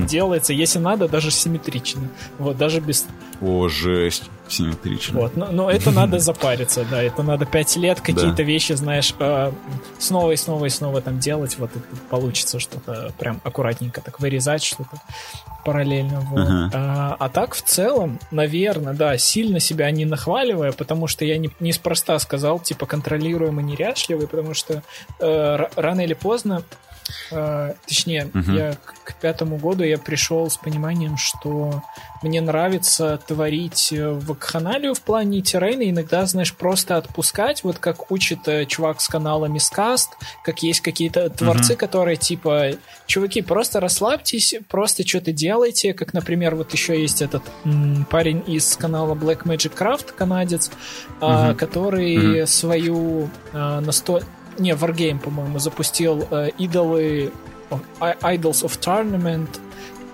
делается, 0.09 0.53
если 0.53 0.79
надо, 0.79 1.09
даже 1.09 1.31
симметрично. 1.31 2.03
Вот, 2.39 2.57
даже 2.57 2.81
без... 2.81 3.07
О, 3.41 3.69
жесть. 3.69 4.31
Симметрично. 4.47 5.21
Вот, 5.21 5.37
но, 5.37 5.47
но 5.47 5.71
это 5.71 5.91
надо 5.91 6.19
запариться, 6.19 6.85
да, 6.91 7.03
это 7.03 7.23
надо 7.23 7.47
пять 7.47 7.77
лет 7.77 8.01
какие-то 8.03 8.43
вещи, 8.43 8.75
знаешь, 8.75 9.15
э, 9.19 9.53
снова 9.99 10.33
и 10.33 10.37
снова 10.37 10.67
и 10.67 10.69
снова 10.69 11.01
там 11.01 11.19
делать, 11.19 11.57
вот 11.59 11.71
это 11.75 11.85
получится 12.11 12.61
что-то 12.61 13.13
прям 13.19 13.41
аккуратненько 13.43 14.03
так 14.03 14.21
вырезать 14.21 14.63
что-то 14.63 15.01
параллельно. 15.65 16.21
Вот. 16.21 16.41
Ага. 16.41 16.71
А, 16.75 17.17
а 17.19 17.29
так 17.31 17.55
в 17.55 17.63
целом, 17.63 18.21
наверное, 18.31 18.93
да, 18.93 19.17
сильно 19.17 19.61
себя 19.61 19.91
не 19.91 20.05
нахваливая, 20.05 20.73
потому 20.73 21.07
что 21.07 21.25
я 21.25 21.39
не, 21.39 21.51
неспроста 21.59 22.19
сказал, 22.19 22.61
типа, 22.61 22.85
контролируемо 22.85 23.63
неряшливый, 23.63 24.29
потому 24.29 24.53
что 24.53 24.83
э, 25.21 25.67
рано 25.75 26.03
или 26.03 26.15
поздно 26.15 26.63
э, 27.31 27.75
точнее, 27.87 28.31
Мгм. 28.33 28.57
я 28.57 28.73
к, 28.75 28.95
к 29.05 29.15
пятому 29.15 29.57
году 29.57 29.85
я 29.85 29.99
пришел 29.99 30.49
с 30.51 30.57
пониманием, 30.57 31.17
что 31.17 31.83
мне 32.23 32.41
нравится 32.41 33.19
творить 33.27 33.93
э, 33.93 34.11
вакханалию 34.11 34.95
в 34.95 35.01
плане 35.03 35.41
террейна, 35.43 35.91
иногда, 35.91 36.25
знаешь, 36.27 36.55
просто 36.55 36.97
отпускать, 36.97 37.65
вот 37.65 37.79
как 37.79 38.11
учит 38.11 38.47
э, 38.49 38.65
чувак 38.67 39.01
с 39.01 39.09
канала 39.09 39.47
Мискаст, 39.47 40.11
как 40.43 40.63
есть 40.63 40.81
какие-то 40.81 41.29
творцы, 41.31 41.77
которые 41.77 42.17
типа, 42.17 42.71
чуваки, 43.07 43.43
просто 43.43 43.81
расслабьтесь, 43.81 44.55
просто 44.69 45.07
что-то 45.07 45.33
делайте, 45.33 45.93
как, 45.95 46.15
например, 46.15 46.55
вот 46.55 46.73
еще 46.73 47.01
есть 47.01 47.21
этот 47.23 47.43
м, 47.65 48.07
парень 48.11 48.43
из 48.47 48.77
канала 48.77 49.15
Black 49.15 49.43
Magic 49.45 49.77
Craft, 49.77 50.13
канадец, 50.15 50.71
а, 51.21 51.49
Мгм. 51.49 51.57
который 51.57 52.39
Мгм. 52.39 52.47
свою 52.47 53.29
а, 53.53 53.81
насто... 53.81 54.23
Не, 54.59 54.73
Wargame, 54.73 55.19
по-моему, 55.19 55.59
запустил 55.59 56.27
э, 56.31 56.51
идолы 56.59 57.33
Idols 58.01 58.65
of 58.65 58.79
Tournament. 58.81 59.49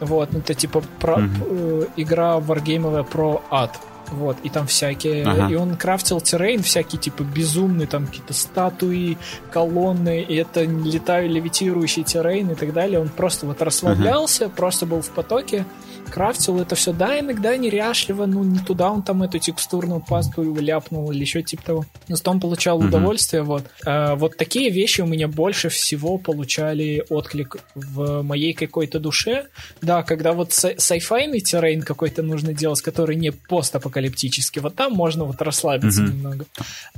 Вот, 0.00 0.32
ну, 0.32 0.38
это 0.38 0.54
типа 0.54 0.82
про, 0.98 1.18
Мгм. 1.18 1.42
э, 1.44 1.86
игра 1.96 2.38
варгеймовая 2.40 3.02
про 3.02 3.42
ад. 3.50 3.78
Вот, 4.12 4.36
и 4.42 4.48
там 4.48 4.66
всякие... 4.66 5.24
Ага. 5.24 5.48
И 5.52 5.54
он 5.54 5.76
крафтил 5.76 6.20
террейн 6.20 6.62
всякие, 6.64 7.00
типа, 7.00 7.22
безумные, 7.22 7.86
там 7.86 8.06
какие-то 8.06 8.32
статуи, 8.32 9.16
колонны, 9.52 10.22
и 10.22 10.34
это 10.34 10.64
летаю, 10.64 11.28
левитирующий 11.30 12.02
террейн 12.02 12.50
и 12.50 12.54
так 12.56 12.72
далее. 12.72 12.98
Он 12.98 13.08
просто 13.08 13.46
вот 13.46 13.62
расслаблялся, 13.62 14.48
просто 14.48 14.84
был 14.86 15.00
в 15.02 15.10
потоке, 15.10 15.64
крафтил 16.10 16.60
это 16.60 16.74
все. 16.74 16.92
Да, 16.92 17.18
иногда 17.18 17.56
неряшливо, 17.56 18.26
ну, 18.26 18.42
не 18.44 18.58
туда 18.58 18.90
он 18.90 19.02
там 19.02 19.22
эту 19.22 19.38
текстурную 19.38 20.00
пасту 20.06 20.54
ляпнул 20.60 21.10
или 21.12 21.20
еще 21.20 21.42
типа 21.42 21.62
того. 21.62 21.86
Но 22.08 22.16
зато 22.16 22.30
он 22.30 22.40
получал 22.40 22.78
Мгм. 22.78 22.88
удовольствие, 22.88 23.42
вот. 23.42 23.64
А, 23.86 24.14
вот 24.16 24.36
такие 24.36 24.70
вещи 24.70 25.00
у 25.00 25.06
меня 25.06 25.28
больше 25.28 25.68
всего 25.68 26.18
получали 26.18 27.04
отклик 27.08 27.56
в 27.74 28.22
моей 28.22 28.52
какой-то 28.52 28.98
душе. 28.98 29.46
Да, 29.80 30.02
когда 30.02 30.32
вот 30.32 30.50
сай- 30.50 30.78
сайфайный 30.78 31.40
террейн 31.40 31.82
какой-то 31.82 32.22
нужно 32.22 32.52
делать, 32.52 32.80
который 32.82 33.16
не 33.16 33.30
постапокалиптический, 33.32 34.60
вот 34.60 34.74
там 34.74 34.92
можно 34.92 35.24
вот 35.24 35.40
расслабиться 35.42 36.02
Мгм. 36.02 36.10
немного. 36.12 36.44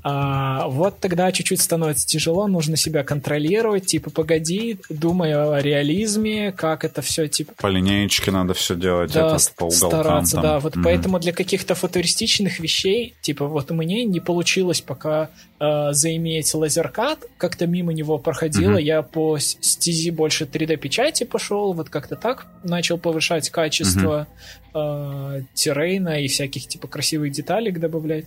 А, 0.02 0.66
вот 0.68 0.98
тогда 1.00 1.30
чуть-чуть 1.32 1.60
становится 1.60 2.06
тяжело, 2.06 2.46
нужно 2.46 2.76
себя 2.76 3.04
контролировать, 3.04 3.86
типа, 3.86 4.10
погоди, 4.10 4.78
думай 4.88 5.32
о 5.34 5.60
реализме, 5.60 6.52
как 6.52 6.84
это 6.84 7.02
все, 7.02 7.28
типа, 7.28 7.52
По 7.58 7.66
линеечке 7.68 8.30
надо 8.30 8.54
все 8.54 8.74
делать. 8.74 9.01
Делать 9.06 9.30
да, 9.30 9.36
этот 9.36 9.54
по 9.56 9.64
уголкам. 9.64 9.88
Стараться, 9.88 10.32
там. 10.36 10.42
да. 10.42 10.58
Вот 10.60 10.74
Мгм. 10.76 10.84
поэтому 10.84 11.18
для 11.18 11.32
каких-то 11.32 11.74
футуристичных 11.74 12.60
вещей, 12.60 13.14
типа 13.20 13.46
вот 13.46 13.70
у 13.70 13.74
меня 13.74 14.04
не 14.04 14.20
получилось 14.20 14.80
пока 14.80 15.30
э, 15.60 15.92
заиметь 15.92 16.52
лазеркат, 16.54 17.20
как-то 17.38 17.66
мимо 17.66 17.92
него 17.92 18.18
проходило, 18.18 18.72
Мгм. 18.72 18.80
я 18.80 19.02
по 19.02 19.38
стези 19.38 20.10
больше 20.10 20.44
3D-печати 20.44 21.24
пошел, 21.24 21.72
вот 21.72 21.88
как-то 21.88 22.16
так 22.16 22.46
начал 22.64 22.98
повышать 22.98 23.50
качество 23.50 24.26
э, 24.74 25.42
террейна 25.54 26.20
и 26.20 26.28
всяких 26.28 26.66
типа 26.66 26.88
красивых 26.88 27.32
деталек 27.32 27.78
добавлять. 27.78 28.24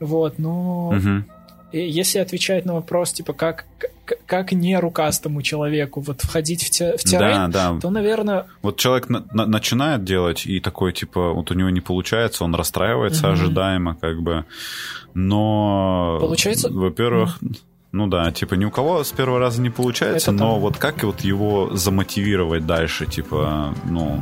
Вот, 0.00 0.38
но 0.38 0.94
и 1.72 1.80
если 1.86 2.18
отвечать 2.18 2.64
на 2.64 2.74
вопрос, 2.74 3.12
типа, 3.12 3.32
как, 3.34 3.66
как, 4.28 4.52
не 4.52 4.78
рукастому 4.78 5.42
человеку 5.42 6.00
вот 6.00 6.20
входить 6.20 6.62
в, 6.62 6.70
те, 6.70 6.96
в 6.96 7.02
террейн, 7.02 7.50
Да, 7.50 7.72
да. 7.72 7.80
то, 7.80 7.90
наверное, 7.90 8.44
Вот 8.62 8.76
человек 8.76 9.08
на- 9.08 9.24
на- 9.32 9.46
начинает 9.46 10.04
делать, 10.04 10.46
и 10.46 10.60
такой, 10.60 10.92
типа, 10.92 11.32
вот 11.32 11.50
у 11.50 11.54
него 11.54 11.70
не 11.70 11.80
получается, 11.80 12.44
он 12.44 12.54
расстраивается 12.54 13.26
Мгм. 13.28 13.32
ожидаемо, 13.32 13.94
как 14.00 14.20
бы. 14.22 14.44
Но, 15.14 16.18
Получается? 16.20 16.68
во-первых, 16.70 17.38
ну 17.92 18.06
да, 18.06 18.30
типа, 18.30 18.54
ни 18.54 18.64
у 18.64 18.70
кого 18.70 19.02
с 19.02 19.10
первого 19.12 19.38
раза 19.38 19.60
не 19.60 19.70
получается, 19.70 20.30
Это 20.30 20.38
но 20.44 20.54
да. 20.54 20.60
вот 20.60 20.76
как 20.76 21.02
вот 21.04 21.20
его 21.22 21.70
замотивировать 21.74 22.66
дальше, 22.66 23.06
типа, 23.06 23.74
ну, 23.84 24.20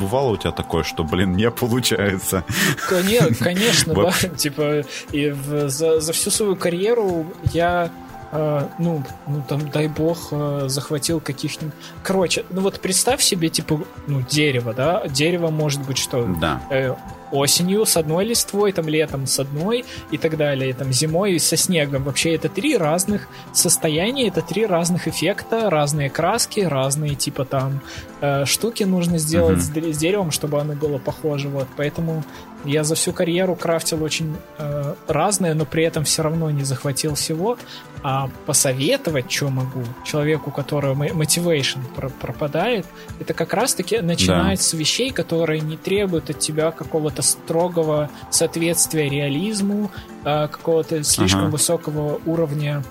бывало 0.00 0.30
у 0.30 0.36
тебя 0.38 0.50
такое, 0.52 0.82
что, 0.82 1.04
блин, 1.04 1.36
не 1.36 1.50
получается. 1.50 2.44
Коне- 2.88 3.34
Конечно, 3.38 3.94
да. 3.94 4.10
Типа, 4.36 4.84
и 5.12 5.28
в- 5.30 5.68
за, 5.68 6.00
за 6.00 6.12
всю 6.12 6.30
свою 6.30 6.56
карьеру 6.56 7.26
я, 7.52 7.90
э, 8.32 8.66
ну, 8.78 9.02
ну, 9.26 9.44
там, 9.48 9.70
дай 9.70 9.88
бог, 9.88 10.28
э, 10.32 10.64
захватил 10.66 11.20
каких-нибудь... 11.20 11.74
Короче, 12.02 12.44
ну 12.50 12.62
вот 12.62 12.80
представь 12.80 13.22
себе, 13.22 13.48
типа, 13.48 13.80
ну, 14.06 14.22
дерево, 14.22 14.72
да? 14.74 15.06
Дерево 15.06 15.50
может 15.50 15.82
быть 15.86 15.98
что? 15.98 16.24
Да. 16.40 16.60
Э, 16.70 16.94
осенью 17.32 17.86
с 17.86 17.96
одной 17.96 18.26
листвой, 18.26 18.72
там 18.72 18.88
летом 18.88 19.26
с 19.26 19.38
одной 19.40 19.84
и 20.10 20.18
так 20.18 20.36
далее, 20.36 20.74
там 20.74 20.92
зимой 20.92 21.38
со 21.40 21.56
снегом. 21.56 22.04
Вообще 22.04 22.34
это 22.34 22.48
три 22.48 22.76
разных 22.76 23.26
состояния, 23.52 24.28
это 24.28 24.42
три 24.42 24.66
разных 24.66 25.08
эффекта, 25.08 25.70
разные 25.70 26.10
краски, 26.10 26.60
разные 26.60 27.14
типа 27.14 27.44
там 27.44 27.80
э, 28.20 28.44
штуки 28.44 28.84
нужно 28.84 29.18
сделать 29.18 29.58
Мгм. 29.70 29.92
с, 29.92 29.96
с 29.96 29.98
деревом, 29.98 30.30
чтобы 30.30 30.60
оно 30.60 30.74
было 30.74 30.98
похоже. 30.98 31.48
Вот, 31.48 31.68
поэтому 31.76 32.22
я 32.64 32.84
за 32.84 32.94
всю 32.94 33.12
карьеру 33.12 33.56
крафтил 33.56 34.02
очень 34.02 34.36
э, 34.58 34.94
разное, 35.08 35.54
но 35.54 35.64
при 35.64 35.84
этом 35.84 36.04
все 36.04 36.22
равно 36.22 36.50
не 36.50 36.64
захватил 36.64 37.14
всего. 37.14 37.56
А 38.04 38.28
посоветовать, 38.46 39.30
что 39.30 39.48
могу, 39.48 39.82
человеку, 40.04 40.50
у 40.50 40.52
которого 40.52 40.94
мо- 40.94 41.06
motivation 41.06 41.78
про- 41.94 42.08
пропадает, 42.08 42.84
это 43.20 43.32
как 43.34 43.52
раз-таки 43.54 44.00
начинать 44.00 44.60
с 44.60 44.72
вещей, 44.72 45.10
которые 45.12 45.60
не 45.60 45.76
требуют 45.76 46.28
от 46.30 46.38
тебя 46.40 46.72
какого-то 46.72 47.22
строгого 47.22 48.10
соответствия 48.30 49.08
реализму, 49.08 49.90
э, 50.24 50.48
какого-то 50.48 51.02
слишком 51.04 51.42
Ага. 51.42 51.50
высокого 51.50 52.20
уровня 52.26 52.82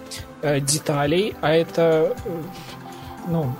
э, 0.41 0.59
деталей, 0.61 1.35
а 1.41 1.51
это 1.51 2.15
э, 2.25 2.41
ну, 3.27 3.53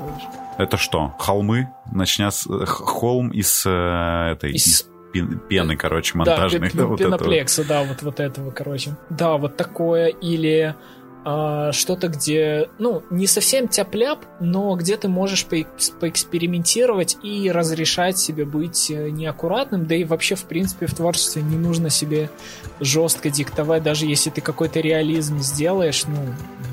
Это 0.58 0.78
что, 0.78 1.14
холмы? 1.20 1.70
Начня 1.92 2.32
с 2.32 2.48
э, 2.48 2.66
холм 2.66 3.30
из 3.30 3.64
э, 3.66 4.32
этой... 4.34 4.52
из 4.54 4.88
пены, 5.12 5.76
короче, 5.78 6.14
Да, 6.14 6.18
монтажной. 6.20 6.70
пен- 6.70 6.78
да, 6.78 6.86
вот 6.86 7.02
этого. 7.02 7.18
пеноплекса, 7.18 7.64
да, 7.68 7.84
вот, 7.84 8.02
вот 8.02 8.20
этого, 8.20 8.52
короче. 8.52 8.92
Да, 9.10 9.38
вот 9.38 9.58
такое, 9.58 10.08
или 10.08 10.76
а, 11.24 11.72
что-то, 11.72 12.08
где, 12.08 12.68
ну, 12.80 13.04
не 13.12 13.28
совсем 13.28 13.68
тяп-ляп, 13.68 14.26
но 14.40 14.76
где 14.76 14.98
ты 14.98 15.08
можешь 15.08 15.46
поэкс- 15.48 15.94
поэкспериментировать 16.00 17.16
и 17.22 17.52
разрешать 17.52 18.18
себе 18.18 18.44
быть 18.44 18.90
э, 18.90 19.10
неаккуратным, 19.12 19.86
да 19.86 19.94
и 19.94 20.04
вообще, 20.04 20.34
в 20.34 20.46
принципе, 20.46 20.88
в 20.88 20.96
творчестве 20.96 21.44
не 21.44 21.58
нужно 21.58 21.92
себе 21.92 22.32
жестко 22.80 23.30
диктовать, 23.30 23.84
даже 23.84 24.08
если 24.08 24.32
ты 24.32 24.42
какой-то 24.42 24.80
реализм 24.80 25.38
сделаешь, 25.42 26.06
ну, 26.08 26.18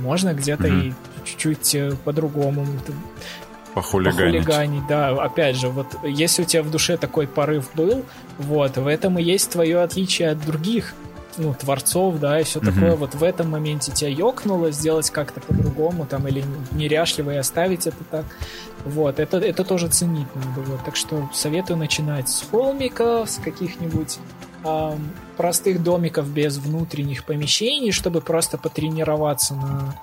можно 0.01 0.33
где-то 0.33 0.69
Мгм. 0.69 0.81
и 0.81 0.93
чуть-чуть 1.25 1.75
э, 1.75 1.93
по-другому 2.05 2.67
Похулиганить. 3.83 4.45
похулиганить, 4.45 4.87
да. 4.87 5.09
Опять 5.11 5.57
же, 5.57 5.69
вот 5.69 5.87
если 6.05 6.43
у 6.43 6.45
тебя 6.45 6.63
в 6.63 6.71
душе 6.71 6.97
такой 6.97 7.27
порыв 7.27 7.71
был, 7.75 8.05
вот, 8.39 8.77
в 8.77 8.87
этом 8.87 9.19
и 9.19 9.23
есть 9.23 9.51
твое 9.51 9.81
отличие 9.83 10.31
от 10.31 10.45
других, 10.45 10.95
ну, 11.37 11.55
творцов, 11.55 12.19
да, 12.19 12.41
и 12.41 12.43
все 12.45 12.61
Мгм. 12.61 12.73
такое. 12.73 12.97
Вот 12.97 13.15
в 13.15 13.23
этом 13.23 13.51
моменте 13.51 13.93
тебя 13.93 14.11
ёкнуло 14.11 14.73
сделать 14.73 15.11
как-то 15.11 15.41
по-другому, 15.41 16.05
там, 16.05 16.27
или 16.27 16.45
неряшливо 16.73 17.33
и 17.33 17.37
оставить 17.37 17.87
это 17.87 18.03
так. 18.11 18.25
Вот, 18.85 19.21
это, 19.21 19.39
это 19.39 19.65
тоже 19.65 19.89
ценить 19.89 20.27
надо. 20.35 20.69
Вот. 20.71 20.85
Так 20.85 20.97
что 20.97 21.29
советую 21.33 21.77
начинать 21.77 22.29
с 22.29 22.45
холмиков, 22.51 23.31
с 23.31 23.37
каких-нибудь 23.39 24.19
ам, 24.65 24.99
простых 25.37 25.83
домиков 25.83 26.29
без 26.29 26.59
внутренних 26.59 27.25
помещений, 27.25 27.93
чтобы 27.93 28.21
просто 28.21 28.59
потренироваться 28.59 29.55
на 29.55 29.95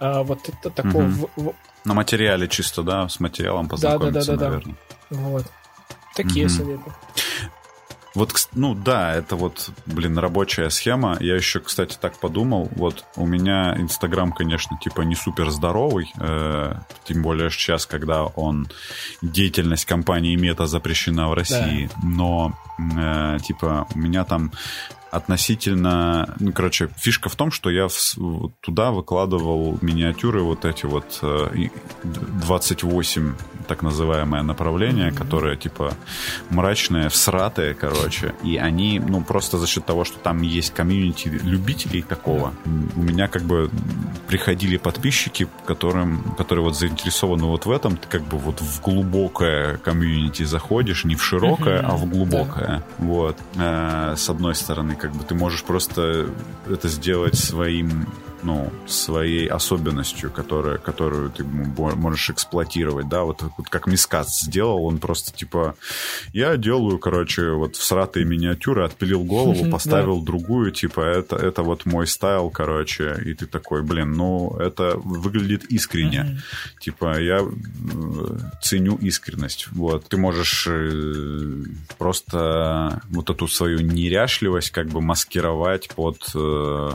а, 0.00 0.22
вот 0.22 0.48
это 0.48 0.70
таком 0.70 1.04
Мгм. 1.10 1.26
в- 1.36 1.52
На 1.84 1.94
материале 1.94 2.48
чисто, 2.48 2.82
да, 2.82 3.08
с 3.08 3.20
материалом 3.20 3.68
познакомиться, 3.68 4.32
да, 4.32 4.36
да, 4.36 4.36
да. 4.36 4.48
наверное. 4.50 4.76
Вот. 5.10 5.46
Такие 6.14 6.46
Мгм. 6.46 6.54
советы. 6.54 6.92
Вот, 8.14 8.32
ну 8.54 8.74
да, 8.74 9.14
это 9.14 9.36
вот, 9.36 9.68
блин, 9.84 10.16
рабочая 10.18 10.70
схема. 10.70 11.18
Я 11.20 11.36
еще, 11.36 11.60
кстати, 11.60 11.98
так 12.00 12.18
подумал. 12.18 12.70
Вот 12.74 13.04
у 13.16 13.26
меня 13.26 13.76
Инстаграм, 13.76 14.32
конечно, 14.32 14.78
типа 14.82 15.02
не 15.02 15.14
супер 15.14 15.50
здоровый, 15.50 16.10
э, 16.18 16.72
тем 17.04 17.20
более 17.22 17.50
сейчас, 17.50 17.84
когда 17.84 18.24
он 18.24 18.68
деятельность 19.20 19.84
компании 19.84 20.34
Мета 20.34 20.66
запрещена 20.66 21.28
в 21.28 21.34
России. 21.34 21.90
Но 22.02 22.54
э, 22.78 23.36
типа 23.46 23.86
у 23.94 23.98
меня 23.98 24.24
там 24.24 24.50
относительно, 25.10 26.34
ну, 26.40 26.52
короче, 26.52 26.88
фишка 26.96 27.28
в 27.28 27.36
том, 27.36 27.50
что 27.50 27.70
я 27.70 27.88
туда 28.60 28.90
выкладывал 28.90 29.78
миниатюры 29.80 30.42
вот 30.42 30.64
эти 30.64 30.86
вот 30.86 31.18
э, 31.22 31.48
и 31.54 31.70
28 32.04 33.34
так 33.66 33.82
называемое 33.82 34.42
направление, 34.42 35.12
которое 35.12 35.56
типа 35.56 35.94
мрачные, 36.50 37.08
всратые, 37.08 37.74
короче, 37.74 38.34
и 38.42 38.56
они, 38.56 39.00
ну, 39.00 39.22
просто 39.22 39.58
за 39.58 39.66
счет 39.66 39.84
того, 39.84 40.04
что 40.04 40.18
там 40.18 40.42
есть 40.42 40.72
комьюнити 40.74 41.28
любителей 41.28 42.02
такого, 42.02 42.52
у 42.96 43.02
меня 43.02 43.28
как 43.28 43.42
бы 43.42 43.70
приходили 44.28 44.76
подписчики, 44.76 45.48
которым, 45.66 46.34
которые 46.36 46.64
вот 46.64 46.76
заинтересованы 46.76 47.44
вот 47.44 47.66
в 47.66 47.70
этом, 47.70 47.96
ты 47.96 48.08
как 48.08 48.22
бы 48.22 48.38
вот 48.38 48.60
в 48.60 48.80
глубокое 48.82 49.76
комьюнити 49.78 50.44
заходишь, 50.44 51.04
не 51.04 51.14
в 51.14 51.24
широкое, 51.24 51.80
а 51.80 51.96
в 51.96 52.06
глубокое, 52.08 52.82
вот. 52.98 53.36
Э, 53.56 54.14
с 54.16 54.28
одной 54.30 54.54
стороны, 54.54 54.96
как 54.96 55.12
бы 55.12 55.24
ты 55.24 55.34
можешь 55.34 55.62
просто 55.62 56.28
это 56.68 56.88
сделать 56.88 57.36
своим 57.38 58.06
ну, 58.42 58.72
своей 58.86 59.46
особенностью, 59.46 60.30
которая, 60.30 60.78
которую 60.78 61.30
ты 61.30 61.44
мо- 61.44 61.94
можешь 61.94 62.30
эксплуатировать, 62.30 63.08
да, 63.08 63.22
вот, 63.24 63.42
вот 63.56 63.68
как 63.68 63.86
Мискац 63.86 64.42
сделал, 64.42 64.84
он 64.84 64.98
просто, 64.98 65.32
типа, 65.32 65.74
я 66.32 66.56
делаю, 66.56 66.98
короче, 66.98 67.50
вот 67.52 67.76
всратые 67.76 68.24
миниатюры, 68.24 68.84
отпилил 68.84 69.24
голову, 69.24 69.70
поставил 69.70 70.20
другую, 70.22 70.70
типа, 70.72 71.00
это, 71.00 71.36
это 71.36 71.62
вот 71.62 71.86
мой 71.86 72.06
стайл, 72.06 72.50
короче, 72.50 73.16
и 73.24 73.34
ты 73.34 73.46
такой, 73.46 73.82
блин, 73.82 74.12
ну, 74.12 74.56
это 74.58 74.96
выглядит 74.96 75.64
искренне. 75.64 76.40
Типа, 76.80 77.18
я 77.20 77.40
э, 77.40 78.38
ценю 78.62 78.96
искренность. 78.96 79.68
Вот. 79.72 80.08
Ты 80.08 80.16
можешь 80.16 80.66
э, 80.68 81.62
просто 81.98 83.02
вот 83.10 83.30
эту 83.30 83.48
свою 83.48 83.80
неряшливость 83.80 84.70
как 84.70 84.88
бы 84.88 85.00
маскировать 85.00 85.88
под 85.94 86.18
э, 86.34 86.90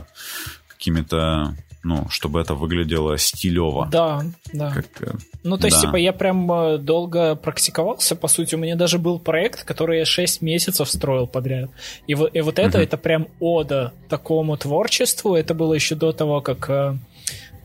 какими-то, 0.82 1.54
ну, 1.84 2.06
чтобы 2.08 2.40
это 2.40 2.54
выглядело 2.54 3.16
стилево. 3.18 3.88
Да, 3.90 4.22
да. 4.52 4.70
Как, 4.72 4.86
э, 5.00 5.12
Ну, 5.44 5.56
то 5.58 5.66
есть, 5.66 5.76
да. 5.80 5.86
типа, 5.86 5.96
я 5.96 6.12
прям 6.12 6.50
э, 6.52 6.78
долго 6.78 7.36
практиковался, 7.36 8.16
по 8.16 8.28
сути. 8.28 8.56
У 8.56 8.58
меня 8.58 8.74
даже 8.76 8.98
был 8.98 9.18
проект, 9.20 9.62
который 9.64 9.98
я 9.98 10.04
6 10.04 10.42
месяцев 10.42 10.88
строил 10.90 11.26
подряд. 11.28 11.70
И, 12.08 12.14
вот- 12.16 12.34
и 12.36 12.40
вот 12.40 12.58
это, 12.58 12.78
Мгм. 12.78 12.84
это 12.84 12.96
прям 12.96 13.26
ода 13.40 13.92
такому 14.08 14.56
творчеству. 14.56 15.34
Это 15.36 15.54
было 15.54 15.74
еще 15.74 15.94
до 15.94 16.12
того, 16.12 16.40
как 16.40 16.68
э, 16.70 16.96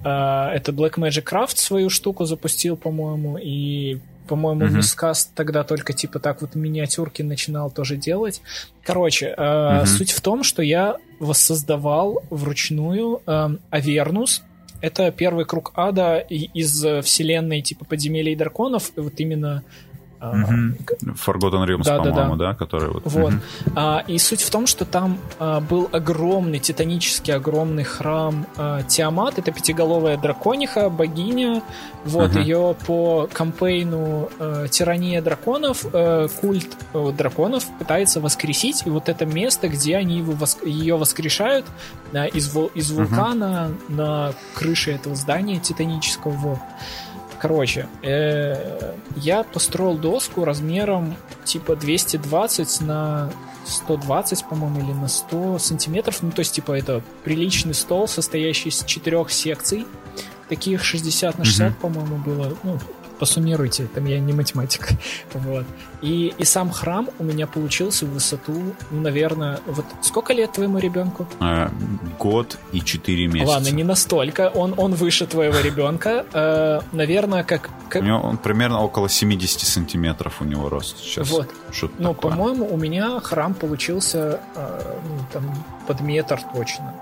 э, 0.03 0.09
это 0.55 0.71
Black 0.71 0.95
Magic 0.97 1.23
Craft 1.23 1.57
свою 1.57 1.89
штуку 1.89 2.25
запустил, 2.25 2.77
по-моему, 2.77 3.37
и 3.41 3.97
по-моему, 4.27 4.65
Мгм. 4.65 4.77
Мискаст 4.77 5.33
тогда 5.33 5.63
только 5.63 5.93
типа 5.93 6.19
так 6.19 6.41
вот 6.41 6.55
миниатюрки 6.55 7.21
начинал 7.21 7.71
тоже 7.71 7.95
делать. 7.95 8.41
Короче, 8.83 9.33
э, 9.37 9.77
Мгм. 9.77 9.85
суть 9.85 10.11
в 10.11 10.21
том, 10.21 10.43
что 10.43 10.61
я 10.61 10.97
воссоздавал 11.19 12.21
вручную 12.29 13.21
э, 13.25 13.49
Авернус. 13.69 14.43
Это 14.79 15.11
первый 15.11 15.45
круг 15.45 15.71
ада 15.75 16.17
из 16.19 16.85
э, 16.85 17.01
вселенной 17.01 17.61
типа 17.61 17.85
драконов. 18.35 18.91
И 18.95 18.99
вот 18.99 19.13
именно 19.19 19.63
Угу. 20.19 21.13
Forgotten 21.13 21.67
Realms, 21.67 21.83
да, 21.83 21.97
по-моему, 21.97 22.35
да, 22.35 22.45
да. 22.45 22.51
да, 22.51 22.53
который 22.55 22.89
вот. 22.89 23.03
Вот. 23.05 23.33
Угу. 23.33 23.41
А, 23.75 24.03
и 24.07 24.17
суть 24.17 24.41
в 24.41 24.49
том, 24.49 24.65
что 24.65 24.83
там 24.83 25.19
а, 25.37 25.59
был 25.59 25.89
огромный, 25.91 26.59
титанический 26.59 27.33
огромный 27.33 27.83
храм 27.83 28.47
а, 28.57 28.81
Тиамат. 28.83 29.37
Это 29.37 29.51
пятиголовая 29.51 30.17
дракониха, 30.17 30.89
богиня. 30.89 31.61
Вот 32.03 32.31
угу. 32.31 32.39
ее 32.39 32.75
по 32.87 33.29
кампейну 33.31 34.29
а, 34.39 34.67
Тирания 34.67 35.21
драконов, 35.21 35.85
а, 35.93 36.27
культ 36.27 36.75
а, 36.93 37.11
драконов 37.11 37.65
пытается 37.77 38.19
воскресить. 38.19 38.87
И 38.87 38.89
вот 38.89 39.09
это 39.09 39.25
место, 39.25 39.67
где 39.67 39.97
они 39.97 40.17
его 40.17 40.33
воск... 40.33 40.65
ее 40.65 40.97
воскрешают 40.97 41.67
а, 42.13 42.25
из, 42.25 42.51
из 42.73 42.91
вулкана 42.91 43.67
угу. 43.67 43.93
на 43.93 44.33
крыше 44.55 44.93
этого 44.93 45.15
здания 45.15 45.59
титанического. 45.59 46.31
Вот. 46.31 46.59
Короче, 47.39 47.87
э, 48.01 48.93
я 49.15 49.43
построил 49.43 49.97
доску 49.97 50.43
размером 50.43 51.15
типа 51.45 51.75
220 51.75 52.81
на 52.81 53.31
120, 53.67 54.45
по-моему, 54.45 54.79
или 54.79 54.93
на 54.93 55.07
100 55.07 55.59
сантиметров. 55.59 56.19
Ну, 56.21 56.31
то 56.31 56.39
есть, 56.39 56.53
типа, 56.53 56.71
это 56.71 57.01
приличный 57.23 57.73
стол, 57.73 58.07
состоящий 58.07 58.69
из 58.69 58.83
четырех 58.83 59.31
секций. 59.31 59.85
Таких 60.49 60.83
60 60.83 61.37
на 61.37 61.45
60, 61.45 61.71
mm-hmm. 61.71 61.75
по-моему, 61.75 62.17
было. 62.17 62.57
Ну, 62.63 62.79
посуммируйте, 63.19 63.87
там 63.93 64.05
я 64.05 64.19
не 64.19 64.33
математик. 64.33 64.89
Вот. 65.33 65.65
И, 66.01 66.33
и 66.37 66.45
сам 66.45 66.69
храм 66.69 67.09
у 67.19 67.23
меня 67.23 67.47
получился 67.47 68.05
в 68.05 68.09
высоту, 68.09 68.53
ну, 68.91 69.01
наверное, 69.01 69.59
вот 69.65 69.85
сколько 70.01 70.33
лет 70.33 70.51
твоему 70.51 70.79
ребенку? 70.79 71.27
А, 71.39 71.71
год 72.19 72.57
и 72.71 72.81
четыре 72.81 73.27
месяца. 73.27 73.53
Ладно, 73.53 73.69
не 73.69 73.83
настолько. 73.83 74.49
Он, 74.49 74.73
он 74.77 74.93
выше 74.93 75.25
твоего 75.27 75.59
ребенка. 75.59 76.25
Э, 76.33 76.81
наверное, 76.91 77.43
как, 77.43 77.69
как... 77.89 78.01
У 78.01 78.05
него 78.05 78.19
он 78.19 78.37
примерно 78.37 78.81
около 78.81 79.09
70 79.09 79.61
сантиметров 79.61 80.41
у 80.41 80.45
него 80.45 80.69
рост 80.69 80.97
сейчас. 80.99 81.29
Вот. 81.29 81.49
Что 81.71 81.89
ну, 81.97 82.13
по-моему, 82.13 82.67
у 82.71 82.77
меня 82.77 83.19
храм 83.19 83.53
получился 83.53 84.39
э, 84.55 84.95
ну, 85.07 85.25
там, 85.33 85.65
под 85.87 86.01
метр 86.01 86.39
точно, 86.53 86.93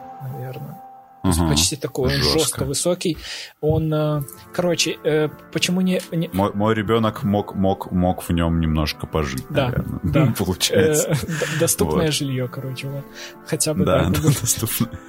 угу. 1.30 1.50
почти 1.50 1.76
такой, 1.76 2.14
он 2.14 2.22
жестко. 2.22 2.40
жестко 2.40 2.66
высокий. 2.66 3.18
Он, 3.62 3.94
э, 3.94 4.22
короче, 4.54 4.98
э, 5.04 5.30
почему 5.52 5.82
не... 5.82 6.02
не... 6.12 6.30
Мой, 6.34 6.52
мой 6.54 6.74
ребенок 6.74 7.24
мог, 7.24 7.56
мог, 7.56 7.92
мог 7.92 8.24
в 8.24 8.30
нем 8.32 8.60
немножко 8.60 9.08
пожить, 9.08 9.46
да, 9.50 9.66
наверное. 9.70 10.00
Да. 10.04 10.34
Получается. 10.38 11.12
Э, 11.12 11.60
доступное 11.60 12.08
вот. 12.08 12.14
жилье, 12.14 12.48
короче, 12.48 12.88
вот. 12.88 13.06
Хотя 13.46 13.74
бы 13.74 13.86
да. 13.86 14.10
Да, 14.10 14.20
доступное. 14.42 15.00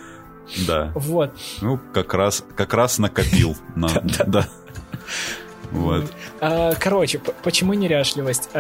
Да. 0.67 0.93
Вот. 0.95 1.37
Ну, 1.61 1.79
как 1.93 2.15
раз, 2.15 2.45
как 2.55 2.75
раз 2.75 2.99
накопил. 2.99 3.57
На, 3.75 3.89
да. 4.27 4.49
Вот. 5.71 6.11
А, 6.41 6.75
короче, 6.75 7.21
почему 7.43 7.75
неряшливость? 7.75 8.51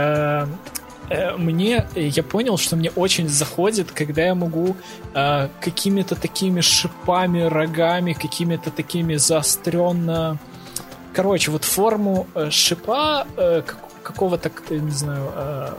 Э, 1.08 1.36
мне, 1.36 1.86
я 1.94 2.22
понял, 2.22 2.58
что 2.58 2.76
мне 2.76 2.90
очень 2.90 3.28
заходит, 3.28 3.92
когда 3.92 4.22
я 4.22 4.34
могу 4.34 4.76
э, 5.14 5.48
какими-то 5.60 6.14
такими 6.14 6.60
шипами, 6.60 7.42
рогами, 7.42 8.12
какими-то 8.12 8.70
такими 8.70 9.16
заостренно... 9.16 10.38
Короче, 11.12 11.50
вот 11.50 11.64
форму 11.64 12.26
э, 12.34 12.50
шипа 12.50 13.26
э, 13.36 13.62
какого-то, 14.02 14.50
не 14.70 14.90
знаю... 14.90 15.30
Э, 15.34 15.74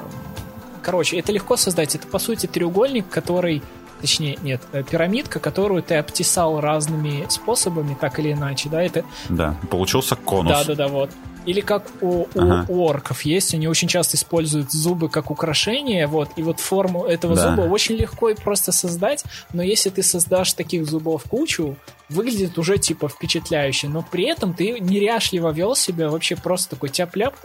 короче, 0.82 1.20
это 1.20 1.32
легко 1.32 1.58
создать. 1.58 1.96
Это, 1.96 2.08
по 2.08 2.20
сути, 2.20 2.48
треугольник, 2.48 3.10
который... 3.10 3.62
Точнее, 4.02 4.38
нет, 4.44 4.62
э, 4.72 4.84
пирамидка, 4.84 5.40
которую 5.40 5.82
ты 5.84 5.96
обтесал 5.96 6.62
разными 6.62 7.26
способами, 7.30 7.98
так 8.00 8.20
или 8.20 8.32
иначе, 8.32 8.70
да, 8.70 8.82
это... 8.82 9.04
Да, 9.28 9.56
получился 9.70 10.16
конус. 10.16 10.52
Да-да-да, 10.54 10.88
вот. 10.88 11.10
Или 11.48 11.62
как 11.62 11.84
у, 12.02 12.26
ага. 12.36 12.66
у, 12.68 12.84
орков 12.84 13.22
есть, 13.22 13.54
они 13.54 13.70
очень 13.70 13.88
часто 13.88 14.18
используют 14.18 14.72
зубы 14.74 15.08
как 15.08 15.32
украшение, 15.32 16.06
вот, 16.06 16.30
и 16.36 16.44
вот 16.44 16.60
форму 16.60 17.06
этого 17.06 17.36
да. 17.36 17.50
зуба 17.50 17.62
очень 17.62 17.96
легко 17.96 18.30
и 18.30 18.36
просто 18.36 18.74
создать, 18.74 19.24
но 19.54 19.64
если 19.64 19.90
ты 19.90 20.04
создашь 20.04 20.52
таких 20.54 20.86
зубов 20.86 21.24
кучу, 21.24 21.78
выглядит 22.10 22.58
уже 22.58 22.78
типа 22.78 23.10
впечатляюще, 23.10 23.90
но 23.90 24.02
при 24.02 24.26
этом 24.26 24.54
ты 24.54 24.80
неряшливо 24.80 25.52
вел 25.52 25.76
себя, 25.76 26.10
вообще 26.10 26.36
просто 26.36 26.72
такой 26.72 26.90
тяп-ляп, 26.90 27.36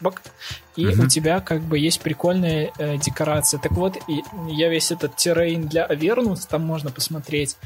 бак, 0.00 0.22
и 0.76 0.86
угу. 0.86 1.04
у 1.04 1.06
тебя 1.06 1.40
как 1.40 1.62
бы 1.62 1.78
есть 1.78 2.00
прикольная 2.00 2.70
э, 2.78 2.96
декорация. 2.98 3.60
Так 3.60 3.72
вот, 3.72 3.96
и 4.08 4.22
я 4.48 4.68
весь 4.68 4.90
этот 4.90 5.16
террейн 5.16 5.66
для 5.66 5.86
Avernus, 5.86 6.40
там 6.48 6.62
можно 6.62 6.90
посмотреть, 6.90 7.56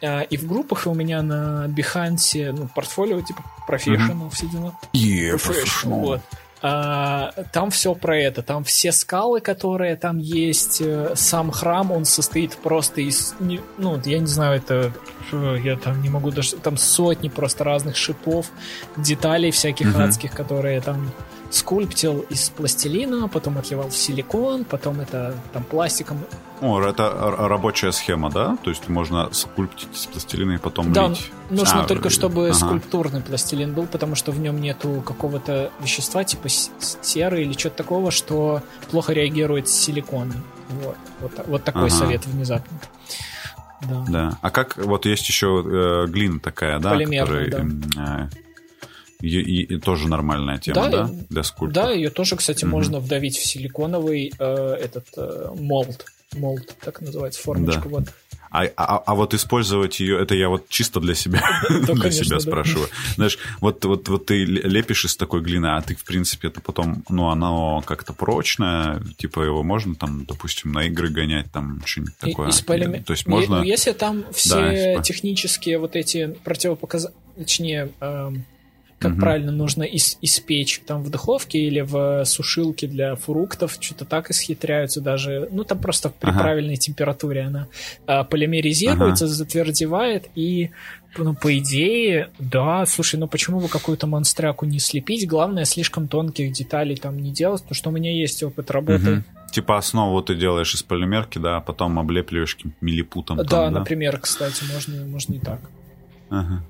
э, 0.00 0.24
и 0.24 0.36
в 0.36 0.46
группах 0.46 0.86
и 0.86 0.88
у 0.88 0.94
меня 0.94 1.22
на 1.22 1.66
Behance, 1.68 2.52
ну, 2.52 2.68
портфолио 2.74 3.20
типа 3.20 3.42
Professional, 3.68 4.22
угу. 4.22 4.30
все 4.30 4.46
дела. 4.48 4.78
Yeah, 4.92 5.36
professional. 5.36 6.00
Вот. 6.00 6.20
А, 6.64 7.32
там 7.52 7.70
все 7.70 7.94
про 7.94 8.16
это. 8.16 8.42
Там 8.42 8.62
все 8.62 8.92
скалы, 8.92 9.40
которые 9.40 9.96
там 9.96 10.18
есть. 10.18 10.80
Э, 10.80 11.12
сам 11.16 11.50
храм, 11.50 11.90
он 11.90 12.04
состоит 12.04 12.56
просто 12.56 13.00
из... 13.00 13.34
Ну, 13.40 14.00
я 14.04 14.18
не 14.20 14.26
знаю, 14.26 14.58
это... 14.58 14.92
Я 15.32 15.76
там 15.76 16.00
не 16.02 16.08
могу 16.08 16.30
даже... 16.30 16.56
Там 16.56 16.76
сотни 16.76 17.28
просто 17.28 17.64
разных 17.64 17.96
шипов, 17.96 18.46
деталей 18.96 19.50
всяких 19.50 19.88
mm-hmm. 19.88 20.04
адских, 20.04 20.32
которые 20.32 20.80
там 20.80 21.10
скульптил 21.52 22.20
из 22.30 22.48
пластилина, 22.48 23.28
потом 23.28 23.58
отливал 23.58 23.90
в 23.90 23.96
силикон, 23.96 24.64
потом 24.64 25.00
это 25.00 25.34
там 25.52 25.64
пластиком. 25.64 26.18
О, 26.62 26.80
это 26.80 27.12
рабочая 27.38 27.92
схема, 27.92 28.30
да? 28.30 28.56
То 28.62 28.70
есть 28.70 28.88
можно 28.88 29.28
скульптить 29.32 29.94
из 29.94 30.06
пластилина 30.06 30.52
и 30.52 30.58
потом 30.58 30.92
да, 30.92 31.08
лить? 31.08 31.30
нужно 31.50 31.82
а, 31.82 31.86
только, 31.86 32.08
чтобы 32.08 32.48
ага. 32.48 32.54
скульптурный 32.54 33.20
пластилин 33.20 33.74
был, 33.74 33.86
потому 33.86 34.14
что 34.14 34.32
в 34.32 34.40
нем 34.40 34.60
нету 34.60 35.02
какого-то 35.04 35.70
вещества, 35.80 36.24
типа 36.24 36.48
серы 36.48 37.42
или 37.42 37.52
что-то 37.52 37.76
такого, 37.76 38.10
что 38.10 38.62
плохо 38.90 39.12
реагирует 39.12 39.68
с 39.68 39.72
силиконом. 39.72 40.42
Вот, 40.82 40.96
вот, 41.20 41.32
вот 41.46 41.64
такой 41.64 41.88
ага. 41.88 41.90
совет 41.90 42.26
внезапно. 42.26 42.78
Да. 43.82 44.04
да. 44.08 44.38
А 44.40 44.50
как 44.50 44.76
вот 44.78 45.04
есть 45.04 45.28
еще 45.28 45.62
э, 45.66 46.06
глина 46.08 46.40
такая, 46.40 46.78
да? 46.78 46.90
Полимерная, 46.90 47.50
да. 47.50 48.30
Э, 48.32 48.51
и, 49.22 49.28
и, 49.28 49.74
и 49.74 49.78
тоже 49.78 50.08
нормальная 50.08 50.58
тема, 50.58 50.90
да, 50.90 50.90
да? 50.90 51.10
для 51.30 51.42
скульптора? 51.42 51.86
Да, 51.86 51.92
ее 51.92 52.10
тоже, 52.10 52.36
кстати, 52.36 52.64
mm 52.64 52.72
можно 52.72 53.00
вдавить 53.00 53.36
в 53.36 53.44
силиконовый 53.44 54.32
э, 54.38 54.76
этот 54.80 55.06
э, 55.16 55.50
молд. 55.54 56.06
Молд, 56.34 56.74
так 56.80 57.00
называется, 57.02 57.40
формочка. 57.42 57.82
Да. 57.82 57.88
Вот. 57.88 58.04
А, 58.52 58.64
а, 58.76 58.98
а 58.98 59.14
вот 59.14 59.32
использовать 59.32 59.98
ее, 60.00 60.20
это 60.20 60.34
я 60.34 60.50
вот 60.50 60.68
чисто 60.68 61.00
для 61.00 61.14
себя, 61.14 61.42
для 61.70 62.10
себя 62.10 62.38
спрашиваю. 62.38 62.88
Знаешь, 63.14 63.38
вот, 63.60 63.82
вот, 63.84 64.08
вот 64.08 64.26
ты 64.26 64.44
лепишь 64.44 65.06
из 65.06 65.16
такой 65.16 65.40
глины, 65.40 65.68
а 65.68 65.80
ты, 65.80 65.94
в 65.94 66.04
принципе, 66.04 66.48
это 66.48 66.60
потом, 66.60 67.02
ну, 67.08 67.30
оно 67.30 67.82
как-то 67.86 68.12
прочное, 68.12 69.02
типа 69.16 69.40
его 69.40 69.62
можно 69.62 69.94
там, 69.94 70.26
допустим, 70.26 70.72
на 70.72 70.84
игры 70.84 71.08
гонять, 71.08 71.50
там 71.50 71.80
что-нибудь 71.86 72.18
такое. 72.18 72.48
Из 72.50 72.60
полиме... 72.60 73.02
То 73.02 73.14
есть 73.14 73.26
можно... 73.26 73.58
Ну, 73.58 73.64
если 73.64 73.92
там 73.92 74.24
все 74.32 74.96
да, 74.96 75.02
технические 75.02 75.78
вот 75.78 75.96
эти 75.96 76.36
противопоказания, 76.44 77.16
точнее, 77.36 77.90
эм, 78.00 78.44
как 79.02 79.12
угу. 79.12 79.20
правильно 79.20 79.52
нужно 79.52 79.82
ис 79.82 80.16
испечь 80.22 80.80
там 80.86 81.02
в 81.02 81.10
духовке 81.10 81.58
или 81.58 81.80
в 81.80 82.24
сушилке 82.24 82.86
для 82.86 83.16
фруктов, 83.16 83.76
что-то 83.80 84.04
так 84.04 84.30
исхитряются 84.30 85.00
даже, 85.00 85.48
ну 85.50 85.64
там 85.64 85.78
просто 85.78 86.10
при 86.10 86.30
ага. 86.30 86.40
правильной 86.40 86.76
температуре 86.76 87.42
она 87.42 87.68
а, 88.06 88.24
полимеризируется, 88.24 89.24
ага. 89.24 89.34
затвердевает 89.34 90.28
и 90.34 90.70
ну, 91.18 91.34
по 91.34 91.58
идее, 91.58 92.30
да, 92.38 92.86
слушай, 92.86 93.16
ну 93.16 93.28
почему 93.28 93.60
бы 93.60 93.68
какую-то 93.68 94.06
монстряку 94.06 94.64
не 94.64 94.78
слепить? 94.78 95.28
Главное, 95.28 95.64
слишком 95.66 96.08
тонких 96.08 96.52
деталей 96.52 96.96
там 96.96 97.18
не 97.18 97.30
делать, 97.30 97.62
потому 97.62 97.74
что 97.74 97.90
у 97.90 97.92
меня 97.92 98.10
есть 98.10 98.42
опыт 98.42 98.70
работы. 98.70 99.12
Угу. 99.12 99.22
Типа 99.52 99.76
основу 99.76 100.22
ты 100.22 100.34
делаешь 100.34 100.74
из 100.74 100.82
полимерки, 100.82 101.38
да, 101.38 101.58
а 101.58 101.60
потом 101.60 101.98
облепливаешь 101.98 102.56
милипутом. 102.80 103.36
Да, 103.36 103.44
там, 103.44 103.72
да, 103.74 103.80
например, 103.80 104.18
кстати, 104.18 104.64
можно, 104.72 105.04
можно 105.04 105.34
и 105.34 105.38
так. 105.38 105.60
Ага. 106.30 106.64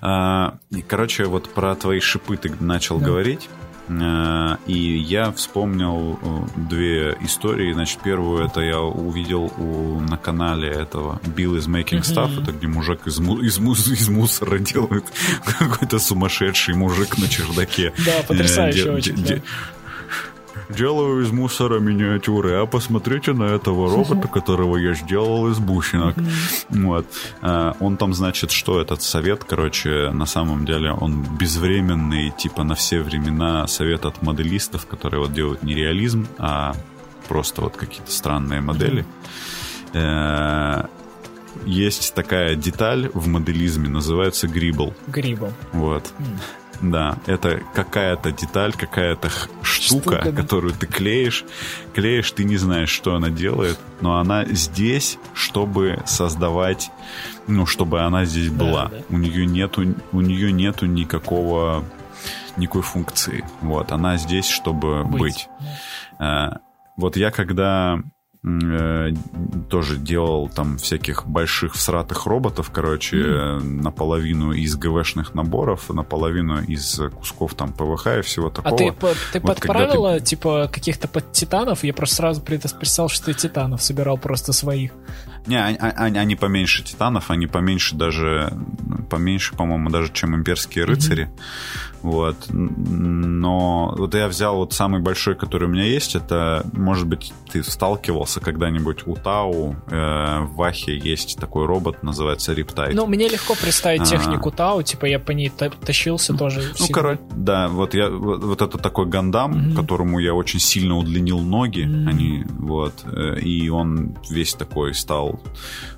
А, 0.00 0.58
короче, 0.86 1.24
вот 1.24 1.48
про 1.52 1.74
твои 1.74 2.00
шипы 2.00 2.36
ты 2.36 2.52
начал 2.60 2.98
да. 2.98 3.06
говорить. 3.06 3.48
А, 3.88 4.58
и 4.66 4.96
я 4.98 5.30
вспомнил 5.32 6.18
э, 6.22 6.60
две 6.68 7.16
истории. 7.20 7.72
Значит, 7.72 8.00
первую 8.02 8.44
это 8.44 8.60
я 8.60 8.80
увидел 8.80 9.52
у, 9.58 10.00
на 10.00 10.16
канале 10.16 10.68
этого 10.68 11.20
Bill 11.24 11.58
is 11.58 11.68
Making 11.68 12.00
Stuff. 12.00 12.30
Mm-hmm. 12.30 12.42
Это 12.42 12.52
где 12.52 12.66
мужик 12.66 13.06
из, 13.06 13.18
му, 13.18 13.38
из, 13.40 13.58
му, 13.58 13.72
из 13.72 14.08
мусора 14.08 14.58
делает 14.60 15.04
какой-то 15.58 15.98
сумасшедший 15.98 16.74
мужик 16.74 17.18
на 17.18 17.28
чердаке. 17.28 17.92
Да, 18.04 18.22
потрясающе 18.26 18.88
э, 18.88 18.94
очень. 18.94 19.42
Де, 20.68 20.84
делаю 20.84 21.22
из 21.22 21.32
мусора 21.32 21.80
миниатюры, 21.80 22.54
а 22.60 22.66
посмотрите 22.66 23.32
на 23.32 23.44
этого 23.44 23.90
робота, 23.90 24.28
которого 24.28 24.76
я 24.76 24.94
сделал 24.94 25.48
из 25.48 25.58
бусинок. 25.58 26.14
Вот. 26.68 27.06
А, 27.40 27.74
он 27.80 27.96
там, 27.96 28.12
значит, 28.12 28.50
что 28.50 28.80
этот 28.80 29.00
совет, 29.00 29.44
короче, 29.44 30.10
на 30.10 30.26
самом 30.26 30.66
деле 30.66 30.92
он 30.92 31.22
безвременный, 31.22 32.30
типа 32.30 32.64
на 32.64 32.74
все 32.74 33.00
времена 33.00 33.66
совет 33.66 34.04
от 34.04 34.22
моделистов, 34.22 34.86
которые 34.86 35.20
вот 35.20 35.32
делают 35.32 35.62
не 35.62 35.74
реализм, 35.74 36.26
а 36.38 36.74
просто 37.28 37.62
вот 37.62 37.76
какие-то 37.76 38.10
странные 38.10 38.60
модели. 38.60 39.06
Э, 39.94 40.84
есть 41.64 42.14
такая 42.14 42.56
деталь 42.56 43.10
в 43.14 43.26
моделизме, 43.28 43.88
называется 43.88 44.48
грибл. 44.48 44.92
Грибл. 45.06 45.50
Вот. 45.72 46.12
Да, 46.90 47.18
это 47.26 47.60
какая-то 47.74 48.32
деталь, 48.32 48.72
какая-то 48.72 49.30
штука, 49.62 50.20
штука 50.20 50.22
да. 50.24 50.42
которую 50.42 50.72
ты 50.74 50.86
клеишь, 50.86 51.44
клеишь, 51.94 52.30
ты 52.32 52.44
не 52.44 52.56
знаешь, 52.56 52.90
что 52.90 53.14
она 53.14 53.30
делает, 53.30 53.78
но 54.00 54.18
она 54.18 54.44
здесь, 54.46 55.18
чтобы 55.34 56.02
создавать, 56.06 56.90
ну, 57.46 57.66
чтобы 57.66 58.00
она 58.00 58.24
здесь 58.24 58.50
да, 58.50 58.64
была. 58.64 58.88
Да. 58.88 58.96
У 59.10 59.18
нее 59.18 59.46
нету, 59.46 59.94
у 60.12 60.20
нее 60.20 60.52
нету 60.52 60.86
никакого 60.86 61.84
никакой 62.56 62.82
функции. 62.82 63.44
Вот, 63.60 63.92
она 63.92 64.16
здесь, 64.16 64.48
чтобы 64.48 65.04
быть. 65.04 65.20
быть. 65.20 65.48
Да. 66.18 66.60
Вот 66.96 67.16
я 67.16 67.30
когда 67.30 67.98
тоже 69.70 69.96
делал 69.96 70.50
там 70.50 70.76
всяких 70.76 71.26
больших 71.26 71.74
всратых 71.74 72.26
роботов, 72.26 72.70
короче, 72.70 73.16
mm. 73.16 73.60
наполовину 73.62 74.52
из 74.52 74.76
ГВшных 74.76 75.34
наборов, 75.34 75.88
наполовину 75.88 76.62
из 76.62 77.00
кусков 77.16 77.54
там 77.54 77.72
ПВХ 77.72 78.18
и 78.18 78.20
всего 78.20 78.50
такого. 78.50 78.74
А 78.74 78.76
ты, 78.76 78.92
ты 79.32 79.40
вот 79.40 79.56
подправила, 79.56 80.18
ты... 80.18 80.26
типа, 80.26 80.68
каких-то 80.70 81.08
под 81.08 81.32
титанов? 81.32 81.84
Я 81.84 81.94
просто 81.94 82.16
сразу 82.16 82.42
представил, 82.42 83.08
что 83.08 83.26
ты 83.26 83.34
титанов 83.34 83.82
собирал 83.82 84.18
просто 84.18 84.52
своих. 84.52 84.92
Не, 85.46 85.62
они, 85.62 85.78
они, 85.78 86.18
они 86.18 86.36
поменьше 86.36 86.82
титанов, 86.82 87.30
они 87.30 87.46
поменьше 87.46 87.94
даже, 87.96 88.52
поменьше, 89.10 89.54
по-моему, 89.54 89.90
даже, 89.90 90.12
чем 90.12 90.34
имперские 90.34 90.84
рыцари. 90.84 91.24
Mm-hmm. 91.24 91.84
Вот. 92.04 92.36
Но 92.50 93.94
вот 93.96 94.14
я 94.14 94.28
взял 94.28 94.56
вот 94.56 94.74
самый 94.74 95.00
большой, 95.00 95.36
который 95.36 95.68
у 95.68 95.70
меня 95.70 95.84
есть, 95.84 96.14
это, 96.14 96.66
может 96.74 97.06
быть, 97.06 97.32
ты 97.50 97.62
сталкивался 97.62 98.40
когда-нибудь 98.40 99.06
у 99.06 99.14
Тау, 99.14 99.74
э, 99.86 100.40
в 100.42 100.54
Вахе 100.54 100.98
есть 100.98 101.38
такой 101.38 101.64
робот, 101.64 102.02
называется 102.02 102.52
Рептайт. 102.52 102.94
Ну, 102.94 103.06
мне 103.06 103.26
легко 103.26 103.54
представить 103.54 104.02
а. 104.02 104.04
технику 104.04 104.50
а, 104.50 104.52
Тау, 104.52 104.82
типа 104.82 105.06
я 105.06 105.18
по 105.18 105.30
ней 105.30 105.50
тащился 105.50 106.34
тоже. 106.34 106.74
Ну, 106.78 106.88
короче, 106.88 107.20
да, 107.34 107.68
вот 107.68 107.94
я 107.94 108.10
вот, 108.10 108.44
вот 108.44 108.60
это 108.60 108.76
такой 108.76 109.06
гандам, 109.06 109.54
mm-hmm. 109.54 109.74
которому 109.74 110.18
я 110.18 110.34
очень 110.34 110.60
сильно 110.60 110.98
удлинил 110.98 111.40
ноги, 111.40 111.86
mm-hmm. 111.86 112.06
они, 112.06 112.44
вот, 112.58 113.02
э, 113.06 113.38
и 113.40 113.70
он 113.70 114.14
весь 114.28 114.52
такой 114.52 114.92
стал 114.92 115.33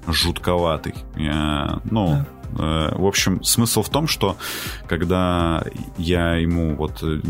жутковатый. 0.07 0.95
Я, 1.17 1.81
ну, 1.91 2.09
yeah 2.09 2.27
Э, 2.59 2.95
в 2.95 3.07
общем, 3.07 3.43
смысл 3.43 3.83
в 3.83 3.89
том, 3.89 4.07
что 4.07 4.37
когда 4.87 5.65
я 5.99 6.35
ему 6.35 6.75
вот 6.75 7.03
э, 7.03 7.21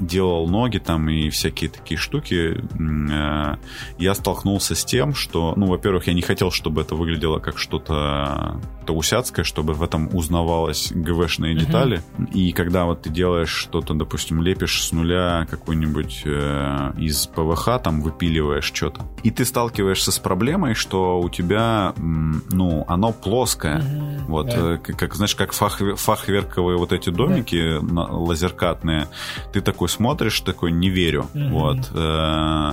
делал 0.00 0.48
ноги 0.48 0.78
там 0.78 1.08
и 1.08 1.30
всякие 1.30 1.70
такие 1.70 1.98
штуки, 1.98 2.56
э, 2.58 3.56
я 3.98 4.14
столкнулся 4.14 4.74
с 4.74 4.84
тем, 4.84 5.14
что, 5.14 5.54
ну, 5.56 5.66
во-первых, 5.66 6.06
я 6.06 6.14
не 6.14 6.22
хотел, 6.22 6.50
чтобы 6.50 6.82
это 6.82 6.94
выглядело 6.94 7.38
как 7.38 7.58
что-то 7.58 8.60
таусяцкое, 8.86 9.44
чтобы 9.44 9.74
в 9.74 9.82
этом 9.82 10.08
узнавалось 10.14 10.92
ГВшные 10.94 11.54
uh-huh. 11.54 11.58
детали. 11.58 12.02
И 12.32 12.52
когда 12.52 12.84
вот 12.84 13.02
ты 13.02 13.10
делаешь 13.10 13.50
что-то, 13.50 13.94
допустим, 13.94 14.40
лепишь 14.40 14.82
с 14.82 14.92
нуля 14.92 15.46
какой-нибудь 15.50 16.22
э, 16.24 16.92
из 16.98 17.26
ПВХ, 17.26 17.82
там 17.82 18.00
выпиливаешь 18.00 18.64
что-то, 18.64 19.06
и 19.22 19.30
ты 19.30 19.44
сталкиваешься 19.44 20.12
с 20.12 20.18
проблемой, 20.18 20.74
что 20.74 21.20
у 21.20 21.28
тебя, 21.28 21.92
ну, 21.96 22.84
оно 22.88 23.12
плоское. 23.12 23.80
Uh-huh. 23.80 24.24
Вот, 24.28 24.46
yeah. 24.46 24.74
э, 24.74 24.92
как, 24.94 25.14
знаешь, 25.14 25.34
как 25.34 25.52
фах, 25.52 25.80
фахверковые 25.96 26.78
вот 26.78 26.92
эти 26.92 27.10
домики 27.10 27.56
yeah. 27.56 28.10
лазеркатные, 28.10 29.08
ты 29.52 29.60
такой 29.60 29.77
такой 29.78 29.88
смотришь, 29.88 30.40
такой, 30.40 30.72
не 30.72 30.90
верю. 30.90 31.26
Mm-hmm. 31.34 31.50
Вот. 31.50 31.90
Э, 31.94 32.72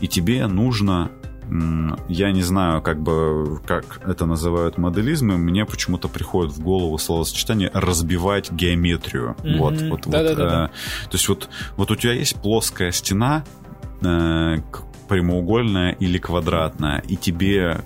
и 0.00 0.06
тебе 0.06 0.46
нужно 0.46 1.10
я 2.08 2.32
не 2.32 2.42
знаю, 2.42 2.82
как 2.82 3.00
бы, 3.00 3.60
как 3.64 4.00
это 4.04 4.26
называют 4.26 4.78
моделизмы, 4.78 5.38
мне 5.38 5.64
почему-то 5.64 6.08
приходит 6.08 6.52
в 6.52 6.60
голову 6.60 6.98
словосочетание 6.98 7.70
разбивать 7.72 8.50
геометрию. 8.50 9.36
Mm-hmm. 9.42 9.58
Вот, 9.58 9.80
вот, 9.82 10.06
вот. 10.06 10.14
Э, 10.14 10.36
то 10.36 10.70
есть 11.12 11.28
вот, 11.28 11.48
вот 11.76 11.90
у 11.92 11.96
тебя 11.96 12.14
есть 12.14 12.34
плоская 12.42 12.90
стена, 12.90 13.44
э, 14.02 14.56
прямоугольная 15.08 15.92
или 15.92 16.18
квадратная, 16.18 16.98
и 17.08 17.16
тебе 17.16 17.80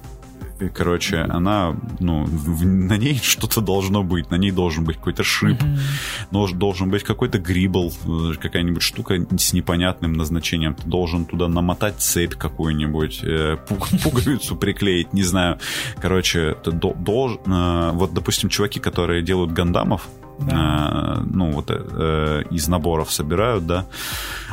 короче, 0.69 1.19
она, 1.19 1.77
ну, 1.99 2.25
в, 2.25 2.65
на 2.65 2.97
ней 2.97 3.19
что-то 3.23 3.61
должно 3.61 4.03
быть, 4.03 4.31
на 4.31 4.37
ней 4.37 4.51
должен 4.51 4.85
быть 4.85 4.97
какой-то 4.97 5.25
шип, 5.25 5.61
mm-hmm. 5.63 6.55
должен 6.55 6.91
быть 6.91 7.03
какой-то 7.03 7.39
грибл, 7.39 7.93
э, 8.05 8.35
какая-нибудь 8.41 8.83
штука 8.83 9.27
с 9.37 9.53
непонятным 9.53 10.13
назначением. 10.13 10.75
Ты 10.75 10.89
должен 10.89 11.25
туда 11.25 11.49
намотать 11.49 12.01
цепь 12.01 12.35
какую-нибудь, 12.35 13.21
э, 13.23 13.57
пуговицу 14.03 14.57
приклеить, 14.57 15.13
не 15.13 15.23
знаю. 15.23 15.59
Короче, 16.01 16.57
ты 16.63 16.73
должен... 16.73 17.41
Э, 17.47 17.91
вот, 17.93 18.13
допустим, 18.15 18.49
чуваки, 18.49 18.81
которые 18.81 19.23
делают 19.23 19.53
гандамов, 19.53 20.09
да. 20.41 21.17
э, 21.19 21.23
ну, 21.25 21.51
вот 21.51 21.71
э, 21.71 22.43
из 22.51 22.69
наборов 22.69 23.13
собирают, 23.13 23.67
да, 23.67 23.87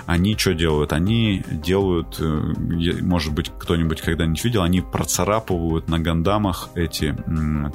они 0.08 0.38
что 0.38 0.54
делают? 0.54 0.94
Они 0.94 1.44
делают, 1.52 2.16
э, 2.20 2.54
может 3.02 3.34
быть, 3.34 3.52
кто-нибудь 3.60 4.00
когда-нибудь 4.00 4.44
видел, 4.44 4.64
они 4.64 4.80
процарапывают 4.80 5.90
на 5.90 6.00
гандамах 6.00 6.70
эти 6.76 7.14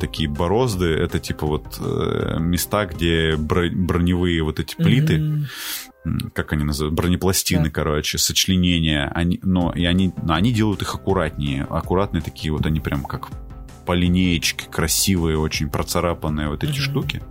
такие 0.00 0.30
борозды, 0.30 0.86
это 0.86 1.18
типа 1.18 1.46
вот 1.46 1.78
э, 1.78 2.38
места, 2.40 2.86
где 2.86 3.36
броневые 3.36 4.42
вот 4.42 4.60
эти 4.60 4.74
плиты, 4.74 5.18
mm-hmm. 5.18 6.30
как 6.32 6.54
они 6.54 6.64
называют, 6.64 6.94
бронепластины, 6.94 7.64
да. 7.64 7.70
короче, 7.70 8.16
сочленения, 8.16 9.12
они, 9.14 9.38
но 9.42 9.70
и 9.70 9.84
они, 9.84 10.14
но 10.22 10.32
они 10.32 10.54
делают 10.54 10.80
их 10.80 10.94
аккуратнее, 10.94 11.64
аккуратные 11.64 12.22
такие 12.22 12.50
вот, 12.50 12.64
они 12.64 12.80
прям 12.80 13.04
как 13.04 13.28
по 13.84 13.92
линеечке 13.92 14.66
красивые, 14.70 15.38
очень 15.38 15.68
процарапанные 15.68 16.48
вот 16.48 16.64
эти 16.64 16.72
mm-hmm. 16.72 16.90
штуки. 16.90 17.22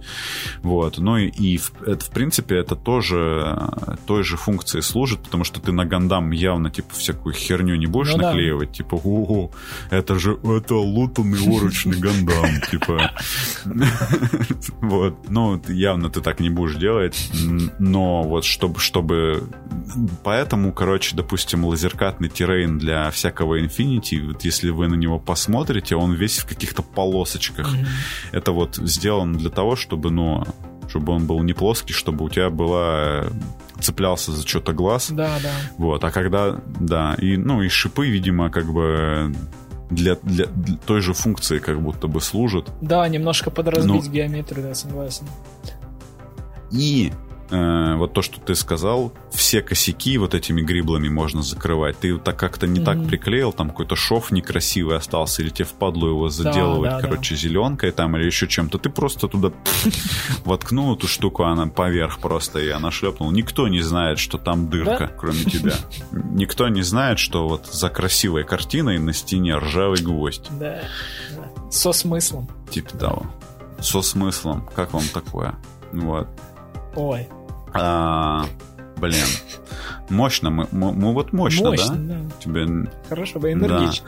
Вот. 0.62 0.98
Ну 0.98 1.18
и, 1.18 1.28
и 1.28 1.58
в, 1.58 1.72
это, 1.86 2.06
в 2.06 2.10
принципе, 2.10 2.58
это 2.58 2.76
тоже 2.76 3.58
той 4.06 4.24
же 4.24 4.38
функции 4.38 4.82
служит, 4.82 5.22
потому 5.22 5.44
что 5.44 5.60
ты 5.60 5.72
на 5.72 5.86
гандам 5.86 6.32
явно, 6.32 6.70
типа, 6.70 6.94
всякую 6.94 7.34
херню 7.34 7.76
не 7.76 7.88
будешь 7.88 8.14
ну, 8.14 8.24
наклеивать. 8.24 8.70
Да. 8.70 8.76
Типа, 8.76 8.96
ого, 8.96 9.52
это 9.90 10.20
же, 10.20 10.38
это 10.44 10.76
лутанный 10.76 11.40
орочный 11.58 11.98
гандам. 11.98 12.62
Типа, 12.70 13.12
вот. 14.82 15.30
Ну, 15.30 15.62
явно 15.68 16.10
ты 16.10 16.22
так 16.22 16.40
не 16.40 16.50
будешь 16.50 16.76
делать. 16.76 17.32
Но 17.80 18.24
вот 18.24 18.46
чтобы, 18.46 18.80
чтобы... 18.80 19.44
Поэтому, 20.24 20.72
короче, 20.74 21.16
допустим, 21.16 21.66
лазеркатный 21.66 22.30
террейн 22.30 22.78
для 22.78 23.10
всякого 23.12 23.60
Infinity, 23.60 24.26
вот 24.28 24.44
если 24.44 24.70
вы 24.70 24.88
на 24.88 24.96
него 24.96 25.20
посмотрите, 25.20 25.96
он 25.96 26.14
весь 26.14 26.40
в 26.42 26.46
каких-то 26.46 26.82
полосочках. 26.82 27.74
Mm-hmm. 27.74 27.88
Это 28.32 28.52
вот 28.52 28.76
сделано 28.76 29.38
для 29.38 29.50
того, 29.50 29.76
чтобы, 29.76 30.12
ну, 30.12 30.44
чтобы 30.90 31.14
он 31.14 31.26
был 31.26 31.42
не 31.44 31.54
плоский, 31.54 31.94
чтобы 31.94 32.26
у 32.26 32.30
тебя 32.30 32.50
была 32.50 33.28
цеплялся 33.80 34.32
за 34.32 34.48
что-то 34.48 34.74
глаз. 34.74 35.10
Да, 35.12 35.38
да. 35.42 35.54
Вот, 35.78 36.04
а 36.04 36.12
когда, 36.12 36.60
да, 36.80 37.16
и, 37.16 37.38
ну, 37.38 37.62
и 37.62 37.70
шипы, 37.70 38.08
видимо, 38.08 38.50
как 38.50 38.72
бы 38.72 39.34
для, 39.90 40.16
для, 40.24 40.46
для 40.46 40.78
той 40.78 41.02
же 41.02 41.14
функции 41.14 41.60
как 41.60 41.82
будто 41.82 42.08
бы 42.08 42.22
служат. 42.22 42.72
Да, 42.82 43.08
немножко 43.08 43.52
подразбить 43.52 44.06
Но... 44.06 44.12
геометрию, 44.12 44.68
да, 44.68 44.76
согласен. 44.76 45.26
И 46.72 47.12
э, 47.52 47.96
вот 47.96 48.14
то, 48.14 48.22
что 48.22 48.40
ты 48.40 48.56
сказал, 48.56 49.14
все 49.32 49.62
косяки 49.62 50.18
вот 50.18 50.34
этими 50.34 50.62
гриблами 50.62 51.10
можно 51.10 51.44
закрывать. 51.44 52.00
Ты 52.00 52.18
так 52.18 52.38
как-то 52.38 52.68
не 52.68 52.80
mm-hmm. 52.80 52.86
так 52.86 53.06
приклеил, 53.06 53.52
там 53.54 53.70
какой-то 53.70 53.96
шов 53.96 54.32
некрасивый 54.32 54.98
остался, 54.98 55.42
или 55.42 55.50
тебе 55.50 55.66
впадлу 55.66 56.08
его 56.08 56.30
заделывать, 56.30 56.90
да, 56.90 56.96
да, 56.98 57.02
короче, 57.02 57.36
да. 57.36 57.42
зеленкой 57.42 57.92
там 57.92 58.18
или 58.18 58.26
еще 58.26 58.48
чем-то. 58.48 58.78
Ты 58.80 58.90
просто 58.90 59.28
туда 59.28 59.52
воткнул 60.46 60.96
эту 60.96 61.08
штуку, 61.08 61.44
она 61.44 61.68
поверх 61.68 62.20
просто, 62.20 62.60
и 62.60 62.70
она 62.70 62.92
шлепнула. 62.92 63.32
Никто 63.32 63.68
не 63.68 63.82
знает, 63.82 64.20
что 64.20 64.38
там 64.38 64.70
дырка, 64.70 64.98
да? 65.00 65.08
кроме 65.08 65.44
тебя. 65.44 65.76
Никто 66.12 66.68
не 66.70 66.82
знает, 66.82 67.20
что 67.20 67.48
вот 67.48 67.68
за 67.68 67.90
красивой 67.90 68.44
картиной 68.44 68.98
на 68.98 69.14
стене 69.14 69.58
ржавый 69.58 70.02
гвоздь. 70.02 70.48
Да, 70.60 70.82
со 71.70 71.92
смыслом. 71.94 72.48
Типа 72.70 72.98
того. 72.98 73.26
Со 73.80 74.02
смыслом. 74.02 74.70
Как 74.76 74.94
вам 74.94 75.04
такое? 75.14 75.56
Вот. 75.92 76.28
Ой, 76.96 77.28
а, 77.74 78.46
блин. 78.98 79.26
Мощно. 80.10 80.50
Мы, 80.50 80.68
мы, 80.72 80.92
мы 80.92 81.14
вот 81.14 81.34
мощно, 81.34 81.70
мощно 81.70 81.96
да? 81.96 82.16
да? 82.16 82.30
Тебе... 82.40 82.92
Хорошо, 83.08 83.40
вы 83.40 83.54
энергично. 83.54 84.06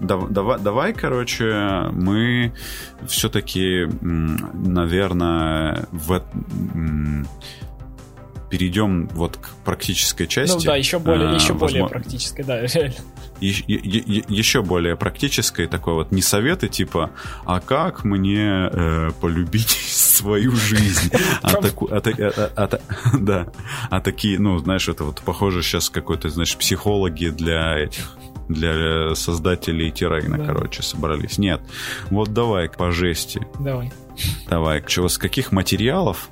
Да. 0.00 0.18
Давай, 0.30 0.60
давай, 0.60 0.92
короче, 0.92 1.88
мы 1.92 2.52
все-таки, 3.06 3.88
наверное, 4.00 5.88
в 5.90 6.22
перейдем 8.48 9.08
вот 9.08 9.36
к 9.36 9.50
практической 9.64 10.26
части. 10.26 10.56
Ну 10.56 10.62
да, 10.62 10.76
еще 10.76 10.98
более, 10.98 11.28
а, 11.28 11.34
еще 11.34 11.52
возможно, 11.52 11.80
более 11.80 11.88
практической, 11.88 12.42
да, 12.42 12.60
реально. 12.60 12.94
еще 13.40 14.62
более 14.62 14.96
практической 14.96 15.66
такой 15.66 15.94
вот 15.94 16.12
не 16.12 16.22
советы 16.22 16.68
типа, 16.68 17.10
а 17.44 17.60
как 17.60 18.04
мне 18.04 18.68
э, 18.72 19.10
полюбить 19.20 19.70
свою 19.88 20.52
жизнь, 20.52 21.10
а, 21.42 21.54
таку, 21.54 21.88
а, 21.90 21.96
а, 21.98 22.50
а, 22.56 22.64
а, 22.64 22.78
да, 23.18 23.48
а 23.90 24.00
такие, 24.00 24.38
ну 24.38 24.58
знаешь, 24.58 24.88
это 24.88 25.04
вот 25.04 25.20
похоже 25.20 25.62
сейчас 25.62 25.90
какой-то, 25.90 26.28
знаешь, 26.28 26.56
психологи 26.56 27.28
для 27.28 27.78
этих 27.78 28.16
для 28.48 29.14
создателей 29.14 29.90
террейна, 29.90 30.38
да. 30.38 30.46
короче, 30.46 30.82
собрались. 30.82 31.36
Нет, 31.36 31.60
вот 32.10 32.32
давай 32.32 32.70
по 32.70 32.90
жести. 32.92 33.46
Давай. 33.58 33.92
Давай, 34.48 34.82
чего, 34.86 35.08
с 35.08 35.18
каких 35.18 35.52
материалов 35.52 36.30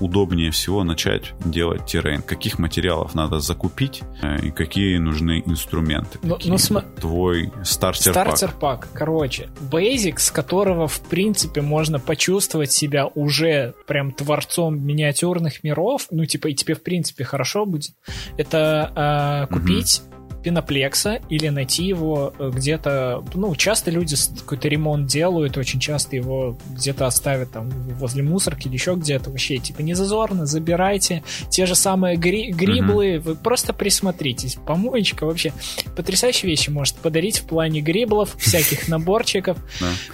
удобнее 0.00 0.50
всего 0.50 0.84
начать 0.84 1.32
делать 1.44 1.86
террейн? 1.86 2.22
Каких 2.22 2.58
материалов 2.58 3.14
надо 3.14 3.40
закупить 3.40 4.02
э, 4.22 4.46
и 4.46 4.50
какие 4.50 4.98
нужны 4.98 5.42
инструменты? 5.44 6.18
Ну, 6.22 6.34
какие 6.34 6.52
ну, 6.52 6.58
см... 6.58 6.86
Твой 7.00 7.52
стартер 7.62 8.14
пак. 8.14 8.36
Стартер 8.36 8.58
пак, 8.58 8.88
короче, 8.92 9.48
basic, 9.70 10.18
с 10.18 10.30
которого, 10.30 10.88
в 10.88 11.00
принципе, 11.00 11.60
можно 11.60 11.98
почувствовать 11.98 12.72
себя 12.72 13.06
уже 13.14 13.74
прям 13.86 14.12
творцом 14.12 14.84
миниатюрных 14.84 15.64
миров, 15.64 16.06
ну, 16.10 16.24
типа, 16.26 16.48
и 16.48 16.54
тебе, 16.54 16.74
в 16.74 16.82
принципе, 16.82 17.24
хорошо 17.24 17.66
будет, 17.66 17.92
это 18.36 19.46
э, 19.48 19.52
купить 19.52 20.02
пеноплекса 20.44 21.20
или 21.28 21.48
найти 21.48 21.84
его 21.84 22.32
э, 22.38 22.50
где-то... 22.54 23.24
Ну, 23.34 23.56
часто 23.56 23.90
люди 23.90 24.14
какой-то 24.40 24.68
ремонт 24.68 25.06
делают, 25.06 25.56
очень 25.56 25.80
часто 25.80 26.14
его 26.14 26.56
где-то 26.68 27.06
оставят 27.06 27.50
там 27.52 27.70
возле 27.70 28.22
мусорки 28.22 28.68
или 28.68 28.74
еще 28.74 28.94
где-то. 28.94 29.30
Вообще, 29.30 29.56
типа, 29.56 29.80
не 29.80 29.94
зазорно, 29.94 30.46
забирайте. 30.46 31.24
Те 31.48 31.66
же 31.66 31.74
самые 31.74 32.16
гри 32.16 32.52
гриблы, 32.52 33.18
вы 33.18 33.34
просто 33.34 33.72
присмотритесь. 33.72 34.56
Помоечка 34.66 35.24
вообще 35.24 35.52
потрясающие 35.96 36.50
вещи 36.50 36.68
может 36.70 36.96
подарить 36.96 37.38
в 37.38 37.46
плане 37.46 37.80
гриблов, 37.80 38.36
всяких 38.38 38.86
наборчиков. 38.88 39.56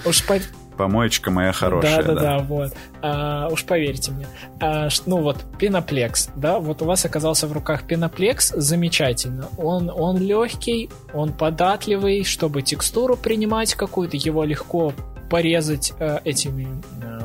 Уж 0.05 0.23
помоечка 0.81 1.31
моя 1.31 1.53
хорошая. 1.53 2.03
Да, 2.03 2.15
да, 2.15 2.21
да, 2.21 2.39
вот. 2.39 2.73
А, 3.03 3.49
уж 3.51 3.67
поверьте 3.67 4.13
мне. 4.13 4.27
А, 4.61 4.89
ну 5.05 5.19
вот, 5.19 5.45
пеноплекс, 5.59 6.31
да, 6.37 6.59
вот 6.59 6.81
у 6.81 6.87
вас 6.87 7.05
оказался 7.05 7.47
в 7.47 7.53
руках 7.53 7.87
пеноплекс, 7.87 8.49
замечательно. 8.57 9.49
Он, 9.59 9.91
он 9.91 10.17
легкий, 10.17 10.89
он 11.13 11.35
податливый, 11.35 12.25
чтобы 12.25 12.63
текстуру 12.63 13.17
принимать 13.17 13.75
какую-то, 13.75 14.17
его 14.17 14.43
легко 14.45 14.95
порезать 15.29 15.93
э, 15.99 16.21
этими 16.25 16.67
э, 17.03 17.20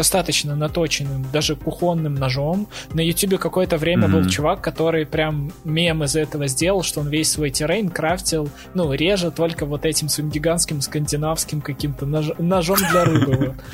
достаточно 0.00 0.56
наточенным, 0.56 1.26
даже 1.30 1.56
кухонным 1.56 2.14
ножом. 2.14 2.68
На 2.94 3.02
Ютубе 3.02 3.36
какое-то 3.36 3.76
время 3.76 4.08
mm-hmm. 4.08 4.22
был 4.22 4.30
чувак, 4.30 4.62
который 4.62 5.04
прям 5.04 5.52
мем 5.64 6.02
из 6.04 6.16
этого 6.16 6.46
сделал, 6.46 6.82
что 6.82 7.00
он 7.00 7.08
весь 7.10 7.30
свой 7.30 7.50
террейн 7.50 7.90
крафтил, 7.90 8.48
ну, 8.72 8.90
реже 8.94 9.30
только 9.30 9.66
вот 9.66 9.84
этим 9.84 10.08
своим 10.08 10.30
гигантским 10.30 10.80
скандинавским 10.80 11.60
каким-то 11.60 12.06
нож- 12.06 12.34
ножом 12.38 12.78
для 12.90 13.04
рыбы. 13.04 13.56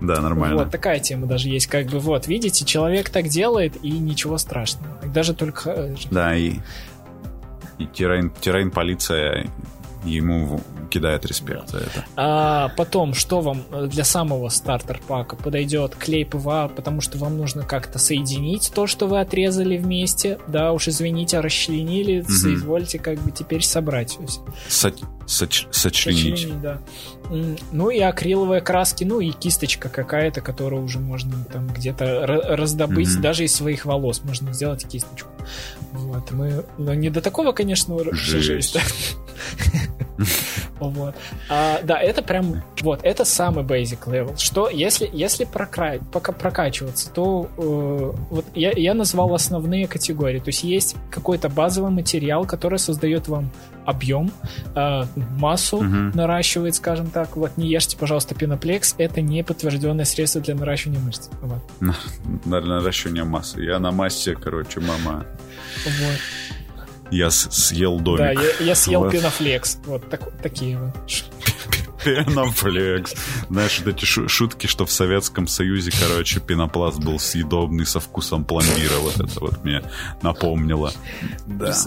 Да, 0.00 0.20
нормально. 0.20 0.58
Вот 0.58 0.70
такая 0.70 1.00
тема 1.00 1.26
даже 1.26 1.48
есть. 1.48 1.66
Как 1.66 1.86
бы 1.86 1.98
вот, 1.98 2.28
видите, 2.28 2.64
человек 2.64 3.10
так 3.10 3.26
делает, 3.26 3.82
и 3.82 3.90
ничего 3.90 4.38
страшного. 4.38 4.94
Даже 5.12 5.34
только... 5.34 5.70
Э, 5.70 5.94
да, 6.12 6.36
и, 6.36 6.60
и 7.78 7.86
terrain, 7.86 8.30
terrain 8.30 8.70
полиция 8.70 9.50
ему 10.04 10.60
кидает 10.88 11.24
респект 11.26 11.70
за 11.70 11.78
это. 11.78 12.04
А 12.16 12.68
потом, 12.76 13.14
что 13.14 13.40
вам 13.40 13.64
для 13.88 14.04
самого 14.04 14.48
starter 14.48 14.99
pack 14.99 15.29
а 15.29 15.36
подойдет? 15.36 15.94
Клей 15.94 16.24
ПВА, 16.24 16.68
потому 16.68 17.00
что 17.00 17.18
вам 17.18 17.36
нужно 17.36 17.62
как-то 17.62 17.98
соединить 17.98 18.72
то, 18.74 18.86
что 18.86 19.06
вы 19.06 19.20
отрезали 19.20 19.76
вместе. 19.76 20.38
Да, 20.46 20.72
уж 20.72 20.88
извините, 20.88 21.40
расчленили, 21.40 22.20
угу. 22.20 22.30
соизвольте 22.30 22.98
как 22.98 23.18
бы 23.20 23.30
теперь 23.30 23.62
собрать. 23.62 24.18
Со 24.68 24.92
соч 25.26 25.66
сочленить. 25.70 26.38
сочленить 26.38 26.60
да. 26.60 26.78
Ну 27.72 27.90
и 27.90 28.00
акриловые 28.00 28.62
краски, 28.62 29.04
ну 29.04 29.20
и 29.20 29.30
кисточка 29.30 29.88
какая-то, 29.90 30.40
которую 30.40 30.82
уже 30.82 30.98
можно 30.98 31.44
там 31.52 31.68
где-то 31.68 32.26
раздобыть, 32.26 33.14
угу. 33.14 33.22
даже 33.22 33.44
из 33.44 33.54
своих 33.54 33.84
волос 33.84 34.22
можно 34.24 34.52
сделать 34.52 34.86
кисточку. 34.88 35.28
Вот, 35.92 36.30
мы, 36.30 36.64
ну 36.78 36.92
не 36.94 37.10
до 37.10 37.20
такого, 37.20 37.52
конечно, 37.52 37.96
жесть. 38.12 38.78
Вот. 40.80 41.14
А, 41.48 41.80
да, 41.82 41.98
это 41.98 42.22
прям, 42.22 42.62
вот, 42.82 43.00
это 43.02 43.24
самый 43.24 43.64
basic 43.64 44.06
level. 44.06 44.36
Что, 44.38 44.68
если, 44.68 45.08
если 45.12 45.44
прокра... 45.44 45.98
пока 46.12 46.32
прокачиваться, 46.32 47.10
то 47.10 47.48
э, 47.56 48.12
вот 48.30 48.46
я, 48.54 48.72
я 48.72 48.94
назвал 48.94 49.34
основные 49.34 49.86
категории. 49.86 50.38
То 50.38 50.48
есть 50.48 50.64
есть 50.64 50.96
какой-то 51.10 51.48
базовый 51.48 51.90
материал, 51.90 52.46
который 52.46 52.78
создает 52.78 53.28
вам 53.28 53.50
объем, 53.86 54.30
э, 54.74 55.04
массу 55.38 55.78
uh-huh. 55.78 56.14
наращивает, 56.14 56.74
скажем 56.74 57.10
так. 57.10 57.36
Вот, 57.36 57.56
не 57.56 57.68
ешьте, 57.68 57.96
пожалуйста, 57.96 58.34
пеноплекс. 58.34 58.94
Это 58.98 59.20
не 59.20 59.42
подтвержденное 59.42 60.04
средство 60.04 60.40
для 60.40 60.54
наращивания 60.54 61.00
мышц. 61.00 61.28
Вот. 61.40 61.60
На 62.44 62.60
наращивание 62.60 63.24
массы. 63.24 63.62
Я 63.62 63.78
на 63.78 63.90
массе, 63.90 64.34
короче, 64.34 64.80
мама. 64.80 65.26
Вот. 65.84 66.18
Я 67.10 67.30
съел 67.30 67.98
домик. 67.98 68.18
Да, 68.18 68.32
я, 68.32 68.50
я 68.60 68.74
съел 68.74 69.00
вот. 69.00 69.12
пенофлекс. 69.12 69.78
Вот 69.86 70.08
так, 70.10 70.30
такие 70.42 70.78
вот. 70.78 70.94
Пенофлекс. 72.04 73.14
Знаешь, 73.48 73.80
вот 73.84 73.94
эти 73.94 74.04
шутки, 74.04 74.66
что 74.66 74.86
в 74.86 74.92
Советском 74.92 75.46
Союзе, 75.46 75.90
короче, 75.90 76.40
пенопласт 76.40 76.98
был 76.98 77.18
съедобный 77.18 77.86
со 77.86 78.00
вкусом 78.00 78.44
пломбира. 78.44 78.96
Вот 79.00 79.16
это 79.20 79.40
вот 79.40 79.64
мне 79.64 79.82
напомнило. 80.22 80.92
Да. 81.46 81.74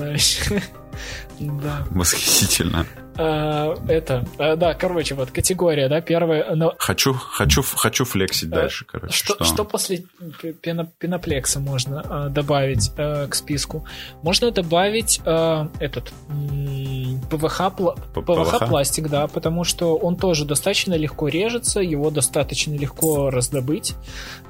Да. 1.39 1.87
Восхитительно. 1.89 2.85
А, 3.23 3.77
это, 3.87 4.25
а, 4.39 4.55
да, 4.55 4.73
короче, 4.73 5.13
вот 5.13 5.29
категория, 5.29 5.87
да, 5.87 6.01
первая. 6.01 6.55
Но... 6.55 6.73
Хочу, 6.79 7.13
хочу, 7.13 7.61
хочу 7.61 8.03
флексить 8.03 8.51
а, 8.51 8.55
дальше, 8.55 8.85
короче. 8.85 9.13
Что, 9.13 9.35
что? 9.35 9.43
что 9.43 9.63
после 9.63 10.05
пено, 10.61 10.91
пеноплекса 10.97 11.59
можно 11.59 12.03
а, 12.03 12.29
добавить 12.29 12.91
а, 12.97 13.27
к 13.27 13.35
списку? 13.35 13.85
Можно 14.23 14.49
добавить 14.49 15.21
а, 15.23 15.69
этот 15.79 16.11
ПВХ, 17.29 17.61
ПВХ 18.15 18.67
пластик, 18.67 19.07
да, 19.07 19.27
потому 19.27 19.65
что 19.65 19.95
он 19.95 20.15
тоже 20.15 20.45
достаточно 20.45 20.95
легко 20.95 21.27
режется, 21.27 21.79
его 21.79 22.09
достаточно 22.09 22.73
легко 22.73 23.29
раздобыть. 23.29 23.93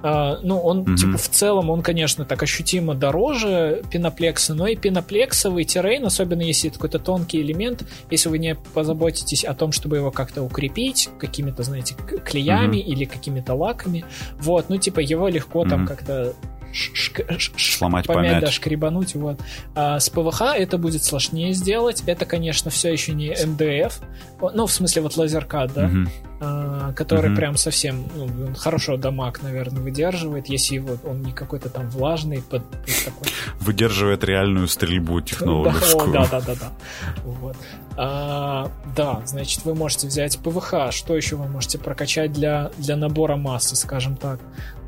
А, 0.02 0.39
ну, 0.43 0.60
он, 0.60 0.80
угу. 0.80 0.95
типа, 0.95 1.18
в 1.18 1.27
целом, 1.30 1.69
он, 1.69 1.81
конечно, 1.81 2.23
так 2.23 2.41
ощутимо 2.41 2.95
дороже 2.95 3.84
пеноплекса, 3.91 4.53
но 4.53 4.68
и 4.68 4.77
пеноплексовый 4.77 5.65
террейн, 5.65 6.06
особенно 6.06 6.41
если 6.41 6.69
это 6.69 6.80
какой-то 6.80 6.99
тонкий 6.99 7.41
элемент, 7.41 7.84
если 8.10 8.30
вы 8.30 8.39
не 8.39 8.56
позаботитесь 8.73 9.43
о 9.43 9.53
том, 9.53 9.71
чтобы 9.71 9.97
его 9.97 10.11
как-то 10.11 10.43
укрепить 10.43 11.09
какими-то, 11.19 11.63
знаете, 11.63 11.95
клеями 12.25 12.77
mm-hmm. 12.77 12.81
или 12.81 13.05
какими-то 13.05 13.53
лаками. 13.53 14.05
Вот, 14.39 14.69
ну, 14.69 14.77
типа, 14.77 14.99
его 14.99 15.27
легко 15.27 15.63
mm-hmm. 15.63 15.69
там 15.69 15.88
как-то 15.88 16.33
сломать, 17.57 18.07
помять, 18.07 18.26
помять. 18.26 18.41
да, 18.41 18.52
шкребануть, 18.52 19.15
вот. 19.15 19.39
А 19.76 19.99
с 19.99 20.10
ПВХ 20.10 20.41
это 20.56 20.77
будет 20.77 21.03
сложнее 21.03 21.53
сделать. 21.53 22.03
Это, 22.06 22.26
конечно, 22.26 22.72
все 22.72 22.91
еще 22.91 23.14
не 23.14 23.31
МДФ, 23.31 23.99
ну, 24.53 24.65
в 24.65 24.72
смысле, 24.72 25.03
вот 25.03 25.18
лазеркат, 25.18 25.73
да, 25.73 25.85
угу. 25.85 26.10
а, 26.39 26.93
который 26.93 27.30
угу. 27.30 27.38
прям 27.38 27.57
совсем, 27.57 28.06
ну, 28.15 28.53
хорошо 28.56 28.98
дамаг, 28.98 29.43
наверное, 29.43 29.81
выдерживает, 29.81 30.48
если 30.48 30.76
его, 30.76 30.98
он 31.06 31.22
не 31.22 31.31
какой-то 31.31 31.69
там 31.69 31.89
влажный, 31.89 32.41
под, 32.41 32.64
под 32.64 33.06
такой... 33.06 33.27
Выдерживает 33.60 34.23
реальную 34.23 34.68
стрельбу 34.68 35.22
технологическую. 35.22 36.11
Да, 36.11 36.27
да, 36.27 36.41
да, 36.41 36.56
да. 36.56 36.72
Вот. 37.23 37.56
А, 37.98 38.72
да, 38.95 39.22
значит, 39.26 39.64
вы 39.65 39.76
можете 39.76 40.07
взять 40.07 40.39
ПВХ. 40.39 40.91
Что 40.91 41.15
еще 41.15 41.35
вы 41.35 41.48
можете 41.48 41.77
прокачать 41.77 42.31
для, 42.31 42.72
для 42.77 42.95
набора 42.95 43.35
массы, 43.35 43.76
скажем 43.76 44.15
так? 44.15 44.39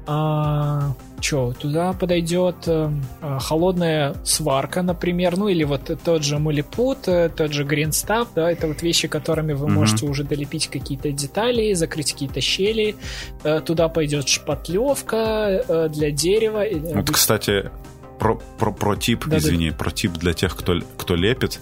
А, 0.05 0.93
что, 1.21 1.53
туда 1.53 1.93
подойдет 1.93 2.55
а, 2.67 2.91
холодная 3.39 4.15
сварка, 4.25 4.81
например, 4.81 5.38
ну 5.38 5.47
или 5.47 5.63
вот 5.63 5.91
тот 6.03 6.23
же 6.23 6.39
мулипут, 6.39 7.07
э, 7.07 7.30
тот 7.30 7.53
же 7.53 7.63
гринстав, 7.63 8.27
да, 8.35 8.51
это 8.51 8.67
вот 8.67 8.81
вещи, 8.81 9.07
которыми 9.07 9.53
вы 9.53 9.67
mm-hmm. 9.67 9.71
можете 9.71 10.05
уже 10.05 10.25
долепить 10.25 10.67
какие-то 10.67 11.11
детали, 11.11 11.73
закрыть 11.73 12.11
какие-то 12.11 12.41
щели. 12.41 12.95
А, 13.43 13.61
туда 13.61 13.88
пойдет 13.88 14.27
шпатлевка 14.27 15.63
а, 15.67 15.89
для 15.89 16.11
дерева. 16.11 16.65
Вот, 16.95 17.09
кстати, 17.09 17.71
про, 18.19 18.35
про, 18.35 18.72
про 18.72 18.95
тип, 18.95 19.26
да, 19.26 19.38
извини, 19.38 19.72
да. 19.72 19.76
про 19.76 19.91
тип 19.91 20.14
для 20.14 20.34
тех, 20.34 20.56
кто, 20.56 20.80
кто 20.98 21.15
лепит. 21.15 21.60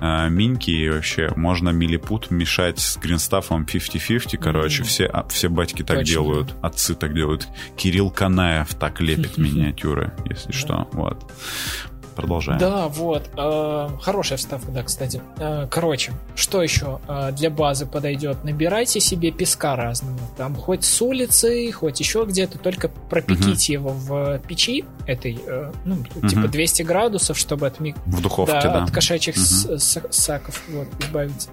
Э, 0.00 0.28
миньки 0.28 0.70
и 0.70 0.88
вообще 0.88 1.32
можно 1.36 1.70
милипут 1.70 2.30
мешать 2.30 2.78
с 2.78 2.96
гринстафом 2.96 3.64
50-50. 3.64 4.36
Короче, 4.38 4.82
mm-hmm. 4.82 4.86
все, 4.86 5.06
а, 5.06 5.26
все 5.28 5.48
батьки 5.48 5.82
так 5.82 5.98
Точно. 5.98 6.12
делают, 6.12 6.54
отцы 6.62 6.94
так 6.94 7.14
делают. 7.14 7.48
Кирилл 7.76 8.10
Канаев 8.10 8.74
так 8.74 9.00
лепит 9.00 9.36
миниатюры, 9.38 10.12
если 10.28 10.52
что. 10.52 10.88
Вот. 10.92 11.30
Продолжаем. 12.14 12.58
Да, 12.58 12.88
вот. 12.88 13.30
Э, 13.36 13.88
хорошая 14.00 14.38
вставка, 14.38 14.70
да, 14.70 14.82
кстати. 14.82 15.20
Э, 15.38 15.66
короче, 15.70 16.12
что 16.34 16.62
еще 16.62 17.00
э, 17.08 17.32
для 17.32 17.50
базы 17.50 17.86
подойдет? 17.86 18.44
Набирайте 18.44 19.00
себе 19.00 19.30
песка 19.30 19.76
разного. 19.76 20.18
Там 20.36 20.54
хоть 20.54 20.84
с 20.84 21.02
улицы, 21.02 21.70
хоть 21.72 22.00
еще 22.00 22.24
где-то, 22.26 22.58
только 22.58 22.88
пропеките 22.88 23.78
угу. 23.78 23.88
его 23.88 23.90
в 23.90 24.38
печи 24.40 24.84
этой, 25.06 25.40
э, 25.46 25.72
ну, 25.84 25.96
угу. 26.16 26.28
типа 26.28 26.48
200 26.48 26.82
градусов, 26.82 27.38
чтобы 27.38 27.66
от 27.66 27.80
миг... 27.80 27.96
В 28.06 28.20
духовке, 28.20 28.54
да. 28.54 28.62
да. 28.62 28.84
от 28.84 28.90
кошачьих 28.90 29.36
угу. 29.36 29.78
саков 29.78 30.62
вот, 30.68 30.88
избавиться. 31.00 31.50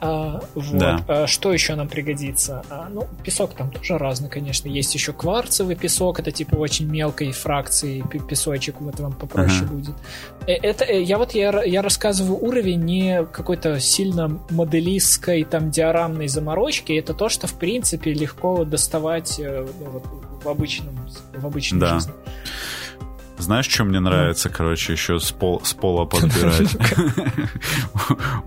А, 0.00 0.42
вот. 0.54 0.78
Да. 0.78 1.04
А, 1.08 1.26
что 1.26 1.52
еще 1.52 1.74
нам 1.74 1.88
пригодится? 1.88 2.62
А, 2.68 2.88
ну, 2.90 3.06
песок 3.24 3.54
там 3.54 3.70
тоже 3.70 3.98
разный, 3.98 4.28
конечно. 4.28 4.68
Есть 4.68 4.94
еще 4.94 5.12
кварцевый 5.12 5.76
песок, 5.76 6.20
это 6.20 6.30
типа 6.30 6.56
очень 6.56 6.86
мелкой 6.86 7.32
фракции 7.32 8.04
песочек, 8.28 8.76
вот 8.80 9.00
вам 9.00 9.12
попроще 9.12 9.64
uh-huh. 9.64 9.68
будет. 9.68 9.94
Э, 10.46 10.52
это, 10.52 10.84
э, 10.84 11.02
я 11.02 11.18
вот 11.18 11.32
я, 11.32 11.62
я 11.64 11.82
рассказываю 11.82 12.38
уровень 12.42 12.82
не 12.84 13.24
какой-то 13.24 13.80
сильно 13.80 14.38
моделистской 14.50 15.44
там 15.44 15.70
диорамной 15.70 16.28
заморочки, 16.28 16.92
это 16.92 17.14
то, 17.14 17.28
что 17.28 17.46
в 17.46 17.54
принципе 17.54 18.12
легко 18.12 18.64
доставать 18.64 19.38
э, 19.38 19.66
ну, 19.80 19.90
вот, 19.90 20.04
в 20.44 20.48
обычном 20.48 20.94
в 21.34 21.46
обычной 21.46 21.80
да. 21.80 21.94
жизни. 21.94 22.12
Знаешь, 23.38 23.68
что 23.68 23.84
мне 23.84 24.00
нравится, 24.00 24.48
короче, 24.48 24.92
еще 24.92 25.20
с, 25.20 25.30
пол, 25.30 25.60
с 25.62 25.74
пола 25.74 26.04
подбирать? 26.04 26.76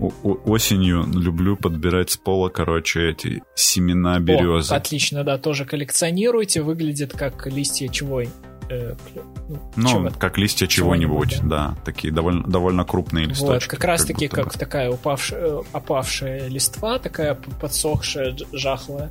Осенью 0.44 1.06
люблю 1.06 1.56
подбирать 1.56 2.10
с 2.10 2.16
пола, 2.16 2.48
короче, 2.48 3.10
эти 3.10 3.42
семена 3.54 4.18
березы. 4.18 4.74
Отлично, 4.74 5.24
да, 5.24 5.38
тоже 5.38 5.64
коллекционируйте. 5.64 6.62
Выглядит 6.62 7.12
как 7.12 7.46
листья 7.46 7.88
чего 7.88 8.22
э, 8.22 8.94
ну, 9.76 10.00
ну 10.00 10.10
как 10.18 10.38
листья 10.38 10.66
чего-нибудь, 10.66 11.40
да. 11.42 11.74
да, 11.74 11.76
такие 11.84 12.12
довольно, 12.12 12.44
довольно 12.44 12.84
крупные 12.84 13.26
листочки. 13.26 13.68
Вот, 13.68 13.78
как 13.78 13.84
раз 13.84 14.04
таки 14.04 14.28
как 14.28 14.52
такая 14.56 14.90
упавшая, 14.90 15.40
э, 15.40 15.62
опавшая 15.72 16.48
листва, 16.48 16.98
такая 16.98 17.34
подсохшая, 17.34 18.36
жахлая. 18.52 19.10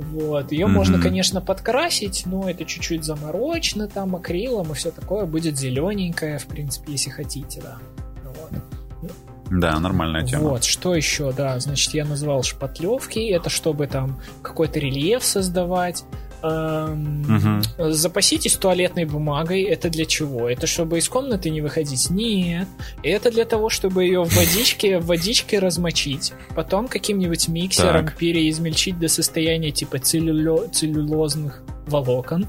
Вот. 0.00 0.50
Ее 0.52 0.66
mm-hmm. 0.66 0.68
можно, 0.68 1.00
конечно, 1.00 1.40
подкрасить, 1.40 2.24
но 2.26 2.48
это 2.48 2.64
чуть-чуть 2.64 3.04
заморочно, 3.04 3.86
там, 3.86 4.16
акрилом 4.16 4.72
и 4.72 4.74
все 4.74 4.90
такое. 4.90 5.26
Будет 5.26 5.58
зелененькое, 5.58 6.38
в 6.38 6.46
принципе, 6.46 6.92
если 6.92 7.10
хотите, 7.10 7.60
да. 7.60 7.78
Вот. 8.24 9.10
Да, 9.50 9.78
нормальная 9.78 10.24
тема. 10.24 10.50
Вот, 10.50 10.64
что 10.64 10.94
еще, 10.94 11.32
да, 11.32 11.58
значит, 11.58 11.92
я 11.92 12.04
назвал 12.04 12.42
шпатлевки, 12.42 13.18
это 13.18 13.50
чтобы 13.50 13.88
там 13.88 14.20
какой-то 14.42 14.78
рельеф 14.78 15.24
создавать. 15.24 16.04
Угу. 16.42 17.92
Запаситесь 17.92 18.56
туалетной 18.56 19.04
бумагой. 19.04 19.62
Это 19.62 19.90
для 19.90 20.04
чего? 20.04 20.48
Это 20.48 20.66
чтобы 20.66 20.98
из 20.98 21.08
комнаты 21.08 21.50
не 21.50 21.60
выходить? 21.60 22.10
Нет. 22.10 22.68
Это 23.02 23.30
для 23.30 23.44
того, 23.44 23.68
чтобы 23.68 24.04
ее 24.04 24.24
в 24.24 24.34
водичке, 24.34 24.98
в 24.98 25.06
водичке 25.06 25.58
размочить. 25.58 26.32
Потом 26.54 26.88
каким-нибудь 26.88 27.48
миксером 27.48 28.06
так. 28.06 28.16
переизмельчить 28.16 28.98
до 28.98 29.08
состояния 29.08 29.70
типа 29.70 29.96
целлюло- 29.96 30.70
целлюлозных 30.70 31.62
волокон. 31.86 32.46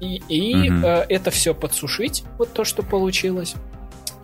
И, 0.00 0.22
и 0.28 0.70
угу. 0.70 0.86
э, 0.86 1.06
это 1.08 1.30
все 1.30 1.54
подсушить, 1.54 2.22
вот 2.38 2.52
то, 2.52 2.64
что 2.64 2.82
получилось 2.82 3.54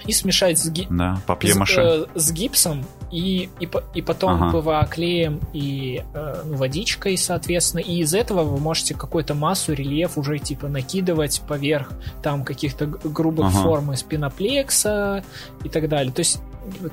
и 0.06 0.12
смешать 0.12 0.58
с, 0.58 0.68
ги... 0.68 0.86
да, 0.90 1.20
с, 1.42 1.78
э, 1.78 2.06
с 2.14 2.32
гипсом 2.32 2.84
и, 3.14 3.48
и, 3.60 3.68
и 3.94 4.02
потом 4.02 4.42
ага. 4.42 4.60
ПВА 4.60 4.84
клеем 4.90 5.38
и 5.52 6.02
э, 6.14 6.42
ну, 6.44 6.56
водичкой, 6.56 7.16
соответственно. 7.16 7.80
И 7.80 8.00
из 8.00 8.12
этого 8.12 8.42
вы 8.42 8.58
можете 8.58 8.94
какую-то 8.94 9.34
массу, 9.34 9.72
рельеф 9.72 10.18
уже 10.18 10.40
типа 10.40 10.66
накидывать 10.66 11.40
поверх 11.46 11.92
там 12.24 12.44
каких-то 12.44 12.86
грубых 12.86 13.46
ага. 13.46 13.62
форм 13.62 13.92
из 13.92 14.02
пеноплекса 14.02 15.22
и 15.62 15.68
так 15.68 15.88
далее. 15.88 16.12
То 16.12 16.20
есть 16.20 16.40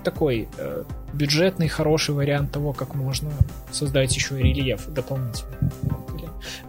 такой 0.04 0.48
э, 0.60 0.84
бюджетный, 1.12 1.68
хороший 1.68 2.14
вариант 2.14 2.52
того, 2.52 2.72
как 2.74 2.94
можно 2.94 3.32
создать 3.72 4.16
еще 4.16 4.40
и 4.40 4.44
рельеф 4.44 4.88
дополнительно. 4.90 5.58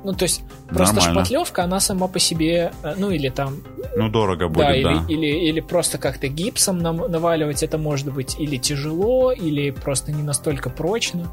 Ну, 0.04 0.12
то 0.12 0.24
есть, 0.24 0.42
просто 0.68 0.96
Нормально. 0.96 1.20
шпатлевка, 1.20 1.64
она 1.64 1.80
сама 1.80 2.08
по 2.08 2.18
себе, 2.18 2.72
э, 2.82 2.94
ну, 2.96 3.10
или 3.10 3.28
там... 3.28 3.62
Ну, 3.96 4.08
дорого 4.08 4.48
будет, 4.48 4.66
да. 4.66 4.74
Или, 4.74 5.12
или, 5.12 5.48
или 5.48 5.60
просто 5.60 5.98
как-то 5.98 6.28
гипсом 6.28 6.78
наваливать 6.78 7.62
это 7.62 7.78
может 7.78 8.12
быть 8.12 8.36
или 8.38 8.56
тяжело, 8.56 9.32
или 9.32 9.70
просто 9.70 10.12
не 10.12 10.22
настолько 10.22 10.70
прочно. 10.70 11.28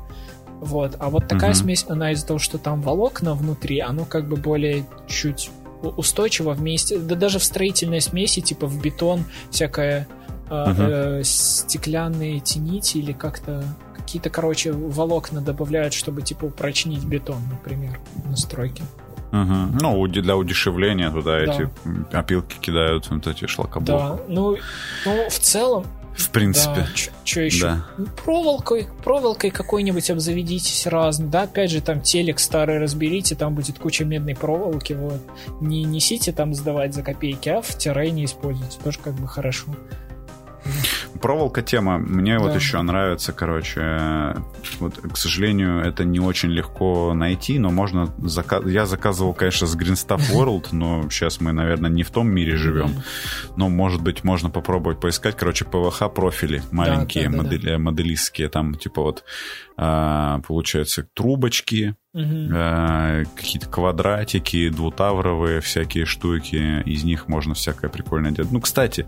Вот. 0.59 0.95
А 0.99 1.09
вот 1.09 1.27
такая 1.27 1.51
угу. 1.51 1.57
смесь, 1.57 1.85
она 1.87 2.11
из-за 2.11 2.27
того, 2.27 2.39
что 2.39 2.57
там 2.57 2.81
волокна 2.81 3.33
внутри, 3.33 3.79
оно 3.79 4.05
как 4.05 4.27
бы 4.27 4.35
более 4.35 4.85
чуть 5.07 5.51
устойчиво 5.81 6.51
вместе, 6.51 6.99
да 6.99 7.15
даже 7.15 7.39
в 7.39 7.43
строительной 7.43 8.01
смеси, 8.01 8.41
типа 8.41 8.67
в 8.67 8.81
бетон, 8.81 9.23
всякое 9.49 10.07
uh 10.49 11.19
э, 11.19 11.23
стеклянные 11.23 12.39
тенити 12.39 12.97
или 12.97 13.13
как-то 13.13 13.63
какие-то, 13.95 14.31
короче, 14.31 14.71
волокна 14.71 15.39
добавляют, 15.39 15.93
чтобы, 15.93 16.23
типа, 16.23 16.45
упрочнить 16.45 17.05
бетон, 17.05 17.37
например, 17.51 17.99
на 18.29 18.37
стройке. 18.37 18.83
Угу. 19.31 19.79
Ну, 19.81 20.07
для 20.07 20.35
удешевления 20.35 21.11
туда 21.11 21.45
да. 21.45 21.53
эти 21.53 21.69
опилки 22.15 22.57
кидают, 22.59 23.09
вот 23.09 23.27
эти 23.27 23.45
шлакоблоки. 23.45 23.87
Да, 23.87 24.19
ну, 24.27 24.57
ну, 25.05 25.29
в 25.29 25.39
целом, 25.39 25.85
в 26.19 26.31
принципе. 26.31 26.81
Да, 26.81 26.87
что 27.23 27.41
еще? 27.41 27.61
Да. 27.61 27.85
Ну, 27.97 28.07
проволокой, 28.25 28.87
проволокой 29.03 29.51
какой-нибудь 29.51 30.11
обзаведитесь 30.11 30.85
разный. 30.85 31.27
Да, 31.27 31.43
опять 31.43 31.71
же, 31.71 31.81
там 31.81 32.01
телек 32.01 32.39
старый 32.39 32.79
разберите, 32.79 33.35
там 33.35 33.55
будет 33.55 33.79
куча 33.79 34.03
медной 34.03 34.35
проволоки. 34.35 34.93
Вот. 34.93 35.21
Не 35.61 35.85
несите 35.85 36.33
там 36.33 36.53
сдавать 36.53 36.93
за 36.93 37.03
копейки, 37.03 37.49
а 37.49 37.61
в 37.61 37.69
террейне 37.77 38.25
используйте. 38.25 38.79
Тоже 38.83 38.99
как 38.99 39.13
бы 39.13 39.27
хорошо. 39.27 39.67
Проволока 41.21 41.61
тема. 41.61 41.97
Мне 41.97 42.37
да. 42.37 42.43
вот 42.43 42.55
еще 42.55 42.81
нравится, 42.81 43.33
короче, 43.33 44.35
вот, 44.79 44.97
к 44.97 45.17
сожалению, 45.17 45.81
это 45.81 46.03
не 46.03 46.19
очень 46.19 46.49
легко 46.49 47.13
найти, 47.13 47.59
но 47.59 47.69
можно 47.69 48.13
заказ... 48.19 48.63
Я 48.65 48.85
заказывал, 48.85 49.33
конечно, 49.33 49.67
с 49.67 49.75
Green 49.75 49.93
Stuff 49.93 50.21
World, 50.33 50.67
но 50.71 51.09
сейчас 51.09 51.41
мы, 51.41 51.51
наверное, 51.51 51.89
не 51.89 52.03
в 52.03 52.11
том 52.11 52.29
мире 52.29 52.55
живем. 52.55 52.91
Но, 53.55 53.69
может 53.69 54.01
быть, 54.01 54.23
можно 54.23 54.49
попробовать 54.49 54.99
поискать. 54.99 55.35
Короче, 55.35 55.65
ПВХ 55.65 56.11
профили 56.13 56.61
маленькие, 56.71 57.29
да, 57.29 57.37
да, 57.37 57.43
модели... 57.43 57.69
да. 57.71 57.79
моделистские, 57.79 58.49
там, 58.49 58.75
типа 58.75 59.01
вот, 59.01 59.23
получается, 60.45 61.07
трубочки, 61.13 61.95
Угу. 62.11 62.25
какие-то 63.35 63.67
квадратики, 63.69 64.69
двутавровые 64.69 65.61
всякие 65.61 66.05
штуки. 66.05 66.81
Из 66.83 67.03
них 67.03 67.27
можно 67.27 67.53
всякое 67.53 67.89
прикольное 67.89 68.31
делать. 68.31 68.51
Ну, 68.51 68.59
кстати, 68.61 69.05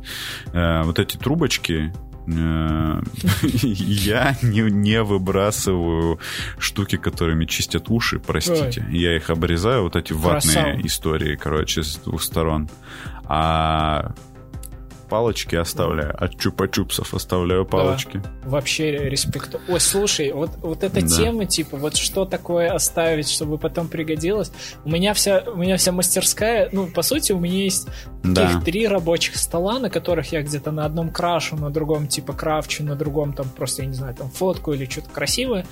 э, 0.53 0.83
вот 0.83 0.99
эти 0.99 1.17
трубочки, 1.17 1.91
э, 2.27 3.01
я 3.63 4.37
не, 4.43 4.61
не 4.69 5.01
выбрасываю 5.01 6.19
штуки, 6.59 6.97
которыми 6.97 7.45
чистят 7.45 7.89
уши, 7.89 8.19
простите. 8.19 8.85
Ой. 8.87 8.95
Я 8.97 9.15
их 9.17 9.31
обрезаю, 9.31 9.81
вот 9.81 9.95
эти 9.95 10.13
ватные 10.13 10.53
Красава. 10.53 10.81
истории, 10.85 11.35
короче, 11.35 11.81
с 11.81 11.97
двух 11.97 12.21
сторон. 12.21 12.69
А 13.25 14.11
палочки 15.11 15.57
оставляю, 15.57 16.15
от 16.17 16.35
чупа-чупсов 16.35 17.13
оставляю 17.13 17.65
палочки. 17.65 18.21
Да, 18.23 18.49
вообще 18.49 19.09
респект. 19.09 19.53
Ой, 19.67 19.79
слушай, 19.81 20.31
вот, 20.31 20.51
вот 20.61 20.83
эта 20.85 21.01
да. 21.01 21.07
тема, 21.07 21.45
типа, 21.45 21.75
вот 21.75 21.97
что 21.97 22.23
такое 22.23 22.71
оставить, 22.71 23.29
чтобы 23.29 23.57
потом 23.57 23.89
пригодилось. 23.89 24.53
У 24.85 24.89
меня 24.89 25.13
вся, 25.13 25.43
у 25.53 25.57
меня 25.57 25.75
вся 25.75 25.91
мастерская, 25.91 26.69
ну, 26.71 26.87
по 26.87 27.01
сути, 27.01 27.33
у 27.33 27.39
меня 27.41 27.65
есть 27.65 27.89
таких 28.23 28.59
да. 28.59 28.61
три 28.61 28.87
рабочих 28.87 29.35
стола, 29.35 29.79
на 29.79 29.89
которых 29.89 30.31
я 30.31 30.43
где-то 30.43 30.71
на 30.71 30.85
одном 30.85 31.09
крашу, 31.09 31.57
на 31.57 31.69
другом, 31.69 32.07
типа, 32.07 32.31
крафчу, 32.31 32.85
на 32.85 32.95
другом, 32.95 33.33
там, 33.33 33.49
просто, 33.49 33.81
я 33.81 33.89
не 33.89 33.95
знаю, 33.95 34.15
там, 34.15 34.29
фотку 34.29 34.71
или 34.71 34.85
что-то 34.85 35.09
красивое. 35.09 35.65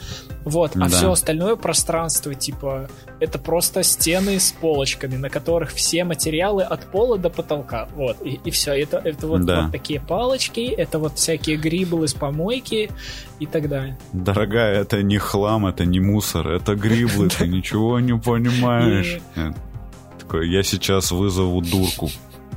Вот, 0.43 0.75
а 0.75 0.79
да. 0.79 0.87
все 0.87 1.11
остальное 1.13 1.55
пространство, 1.55 2.35
типа, 2.35 2.89
это 3.21 3.39
просто 3.39 3.83
стены 3.83 4.37
с 4.37 4.51
полочками, 4.51 5.15
на 5.15 5.29
которых 5.29 5.71
все 5.71 6.03
материалы 6.03 6.63
от 6.63 6.91
пола 6.91 7.17
до 7.17 7.29
потолка. 7.29 7.87
Вот, 7.95 8.17
и, 8.21 8.39
и 8.43 8.51
все. 8.51 8.73
Это, 8.73 8.97
это 8.97 9.28
вот, 9.29 9.45
да. 9.45 9.63
вот 9.63 9.71
такие 9.71 9.99
палочки, 9.99 10.61
это 10.61 10.99
вот 10.99 11.17
всякие 11.17 11.57
грибы 11.57 12.03
из 12.05 12.13
помойки 12.13 12.91
и 13.39 13.45
так 13.45 13.69
далее. 13.69 13.97
Дорогая, 14.13 14.81
это 14.81 15.01
не 15.03 15.17
хлам, 15.17 15.65
это 15.65 15.85
не 15.85 15.99
мусор, 15.99 16.47
это 16.49 16.75
гриблы, 16.75 17.29
ты 17.29 17.47
ничего 17.47 17.99
не 17.99 18.17
понимаешь. 18.17 19.19
Такой, 20.19 20.49
я 20.49 20.63
сейчас 20.63 21.11
вызову 21.11 21.61
дурку. 21.61 22.09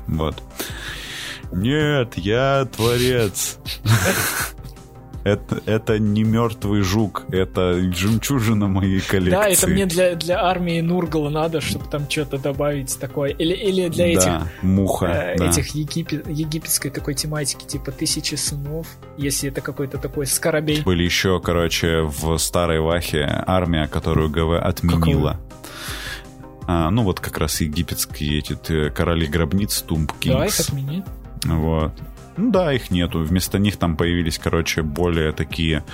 Вот. 0.07 0.43
Нет, 1.53 2.15
я 2.17 2.67
творец. 2.75 3.59
Это, 5.25 5.63
это 5.67 5.99
не 5.99 6.25
мертвый 6.25 6.83
жук, 6.83 7.25
это 7.31 7.81
жемчужина 7.93 8.67
моей 8.67 9.01
коллекции. 9.01 9.31
Да, 9.31 9.49
это 9.49 9.67
мне 9.69 9.87
для, 9.87 10.15
для 10.17 10.43
армии 10.43 10.81
Нургала 10.81 11.31
надо, 11.31 11.61
чтобы 11.61 11.87
там 11.87 12.11
что-то 12.11 12.39
добавить 12.39 12.99
такое. 12.99 13.31
Или, 13.31 13.55
или 13.55 13.89
для 13.89 14.09
этих, 14.09 14.25
да, 14.25 14.49
муха, 14.63 15.07
э, 15.07 15.39
да. 15.39 15.49
этих 15.49 15.75
египет, 15.75 16.27
египетской 16.29 16.91
такой 16.91 17.15
тематики, 17.15 17.65
типа 17.65 17.93
тысячи 17.93 18.35
сынов, 18.35 18.87
если 19.17 19.51
это 19.51 19.61
какой-то 19.61 19.99
такой 19.99 20.27
скоробей. 20.27 20.83
Были 20.83 21.05
еще, 21.05 21.41
короче, 21.41 22.03
в 22.03 22.37
старой 22.39 22.81
Вахе 22.81 23.45
армия, 23.47 23.87
которую 23.87 24.29
ГВ 24.29 24.61
отменила. 24.61 25.39
А, 26.67 26.91
ну 26.91 27.03
вот 27.03 27.21
как 27.21 27.39
раз 27.39 27.61
египетские 27.61 28.39
эти 28.39 28.91
короли 28.91 29.27
гробниц, 29.27 29.83
Тумб 29.83 30.13
Да, 30.25 30.47
их 30.47 30.59
отменили. 30.59 31.05
Вот. 31.45 31.93
Ну 32.37 32.51
да, 32.51 32.73
их 32.73 32.91
нету. 32.91 33.21
Вместо 33.21 33.59
них 33.59 33.77
там 33.77 33.97
появились, 33.97 34.39
короче, 34.39 34.83
более 34.83 35.33
такие 35.33 35.85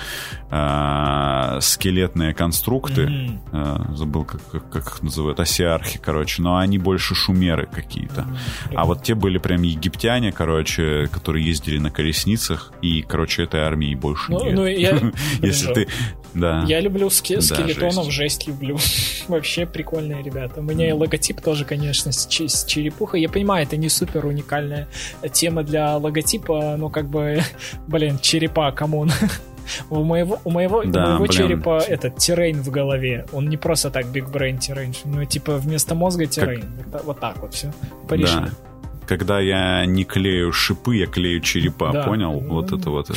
э, 0.49 1.57
скелетные 1.61 2.33
конструкты. 2.33 3.03
Mm-hmm. 3.03 3.91
Э, 3.91 3.95
забыл, 3.95 4.25
как, 4.25 4.41
как, 4.49 4.69
как 4.69 4.87
их 4.87 5.03
называют. 5.03 5.39
Осиархи, 5.39 5.99
короче. 5.99 6.41
Но 6.41 6.57
они 6.57 6.77
больше 6.77 7.15
шумеры 7.15 7.67
какие-то. 7.67 8.21
Mm-hmm. 8.21 8.73
А 8.75 8.85
вот 8.85 9.03
те 9.03 9.15
были 9.15 9.37
прям 9.37 9.63
египтяне, 9.63 10.31
короче, 10.31 11.07
которые 11.11 11.45
ездили 11.45 11.77
на 11.77 11.91
колесницах. 11.91 12.71
И, 12.81 13.01
короче, 13.01 13.43
этой 13.43 13.61
армии 13.61 13.95
больше 13.95 14.31
ну, 14.31 14.45
нет. 14.45 14.55
Ну, 14.55 14.65
я... 14.65 14.99
Если 15.41 15.73
ты... 15.73 15.87
Да. 16.33 16.63
Я 16.67 16.79
люблю 16.79 17.09
ски- 17.09 17.41
скелетонов, 17.41 18.05
жесть. 18.05 18.45
жесть 18.45 18.47
люблю. 18.47 18.77
Вообще 19.27 19.65
прикольные 19.65 20.23
ребята. 20.23 20.59
У 20.59 20.63
меня 20.63 20.89
и 20.89 20.91
логотип 20.91 21.41
тоже, 21.41 21.65
конечно, 21.65 22.11
с, 22.11 22.27
с 22.29 22.65
черепухой. 22.65 23.21
Я 23.21 23.29
понимаю, 23.29 23.65
это 23.65 23.77
не 23.77 23.89
супер 23.89 24.25
уникальная 24.25 24.87
тема 25.31 25.63
для 25.63 25.97
логотипа, 25.97 26.75
но 26.77 26.89
как 26.89 27.09
бы, 27.09 27.41
блин, 27.87 28.19
черепа, 28.19 28.71
come 28.71 28.94
on. 28.94 29.11
У 29.91 30.03
моего, 30.03 30.39
у 30.45 30.49
моего, 30.49 30.83
да, 30.83 31.05
у 31.05 31.09
моего 31.09 31.27
черепа 31.27 31.77
этот 31.77 32.17
terrain 32.17 32.61
в 32.63 32.71
голове. 32.71 33.27
Он 33.31 33.47
не 33.49 33.57
просто 33.57 33.91
так 33.91 34.05
Big 34.07 34.31
Brain 34.31 34.57
terrain. 34.57 34.95
Ну, 35.05 35.23
типа, 35.25 35.57
вместо 35.57 35.93
мозга 35.93 36.25
terrain. 36.25 36.65
Как... 36.91 37.03
Вот, 37.03 37.19
так 37.19 37.37
вот 37.37 37.53
все. 37.53 37.71
Порешили. 38.07 38.47
Да. 38.47 38.49
Когда 39.07 39.39
я 39.39 39.85
не 39.85 40.05
клею 40.05 40.51
шипы, 40.51 40.95
я 40.95 41.05
клею 41.05 41.41
черепа, 41.41 41.91
да. 41.91 42.03
понял? 42.03 42.39
Вот 42.39 42.71
это 42.71 42.89
вот 42.89 43.11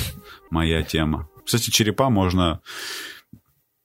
моя 0.50 0.82
тема. 0.82 1.28
Кстати, 1.44 1.70
черепа 1.70 2.10
можно 2.10 2.60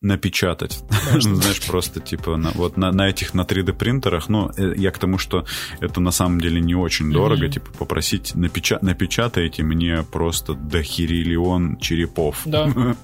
напечатать. 0.01 0.84
Знаешь, 1.19 1.65
просто 1.65 1.99
типа 1.99 2.38
на, 2.38 2.51
вот 2.51 2.77
на, 2.77 2.91
на 2.91 3.09
этих 3.09 3.34
на 3.34 3.41
3D 3.41 3.73
принтерах. 3.73 4.29
Ну, 4.29 4.51
э, 4.55 4.73
я 4.77 4.91
к 4.91 4.99
тому, 4.99 5.17
что 5.17 5.45
это 5.79 5.99
на 5.99 6.11
самом 6.11 6.39
деле 6.39 6.61
не 6.61 6.75
очень 6.75 7.11
дорого. 7.11 7.45
Mm-hmm. 7.45 7.51
Типа 7.51 7.71
попросить 7.79 8.34
напеча- 8.35 8.79
напечатайте 8.81 9.63
мне 9.63 10.03
просто 10.03 10.53
дохериллион 10.53 11.77
черепов. 11.77 12.41
Да. 12.45 12.69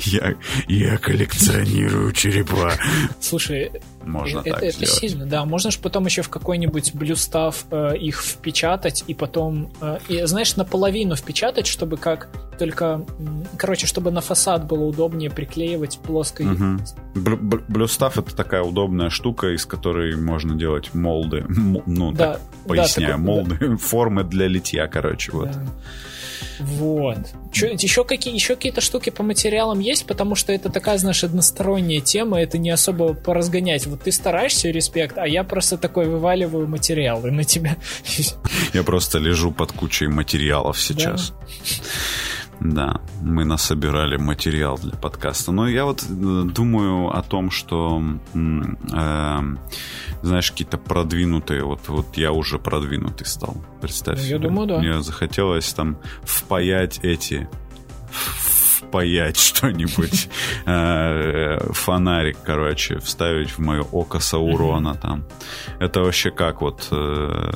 я, 0.00 0.34
я 0.68 0.98
коллекционирую 0.98 2.12
черепа. 2.12 2.72
Слушай, 3.20 3.70
можно 4.04 4.40
это, 4.40 4.50
так 4.50 4.62
это 4.62 4.72
сделать. 4.72 4.94
сильно, 4.94 5.26
да. 5.26 5.44
Можно 5.44 5.70
же 5.70 5.78
потом 5.78 6.06
еще 6.06 6.22
в 6.22 6.28
какой-нибудь 6.28 6.94
блюстав 6.94 7.64
э, 7.70 7.96
их 7.96 8.22
впечатать 8.22 9.04
и 9.06 9.14
потом, 9.14 9.70
э, 9.80 9.98
и, 10.08 10.24
знаешь, 10.24 10.56
наполовину 10.56 11.16
впечатать, 11.16 11.66
чтобы 11.66 11.96
как 11.96 12.28
только, 12.58 13.04
короче, 13.56 13.86
чтобы 13.86 14.10
на 14.10 14.20
фасад 14.20 14.66
было 14.66 14.84
удобнее 14.84 15.30
приклеивать 15.30 15.98
плоской. 15.98 16.46
Угу. 16.46 16.80
Блюстав 17.68 18.18
это 18.18 18.34
такая 18.34 18.62
удобная 18.62 19.10
штука, 19.10 19.54
из 19.54 19.66
которой 19.66 20.16
можно 20.16 20.54
делать 20.54 20.94
молды, 20.94 21.44
ну 21.48 22.12
да, 22.12 22.34
так 22.34 22.40
поясняю, 22.66 23.12
да, 23.12 23.16
такой, 23.18 23.24
молды, 23.24 23.56
да. 23.60 23.76
формы 23.78 24.24
для 24.24 24.46
литья, 24.48 24.86
короче, 24.86 25.32
вот. 25.32 25.50
Да. 25.50 25.62
Вот. 26.58 27.18
Чё, 27.52 27.68
еще, 27.68 28.04
какие, 28.04 28.34
еще 28.34 28.56
какие-то 28.56 28.80
штуки 28.80 29.10
по 29.10 29.22
материалам 29.22 29.80
есть, 29.80 30.06
потому 30.06 30.34
что 30.34 30.52
это 30.52 30.70
такая, 30.70 30.98
знаешь, 30.98 31.24
односторонняя 31.24 32.00
тема, 32.00 32.40
это 32.40 32.58
не 32.58 32.70
особо 32.70 33.14
поразгонять. 33.14 33.86
Вот 33.86 34.02
ты 34.02 34.12
стараешься, 34.12 34.70
респект, 34.70 35.18
а 35.18 35.26
я 35.26 35.44
просто 35.44 35.78
такой 35.78 36.06
вываливаю 36.06 36.66
материалы 36.66 37.30
на 37.30 37.44
тебя. 37.44 37.76
Я 38.72 38.82
просто 38.82 39.18
лежу 39.18 39.52
под 39.52 39.72
кучей 39.72 40.06
материалов 40.06 40.80
сейчас. 40.80 41.30
Да. 41.30 41.36
Да, 42.64 43.00
мы 43.20 43.44
насобирали 43.44 44.16
материал 44.16 44.78
для 44.78 44.92
подкаста. 44.92 45.52
Но 45.52 45.68
я 45.68 45.84
вот 45.84 46.02
э, 46.02 46.06
думаю 46.08 47.08
о 47.08 47.22
том, 47.22 47.50
что, 47.50 48.00
э, 48.34 49.40
знаешь, 50.22 50.50
какие-то 50.50 50.78
продвинутые, 50.78 51.64
вот, 51.64 51.80
вот 51.88 52.16
я 52.16 52.30
уже 52.32 52.58
продвинутый 52.58 53.26
стал, 53.26 53.56
представь 53.80 54.20
я 54.20 54.26
себе. 54.26 54.38
думаю, 54.38 54.68
да. 54.68 54.78
Мне 54.78 55.02
захотелось 55.02 55.72
там 55.72 55.98
впаять 56.24 57.00
эти 57.02 57.48
впаять 58.12 59.36
что-нибудь, 59.38 60.28
э, 60.66 61.72
фонарик, 61.72 62.38
короче, 62.44 62.98
вставить 62.98 63.50
в 63.50 63.58
мое 63.58 63.82
око 63.82 64.20
Саурона 64.20 64.94
там. 64.94 65.24
Это 65.80 66.00
вообще 66.02 66.30
как 66.30 66.60
вот 66.60 66.86
э, 66.92 67.52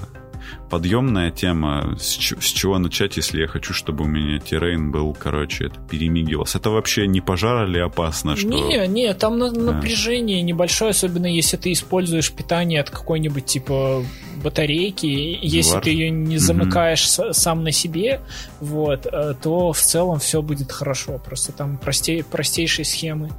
подъемная 0.71 1.31
тема. 1.31 1.97
С, 1.99 2.17
с 2.17 2.53
чего 2.53 2.79
начать, 2.79 3.17
если 3.17 3.41
я 3.41 3.47
хочу, 3.47 3.73
чтобы 3.73 4.05
у 4.05 4.07
меня 4.07 4.39
террейн 4.39 4.91
был, 4.91 5.15
короче, 5.19 5.67
это 5.67 5.79
перемигивался. 5.91 6.59
Это 6.59 6.71
вообще 6.71 7.07
не 7.07 7.21
пожар 7.21 7.67
или 7.67 7.79
опасно? 7.79 8.37
Что... 8.37 8.49
Не, 8.49 8.87
не, 8.87 9.15
там 9.15 9.39
на, 9.39 9.51
напряжение 9.51 10.43
небольшое, 10.43 10.91
особенно 10.91 11.27
если 11.27 11.57
ты 11.57 11.73
используешь 11.73 12.33
питание 12.33 12.81
от 12.81 12.91
какой-нибудь 12.91 13.45
типа 13.47 14.05
батарейки. 14.43 15.07
Если 15.07 15.75
Вар. 15.75 15.83
ты 15.83 15.91
ее 15.91 16.11
не 16.11 16.39
замыкаешь 16.39 17.07
mm-hmm. 17.07 17.33
сам 17.33 17.65
на 17.65 17.73
себе, 17.73 18.21
вот, 18.61 19.07
э, 19.07 19.35
то 19.41 19.73
в 19.73 19.81
целом 19.81 20.19
все 20.19 20.43
будет 20.43 20.73
хорошо. 20.73 21.21
Просто 21.25 21.53
там 21.53 21.79
простей, 21.79 22.23
простейшие 22.23 22.85
схемы 22.85 23.31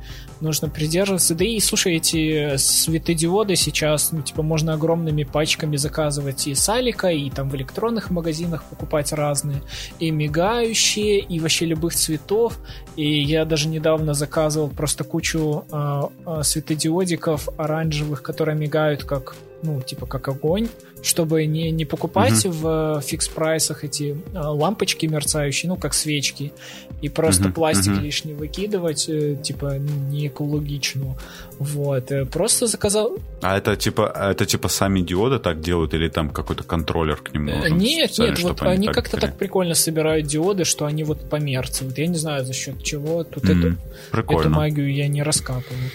нужно 0.42 0.70
придерживаться. 0.70 1.36
Да 1.36 1.46
и, 1.46 1.60
слушай, 1.60 1.96
эти 1.96 2.56
светодиоды 2.58 3.56
сейчас, 3.56 4.12
ну, 4.12 4.22
типа, 4.22 4.44
можно 4.44 4.74
огромными 4.74 5.24
пачками 5.24 5.78
заказывать 5.78 6.48
и 6.48 6.56
с 6.56 6.70
Алика, 6.70 7.10
и 7.10 7.30
там 7.30 7.50
в 7.50 7.56
электронных 7.56 8.10
магазинах 8.10 8.64
покупать 8.64 9.14
разные, 9.14 9.62
и 10.00 10.12
мигающие, 10.12 11.20
и 11.20 11.40
вообще 11.40 11.66
любых 11.66 11.94
цветов. 11.94 12.60
И 12.96 13.22
я 13.22 13.46
даже 13.46 13.68
недавно 13.68 14.14
заказывал 14.14 14.70
просто 14.70 15.04
кучу 15.04 15.66
э, 15.72 16.02
э, 16.26 16.44
светодиодиков 16.44 17.50
оранжевых, 17.58 18.22
которые 18.22 18.58
мигают 18.58 19.04
как 19.04 19.36
ну, 19.64 19.82
типа 19.82 20.06
как 20.06 20.28
огонь, 20.28 20.68
чтобы 21.02 21.46
не, 21.46 21.72
не 21.72 21.86
покупать 21.86 22.46
угу. 22.46 22.54
в 22.54 23.02
фикс-прайсах 23.02 23.84
эти 23.84 24.18
а, 24.34 24.52
лампочки 24.52 25.06
мерцающие, 25.06 25.70
ну, 25.70 25.78
как 25.78 25.94
свечки, 25.94 26.54
и 27.02 27.10
просто 27.10 27.46
угу, 27.46 27.54
пластик 27.54 27.94
угу. 27.94 28.02
лишний 28.02 28.34
выкидывать, 28.34 29.08
э, 29.08 29.36
типа, 29.42 29.78
не 29.78 30.28
экологично. 30.28 31.16
Вот. 31.60 32.12
Э, 32.12 32.26
просто 32.26 32.68
заказал... 32.68 33.18
А 33.42 33.58
это 33.58 33.76
типа, 33.76 34.12
это 34.32 34.46
типа 34.46 34.68
сами 34.68 35.02
диоды 35.02 35.40
так 35.40 35.62
делают, 35.62 35.94
или 35.94 36.08
там 36.08 36.30
какой-то 36.30 36.64
контроллер 36.64 37.18
к 37.18 37.34
ним 37.34 37.50
э, 37.50 37.56
нужен? 37.56 37.78
Нет, 37.78 38.18
нет, 38.18 38.40
вот 38.40 38.62
они, 38.62 38.72
они 38.72 38.88
как-то 38.88 39.18
так 39.18 39.38
прикольно 39.38 39.76
собирают 39.76 40.28
диоды, 40.28 40.66
что 40.66 40.86
они 40.86 41.04
вот 41.04 41.30
померцают. 41.30 41.98
Я 41.98 42.08
не 42.08 42.18
знаю, 42.18 42.46
за 42.46 42.54
счет 42.54 42.84
чего. 42.84 43.24
Тут 43.24 43.46
mm, 43.46 43.78
эту, 44.12 44.34
эту 44.34 44.50
магию 44.50 44.92
я 44.94 45.08
не 45.08 45.24
раскапываю. 45.24 45.92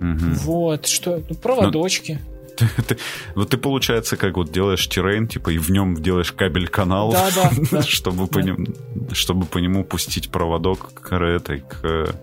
Угу. 0.00 0.34
Вот, 0.44 0.86
что, 0.86 1.22
ну, 1.28 1.34
проводочки. 1.34 2.20
Ну, 2.22 2.33
ты, 2.56 2.68
ты, 2.86 2.96
вот 3.34 3.50
ты, 3.50 3.56
получается, 3.56 4.16
как 4.16 4.36
вот 4.36 4.52
делаешь 4.52 4.86
террейн, 4.88 5.26
типа, 5.26 5.50
и 5.50 5.58
в 5.58 5.70
нем 5.70 5.94
делаешь 5.94 6.32
кабель 6.32 6.68
канал, 6.68 7.12
да, 7.12 7.30
да, 7.34 7.50
да. 7.70 7.82
чтобы, 7.86 8.26
По 8.26 8.38
ним, 8.38 8.74
чтобы 9.12 9.46
по 9.46 9.58
нему 9.58 9.84
пустить 9.84 10.30
проводок 10.30 10.92
к 10.94 11.12
этой, 11.14 11.60
к, 11.60 12.14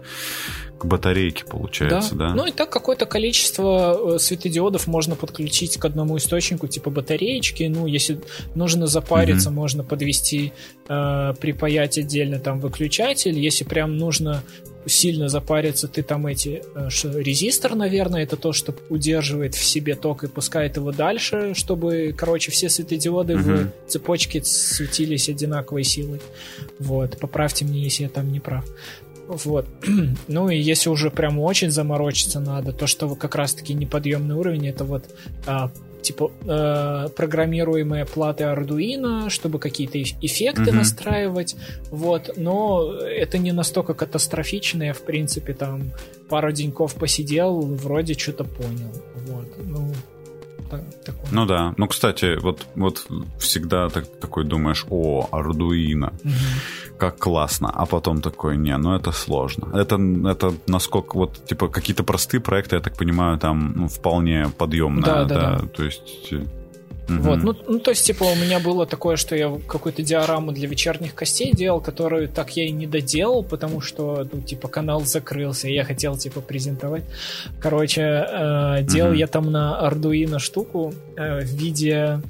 к 0.77 0.85
батарейке, 0.85 1.45
получается, 1.45 2.15
да. 2.15 2.29
да? 2.29 2.35
Ну 2.35 2.45
и 2.47 2.51
так 2.51 2.69
какое-то 2.69 3.05
количество 3.05 4.15
э, 4.15 4.19
светодиодов 4.19 4.87
можно 4.87 5.15
подключить 5.15 5.77
к 5.77 5.85
одному 5.85 6.17
источнику, 6.17 6.67
типа 6.67 6.89
батареечки. 6.89 7.63
Ну, 7.63 7.85
если 7.85 8.19
нужно 8.55 8.87
запариться, 8.87 9.49
угу. 9.49 9.57
можно 9.57 9.83
подвести, 9.83 10.53
э, 10.87 11.33
припаять 11.39 11.97
отдельно 11.97 12.39
там 12.39 12.59
выключатель. 12.59 13.37
Если 13.37 13.63
прям 13.63 13.97
нужно 13.97 14.43
сильно 14.85 15.29
запариться, 15.29 15.87
ты 15.87 16.03
там 16.03 16.27
эти... 16.27 16.63
Э, 16.75 16.89
резистор, 17.21 17.75
наверное, 17.75 18.23
это 18.23 18.37
то, 18.37 18.53
что 18.53 18.73
удерживает 18.89 19.55
в 19.55 19.63
себе 19.63 19.95
ток 19.95 20.23
и 20.23 20.27
пускает 20.27 20.77
его 20.77 20.91
дальше, 20.91 21.53
чтобы, 21.55 22.13
короче, 22.17 22.51
все 22.51 22.69
светодиоды 22.69 23.35
угу. 23.35 23.43
в 23.87 23.89
цепочке 23.89 24.43
светились 24.43 25.29
одинаковой 25.29 25.83
силой. 25.83 26.21
Вот, 26.79 27.17
поправьте 27.19 27.65
мне, 27.65 27.83
если 27.83 28.03
я 28.03 28.09
там 28.09 28.31
не 28.31 28.39
прав. 28.39 28.65
Вот. 29.27 29.67
ну 30.27 30.49
и 30.49 30.57
если 30.57 30.89
уже 30.89 31.09
прям 31.09 31.39
очень 31.39 31.71
заморочиться 31.71 32.39
надо, 32.39 32.73
то 32.73 32.87
что 32.87 33.15
как 33.15 33.35
раз-таки 33.35 33.73
неподъемный 33.73 34.35
уровень, 34.35 34.67
это 34.67 34.83
вот 34.83 35.05
а, 35.45 35.71
типа 36.01 36.31
э, 36.45 37.09
программируемые 37.15 38.05
платы 38.05 38.43
Arduino, 38.43 39.29
чтобы 39.29 39.59
какие-то 39.59 40.01
эффекты 40.01 40.63
mm-hmm. 40.63 40.75
настраивать, 40.75 41.55
вот, 41.89 42.31
но 42.37 42.93
это 42.93 43.37
не 43.37 43.51
настолько 43.51 43.93
катастрофично, 43.93 44.83
я 44.83 44.93
в 44.93 45.01
принципе 45.01 45.53
там 45.53 45.91
пару 46.29 46.51
деньков 46.51 46.95
посидел, 46.95 47.61
вроде 47.61 48.13
что-то 48.13 48.43
понял, 48.43 48.91
вот, 49.27 49.47
ну 49.63 49.93
такое. 50.79 51.31
Ну 51.31 51.45
да. 51.45 51.73
Ну, 51.77 51.87
кстати, 51.87 52.39
вот, 52.39 52.65
вот 52.75 53.07
всегда 53.39 53.89
так, 53.89 54.05
такой 54.19 54.45
думаешь, 54.45 54.85
о, 54.89 55.27
Ардуино, 55.31 56.13
угу. 56.23 56.33
как 56.97 57.17
классно. 57.17 57.69
А 57.69 57.85
потом 57.85 58.21
такой, 58.21 58.57
не, 58.57 58.77
ну 58.77 58.95
это 58.95 59.11
сложно. 59.11 59.69
Это, 59.73 59.95
это 60.29 60.53
насколько, 60.67 61.15
вот, 61.15 61.45
типа, 61.45 61.67
какие-то 61.67 62.03
простые 62.03 62.41
проекты, 62.41 62.75
я 62.75 62.81
так 62.81 62.97
понимаю, 62.97 63.37
там 63.37 63.73
ну, 63.75 63.87
вполне 63.87 64.49
подъемные. 64.57 65.05
Да, 65.05 65.25
да, 65.25 65.59
да. 65.59 65.67
То 65.67 65.83
есть 65.83 66.33
Угу. 67.19 67.23
Вот, 67.23 67.43
ну, 67.43 67.55
ну, 67.67 67.79
то 67.79 67.91
есть, 67.91 68.05
типа, 68.05 68.23
у 68.23 68.35
меня 68.35 68.59
было 68.59 68.85
такое, 68.85 69.15
что 69.15 69.35
я 69.35 69.51
какую-то 69.67 70.01
диораму 70.01 70.51
для 70.51 70.67
вечерних 70.67 71.13
костей 71.13 71.51
делал, 71.53 71.81
которую 71.81 72.27
так 72.27 72.55
я 72.57 72.65
и 72.65 72.71
не 72.71 72.87
доделал, 72.87 73.43
потому 73.43 73.81
что, 73.81 74.27
ну, 74.31 74.41
типа, 74.41 74.67
канал 74.67 75.01
закрылся, 75.01 75.67
и 75.67 75.73
я 75.73 75.83
хотел, 75.83 76.17
типа, 76.17 76.41
презентовать. 76.41 77.03
Короче, 77.59 78.01
э, 78.01 78.83
делал 78.83 79.11
угу. 79.11 79.19
я 79.19 79.27
там 79.27 79.51
на 79.51 79.79
Arduino 79.83 80.39
штуку 80.39 80.93
э, 81.17 81.41
в 81.41 81.45
виде 81.45 82.21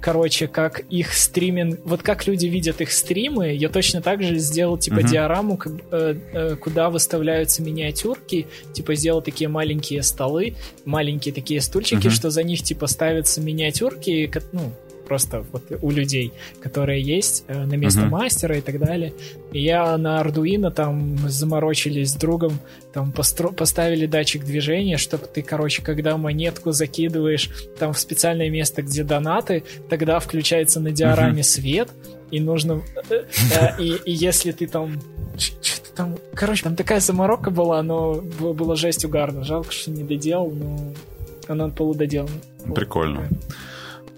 короче, 0.00 0.46
как 0.48 0.80
их 0.90 1.12
стриминг, 1.14 1.80
вот 1.84 2.02
как 2.02 2.26
люди 2.26 2.46
видят 2.46 2.80
их 2.80 2.92
стримы, 2.92 3.54
я 3.54 3.68
точно 3.68 4.02
так 4.02 4.22
же 4.22 4.38
сделал, 4.38 4.76
типа, 4.78 4.96
Мгм. 5.00 5.06
диораму, 5.06 5.56
как, 5.56 5.72
э, 5.90 6.14
э, 6.32 6.56
куда 6.56 6.90
выставляются 6.90 7.62
миниатюрки, 7.62 8.46
типа, 8.72 8.94
сделал 8.94 9.22
такие 9.22 9.48
маленькие 9.48 10.02
столы, 10.02 10.54
маленькие 10.84 11.32
такие 11.34 11.60
стульчики, 11.60 12.06
Мгм. 12.08 12.10
что 12.10 12.30
за 12.30 12.42
них, 12.42 12.62
типа, 12.62 12.86
ставятся 12.86 13.40
миниатюрки, 13.40 14.30
ну, 14.52 14.72
просто 15.08 15.44
вот 15.52 15.62
у 15.82 15.90
людей, 15.90 16.32
которые 16.60 17.02
есть 17.02 17.44
э, 17.48 17.64
на 17.64 17.74
место 17.74 18.00
Мгм. 18.02 18.10
мастера 18.10 18.58
и 18.58 18.60
так 18.60 18.78
далее. 18.78 19.12
И 19.52 19.60
я 19.62 19.96
на 19.96 20.20
Arduino 20.22 20.70
там 20.70 21.16
заморочились 21.28 22.10
с 22.10 22.14
другом, 22.14 22.58
там 22.92 23.12
постро- 23.16 23.52
поставили 23.54 24.06
датчик 24.06 24.44
движения, 24.44 24.98
чтобы 24.98 25.26
ты, 25.26 25.42
короче, 25.42 25.82
когда 25.82 26.16
монетку 26.16 26.72
закидываешь 26.72 27.50
там 27.78 27.92
в 27.92 27.98
специальное 27.98 28.50
место, 28.50 28.82
где 28.82 29.02
донаты, 29.02 29.64
тогда 29.88 30.18
включается 30.20 30.80
на 30.80 30.90
диораме 30.92 31.42
свет, 31.42 31.88
и 32.30 32.40
нужно... 32.40 32.82
э, 33.10 33.24
э, 33.58 33.82
И, 33.82 33.94
и 34.04 34.12
если 34.12 34.52
ты 34.52 34.66
там... 34.66 35.00
Там... 35.96 36.16
Короче, 36.34 36.62
там 36.64 36.76
такая 36.76 37.00
заморока 37.00 37.50
была, 37.50 37.82
но 37.82 38.14
было, 38.40 38.76
жесть 38.76 39.04
угарно. 39.04 39.44
Жалко, 39.44 39.72
что 39.72 39.90
не 39.90 40.04
доделал, 40.04 40.50
но 40.50 40.92
она 41.48 41.68
полудоделана. 41.68 42.30
Вот. 42.66 42.74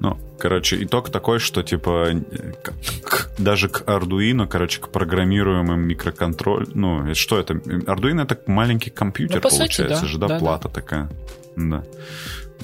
Ну, 0.00 0.16
короче, 0.38 0.82
итог 0.82 1.10
такой, 1.10 1.38
что, 1.38 1.62
типа, 1.62 2.08
к- 2.62 2.72
к- 3.04 3.30
даже 3.38 3.68
к 3.68 3.82
Arduino, 3.82 4.46
короче, 4.46 4.80
к 4.80 4.88
программируемым 4.88 5.80
микроконтроль... 5.80 6.66
Ну, 6.74 7.14
что 7.14 7.38
это? 7.38 7.54
Arduino— 7.54 8.22
это 8.24 8.38
маленький 8.46 8.88
компьютер, 8.90 9.36
Ну, 9.36 9.42
по 9.42 9.50
сути, 9.50 9.58
получается 9.58 10.00
да. 10.02 10.06
же, 10.06 10.18
да? 10.18 10.28
Да-да. 10.28 10.40
Плата 10.40 10.68
такая. 10.70 11.10
Да. 11.56 11.84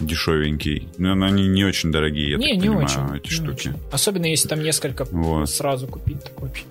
Дешевенький. 0.00 0.88
Но 0.98 1.14
но 1.14 1.26
они 1.26 1.46
не 1.48 1.64
очень 1.64 1.92
дорогие, 1.92 2.30
я 2.30 2.36
не, 2.38 2.54
так 2.54 2.62
не 2.62 2.68
понимаю, 2.68 2.84
очень. 2.84 3.16
эти 3.16 3.24
не 3.28 3.30
штуки. 3.30 3.50
очень. 3.68 3.74
Особенно 3.92 4.26
если 4.26 4.48
там 4.48 4.62
несколько 4.62 5.04
Вот. 5.04 5.48
сразу 5.50 5.86
купить, 5.86 6.22
так 6.24 6.40
вообще. 6.40 6.64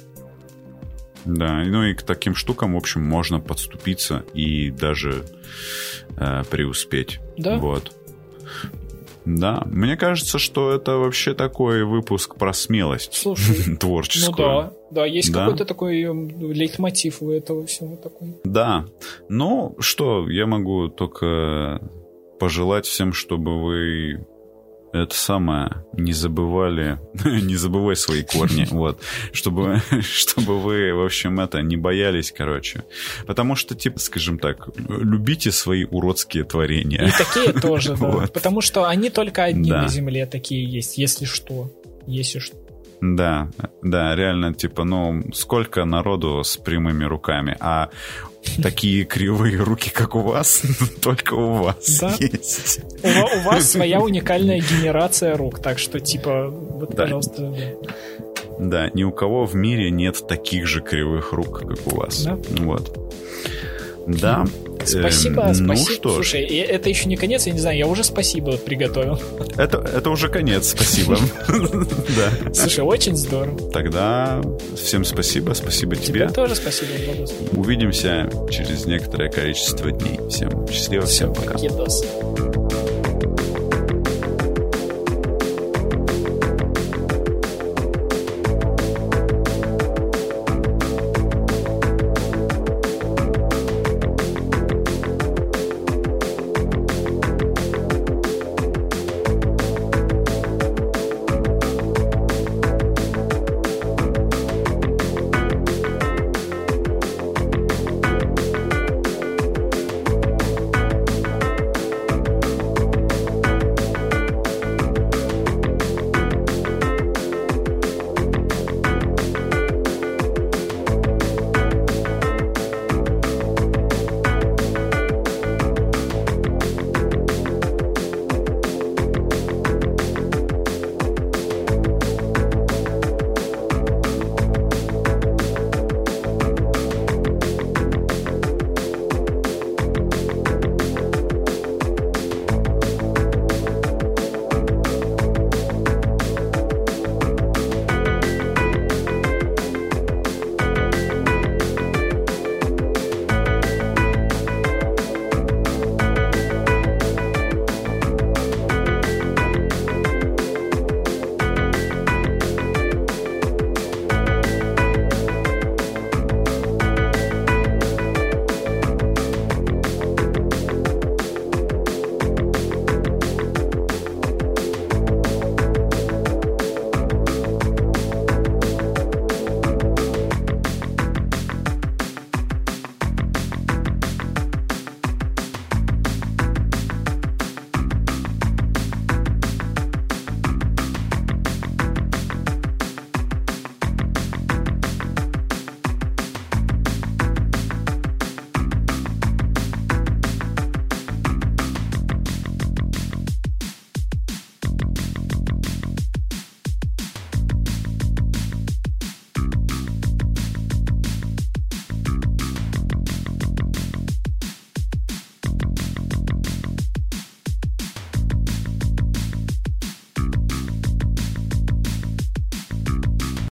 Да, 1.25 1.63
ну 1.63 1.83
и 1.83 1.93
к 1.95 2.03
таким 2.03 2.35
штукам, 2.35 2.73
в 2.73 2.77
общем, 2.77 3.03
можно 3.03 3.39
подступиться 3.39 4.23
и 4.35 4.69
даже 4.71 5.25
э, 6.17 6.43
преуспеть. 6.49 7.19
Да. 7.37 7.57
Вот. 7.57 7.91
Да, 9.25 9.63
мне 9.65 9.97
кажется, 9.97 10.37
что 10.37 10.71
это 10.71 10.97
вообще 10.97 11.33
такой 11.33 11.83
выпуск 11.83 12.35
про 12.35 12.53
смелость 12.53 13.13
Слушай, 13.13 13.55
Ну 13.67 13.77
творческую. 13.77 14.35
да, 14.37 14.73
да, 14.91 15.05
есть 15.05 15.31
Да. 15.33 15.41
какой-то 15.45 15.65
такой 15.65 16.01
м, 16.03 16.29
лейтмотив 16.51 17.21
у 17.21 17.31
этого 17.31 17.65
всего 17.65 17.95
такой. 17.95 18.35
Да. 18.43 18.85
Ну, 19.29 19.75
что, 19.79 20.29
я 20.29 20.45
могу 20.45 20.89
только 20.89 21.81
пожелать 22.39 22.85
всем, 22.85 23.13
чтобы 23.13 23.63
вы 23.63 24.25
это 24.95 25.15
самое 25.15 25.83
не 25.93 26.13
забывали, 26.13 26.99
не 27.25 27.55
забывай 27.55 27.95
свои 27.95 28.23
корни, 28.23 28.65
вот, 28.71 29.01
чтобы, 29.33 29.81
чтобы 30.01 30.59
вы, 30.59 30.93
в 30.93 31.03
общем, 31.03 31.39
это 31.39 31.61
не 31.61 31.77
боялись, 31.77 32.31
короче, 32.31 32.83
потому 33.27 33.55
что, 33.55 33.75
типа, 33.75 33.99
скажем 33.99 34.39
так, 34.39 34.69
любите 34.87 35.51
свои 35.51 35.83
уродские 35.85 36.43
И 36.43 36.47
творения. 36.47 37.11
такие 37.17 37.53
тоже, 37.53 37.95
да. 37.95 38.07
Вот. 38.07 38.33
Потому 38.33 38.61
что 38.61 38.85
они 38.87 39.09
только 39.09 39.43
одни 39.43 39.69
Да. 39.69 39.83
на 39.83 39.87
Земле 39.87 40.25
такие 40.25 40.63
есть, 40.63 40.97
если 40.97 41.25
что. 41.25 41.71
Если 42.07 42.39
что. 42.39 42.55
Да, 43.01 43.49
да, 43.81 44.15
реально, 44.15 44.53
типа, 44.53 44.83
ну, 44.83 45.23
сколько 45.33 45.85
народу 45.85 46.43
с 46.43 46.57
прямыми 46.57 47.03
руками, 47.03 47.55
а 47.59 47.89
такие 48.61 49.05
кривые 49.05 49.57
руки, 49.57 49.89
как 49.89 50.15
у 50.15 50.21
вас, 50.21 50.61
только 51.01 51.33
у 51.33 51.53
вас 51.63 51.99
Да. 51.99 52.13
есть. 52.19 52.79
У, 53.03 53.07
у 53.07 53.41
вас 53.43 53.69
своя 53.71 53.99
уникальная 53.99 54.59
генерация 54.59 55.35
рук, 55.37 55.59
так 55.59 55.79
что, 55.79 55.99
типа, 55.99 56.47
вот, 56.49 56.91
Да. 56.95 57.03
пожалуйста, 57.03 57.41
да. 57.41 57.89
Да, 58.57 58.89
ни 58.93 59.03
у 59.03 59.11
кого 59.11 59.45
в 59.45 59.53
мире 59.55 59.91
нет 59.91 60.25
таких 60.27 60.65
же 60.65 60.81
кривых 60.81 61.33
рук, 61.33 61.59
как 61.67 61.87
у 61.87 61.95
вас. 61.97 62.23
Да. 62.23 62.37
Вот. 62.61 62.97
Да. 64.07 64.45
Спасибо, 64.85 65.41
Эм, 65.47 65.55
спасибо. 65.55 65.73
Ну 65.73 65.75
что 65.77 66.09
ж, 66.11 66.15
Слушай, 66.29 66.41
это 66.43 66.89
еще 66.89 67.09
не 67.09 67.15
конец, 67.15 67.47
я 67.47 67.53
не 67.53 67.59
знаю, 67.59 67.77
я 67.77 67.87
уже 67.87 68.03
спасибо 68.03 68.55
приготовил. 68.57 69.19
это, 69.57 69.79
это 69.79 70.09
уже 70.11 70.29
конец, 70.29 70.69
спасибо. 70.69 71.17
Да. 71.47 72.53
Слушай, 72.53 72.83
очень 72.83 73.15
здорово. 73.17 73.71
Тогда 73.71 74.41
всем 74.75 75.03
спасибо, 75.03 75.53
спасибо 75.53 75.95
Тебе 75.95 76.25
тебе. 76.25 76.29
тоже 76.29 76.55
спасибо. 76.55 76.91
Увидимся 77.53 78.29
через 78.51 78.85
некоторое 78.85 79.29
количество 79.31 79.91
дней. 79.91 80.19
Всем 80.29 80.67
счастливо, 80.67 81.05
всем 81.05 81.33
пока. 81.33 81.57